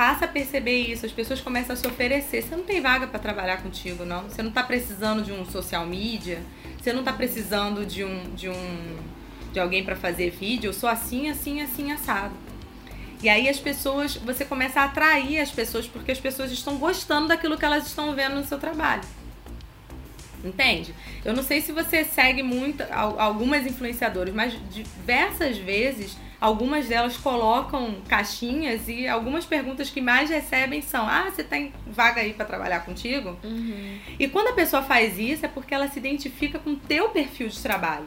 passa 0.00 0.24
a 0.24 0.28
perceber 0.28 0.80
isso. 0.80 1.04
As 1.04 1.12
pessoas 1.12 1.42
começam 1.42 1.74
a 1.74 1.76
se 1.76 1.86
oferecer. 1.86 2.40
Você 2.40 2.56
não 2.56 2.64
tem 2.64 2.80
vaga 2.80 3.06
para 3.06 3.18
trabalhar 3.18 3.58
contigo, 3.58 4.06
não. 4.06 4.22
Você 4.22 4.40
não 4.40 4.48
está 4.48 4.62
precisando 4.62 5.22
de 5.22 5.30
um 5.30 5.44
social 5.44 5.84
media. 5.84 6.42
Você 6.80 6.90
não 6.90 7.00
está 7.00 7.12
precisando 7.12 7.84
de 7.84 8.02
um, 8.02 8.34
de 8.34 8.48
um, 8.48 8.96
de 9.52 9.60
alguém 9.60 9.84
para 9.84 9.94
fazer 9.94 10.30
vídeo. 10.30 10.68
Eu 10.68 10.72
sou 10.72 10.88
assim, 10.88 11.28
assim, 11.28 11.60
assim 11.60 11.92
assado. 11.92 12.32
E 13.22 13.28
aí 13.28 13.46
as 13.46 13.58
pessoas, 13.58 14.16
você 14.16 14.42
começa 14.42 14.80
a 14.80 14.84
atrair 14.84 15.38
as 15.38 15.50
pessoas 15.50 15.86
porque 15.86 16.12
as 16.12 16.18
pessoas 16.18 16.50
estão 16.50 16.78
gostando 16.78 17.28
daquilo 17.28 17.58
que 17.58 17.64
elas 17.66 17.86
estão 17.86 18.14
vendo 18.14 18.36
no 18.36 18.44
seu 18.46 18.56
trabalho. 18.56 19.02
Entende? 20.42 20.94
Eu 21.22 21.34
não 21.34 21.42
sei 21.42 21.60
se 21.60 21.72
você 21.72 22.04
segue 22.06 22.42
muito 22.42 22.82
algumas 22.90 23.66
influenciadoras, 23.66 24.32
mas 24.32 24.54
diversas 24.70 25.58
vezes 25.58 26.16
algumas 26.40 26.88
delas 26.88 27.16
colocam 27.16 27.96
caixinhas 28.08 28.88
e 28.88 29.06
algumas 29.06 29.44
perguntas 29.44 29.90
que 29.90 30.00
mais 30.00 30.30
recebem 30.30 30.80
são: 30.80 31.06
Ah, 31.06 31.30
você 31.30 31.44
tem 31.44 31.72
vaga 31.86 32.20
aí 32.20 32.32
para 32.32 32.46
trabalhar 32.46 32.80
contigo? 32.80 33.36
Uhum. 33.44 33.98
E 34.18 34.26
quando 34.28 34.48
a 34.48 34.52
pessoa 34.52 34.82
faz 34.82 35.18
isso 35.18 35.44
é 35.44 35.48
porque 35.48 35.74
ela 35.74 35.88
se 35.88 35.98
identifica 35.98 36.58
com 36.58 36.70
o 36.70 36.76
teu 36.76 37.10
perfil 37.10 37.48
de 37.48 37.60
trabalho. 37.60 38.06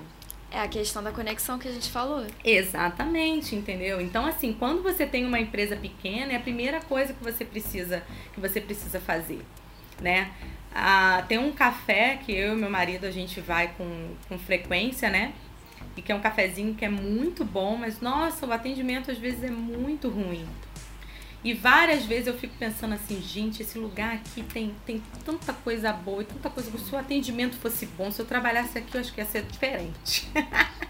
É 0.50 0.62
a 0.62 0.68
questão 0.68 1.02
da 1.02 1.12
conexão 1.12 1.58
que 1.58 1.68
a 1.68 1.72
gente 1.72 1.90
falou. 1.90 2.28
Exatamente, 2.44 3.56
entendeu? 3.56 4.00
Então, 4.00 4.24
assim, 4.24 4.54
quando 4.54 4.84
você 4.84 5.04
tem 5.04 5.26
uma 5.26 5.40
empresa 5.40 5.76
pequena, 5.76 6.32
é 6.32 6.36
a 6.36 6.40
primeira 6.40 6.80
coisa 6.80 7.12
que 7.12 7.24
você 7.24 7.44
precisa, 7.44 8.04
que 8.36 8.40
você 8.40 8.62
precisa 8.62 9.00
fazer, 9.00 9.42
né? 10.00 10.32
Ah, 10.72 11.24
tem 11.28 11.40
um 11.40 11.52
café 11.52 12.20
que 12.24 12.32
eu 12.32 12.54
e 12.54 12.56
meu 12.56 12.70
marido 12.70 13.06
a 13.06 13.12
gente 13.12 13.42
vai 13.42 13.70
com, 13.76 14.10
com 14.30 14.38
frequência, 14.38 15.10
né? 15.10 15.34
E 15.95 16.02
que 16.02 16.11
é 16.11 16.15
um 16.15 16.22
cafezinho 16.22 16.74
que 16.74 16.84
é 16.86 16.90
muito 16.90 17.45
bom, 17.45 17.78
mas 17.78 18.02
nossa, 18.02 18.45
o 18.45 18.52
atendimento 18.52 19.11
às 19.11 19.18
vezes 19.18 19.44
é 19.44 19.52
muito 19.52 20.10
ruim. 20.10 20.48
E 21.44 21.53
várias 21.53 22.06
vezes 22.06 22.28
eu 22.28 22.38
fico 22.38 22.56
pensando 22.57 22.94
assim, 22.94 23.22
gente, 23.22 23.61
esse 23.61 23.78
lugar 23.78 24.14
aqui 24.14 24.41
tem, 24.44 24.74
tem 24.86 25.03
tanta 25.26 25.52
coisa 25.52 25.91
boa 25.91 26.22
e 26.22 26.26
tanta 26.26 26.49
coisa. 26.49 26.72
Se 26.78 26.95
o 26.95 26.98
atendimento 26.98 27.57
fosse 27.57 27.86
bom, 27.86 28.10
se 28.10 28.22
eu 28.22 28.26
trabalhasse 28.26 28.78
aqui, 28.78 28.95
eu 28.95 29.02
acho 29.02 29.14
que 29.14 29.20
ia 29.20 29.26
ser 29.26 29.44
diferente. 29.44 30.30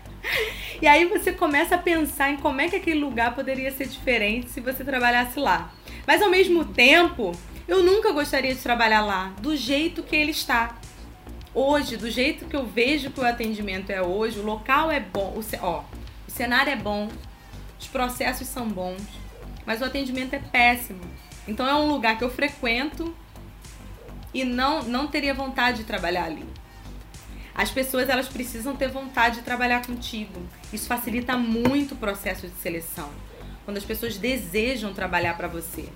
e 0.79 0.85
aí 0.85 1.05
você 1.05 1.33
começa 1.33 1.73
a 1.73 1.77
pensar 1.79 2.29
em 2.29 2.37
como 2.37 2.61
é 2.61 2.69
que 2.69 2.75
aquele 2.75 2.99
lugar 2.99 3.33
poderia 3.33 3.71
ser 3.71 3.87
diferente 3.87 4.51
se 4.51 4.61
você 4.61 4.83
trabalhasse 4.83 5.39
lá. 5.39 5.73
Mas 6.05 6.21
ao 6.21 6.29
mesmo 6.29 6.65
tempo, 6.65 7.31
eu 7.67 7.81
nunca 7.81 8.11
gostaria 8.11 8.53
de 8.53 8.61
trabalhar 8.61 9.01
lá 9.01 9.33
do 9.41 9.57
jeito 9.57 10.03
que 10.03 10.15
ele 10.15 10.31
está. 10.31 10.77
Hoje, 11.53 11.97
do 11.97 12.09
jeito 12.09 12.45
que 12.45 12.55
eu 12.55 12.65
vejo 12.65 13.11
que 13.11 13.19
o 13.19 13.25
atendimento 13.25 13.89
é 13.91 14.01
hoje, 14.01 14.39
o 14.39 14.43
local 14.43 14.89
é 14.89 14.99
bom, 14.99 15.35
o, 15.37 15.43
ó, 15.61 15.83
o 16.27 16.31
cenário 16.31 16.71
é 16.71 16.75
bom, 16.75 17.09
os 17.79 17.87
processos 17.87 18.47
são 18.47 18.67
bons 18.67 19.01
mas 19.65 19.81
o 19.81 19.85
atendimento 19.85 20.33
é 20.33 20.39
péssimo. 20.39 21.01
Então 21.47 21.67
é 21.67 21.75
um 21.75 21.87
lugar 21.87 22.17
que 22.17 22.23
eu 22.23 22.29
frequento 22.29 23.15
e 24.33 24.43
não, 24.43 24.83
não 24.83 25.07
teria 25.07 25.33
vontade 25.33 25.79
de 25.79 25.83
trabalhar 25.83 26.25
ali. 26.25 26.45
As 27.55 27.69
pessoas 27.69 28.09
elas 28.09 28.27
precisam 28.27 28.75
ter 28.75 28.89
vontade 28.89 29.37
de 29.37 29.41
trabalhar 29.43 29.85
contigo. 29.85 30.41
Isso 30.71 30.87
facilita 30.87 31.37
muito 31.37 31.93
o 31.93 31.97
processo 31.97 32.47
de 32.47 32.55
seleção. 32.55 33.09
Quando 33.63 33.77
as 33.77 33.85
pessoas 33.85 34.17
desejam 34.17 34.93
trabalhar 34.93 35.37
para 35.37 35.47
você, 35.47 35.87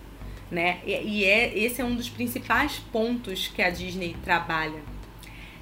né? 0.52 0.80
E, 0.86 0.92
e 0.92 1.26
é 1.26 1.58
esse 1.58 1.82
é 1.82 1.86
um 1.86 1.96
dos 1.96 2.10
principais 2.10 2.78
pontos 2.92 3.48
que 3.48 3.62
a 3.62 3.70
Disney 3.70 4.16
trabalha. 4.24 4.82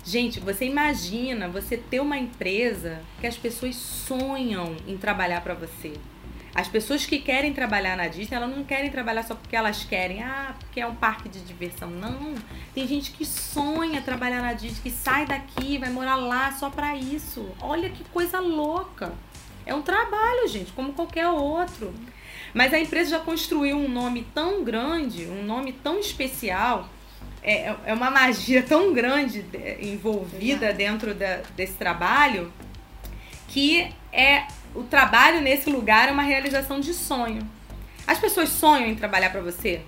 Gente, 0.05 0.39
você 0.39 0.65
imagina 0.65 1.49
você 1.49 1.75
ter 1.75 1.99
uma 1.99 2.15
empresa 2.15 3.01
que 3.19 3.25
as 3.25 3.35
pessoas 3.35 3.75
sonham 3.75 4.75
em 4.87 4.95
trabalhar 4.97 5.41
para 5.41 5.55
você. 5.55 5.93
As 6.53 6.67
pessoas 6.67 7.07
que 7.07 7.17
querem 7.17 7.53
trabalhar 7.53 7.97
na 7.97 8.07
Disney, 8.07 8.37
elas 8.37 8.55
não 8.55 8.63
querem 8.63 8.91
trabalhar 8.91 9.23
só 9.23 9.33
porque 9.33 9.55
elas 9.55 9.83
querem, 9.83 10.21
ah, 10.21 10.53
porque 10.59 10.79
é 10.79 10.85
um 10.85 10.93
parque 10.93 11.27
de 11.27 11.39
diversão. 11.41 11.89
Não. 11.89 12.35
Tem 12.75 12.87
gente 12.87 13.11
que 13.11 13.25
sonha 13.25 13.99
trabalhar 13.99 14.43
na 14.43 14.53
Disney, 14.53 14.79
que 14.83 14.91
sai 14.91 15.25
daqui, 15.25 15.79
vai 15.79 15.89
morar 15.89 16.17
lá 16.17 16.51
só 16.51 16.69
para 16.69 16.95
isso. 16.95 17.49
Olha 17.59 17.89
que 17.89 18.03
coisa 18.05 18.39
louca. 18.39 19.11
É 19.65 19.73
um 19.73 19.81
trabalho, 19.81 20.47
gente, 20.47 20.71
como 20.71 20.93
qualquer 20.93 21.27
outro. 21.27 21.91
Mas 22.53 22.75
a 22.75 22.79
empresa 22.79 23.09
já 23.09 23.19
construiu 23.19 23.75
um 23.75 23.89
nome 23.89 24.25
tão 24.35 24.63
grande, 24.63 25.25
um 25.25 25.43
nome 25.43 25.73
tão 25.73 25.99
especial, 25.99 26.87
é, 27.45 27.75
é 27.85 27.93
uma 27.93 28.09
magia 28.09 28.63
tão 28.63 28.91
grande 28.91 29.45
envolvida 29.79 30.73
dentro 30.73 31.13
da, 31.13 31.41
desse 31.55 31.73
trabalho, 31.73 32.51
que 33.47 33.87
é 34.11 34.47
o 34.73 34.83
trabalho 34.83 35.41
nesse 35.41 35.69
lugar 35.69 36.09
é 36.09 36.11
uma 36.11 36.23
realização 36.23 36.79
de 36.79 36.91
sonho. 36.91 37.47
As 38.07 38.17
pessoas 38.17 38.49
sonham 38.49 38.89
em 38.89 38.95
trabalhar 38.95 39.29
para 39.29 39.41
você? 39.41 39.81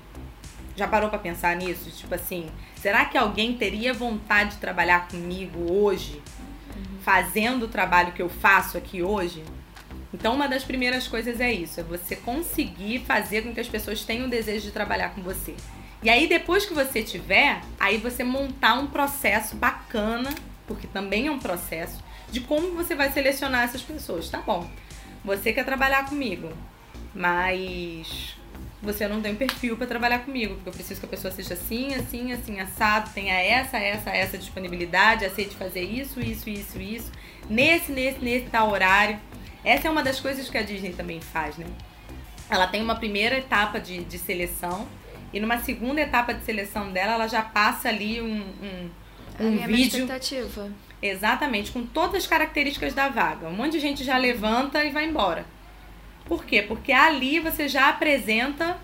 Já 0.75 0.87
parou 0.87 1.09
para 1.09 1.17
pensar 1.17 1.55
nisso? 1.55 1.89
Tipo 1.89 2.13
assim, 2.13 2.47
será 2.79 3.05
que 3.05 3.17
alguém 3.17 3.57
teria 3.57 3.91
vontade 3.91 4.51
de 4.51 4.57
trabalhar 4.57 5.07
comigo 5.07 5.73
hoje, 5.73 6.21
uhum. 6.75 6.99
fazendo 7.01 7.63
o 7.63 7.67
trabalho 7.67 8.13
que 8.13 8.21
eu 8.21 8.29
faço 8.29 8.77
aqui 8.77 9.01
hoje? 9.01 9.43
Então, 10.13 10.35
uma 10.35 10.47
das 10.47 10.63
primeiras 10.63 11.07
coisas 11.07 11.41
é 11.41 11.51
isso, 11.51 11.79
é 11.79 11.83
você 11.83 12.15
conseguir 12.15 12.99
fazer 12.99 13.41
com 13.41 13.53
que 13.53 13.59
as 13.59 13.67
pessoas 13.67 14.03
tenham 14.03 14.27
o 14.27 14.29
desejo 14.29 14.67
de 14.67 14.71
trabalhar 14.71 15.09
com 15.09 15.21
você. 15.21 15.55
E 16.01 16.09
aí, 16.09 16.27
depois 16.27 16.65
que 16.65 16.73
você 16.73 17.01
tiver, 17.01 17.61
aí 17.79 17.97
você 17.97 18.23
montar 18.23 18.75
um 18.75 18.87
processo 18.87 19.55
bacana, 19.55 20.33
porque 20.67 20.85
também 20.85 21.27
é 21.27 21.31
um 21.31 21.39
processo, 21.39 22.03
de 22.29 22.41
como 22.41 22.73
você 22.73 22.93
vai 22.93 23.11
selecionar 23.11 23.63
essas 23.63 23.81
pessoas. 23.81 24.29
Tá 24.29 24.39
bom, 24.39 24.69
você 25.23 25.51
quer 25.51 25.65
trabalhar 25.65 26.07
comigo, 26.07 26.51
mas 27.15 28.35
você 28.81 29.07
não 29.07 29.21
tem 29.21 29.35
perfil 29.35 29.75
para 29.75 29.87
trabalhar 29.87 30.19
comigo, 30.19 30.55
porque 30.55 30.69
eu 30.69 30.73
preciso 30.73 30.99
que 30.99 31.05
a 31.05 31.09
pessoa 31.09 31.31
seja 31.31 31.55
assim, 31.55 31.95
assim, 31.95 32.31
assim, 32.31 32.59
assado, 32.59 33.09
tenha 33.11 33.33
essa, 33.33 33.77
essa, 33.77 34.11
essa 34.11 34.37
disponibilidade, 34.37 35.25
aceite 35.25 35.55
fazer 35.55 35.81
isso, 35.81 36.19
isso, 36.19 36.47
isso, 36.47 36.79
isso, 36.79 37.11
nesse, 37.49 37.91
nesse, 37.91 38.19
nesse 38.23 38.45
tal 38.47 38.69
horário. 38.69 39.19
Essa 39.63 39.87
é 39.87 39.91
uma 39.91 40.03
das 40.03 40.19
coisas 40.19 40.47
que 40.49 40.57
a 40.57 40.61
Disney 40.61 40.93
também 40.93 41.19
faz, 41.19 41.57
né? 41.57 41.65
Ela 42.49 42.67
tem 42.67 42.81
uma 42.81 42.95
primeira 42.95 43.37
etapa 43.37 43.79
de, 43.79 44.03
de 44.03 44.17
seleção 44.17 44.87
e 45.33 45.39
numa 45.39 45.59
segunda 45.59 46.01
etapa 46.01 46.33
de 46.33 46.43
seleção 46.43 46.91
dela, 46.91 47.13
ela 47.13 47.27
já 47.27 47.41
passa 47.41 47.89
ali 47.89 48.21
um, 48.21 48.41
um, 48.41 48.89
um 49.39 49.63
é 49.63 49.67
vídeo. 49.67 50.03
expectativa. 50.03 50.71
Exatamente, 51.01 51.71
com 51.71 51.85
todas 51.85 52.23
as 52.23 52.27
características 52.27 52.93
da 52.93 53.07
vaga. 53.07 53.47
Um 53.47 53.53
monte 53.53 53.73
de 53.73 53.79
gente 53.79 54.03
já 54.03 54.17
levanta 54.17 54.83
e 54.83 54.89
vai 54.89 55.05
embora. 55.05 55.45
Por 56.25 56.43
quê? 56.43 56.61
Porque 56.61 56.91
ali 56.91 57.39
você 57.39 57.67
já 57.67 57.89
apresenta 57.89 58.77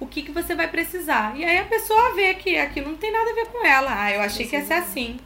o 0.00 0.06
que, 0.06 0.22
que 0.22 0.30
você 0.30 0.54
vai 0.54 0.68
precisar. 0.68 1.36
E 1.36 1.44
aí 1.44 1.58
a 1.58 1.64
pessoa 1.64 2.14
vê 2.14 2.34
que 2.34 2.56
aquilo 2.56 2.90
não 2.90 2.96
tem 2.96 3.12
nada 3.12 3.30
a 3.30 3.34
ver 3.34 3.46
com 3.46 3.66
ela. 3.66 4.02
Ah, 4.02 4.12
eu 4.12 4.20
achei 4.20 4.46
que 4.46 4.54
ia 4.54 4.64
ser 4.64 4.74
assim. 4.74 5.18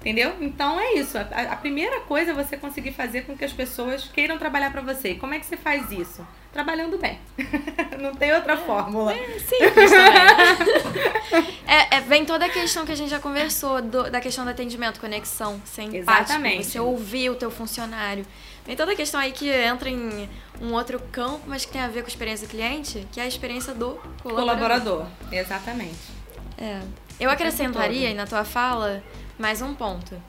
Entendeu? 0.00 0.34
Então 0.40 0.80
é 0.80 0.94
isso. 0.94 1.18
A, 1.18 1.22
a, 1.22 1.56
primeira 1.56 2.00
coisa 2.00 2.30
é 2.30 2.34
você 2.34 2.56
conseguir 2.56 2.92
fazer 2.92 3.22
com 3.22 3.36
que 3.36 3.44
as 3.44 3.52
pessoas 3.52 4.04
queiram 4.04 4.38
trabalhar 4.38 4.70
para 4.70 4.80
você. 4.80 5.12
E 5.12 5.18
como 5.18 5.34
é 5.34 5.38
que 5.38 5.46
você 5.46 5.56
faz 5.56 5.90
isso? 5.90 6.26
Trabalhando 6.52 6.98
bem. 6.98 7.18
Não 8.00 8.14
tem 8.14 8.32
outra 8.32 8.56
fórmula. 8.56 9.14
É 9.14 9.38
simples 9.38 9.90
também. 9.90 11.54
é, 11.66 11.96
é, 11.96 12.00
vem 12.00 12.24
toda 12.24 12.46
a 12.46 12.48
questão 12.48 12.84
que 12.84 12.90
a 12.90 12.94
gente 12.94 13.10
já 13.10 13.20
conversou, 13.20 13.80
do, 13.80 14.10
da 14.10 14.20
questão 14.20 14.44
do 14.44 14.50
atendimento, 14.50 15.00
conexão, 15.00 15.62
ser 15.64 15.82
empático, 15.82 16.10
Exatamente. 16.10 16.66
você 16.66 16.80
ouvir 16.80 17.30
o 17.30 17.36
teu 17.36 17.50
funcionário. 17.50 18.26
Vem 18.66 18.76
toda 18.76 18.92
a 18.92 18.96
questão 18.96 19.20
aí 19.20 19.32
que 19.32 19.48
entra 19.48 19.88
em 19.88 20.28
um 20.60 20.72
outro 20.72 21.00
campo, 21.12 21.42
mas 21.46 21.64
que 21.64 21.72
tem 21.72 21.80
a 21.80 21.88
ver 21.88 22.02
com 22.02 22.06
a 22.06 22.10
experiência 22.10 22.46
do 22.46 22.50
cliente, 22.50 23.06
que 23.12 23.20
é 23.20 23.24
a 23.24 23.26
experiência 23.26 23.72
do 23.72 24.00
colaborador. 24.22 24.34
Colaborador, 24.34 25.06
exatamente. 25.32 26.20
É. 26.58 26.80
Eu 27.18 27.30
acrescentaria 27.30 28.08
aí 28.08 28.14
na 28.14 28.26
tua 28.26 28.44
fala 28.44 29.02
mais 29.38 29.62
um 29.62 29.74
ponto. 29.74 30.20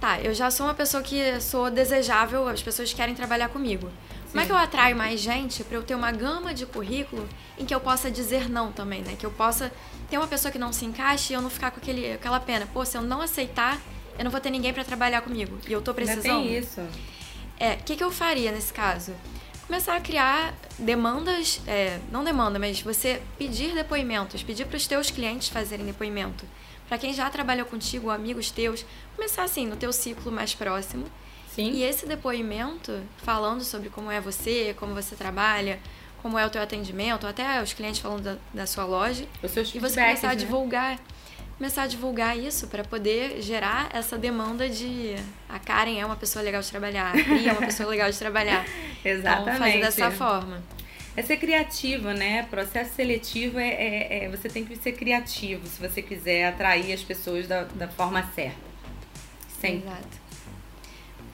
Tá, 0.00 0.20
eu 0.20 0.34
já 0.34 0.50
sou 0.50 0.66
uma 0.66 0.74
pessoa 0.74 1.02
que 1.02 1.40
sou 1.40 1.70
desejável, 1.70 2.46
as 2.48 2.62
pessoas 2.62 2.92
querem 2.92 3.14
trabalhar 3.14 3.48
comigo. 3.48 3.90
Como 4.34 4.42
é 4.42 4.46
que 4.46 4.50
eu 4.50 4.56
atraio 4.56 4.96
mais 4.96 5.20
gente 5.20 5.62
para 5.62 5.76
eu 5.76 5.82
ter 5.84 5.94
uma 5.94 6.10
gama 6.10 6.52
de 6.52 6.66
currículo 6.66 7.28
em 7.56 7.64
que 7.64 7.72
eu 7.72 7.78
possa 7.78 8.10
dizer 8.10 8.50
não 8.50 8.72
também, 8.72 9.00
né? 9.00 9.14
Que 9.16 9.24
eu 9.24 9.30
possa 9.30 9.72
ter 10.10 10.18
uma 10.18 10.26
pessoa 10.26 10.50
que 10.50 10.58
não 10.58 10.72
se 10.72 10.84
encaixe 10.84 11.32
e 11.32 11.36
eu 11.36 11.40
não 11.40 11.48
ficar 11.48 11.70
com 11.70 11.78
aquele, 11.78 12.14
aquela 12.14 12.40
pena. 12.40 12.66
Pô, 12.66 12.84
se 12.84 12.96
eu 12.96 13.02
não 13.02 13.20
aceitar, 13.20 13.80
eu 14.18 14.24
não 14.24 14.32
vou 14.32 14.40
ter 14.40 14.50
ninguém 14.50 14.72
para 14.72 14.82
trabalhar 14.82 15.20
comigo. 15.20 15.56
E 15.68 15.72
eu 15.72 15.80
tô 15.80 15.94
precisando. 15.94 16.26
Ainda 16.26 16.48
tem 16.48 16.58
isso. 16.58 16.80
É, 17.60 17.74
o 17.74 17.84
que, 17.84 17.94
que 17.94 18.02
eu 18.02 18.10
faria 18.10 18.50
nesse 18.50 18.72
caso? 18.72 19.14
Começar 19.68 19.94
a 19.94 20.00
criar 20.00 20.52
demandas, 20.80 21.60
é, 21.64 22.00
não 22.10 22.24
demanda, 22.24 22.58
mas 22.58 22.80
você 22.80 23.22
pedir 23.38 23.72
depoimentos, 23.72 24.42
pedir 24.42 24.66
para 24.66 24.76
os 24.76 24.88
teus 24.88 25.12
clientes 25.12 25.46
fazerem 25.46 25.86
depoimento 25.86 26.44
para 26.88 26.98
quem 26.98 27.12
já 27.12 27.28
trabalhou 27.30 27.66
contigo, 27.66 28.10
amigos 28.10 28.50
teus, 28.50 28.84
começar 29.16 29.44
assim 29.44 29.66
no 29.66 29.76
teu 29.76 29.92
ciclo 29.92 30.30
mais 30.30 30.54
próximo. 30.54 31.06
Sim. 31.54 31.70
E 31.70 31.82
esse 31.82 32.06
depoimento, 32.06 33.00
falando 33.18 33.62
sobre 33.62 33.88
como 33.88 34.10
é 34.10 34.20
você, 34.20 34.74
como 34.78 34.94
você 34.94 35.14
trabalha, 35.14 35.78
como 36.20 36.38
é 36.38 36.44
o 36.44 36.50
teu 36.50 36.60
atendimento, 36.60 37.26
até 37.26 37.62
os 37.62 37.72
clientes 37.72 38.00
falando 38.00 38.22
da, 38.22 38.36
da 38.52 38.66
sua 38.66 38.84
loja, 38.84 39.26
os 39.42 39.50
seus 39.50 39.74
e 39.74 39.78
você 39.78 40.00
começar 40.00 40.28
né? 40.28 40.32
a 40.32 40.36
divulgar, 40.36 40.98
começar 41.56 41.82
a 41.82 41.86
divulgar 41.86 42.36
isso 42.36 42.66
para 42.66 42.82
poder 42.82 43.40
gerar 43.40 43.88
essa 43.92 44.18
demanda 44.18 44.68
de 44.68 45.14
a 45.48 45.58
Karen 45.58 45.98
é 45.98 46.04
uma 46.04 46.16
pessoa 46.16 46.42
legal 46.42 46.60
de 46.60 46.70
trabalhar, 46.70 47.10
a 47.10 47.12
Pri 47.12 47.48
é 47.48 47.52
uma 47.52 47.60
pessoa 47.60 47.88
legal 47.88 48.10
de 48.10 48.18
trabalhar. 48.18 48.64
Exatamente. 49.04 49.50
Então, 49.50 49.58
fazer 49.58 49.80
dessa 49.80 50.10
forma 50.10 50.62
é 51.16 51.22
ser 51.22 51.36
criativo, 51.36 52.10
né? 52.10 52.42
Processo 52.44 52.94
seletivo 52.94 53.58
é, 53.58 53.68
é, 53.68 54.24
é, 54.24 54.28
você 54.28 54.48
tem 54.48 54.64
que 54.64 54.76
ser 54.76 54.92
criativo 54.92 55.66
se 55.66 55.80
você 55.80 56.02
quiser 56.02 56.46
atrair 56.46 56.92
as 56.92 57.02
pessoas 57.02 57.46
da, 57.46 57.64
da 57.64 57.86
forma 57.86 58.22
certa. 58.34 58.58
Sempre. 59.60 59.88
Exato. 59.88 60.23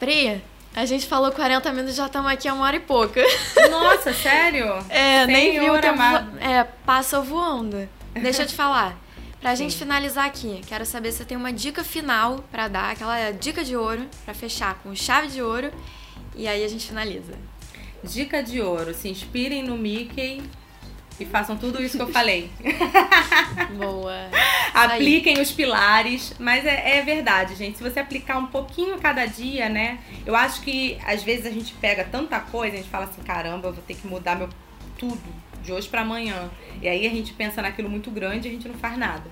Pri, 0.00 0.40
a 0.74 0.86
gente 0.86 1.06
falou 1.06 1.30
40 1.30 1.70
minutos, 1.72 1.94
já 1.94 2.06
estamos 2.06 2.32
aqui 2.32 2.48
a 2.48 2.54
uma 2.54 2.64
hora 2.64 2.76
e 2.76 2.80
pouca. 2.80 3.20
Nossa, 3.70 4.14
sério? 4.14 4.66
É, 4.88 5.26
nem 5.26 5.60
viu 5.60 5.74
o 5.74 5.78
tempo. 5.78 6.00
É, 6.40 6.64
passa 6.86 7.20
voando. 7.20 7.86
Deixa 8.14 8.42
eu 8.42 8.46
te 8.46 8.54
falar. 8.54 8.98
Pra 9.42 9.54
Sim. 9.54 9.64
gente 9.64 9.76
finalizar 9.76 10.24
aqui, 10.24 10.62
quero 10.66 10.86
saber 10.86 11.12
se 11.12 11.18
você 11.18 11.24
tem 11.26 11.36
uma 11.36 11.52
dica 11.52 11.84
final 11.84 12.42
para 12.50 12.66
dar, 12.66 12.92
aquela 12.92 13.30
dica 13.30 13.62
de 13.62 13.76
ouro, 13.76 14.06
para 14.24 14.32
fechar 14.32 14.74
com 14.82 14.94
chave 14.94 15.28
de 15.28 15.42
ouro, 15.42 15.70
e 16.34 16.48
aí 16.48 16.64
a 16.64 16.68
gente 16.68 16.86
finaliza. 16.86 17.34
Dica 18.02 18.42
de 18.42 18.62
ouro: 18.62 18.94
se 18.94 19.08
inspirem 19.08 19.62
no 19.62 19.76
Mickey 19.76 20.42
e 21.22 21.26
façam 21.26 21.56
tudo 21.56 21.82
isso 21.82 21.96
que 21.96 22.02
eu 22.02 22.12
falei. 22.12 22.50
Boa. 23.76 24.30
Apliquem 24.72 25.40
os 25.40 25.50
pilares, 25.50 26.34
mas 26.38 26.64
é, 26.64 26.98
é, 26.98 27.02
verdade, 27.02 27.54
gente. 27.54 27.78
Se 27.78 27.82
você 27.82 28.00
aplicar 28.00 28.38
um 28.38 28.46
pouquinho 28.46 28.98
cada 28.98 29.26
dia, 29.26 29.68
né? 29.68 29.98
Eu 30.24 30.34
acho 30.34 30.62
que 30.62 30.98
às 31.04 31.22
vezes 31.22 31.46
a 31.46 31.50
gente 31.50 31.74
pega 31.74 32.04
tanta 32.04 32.40
coisa, 32.40 32.74
a 32.74 32.78
gente 32.78 32.90
fala 32.90 33.04
assim: 33.04 33.22
caramba, 33.22 33.68
eu 33.68 33.72
vou 33.72 33.82
ter 33.82 33.94
que 33.94 34.06
mudar 34.06 34.36
meu 34.36 34.48
tudo 34.98 35.20
de 35.62 35.72
hoje 35.72 35.88
para 35.88 36.02
amanhã. 36.02 36.50
E 36.80 36.88
aí 36.88 37.06
a 37.06 37.10
gente 37.10 37.32
pensa 37.32 37.62
naquilo 37.62 37.88
muito 37.88 38.10
grande 38.10 38.48
e 38.48 38.50
a 38.50 38.52
gente 38.52 38.68
não 38.68 38.76
faz 38.76 38.96
nada. 38.96 39.30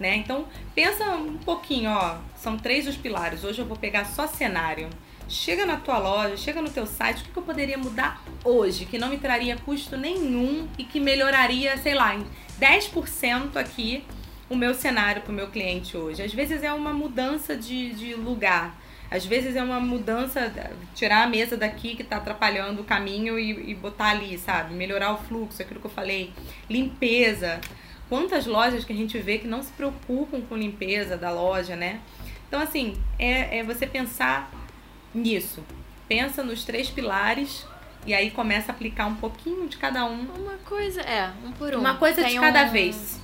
Né? 0.00 0.16
Então, 0.16 0.46
pensa 0.74 1.04
um 1.10 1.38
pouquinho, 1.38 1.90
ó. 1.90 2.18
São 2.36 2.56
três 2.56 2.88
os 2.88 2.96
pilares. 2.96 3.44
Hoje 3.44 3.60
eu 3.60 3.66
vou 3.66 3.76
pegar 3.76 4.04
só 4.04 4.26
cenário. 4.26 4.88
Chega 5.28 5.64
na 5.64 5.76
tua 5.76 5.98
loja, 5.98 6.36
chega 6.36 6.60
no 6.60 6.70
teu 6.70 6.86
site, 6.86 7.22
o 7.22 7.24
que 7.32 7.36
eu 7.36 7.42
poderia 7.42 7.78
mudar 7.78 8.22
hoje 8.44 8.84
que 8.84 8.98
não 8.98 9.08
me 9.08 9.18
traria 9.18 9.56
custo 9.56 9.96
nenhum 9.96 10.68
e 10.76 10.84
que 10.84 11.00
melhoraria, 11.00 11.76
sei 11.78 11.94
lá, 11.94 12.14
em 12.14 12.24
10% 12.60 13.56
aqui 13.56 14.04
o 14.50 14.54
meu 14.54 14.74
cenário 14.74 15.22
para 15.22 15.32
o 15.32 15.34
meu 15.34 15.48
cliente 15.48 15.96
hoje. 15.96 16.22
Às 16.22 16.34
vezes 16.34 16.62
é 16.62 16.72
uma 16.72 16.92
mudança 16.92 17.56
de, 17.56 17.94
de 17.94 18.14
lugar, 18.14 18.76
às 19.10 19.26
vezes 19.26 19.56
é 19.56 19.62
uma 19.62 19.78
mudança, 19.78 20.52
tirar 20.94 21.24
a 21.24 21.26
mesa 21.26 21.56
daqui 21.56 21.94
que 21.94 22.02
está 22.02 22.16
atrapalhando 22.16 22.80
o 22.80 22.84
caminho 22.84 23.38
e, 23.38 23.70
e 23.70 23.74
botar 23.74 24.08
ali, 24.08 24.38
sabe? 24.38 24.74
Melhorar 24.74 25.12
o 25.12 25.18
fluxo, 25.18 25.60
aquilo 25.60 25.80
que 25.80 25.86
eu 25.86 25.90
falei. 25.90 26.32
Limpeza. 26.68 27.60
Quantas 28.08 28.46
lojas 28.46 28.84
que 28.84 28.92
a 28.92 28.96
gente 28.96 29.18
vê 29.18 29.38
que 29.38 29.46
não 29.46 29.62
se 29.62 29.70
preocupam 29.72 30.40
com 30.40 30.56
limpeza 30.56 31.16
da 31.16 31.30
loja, 31.30 31.76
né? 31.76 32.00
Então, 32.48 32.60
assim, 32.60 32.94
é, 33.18 33.58
é 33.58 33.62
você 33.62 33.86
pensar 33.86 34.50
nisso. 35.14 35.64
Pensa 36.08 36.42
nos 36.42 36.64
três 36.64 36.90
pilares 36.90 37.66
e 38.06 38.12
aí 38.12 38.30
começa 38.30 38.72
a 38.72 38.74
aplicar 38.74 39.06
um 39.06 39.14
pouquinho 39.14 39.68
de 39.68 39.76
cada 39.76 40.04
um. 40.04 40.26
Uma 40.36 40.58
coisa, 40.64 41.00
é, 41.02 41.30
um 41.44 41.52
por 41.52 41.74
um. 41.74 41.78
Uma 41.78 41.96
coisa 41.96 42.22
Tem 42.22 42.34
de 42.34 42.40
cada 42.40 42.64
um, 42.64 42.70
vez. 42.70 43.20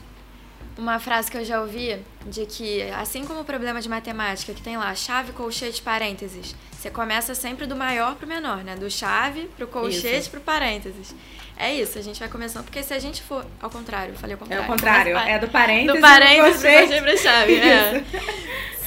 Uma 0.77 1.01
frase 1.01 1.31
que 1.31 1.37
eu 1.37 1.45
já 1.45 1.61
ouvi 1.61 1.99
de 2.27 2.47
que, 2.47 2.83
assim 2.93 3.25
como 3.25 3.41
o 3.41 3.45
problema 3.45 3.81
de 3.81 3.89
matemática, 3.89 4.55
que 4.55 4.63
tem 4.63 4.77
lá 4.77 4.95
chave, 4.95 5.33
colchete, 5.33 5.83
parênteses, 5.83 6.55
você 6.71 6.91
começa 6.91 7.35
sempre 7.35 7.67
do 7.67 7.75
maior 7.75 8.15
pro 8.15 8.29
menor, 8.29 8.63
né? 8.63 8.77
Do 8.77 8.89
chave 8.89 9.51
pro 9.57 9.67
colchete 9.67 10.21
isso. 10.21 10.31
pro 10.31 10.41
parênteses. 10.41 11.13
É 11.61 11.75
isso, 11.75 11.99
a 11.99 12.03
gente 12.03 12.21
vai 12.21 12.29
começando, 12.29 12.65
porque 12.65 12.83
se 12.85 12.95
a 12.95 13.01
gente 13.01 13.21
for 13.21 13.45
ao 13.61 13.69
contrário, 13.69 14.15
falei 14.15 14.35
ao 14.35 14.39
contrário. 14.39 14.63
É 14.63 14.65
o 14.65 14.69
contrário, 14.69 15.17
é 15.17 15.39
do 15.41 15.49
parênteses. 15.49 15.95
Do 15.95 16.01
parênteses 16.01 16.61
pro 16.61 16.89
sempre 16.89 17.17
chave. 17.17 17.61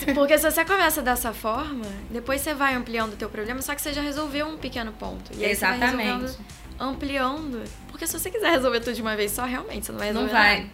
É. 0.02 0.14
Porque 0.14 0.36
se 0.36 0.50
você 0.50 0.66
começa 0.66 1.00
dessa 1.02 1.32
forma, 1.32 1.86
depois 2.10 2.42
você 2.42 2.56
vai 2.56 2.74
ampliando 2.74 3.14
o 3.14 3.16
teu 3.16 3.30
problema, 3.30 3.62
só 3.62 3.76
que 3.76 3.82
você 3.82 3.94
já 3.94 4.02
resolveu 4.02 4.48
um 4.48 4.58
pequeno 4.58 4.92
ponto. 4.94 5.32
E 5.38 5.46
aí 5.46 5.52
Exatamente. 5.52 6.22
Você 6.22 6.38
vai 6.38 6.88
ampliando. 6.90 7.64
Porque 7.90 8.08
se 8.08 8.18
você 8.18 8.32
quiser 8.32 8.50
resolver 8.52 8.80
tudo 8.80 8.96
de 8.96 9.02
uma 9.02 9.16
vez 9.16 9.32
só, 9.32 9.46
realmente, 9.46 9.86
você 9.86 9.92
não 9.92 10.00
vai 10.00 10.08
resolver 10.08 10.28
Não 10.28 10.34
vai. 10.34 10.58
Nada. 10.62 10.70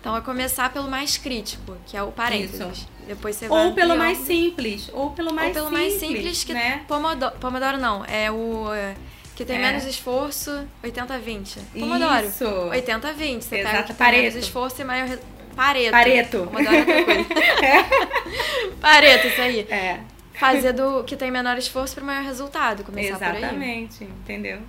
Então 0.00 0.16
é 0.16 0.20
começar 0.20 0.72
pelo 0.72 0.88
mais 0.88 1.18
crítico, 1.18 1.76
que 1.86 1.96
é 1.96 2.02
o 2.02 2.12
parênteses. 2.12 2.78
Isso. 2.78 2.88
Depois 3.06 3.34
você 3.34 3.48
vai 3.48 3.66
Ou 3.66 3.72
pelo 3.72 3.96
mais 3.96 4.18
simples. 4.18 4.88
Ou 4.92 5.10
pelo 5.10 5.32
mais 5.32 5.48
Ou 5.48 5.54
pelo 5.54 5.66
simples. 5.70 5.92
mais 5.92 6.00
simples 6.00 6.44
que 6.44 6.54
né? 6.54 6.84
Pomodoro, 6.86 7.34
Pomodoro 7.40 7.78
não, 7.78 8.04
é 8.04 8.30
o 8.30 8.72
é, 8.72 8.94
que 9.38 9.44
tem 9.44 9.56
É. 9.56 9.60
menos 9.60 9.84
esforço, 9.84 10.66
80-20. 10.82 11.60
Pomodoro. 11.78 12.26
Isso. 12.26 12.44
80-20. 12.44 13.40
Você 13.44 13.56
pega 13.58 13.68
o 13.68 13.72
Exato, 13.72 13.92
que 13.92 13.98
tem 13.98 14.06
menos 14.10 14.22
Pareto. 14.32 14.38
esforço 14.38 14.80
e 14.80 14.84
maior. 14.84 15.06
re- 15.06 15.18
Pareto. 15.54 15.90
Pareto. 15.92 16.38
Pomodoro 16.46 16.74
é 16.74 16.78
outra 16.80 17.04
coisa. 17.04 17.24
Pareto, 18.82 19.26
isso 19.28 19.40
aí. 19.40 19.60
É. 19.70 20.00
Fazer 20.34 20.72
do 20.72 21.04
que 21.04 21.16
tem 21.16 21.30
menor 21.30 21.56
esforço 21.56 21.94
para 21.94 22.02
maior 22.04 22.24
resultado. 22.24 22.82
Começar 22.82 23.16
por 23.16 23.24
aí. 23.26 23.36
Exatamente, 23.38 24.02
entendeu? 24.04 24.60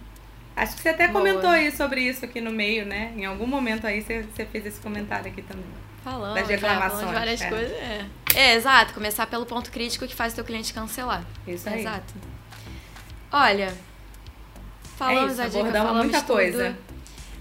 Acho 0.55 0.75
que 0.75 0.81
você 0.83 0.89
até 0.89 1.07
Boa. 1.07 1.19
comentou 1.19 1.49
aí 1.49 1.71
sobre 1.71 2.01
isso 2.01 2.23
aqui 2.25 2.39
no 2.39 2.51
meio, 2.51 2.85
né? 2.85 3.11
Em 3.17 3.25
algum 3.25 3.47
momento 3.47 3.87
aí 3.87 4.01
você, 4.03 4.21
você 4.21 4.45
fez 4.45 4.65
esse 4.67 4.79
comentário 4.79 5.31
aqui 5.31 5.41
também. 5.41 5.65
Falando, 6.03 6.35
Das 6.35 6.47
reclamações, 6.47 6.91
falando 6.91 7.07
de 7.09 7.13
várias 7.19 7.41
é. 7.41 7.49
coisas. 7.49 7.71
É. 7.71 8.05
é, 8.35 8.53
exato. 8.55 8.93
Começar 8.93 9.25
pelo 9.25 9.47
ponto 9.47 9.71
crítico 9.71 10.07
que 10.07 10.15
faz 10.15 10.33
o 10.33 10.35
teu 10.35 10.45
cliente 10.45 10.71
cancelar. 10.75 11.23
Isso 11.47 11.67
aí. 11.69 11.79
Exato. 11.81 12.13
Olha, 13.31 13.73
falamos 14.99 15.31
isso, 15.33 15.41
a 15.41 15.45
dica, 15.47 15.59
abordamos 15.59 15.87
falamos 15.87 16.03
muita 16.03 16.21
tudo. 16.21 16.33
coisa. 16.33 16.77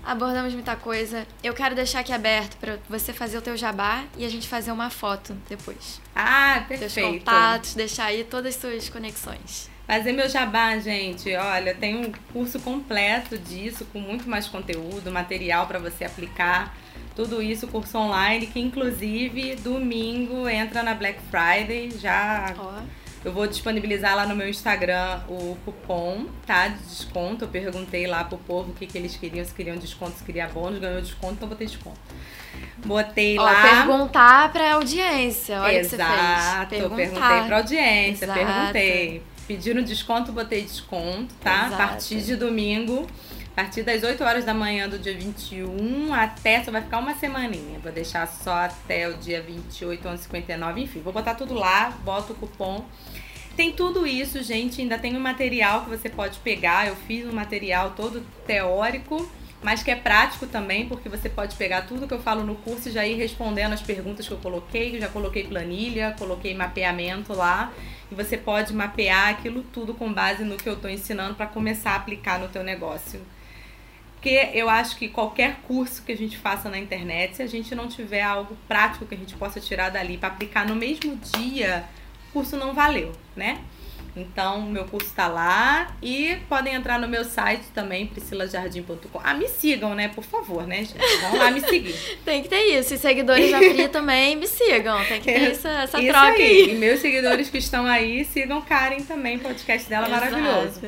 Abordamos 0.05 0.55
muita 0.55 0.77
coisa. 0.77 1.27
Eu 1.43 1.53
quero 1.53 1.75
deixar 1.75 2.01
aqui 2.01 2.13
aberto 2.13 2.57
para 2.57 2.79
você 2.89 3.13
fazer 3.13 3.37
o 3.37 3.43
teu 3.43 3.57
jabá 3.57 4.05
e 4.17 4.25
a 4.25 4.29
gente 4.31 4.49
fazer 4.49 4.73
uma 4.73 4.89
foto 4.89 5.37
depois. 5.49 6.01
Ah, 6.17 6.65
Teus 6.67 6.81
perfeito. 6.95 7.19
contatos, 7.25 7.75
deixar 7.75 8.05
aí 8.07 8.25
todas 8.25 8.55
as 8.55 8.61
suas 8.61 8.89
conexões. 8.89 9.69
Fazer 9.87 10.13
meu 10.13 10.29
jabá, 10.29 10.79
gente. 10.79 11.35
Olha, 11.35 11.75
tem 11.75 11.97
um 11.97 12.13
curso 12.33 12.59
completo 12.61 13.37
disso, 13.37 13.85
com 13.93 13.99
muito 14.01 14.29
mais 14.29 14.47
conteúdo, 14.47 15.11
material 15.11 15.67
para 15.67 15.79
você 15.79 16.05
aplicar. 16.05 16.75
Tudo 17.15 17.43
isso, 17.43 17.67
curso 17.69 17.99
online, 17.99 18.47
que 18.47 18.61
inclusive 18.61 19.57
domingo 19.57 20.49
entra 20.49 20.83
na 20.83 20.95
Black 20.95 21.19
Friday. 21.31 21.91
Já 21.99 22.55
Ó, 22.57 22.81
eu 23.25 23.33
vou 23.33 23.47
disponibilizar 23.47 24.15
lá 24.15 24.27
no 24.27 24.37
meu 24.37 24.49
Instagram 24.49 25.21
o 25.29 25.57
cupom, 25.65 26.27
tá? 26.47 26.69
De 26.69 26.79
desconto. 26.79 27.45
Eu 27.45 27.49
perguntei 27.49 28.07
lá 28.07 28.25
pro 28.25 28.39
povo 28.39 28.71
o 28.71 28.75
que, 28.75 28.87
que 28.87 28.97
eles 28.97 29.17
queriam, 29.17 29.45
se 29.45 29.53
queriam 29.53 29.77
desconto, 29.77 30.19
se 30.19 30.25
queria 30.25 30.47
bônus, 30.49 30.79
ganhou 30.79 31.01
desconto, 31.01 31.35
então 31.35 31.49
botei 31.49 31.67
desconto. 31.67 31.99
Botei 32.85 33.39
ó 33.39 33.43
lá. 33.43 33.63
perguntar 33.63 34.53
pra 34.53 34.75
audiência. 34.75 35.61
Olha 35.61 35.79
o 35.79 35.83
que 35.83 35.89
você 35.89 35.97
fez. 35.97 36.09
Exato, 36.09 36.71
Perguntar. 36.71 36.97
perguntei 36.97 37.47
pra 37.47 37.57
audiência, 37.57 38.25
Exato. 38.25 38.39
perguntei. 38.39 39.23
Pediram 39.47 39.83
desconto, 39.83 40.33
botei 40.33 40.63
desconto, 40.63 41.35
tá? 41.43 41.67
Exato. 41.67 41.75
A 41.75 41.77
partir 41.87 42.21
de 42.21 42.37
domingo, 42.37 43.07
a 43.59 43.63
partir 43.63 43.83
das 43.83 44.05
8 44.05 44.23
horas 44.23 44.45
da 44.45 44.55
manhã 44.55 44.89
do 44.89 45.01
dia 45.01 45.19
21 45.19 46.15
até, 46.15 46.63
só 46.63 46.71
vai 46.71 46.81
ficar 46.81 47.01
uma 47.01 47.13
semaninha. 47.17 47.81
Vou 47.81 47.91
deixar 47.91 48.25
só 48.29 48.53
até 48.53 49.09
o 49.09 49.15
dia 49.15 49.43
28, 49.43 50.01
11h59, 50.07 50.79
enfim. 50.79 51.01
Vou 51.01 51.13
botar 51.13 51.35
tudo 51.35 51.55
lá, 51.55 51.91
boto 52.05 52.35
o 52.35 52.37
cupom. 52.37 52.85
Tem 53.57 53.73
tudo 53.73 54.07
isso, 54.07 54.41
gente. 54.45 54.81
Ainda 54.81 54.97
tem 54.97 55.17
um 55.17 55.21
material 55.21 55.83
que 55.83 55.91
você 55.91 56.09
pode 56.09 56.39
pegar. 56.39 56.87
Eu 56.87 56.95
fiz 56.95 57.27
um 57.27 57.33
material 57.33 57.95
todo 57.97 58.25
teórico, 58.47 59.29
mas 59.61 59.83
que 59.83 59.91
é 59.91 59.97
prático 59.97 60.47
também, 60.47 60.87
porque 60.87 61.09
você 61.09 61.29
pode 61.29 61.57
pegar 61.57 61.83
tudo 61.83 62.07
que 62.07 62.15
eu 62.15 62.23
falo 62.23 62.45
no 62.45 62.55
curso 62.55 62.89
e 62.89 62.93
já 62.93 63.05
ir 63.05 63.17
respondendo 63.17 63.73
as 63.73 63.83
perguntas 63.83 64.29
que 64.29 64.33
eu 64.33 64.39
coloquei. 64.39 64.95
Eu 64.95 65.01
já 65.01 65.09
coloquei 65.09 65.43
planilha, 65.43 66.15
coloquei 66.17 66.55
mapeamento 66.55 67.33
lá. 67.33 67.73
E 68.09 68.15
você 68.15 68.37
pode 68.37 68.73
mapear 68.73 69.31
aquilo 69.31 69.65
tudo 69.65 69.95
com 69.95 70.13
base 70.13 70.45
no 70.45 70.57
que 70.57 70.69
eu 70.69 70.75
estou 70.75 70.89
ensinando 70.89 71.35
para 71.35 71.49
começar 71.49 71.95
a 71.95 71.97
aplicar 71.97 72.39
no 72.39 72.47
teu 72.47 72.63
negócio. 72.63 73.21
Porque 74.19 74.51
eu 74.53 74.69
acho 74.69 74.97
que 74.97 75.09
qualquer 75.09 75.61
curso 75.63 76.03
que 76.03 76.11
a 76.11 76.17
gente 76.17 76.37
faça 76.37 76.69
na 76.69 76.77
internet, 76.77 77.37
se 77.37 77.43
a 77.43 77.47
gente 77.47 77.73
não 77.73 77.87
tiver 77.87 78.23
algo 78.23 78.57
prático 78.67 79.07
que 79.07 79.15
a 79.15 79.19
gente 79.19 79.35
possa 79.37 79.61
tirar 79.61 79.91
dali 79.91 80.19
para 80.19 80.29
aplicar 80.29 80.67
no 80.67 80.75
mesmo 80.75 81.17
dia, 81.37 81.85
o 82.29 82.33
curso 82.33 82.57
não 82.57 82.75
valeu, 82.75 83.13
né? 83.37 83.61
Então, 84.17 84.63
meu 84.63 84.85
curso 84.87 85.13
tá 85.15 85.29
lá 85.29 85.95
e 86.03 86.37
podem 86.49 86.75
entrar 86.75 86.99
no 86.99 87.07
meu 87.07 87.25
site 87.25 87.67
também, 87.73 88.09
priscilajardim.com. 88.09 89.21
Ah, 89.23 89.35
me 89.35 89.47
sigam, 89.47 89.95
né? 89.95 90.09
Por 90.09 90.25
favor, 90.25 90.67
né, 90.67 90.79
gente? 90.79 90.99
Vão 91.21 91.37
lá 91.37 91.53
me 91.53 91.61
seguir. 91.61 91.95
Tem 92.25 92.43
que 92.43 92.49
ter 92.49 92.63
isso. 92.77 92.95
E 92.95 92.99
seguidores 92.99 93.53
da 93.53 93.59
Pri 93.59 93.87
também 93.87 94.35
me 94.35 94.49
sigam. 94.49 94.99
Tem 95.05 95.21
que 95.21 95.33
ter 95.33 95.53
essa, 95.53 95.69
essa 95.69 96.01
Isso 96.01 96.09
troca 96.09 96.33
aí. 96.33 96.73
E 96.73 96.75
meus 96.75 96.99
seguidores 96.99 97.49
que 97.49 97.59
estão 97.59 97.87
aí, 97.87 98.25
sigam 98.25 98.61
Karen 98.63 99.03
também, 99.03 99.39
podcast 99.39 99.89
dela 99.89 100.09
é 100.09 100.11
maravilhoso. 100.11 100.81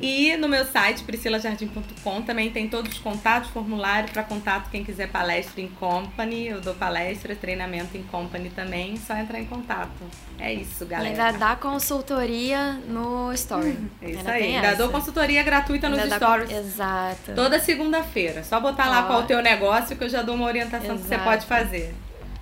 Exato. 0.00 0.06
E 0.06 0.36
no 0.36 0.48
meu 0.48 0.64
site, 0.64 1.02
priscilajardim.com, 1.04 2.22
também 2.22 2.50
tem 2.50 2.68
todos 2.68 2.92
os 2.92 2.98
contatos, 2.98 3.50
formulário 3.50 4.10
para 4.12 4.22
contato, 4.22 4.70
quem 4.70 4.82
quiser 4.84 5.08
palestra 5.10 5.60
em 5.60 5.68
company, 5.68 6.46
eu 6.46 6.60
dou 6.60 6.74
palestra, 6.74 7.34
treinamento 7.36 7.96
em 7.96 8.02
company 8.04 8.50
também, 8.50 8.96
só 8.96 9.16
entrar 9.16 9.38
em 9.40 9.44
contato. 9.46 9.90
É 10.38 10.52
isso, 10.52 10.86
galera. 10.86 11.10
ainda 11.10 11.38
dá 11.38 11.54
consultoria 11.56 12.72
no 12.88 13.32
Story. 13.34 13.76
É 14.00 14.10
isso 14.10 14.18
Ainda 14.20 14.32
aí. 14.32 14.54
Ainda 14.56 14.66
essa. 14.68 14.76
dou 14.76 14.88
consultoria 14.90 15.42
gratuita 15.42 15.88
nos 15.88 15.98
Ainda 15.98 16.18
dá- 16.18 16.26
stories. 16.26 16.50
Exato. 16.50 17.32
Toda 17.34 17.58
segunda-feira. 17.60 18.42
Só 18.42 18.58
botar 18.58 18.86
lá 18.88 19.00
Ó. 19.00 19.06
qual 19.06 19.20
é 19.20 19.24
o 19.24 19.26
teu 19.26 19.42
negócio 19.42 19.96
que 19.96 20.04
eu 20.04 20.08
já 20.08 20.22
dou 20.22 20.34
uma 20.34 20.46
orientação 20.46 20.96
que 20.96 21.02
você 21.02 21.14
Exato. 21.14 21.24
pode 21.24 21.46
fazer. 21.46 21.94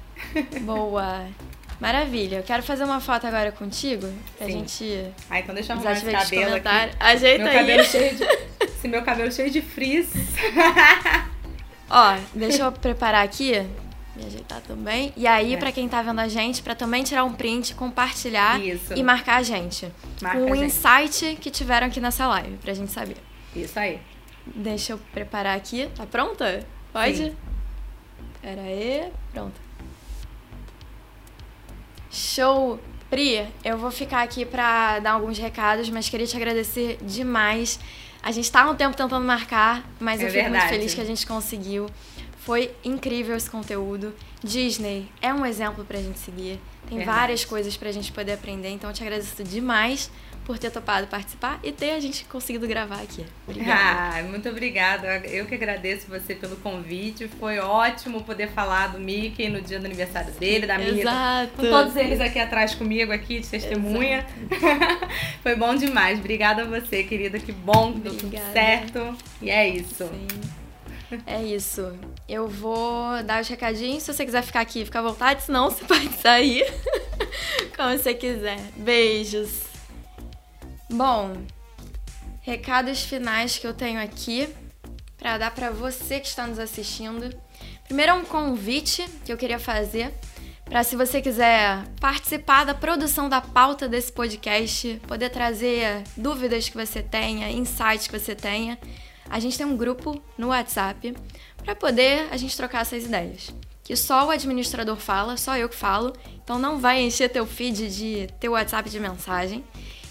Boa. 0.63 1.27
Maravilha. 1.81 2.37
Eu 2.37 2.43
quero 2.43 2.63
fazer 2.63 2.85
uma 2.85 3.01
foto 3.01 3.27
agora 3.27 3.53
contigo. 3.53 4.13
Pra 4.37 4.47
Sim. 4.47 4.53
gente 4.53 5.13
Ah, 5.31 5.39
então 5.41 5.55
deixa 5.55 5.73
eu 5.73 5.77
arrumar 5.77 5.93
esse 5.93 6.11
cabelo 6.11 6.55
aqui. 6.57 6.69
Ajeita 6.99 7.45
Meu 7.45 7.53
aí. 7.53 7.59
cabelo 7.59 7.85
cheio 7.85 8.17
de. 8.17 8.25
Esse 8.79 8.87
meu 8.89 9.03
cabelo 9.03 9.31
cheio 9.33 9.51
de 9.51 9.61
frizz. 9.61 10.09
Ó, 11.91 12.17
deixa 12.35 12.63
eu 12.63 12.73
preparar 12.73 13.25
aqui. 13.25 13.53
Me 14.15 14.25
ajeitar 14.27 14.61
também. 14.61 15.13
E 15.17 15.27
aí, 15.27 15.55
É. 15.55 15.57
pra 15.57 15.73
quem 15.73 15.89
tá 15.89 16.01
vendo 16.03 16.21
a 16.21 16.29
gente, 16.29 16.63
pra 16.63 16.75
também 16.75 17.03
tirar 17.03 17.25
um 17.25 17.33
print, 17.33 17.75
compartilhar 17.75 18.61
Isso. 18.61 18.93
e 18.95 19.03
marcar 19.03 19.37
a 19.37 19.43
gente. 19.43 19.89
Marca 20.21 20.39
com 20.41 20.51
o 20.51 20.53
a 20.53 20.57
gente. 20.57 20.67
insight 20.67 21.37
que 21.41 21.51
tiveram 21.51 21.87
aqui 21.87 22.01
nessa 22.01 22.27
live, 22.29 22.57
pra 22.59 22.73
gente 22.75 22.93
saber. 22.93 23.17
Isso 23.55 23.79
aí. 23.79 24.01
Deixa 24.47 24.93
eu 24.93 24.99
preparar 25.13 25.57
aqui. 25.57 25.89
Tá 25.97 26.07
pronta? 26.07 26.65
Pode? 26.93 27.17
Sim. 27.17 27.37
Pera 28.43 28.61
aí. 28.63 29.09
Pronto. 29.33 29.61
Show! 32.11 32.79
Pri, 33.11 33.47
eu 33.65 33.79
vou 33.79 33.91
ficar 33.91 34.23
aqui 34.23 34.45
pra 34.45 34.99
dar 34.99 35.13
alguns 35.13 35.39
recados, 35.39 35.89
mas 35.89 36.09
queria 36.11 36.27
te 36.27 36.37
agradecer 36.37 36.99
demais. 37.03 37.81
A 38.23 38.31
gente 38.31 38.51
tá 38.53 38.63
há 38.65 38.71
um 38.71 38.75
tempo 38.75 38.95
tentando 38.95 39.25
marcar, 39.25 39.83
mas 39.99 40.21
É 40.21 40.25
eu 40.25 40.29
fico 40.29 40.43
muito 40.43 40.53
verdade. 40.53 40.69
feliz 40.75 40.95
que 40.95 41.01
a 41.01 41.05
gente 41.05 41.27
conseguiu. 41.27 41.87
Foi 42.41 42.71
incrível 42.85 43.35
esse 43.35 43.49
conteúdo. 43.49 44.15
Disney 44.45 45.09
é 45.23 45.33
um 45.33 45.45
exemplo 45.47 45.85
pra 45.85 45.99
gente 45.99 46.19
seguir. 46.19 46.61
Tem 46.87 46.99
Verdade. 46.99 47.19
várias 47.19 47.45
coisas 47.47 47.77
pra 47.77 47.91
gente 47.93 48.13
poder 48.13 48.33
aprender, 48.33 48.69
então 48.71 48.91
eu 48.91 48.95
te 48.95 49.03
agradeço 49.03 49.43
demais 49.45 50.11
por 50.49 50.59
ter 50.59 50.71
topado 50.71 51.07
participar 51.09 51.61
e 51.63 51.71
ter 51.71 51.91
a 51.91 52.01
gente 52.01 52.25
conseguido 52.25 52.67
gravar 52.67 53.03
aqui. 53.03 53.23
Obrigada. 53.47 54.17
Ah, 54.17 54.23
muito 54.23 54.49
obrigada. 54.49 55.07
Eu 55.27 55.45
que 55.45 55.55
agradeço 55.55 56.09
você 56.09 56.35
pelo 56.35 56.57
convite. 56.57 57.29
Foi 57.29 57.59
ótimo 57.59 58.25
poder 58.25 58.49
falar 58.49 58.87
do 58.87 58.99
Mickey 58.99 59.51
no 59.51 59.61
dia 59.61 59.79
do 59.79 59.85
aniversário 59.85 60.33
dele, 60.33 60.67
da 60.67 60.79
minha. 60.79 61.03
Exato. 61.03 61.53
Com 61.55 61.69
todos 61.69 61.95
eles 61.97 62.19
aqui 62.19 62.39
atrás 62.39 62.75
comigo, 62.75 63.13
aqui 63.13 63.41
de 63.41 63.47
testemunha. 63.47 64.27
Foi 65.45 65.55
bom 65.55 65.75
demais. 65.75 66.19
Obrigada 66.19 66.63
a 66.63 66.65
você, 66.65 67.05
querida. 67.05 67.39
Que 67.39 67.53
bom, 67.53 67.93
deu 67.93 68.17
tudo 68.17 68.39
certo. 68.51 69.15
E 69.43 69.51
é 69.51 69.69
isso. 69.69 70.09
Sim. 70.09 71.21
É 71.27 71.43
isso. 71.43 71.93
Eu 72.27 72.49
vou 72.49 73.23
dar 73.23 73.43
os 73.43 73.49
recadinhos. 73.49 74.03
Se 74.03 74.15
você 74.15 74.25
quiser 74.25 74.43
ficar 74.43 74.63
aqui, 74.63 74.83
fica 74.87 74.99
à 74.99 75.03
vontade. 75.03 75.43
Senão, 75.43 75.69
você 75.71 75.85
pode 75.85 76.09
sair. 76.15 76.65
Como 77.77 77.99
você 77.99 78.15
quiser. 78.15 78.59
Beijos. 78.79 79.68
Bom, 80.91 81.37
recados 82.41 83.03
finais 83.03 83.59
que 83.59 83.67
eu 83.67 83.75
tenho 83.75 84.01
aqui 84.01 84.49
para 85.19 85.37
dar 85.37 85.51
para 85.51 85.71
você 85.71 86.19
que 86.19 86.27
está 86.27 86.47
nos 86.47 86.59
assistindo. 86.59 87.31
Primeiro 87.85 88.13
é 88.13 88.15
um 88.15 88.25
convite 88.25 89.07
que 89.23 89.31
eu 89.31 89.37
queria 89.37 89.59
fazer 89.59 90.15
para 90.65 90.83
se 90.83 90.97
você 90.97 91.21
quiser 91.21 91.85
participar 92.01 92.65
da 92.65 92.75
produção 92.75 93.29
da 93.29 93.41
pauta 93.41 93.87
desse 93.87 94.11
podcast, 94.11 95.01
poder 95.07 95.29
trazer 95.29 96.05
dúvidas 96.17 96.71
que 96.71 96.77
você 96.77 97.03
tenha, 97.03 97.51
insights 97.51 98.07
que 98.07 98.19
você 98.19 98.35
tenha. 98.35 98.79
A 99.29 99.39
gente 99.41 99.59
tem 99.59 99.67
um 99.67 99.77
grupo 99.77 100.23
no 100.39 100.49
WhatsApp 100.49 101.15
para 101.63 101.75
poder 101.75 102.29
a 102.31 102.37
gente 102.39 102.57
trocar 102.57 102.81
essas 102.81 103.05
ideias. 103.05 103.55
Que 103.85 103.95
só 103.95 104.27
o 104.27 104.31
administrador 104.31 104.97
fala, 104.97 105.37
só 105.37 105.57
eu 105.57 105.69
que 105.69 105.77
falo, 105.77 106.15
então 106.43 106.59
não 106.59 106.79
vai 106.79 107.03
encher 107.03 107.29
teu 107.29 107.47
feed 107.47 107.89
de 107.89 108.27
teu 108.41 108.53
WhatsApp 108.53 108.89
de 108.89 108.99
mensagem. 108.99 109.63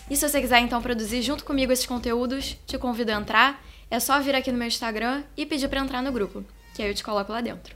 E 0.10 0.16
se 0.16 0.28
você 0.28 0.40
quiser 0.40 0.60
então 0.60 0.82
produzir 0.82 1.22
junto 1.22 1.44
comigo 1.44 1.72
esses 1.72 1.86
conteúdos, 1.86 2.58
te 2.66 2.78
convido 2.78 3.12
a 3.12 3.16
entrar. 3.16 3.64
É 3.90 4.00
só 4.00 4.20
vir 4.20 4.36
aqui 4.36 4.52
no 4.52 4.58
meu 4.58 4.68
Instagram 4.68 5.24
e 5.36 5.46
pedir 5.46 5.68
para 5.68 5.82
entrar 5.82 6.02
no 6.02 6.12
grupo, 6.12 6.44
que 6.74 6.82
aí 6.82 6.90
eu 6.90 6.96
te 6.96 7.04
coloco 7.04 7.32
lá 7.32 7.42
dentro. 7.42 7.76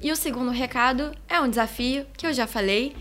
E 0.00 0.10
o 0.10 0.16
segundo 0.16 0.50
recado 0.50 1.14
é 1.28 1.40
um 1.40 1.48
desafio 1.48 2.06
que 2.16 2.26
eu 2.26 2.32
já 2.32 2.46
falei, 2.46 2.94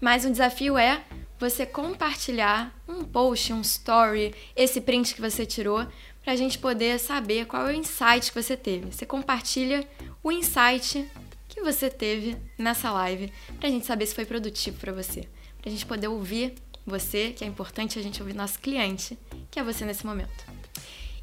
mas 0.00 0.24
o 0.24 0.30
desafio 0.30 0.76
é 0.76 1.02
você 1.38 1.64
compartilhar 1.64 2.74
um 2.86 3.02
post, 3.02 3.52
um 3.52 3.62
story, 3.62 4.34
esse 4.54 4.80
print 4.80 5.14
que 5.14 5.20
você 5.20 5.46
tirou, 5.46 5.86
para 6.22 6.34
a 6.34 6.36
gente 6.36 6.58
poder 6.58 6.98
saber 6.98 7.46
qual 7.46 7.66
é 7.66 7.72
o 7.72 7.76
insight 7.76 8.30
que 8.30 8.42
você 8.42 8.56
teve. 8.56 8.92
Você 8.92 9.06
compartilha 9.06 9.88
o 10.22 10.30
insight 10.30 11.08
que 11.48 11.62
você 11.62 11.88
teve 11.88 12.36
nessa 12.58 12.92
live, 12.92 13.32
pra 13.58 13.70
gente 13.70 13.86
saber 13.86 14.06
se 14.06 14.14
foi 14.14 14.24
produtivo 14.24 14.78
para 14.78 14.92
você, 14.92 15.26
pra 15.62 15.70
gente 15.70 15.86
poder 15.86 16.08
ouvir 16.08 16.54
você, 16.90 17.30
que 17.30 17.44
é 17.44 17.46
importante 17.46 17.98
a 17.98 18.02
gente 18.02 18.20
ouvir 18.20 18.34
nosso 18.34 18.58
cliente, 18.58 19.18
que 19.50 19.58
é 19.58 19.62
você 19.62 19.84
nesse 19.84 20.04
momento. 20.04 20.44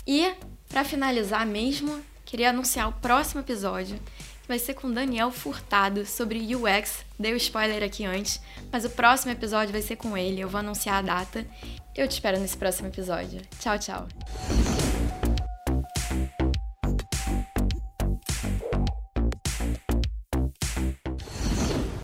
E 0.05 0.33
para 0.69 0.83
finalizar 0.83 1.45
mesmo, 1.45 2.01
queria 2.25 2.49
anunciar 2.49 2.89
o 2.89 2.93
próximo 2.93 3.41
episódio, 3.41 3.97
que 4.41 4.47
vai 4.47 4.59
ser 4.59 4.73
com 4.73 4.91
Daniel 4.91 5.31
Furtado 5.31 6.05
sobre 6.05 6.55
UX. 6.55 7.05
Dei 7.19 7.33
o 7.33 7.37
spoiler 7.37 7.83
aqui 7.83 8.05
antes, 8.05 8.39
mas 8.71 8.85
o 8.85 8.89
próximo 8.89 9.31
episódio 9.31 9.71
vai 9.71 9.81
ser 9.81 9.95
com 9.97 10.17
ele, 10.17 10.41
eu 10.41 10.49
vou 10.49 10.59
anunciar 10.59 10.97
a 10.97 11.01
data. 11.01 11.45
Eu 11.95 12.07
te 12.07 12.11
espero 12.11 12.39
nesse 12.39 12.55
próximo 12.55 12.87
episódio. 12.87 13.41
Tchau, 13.59 13.77
tchau. 13.79 15.06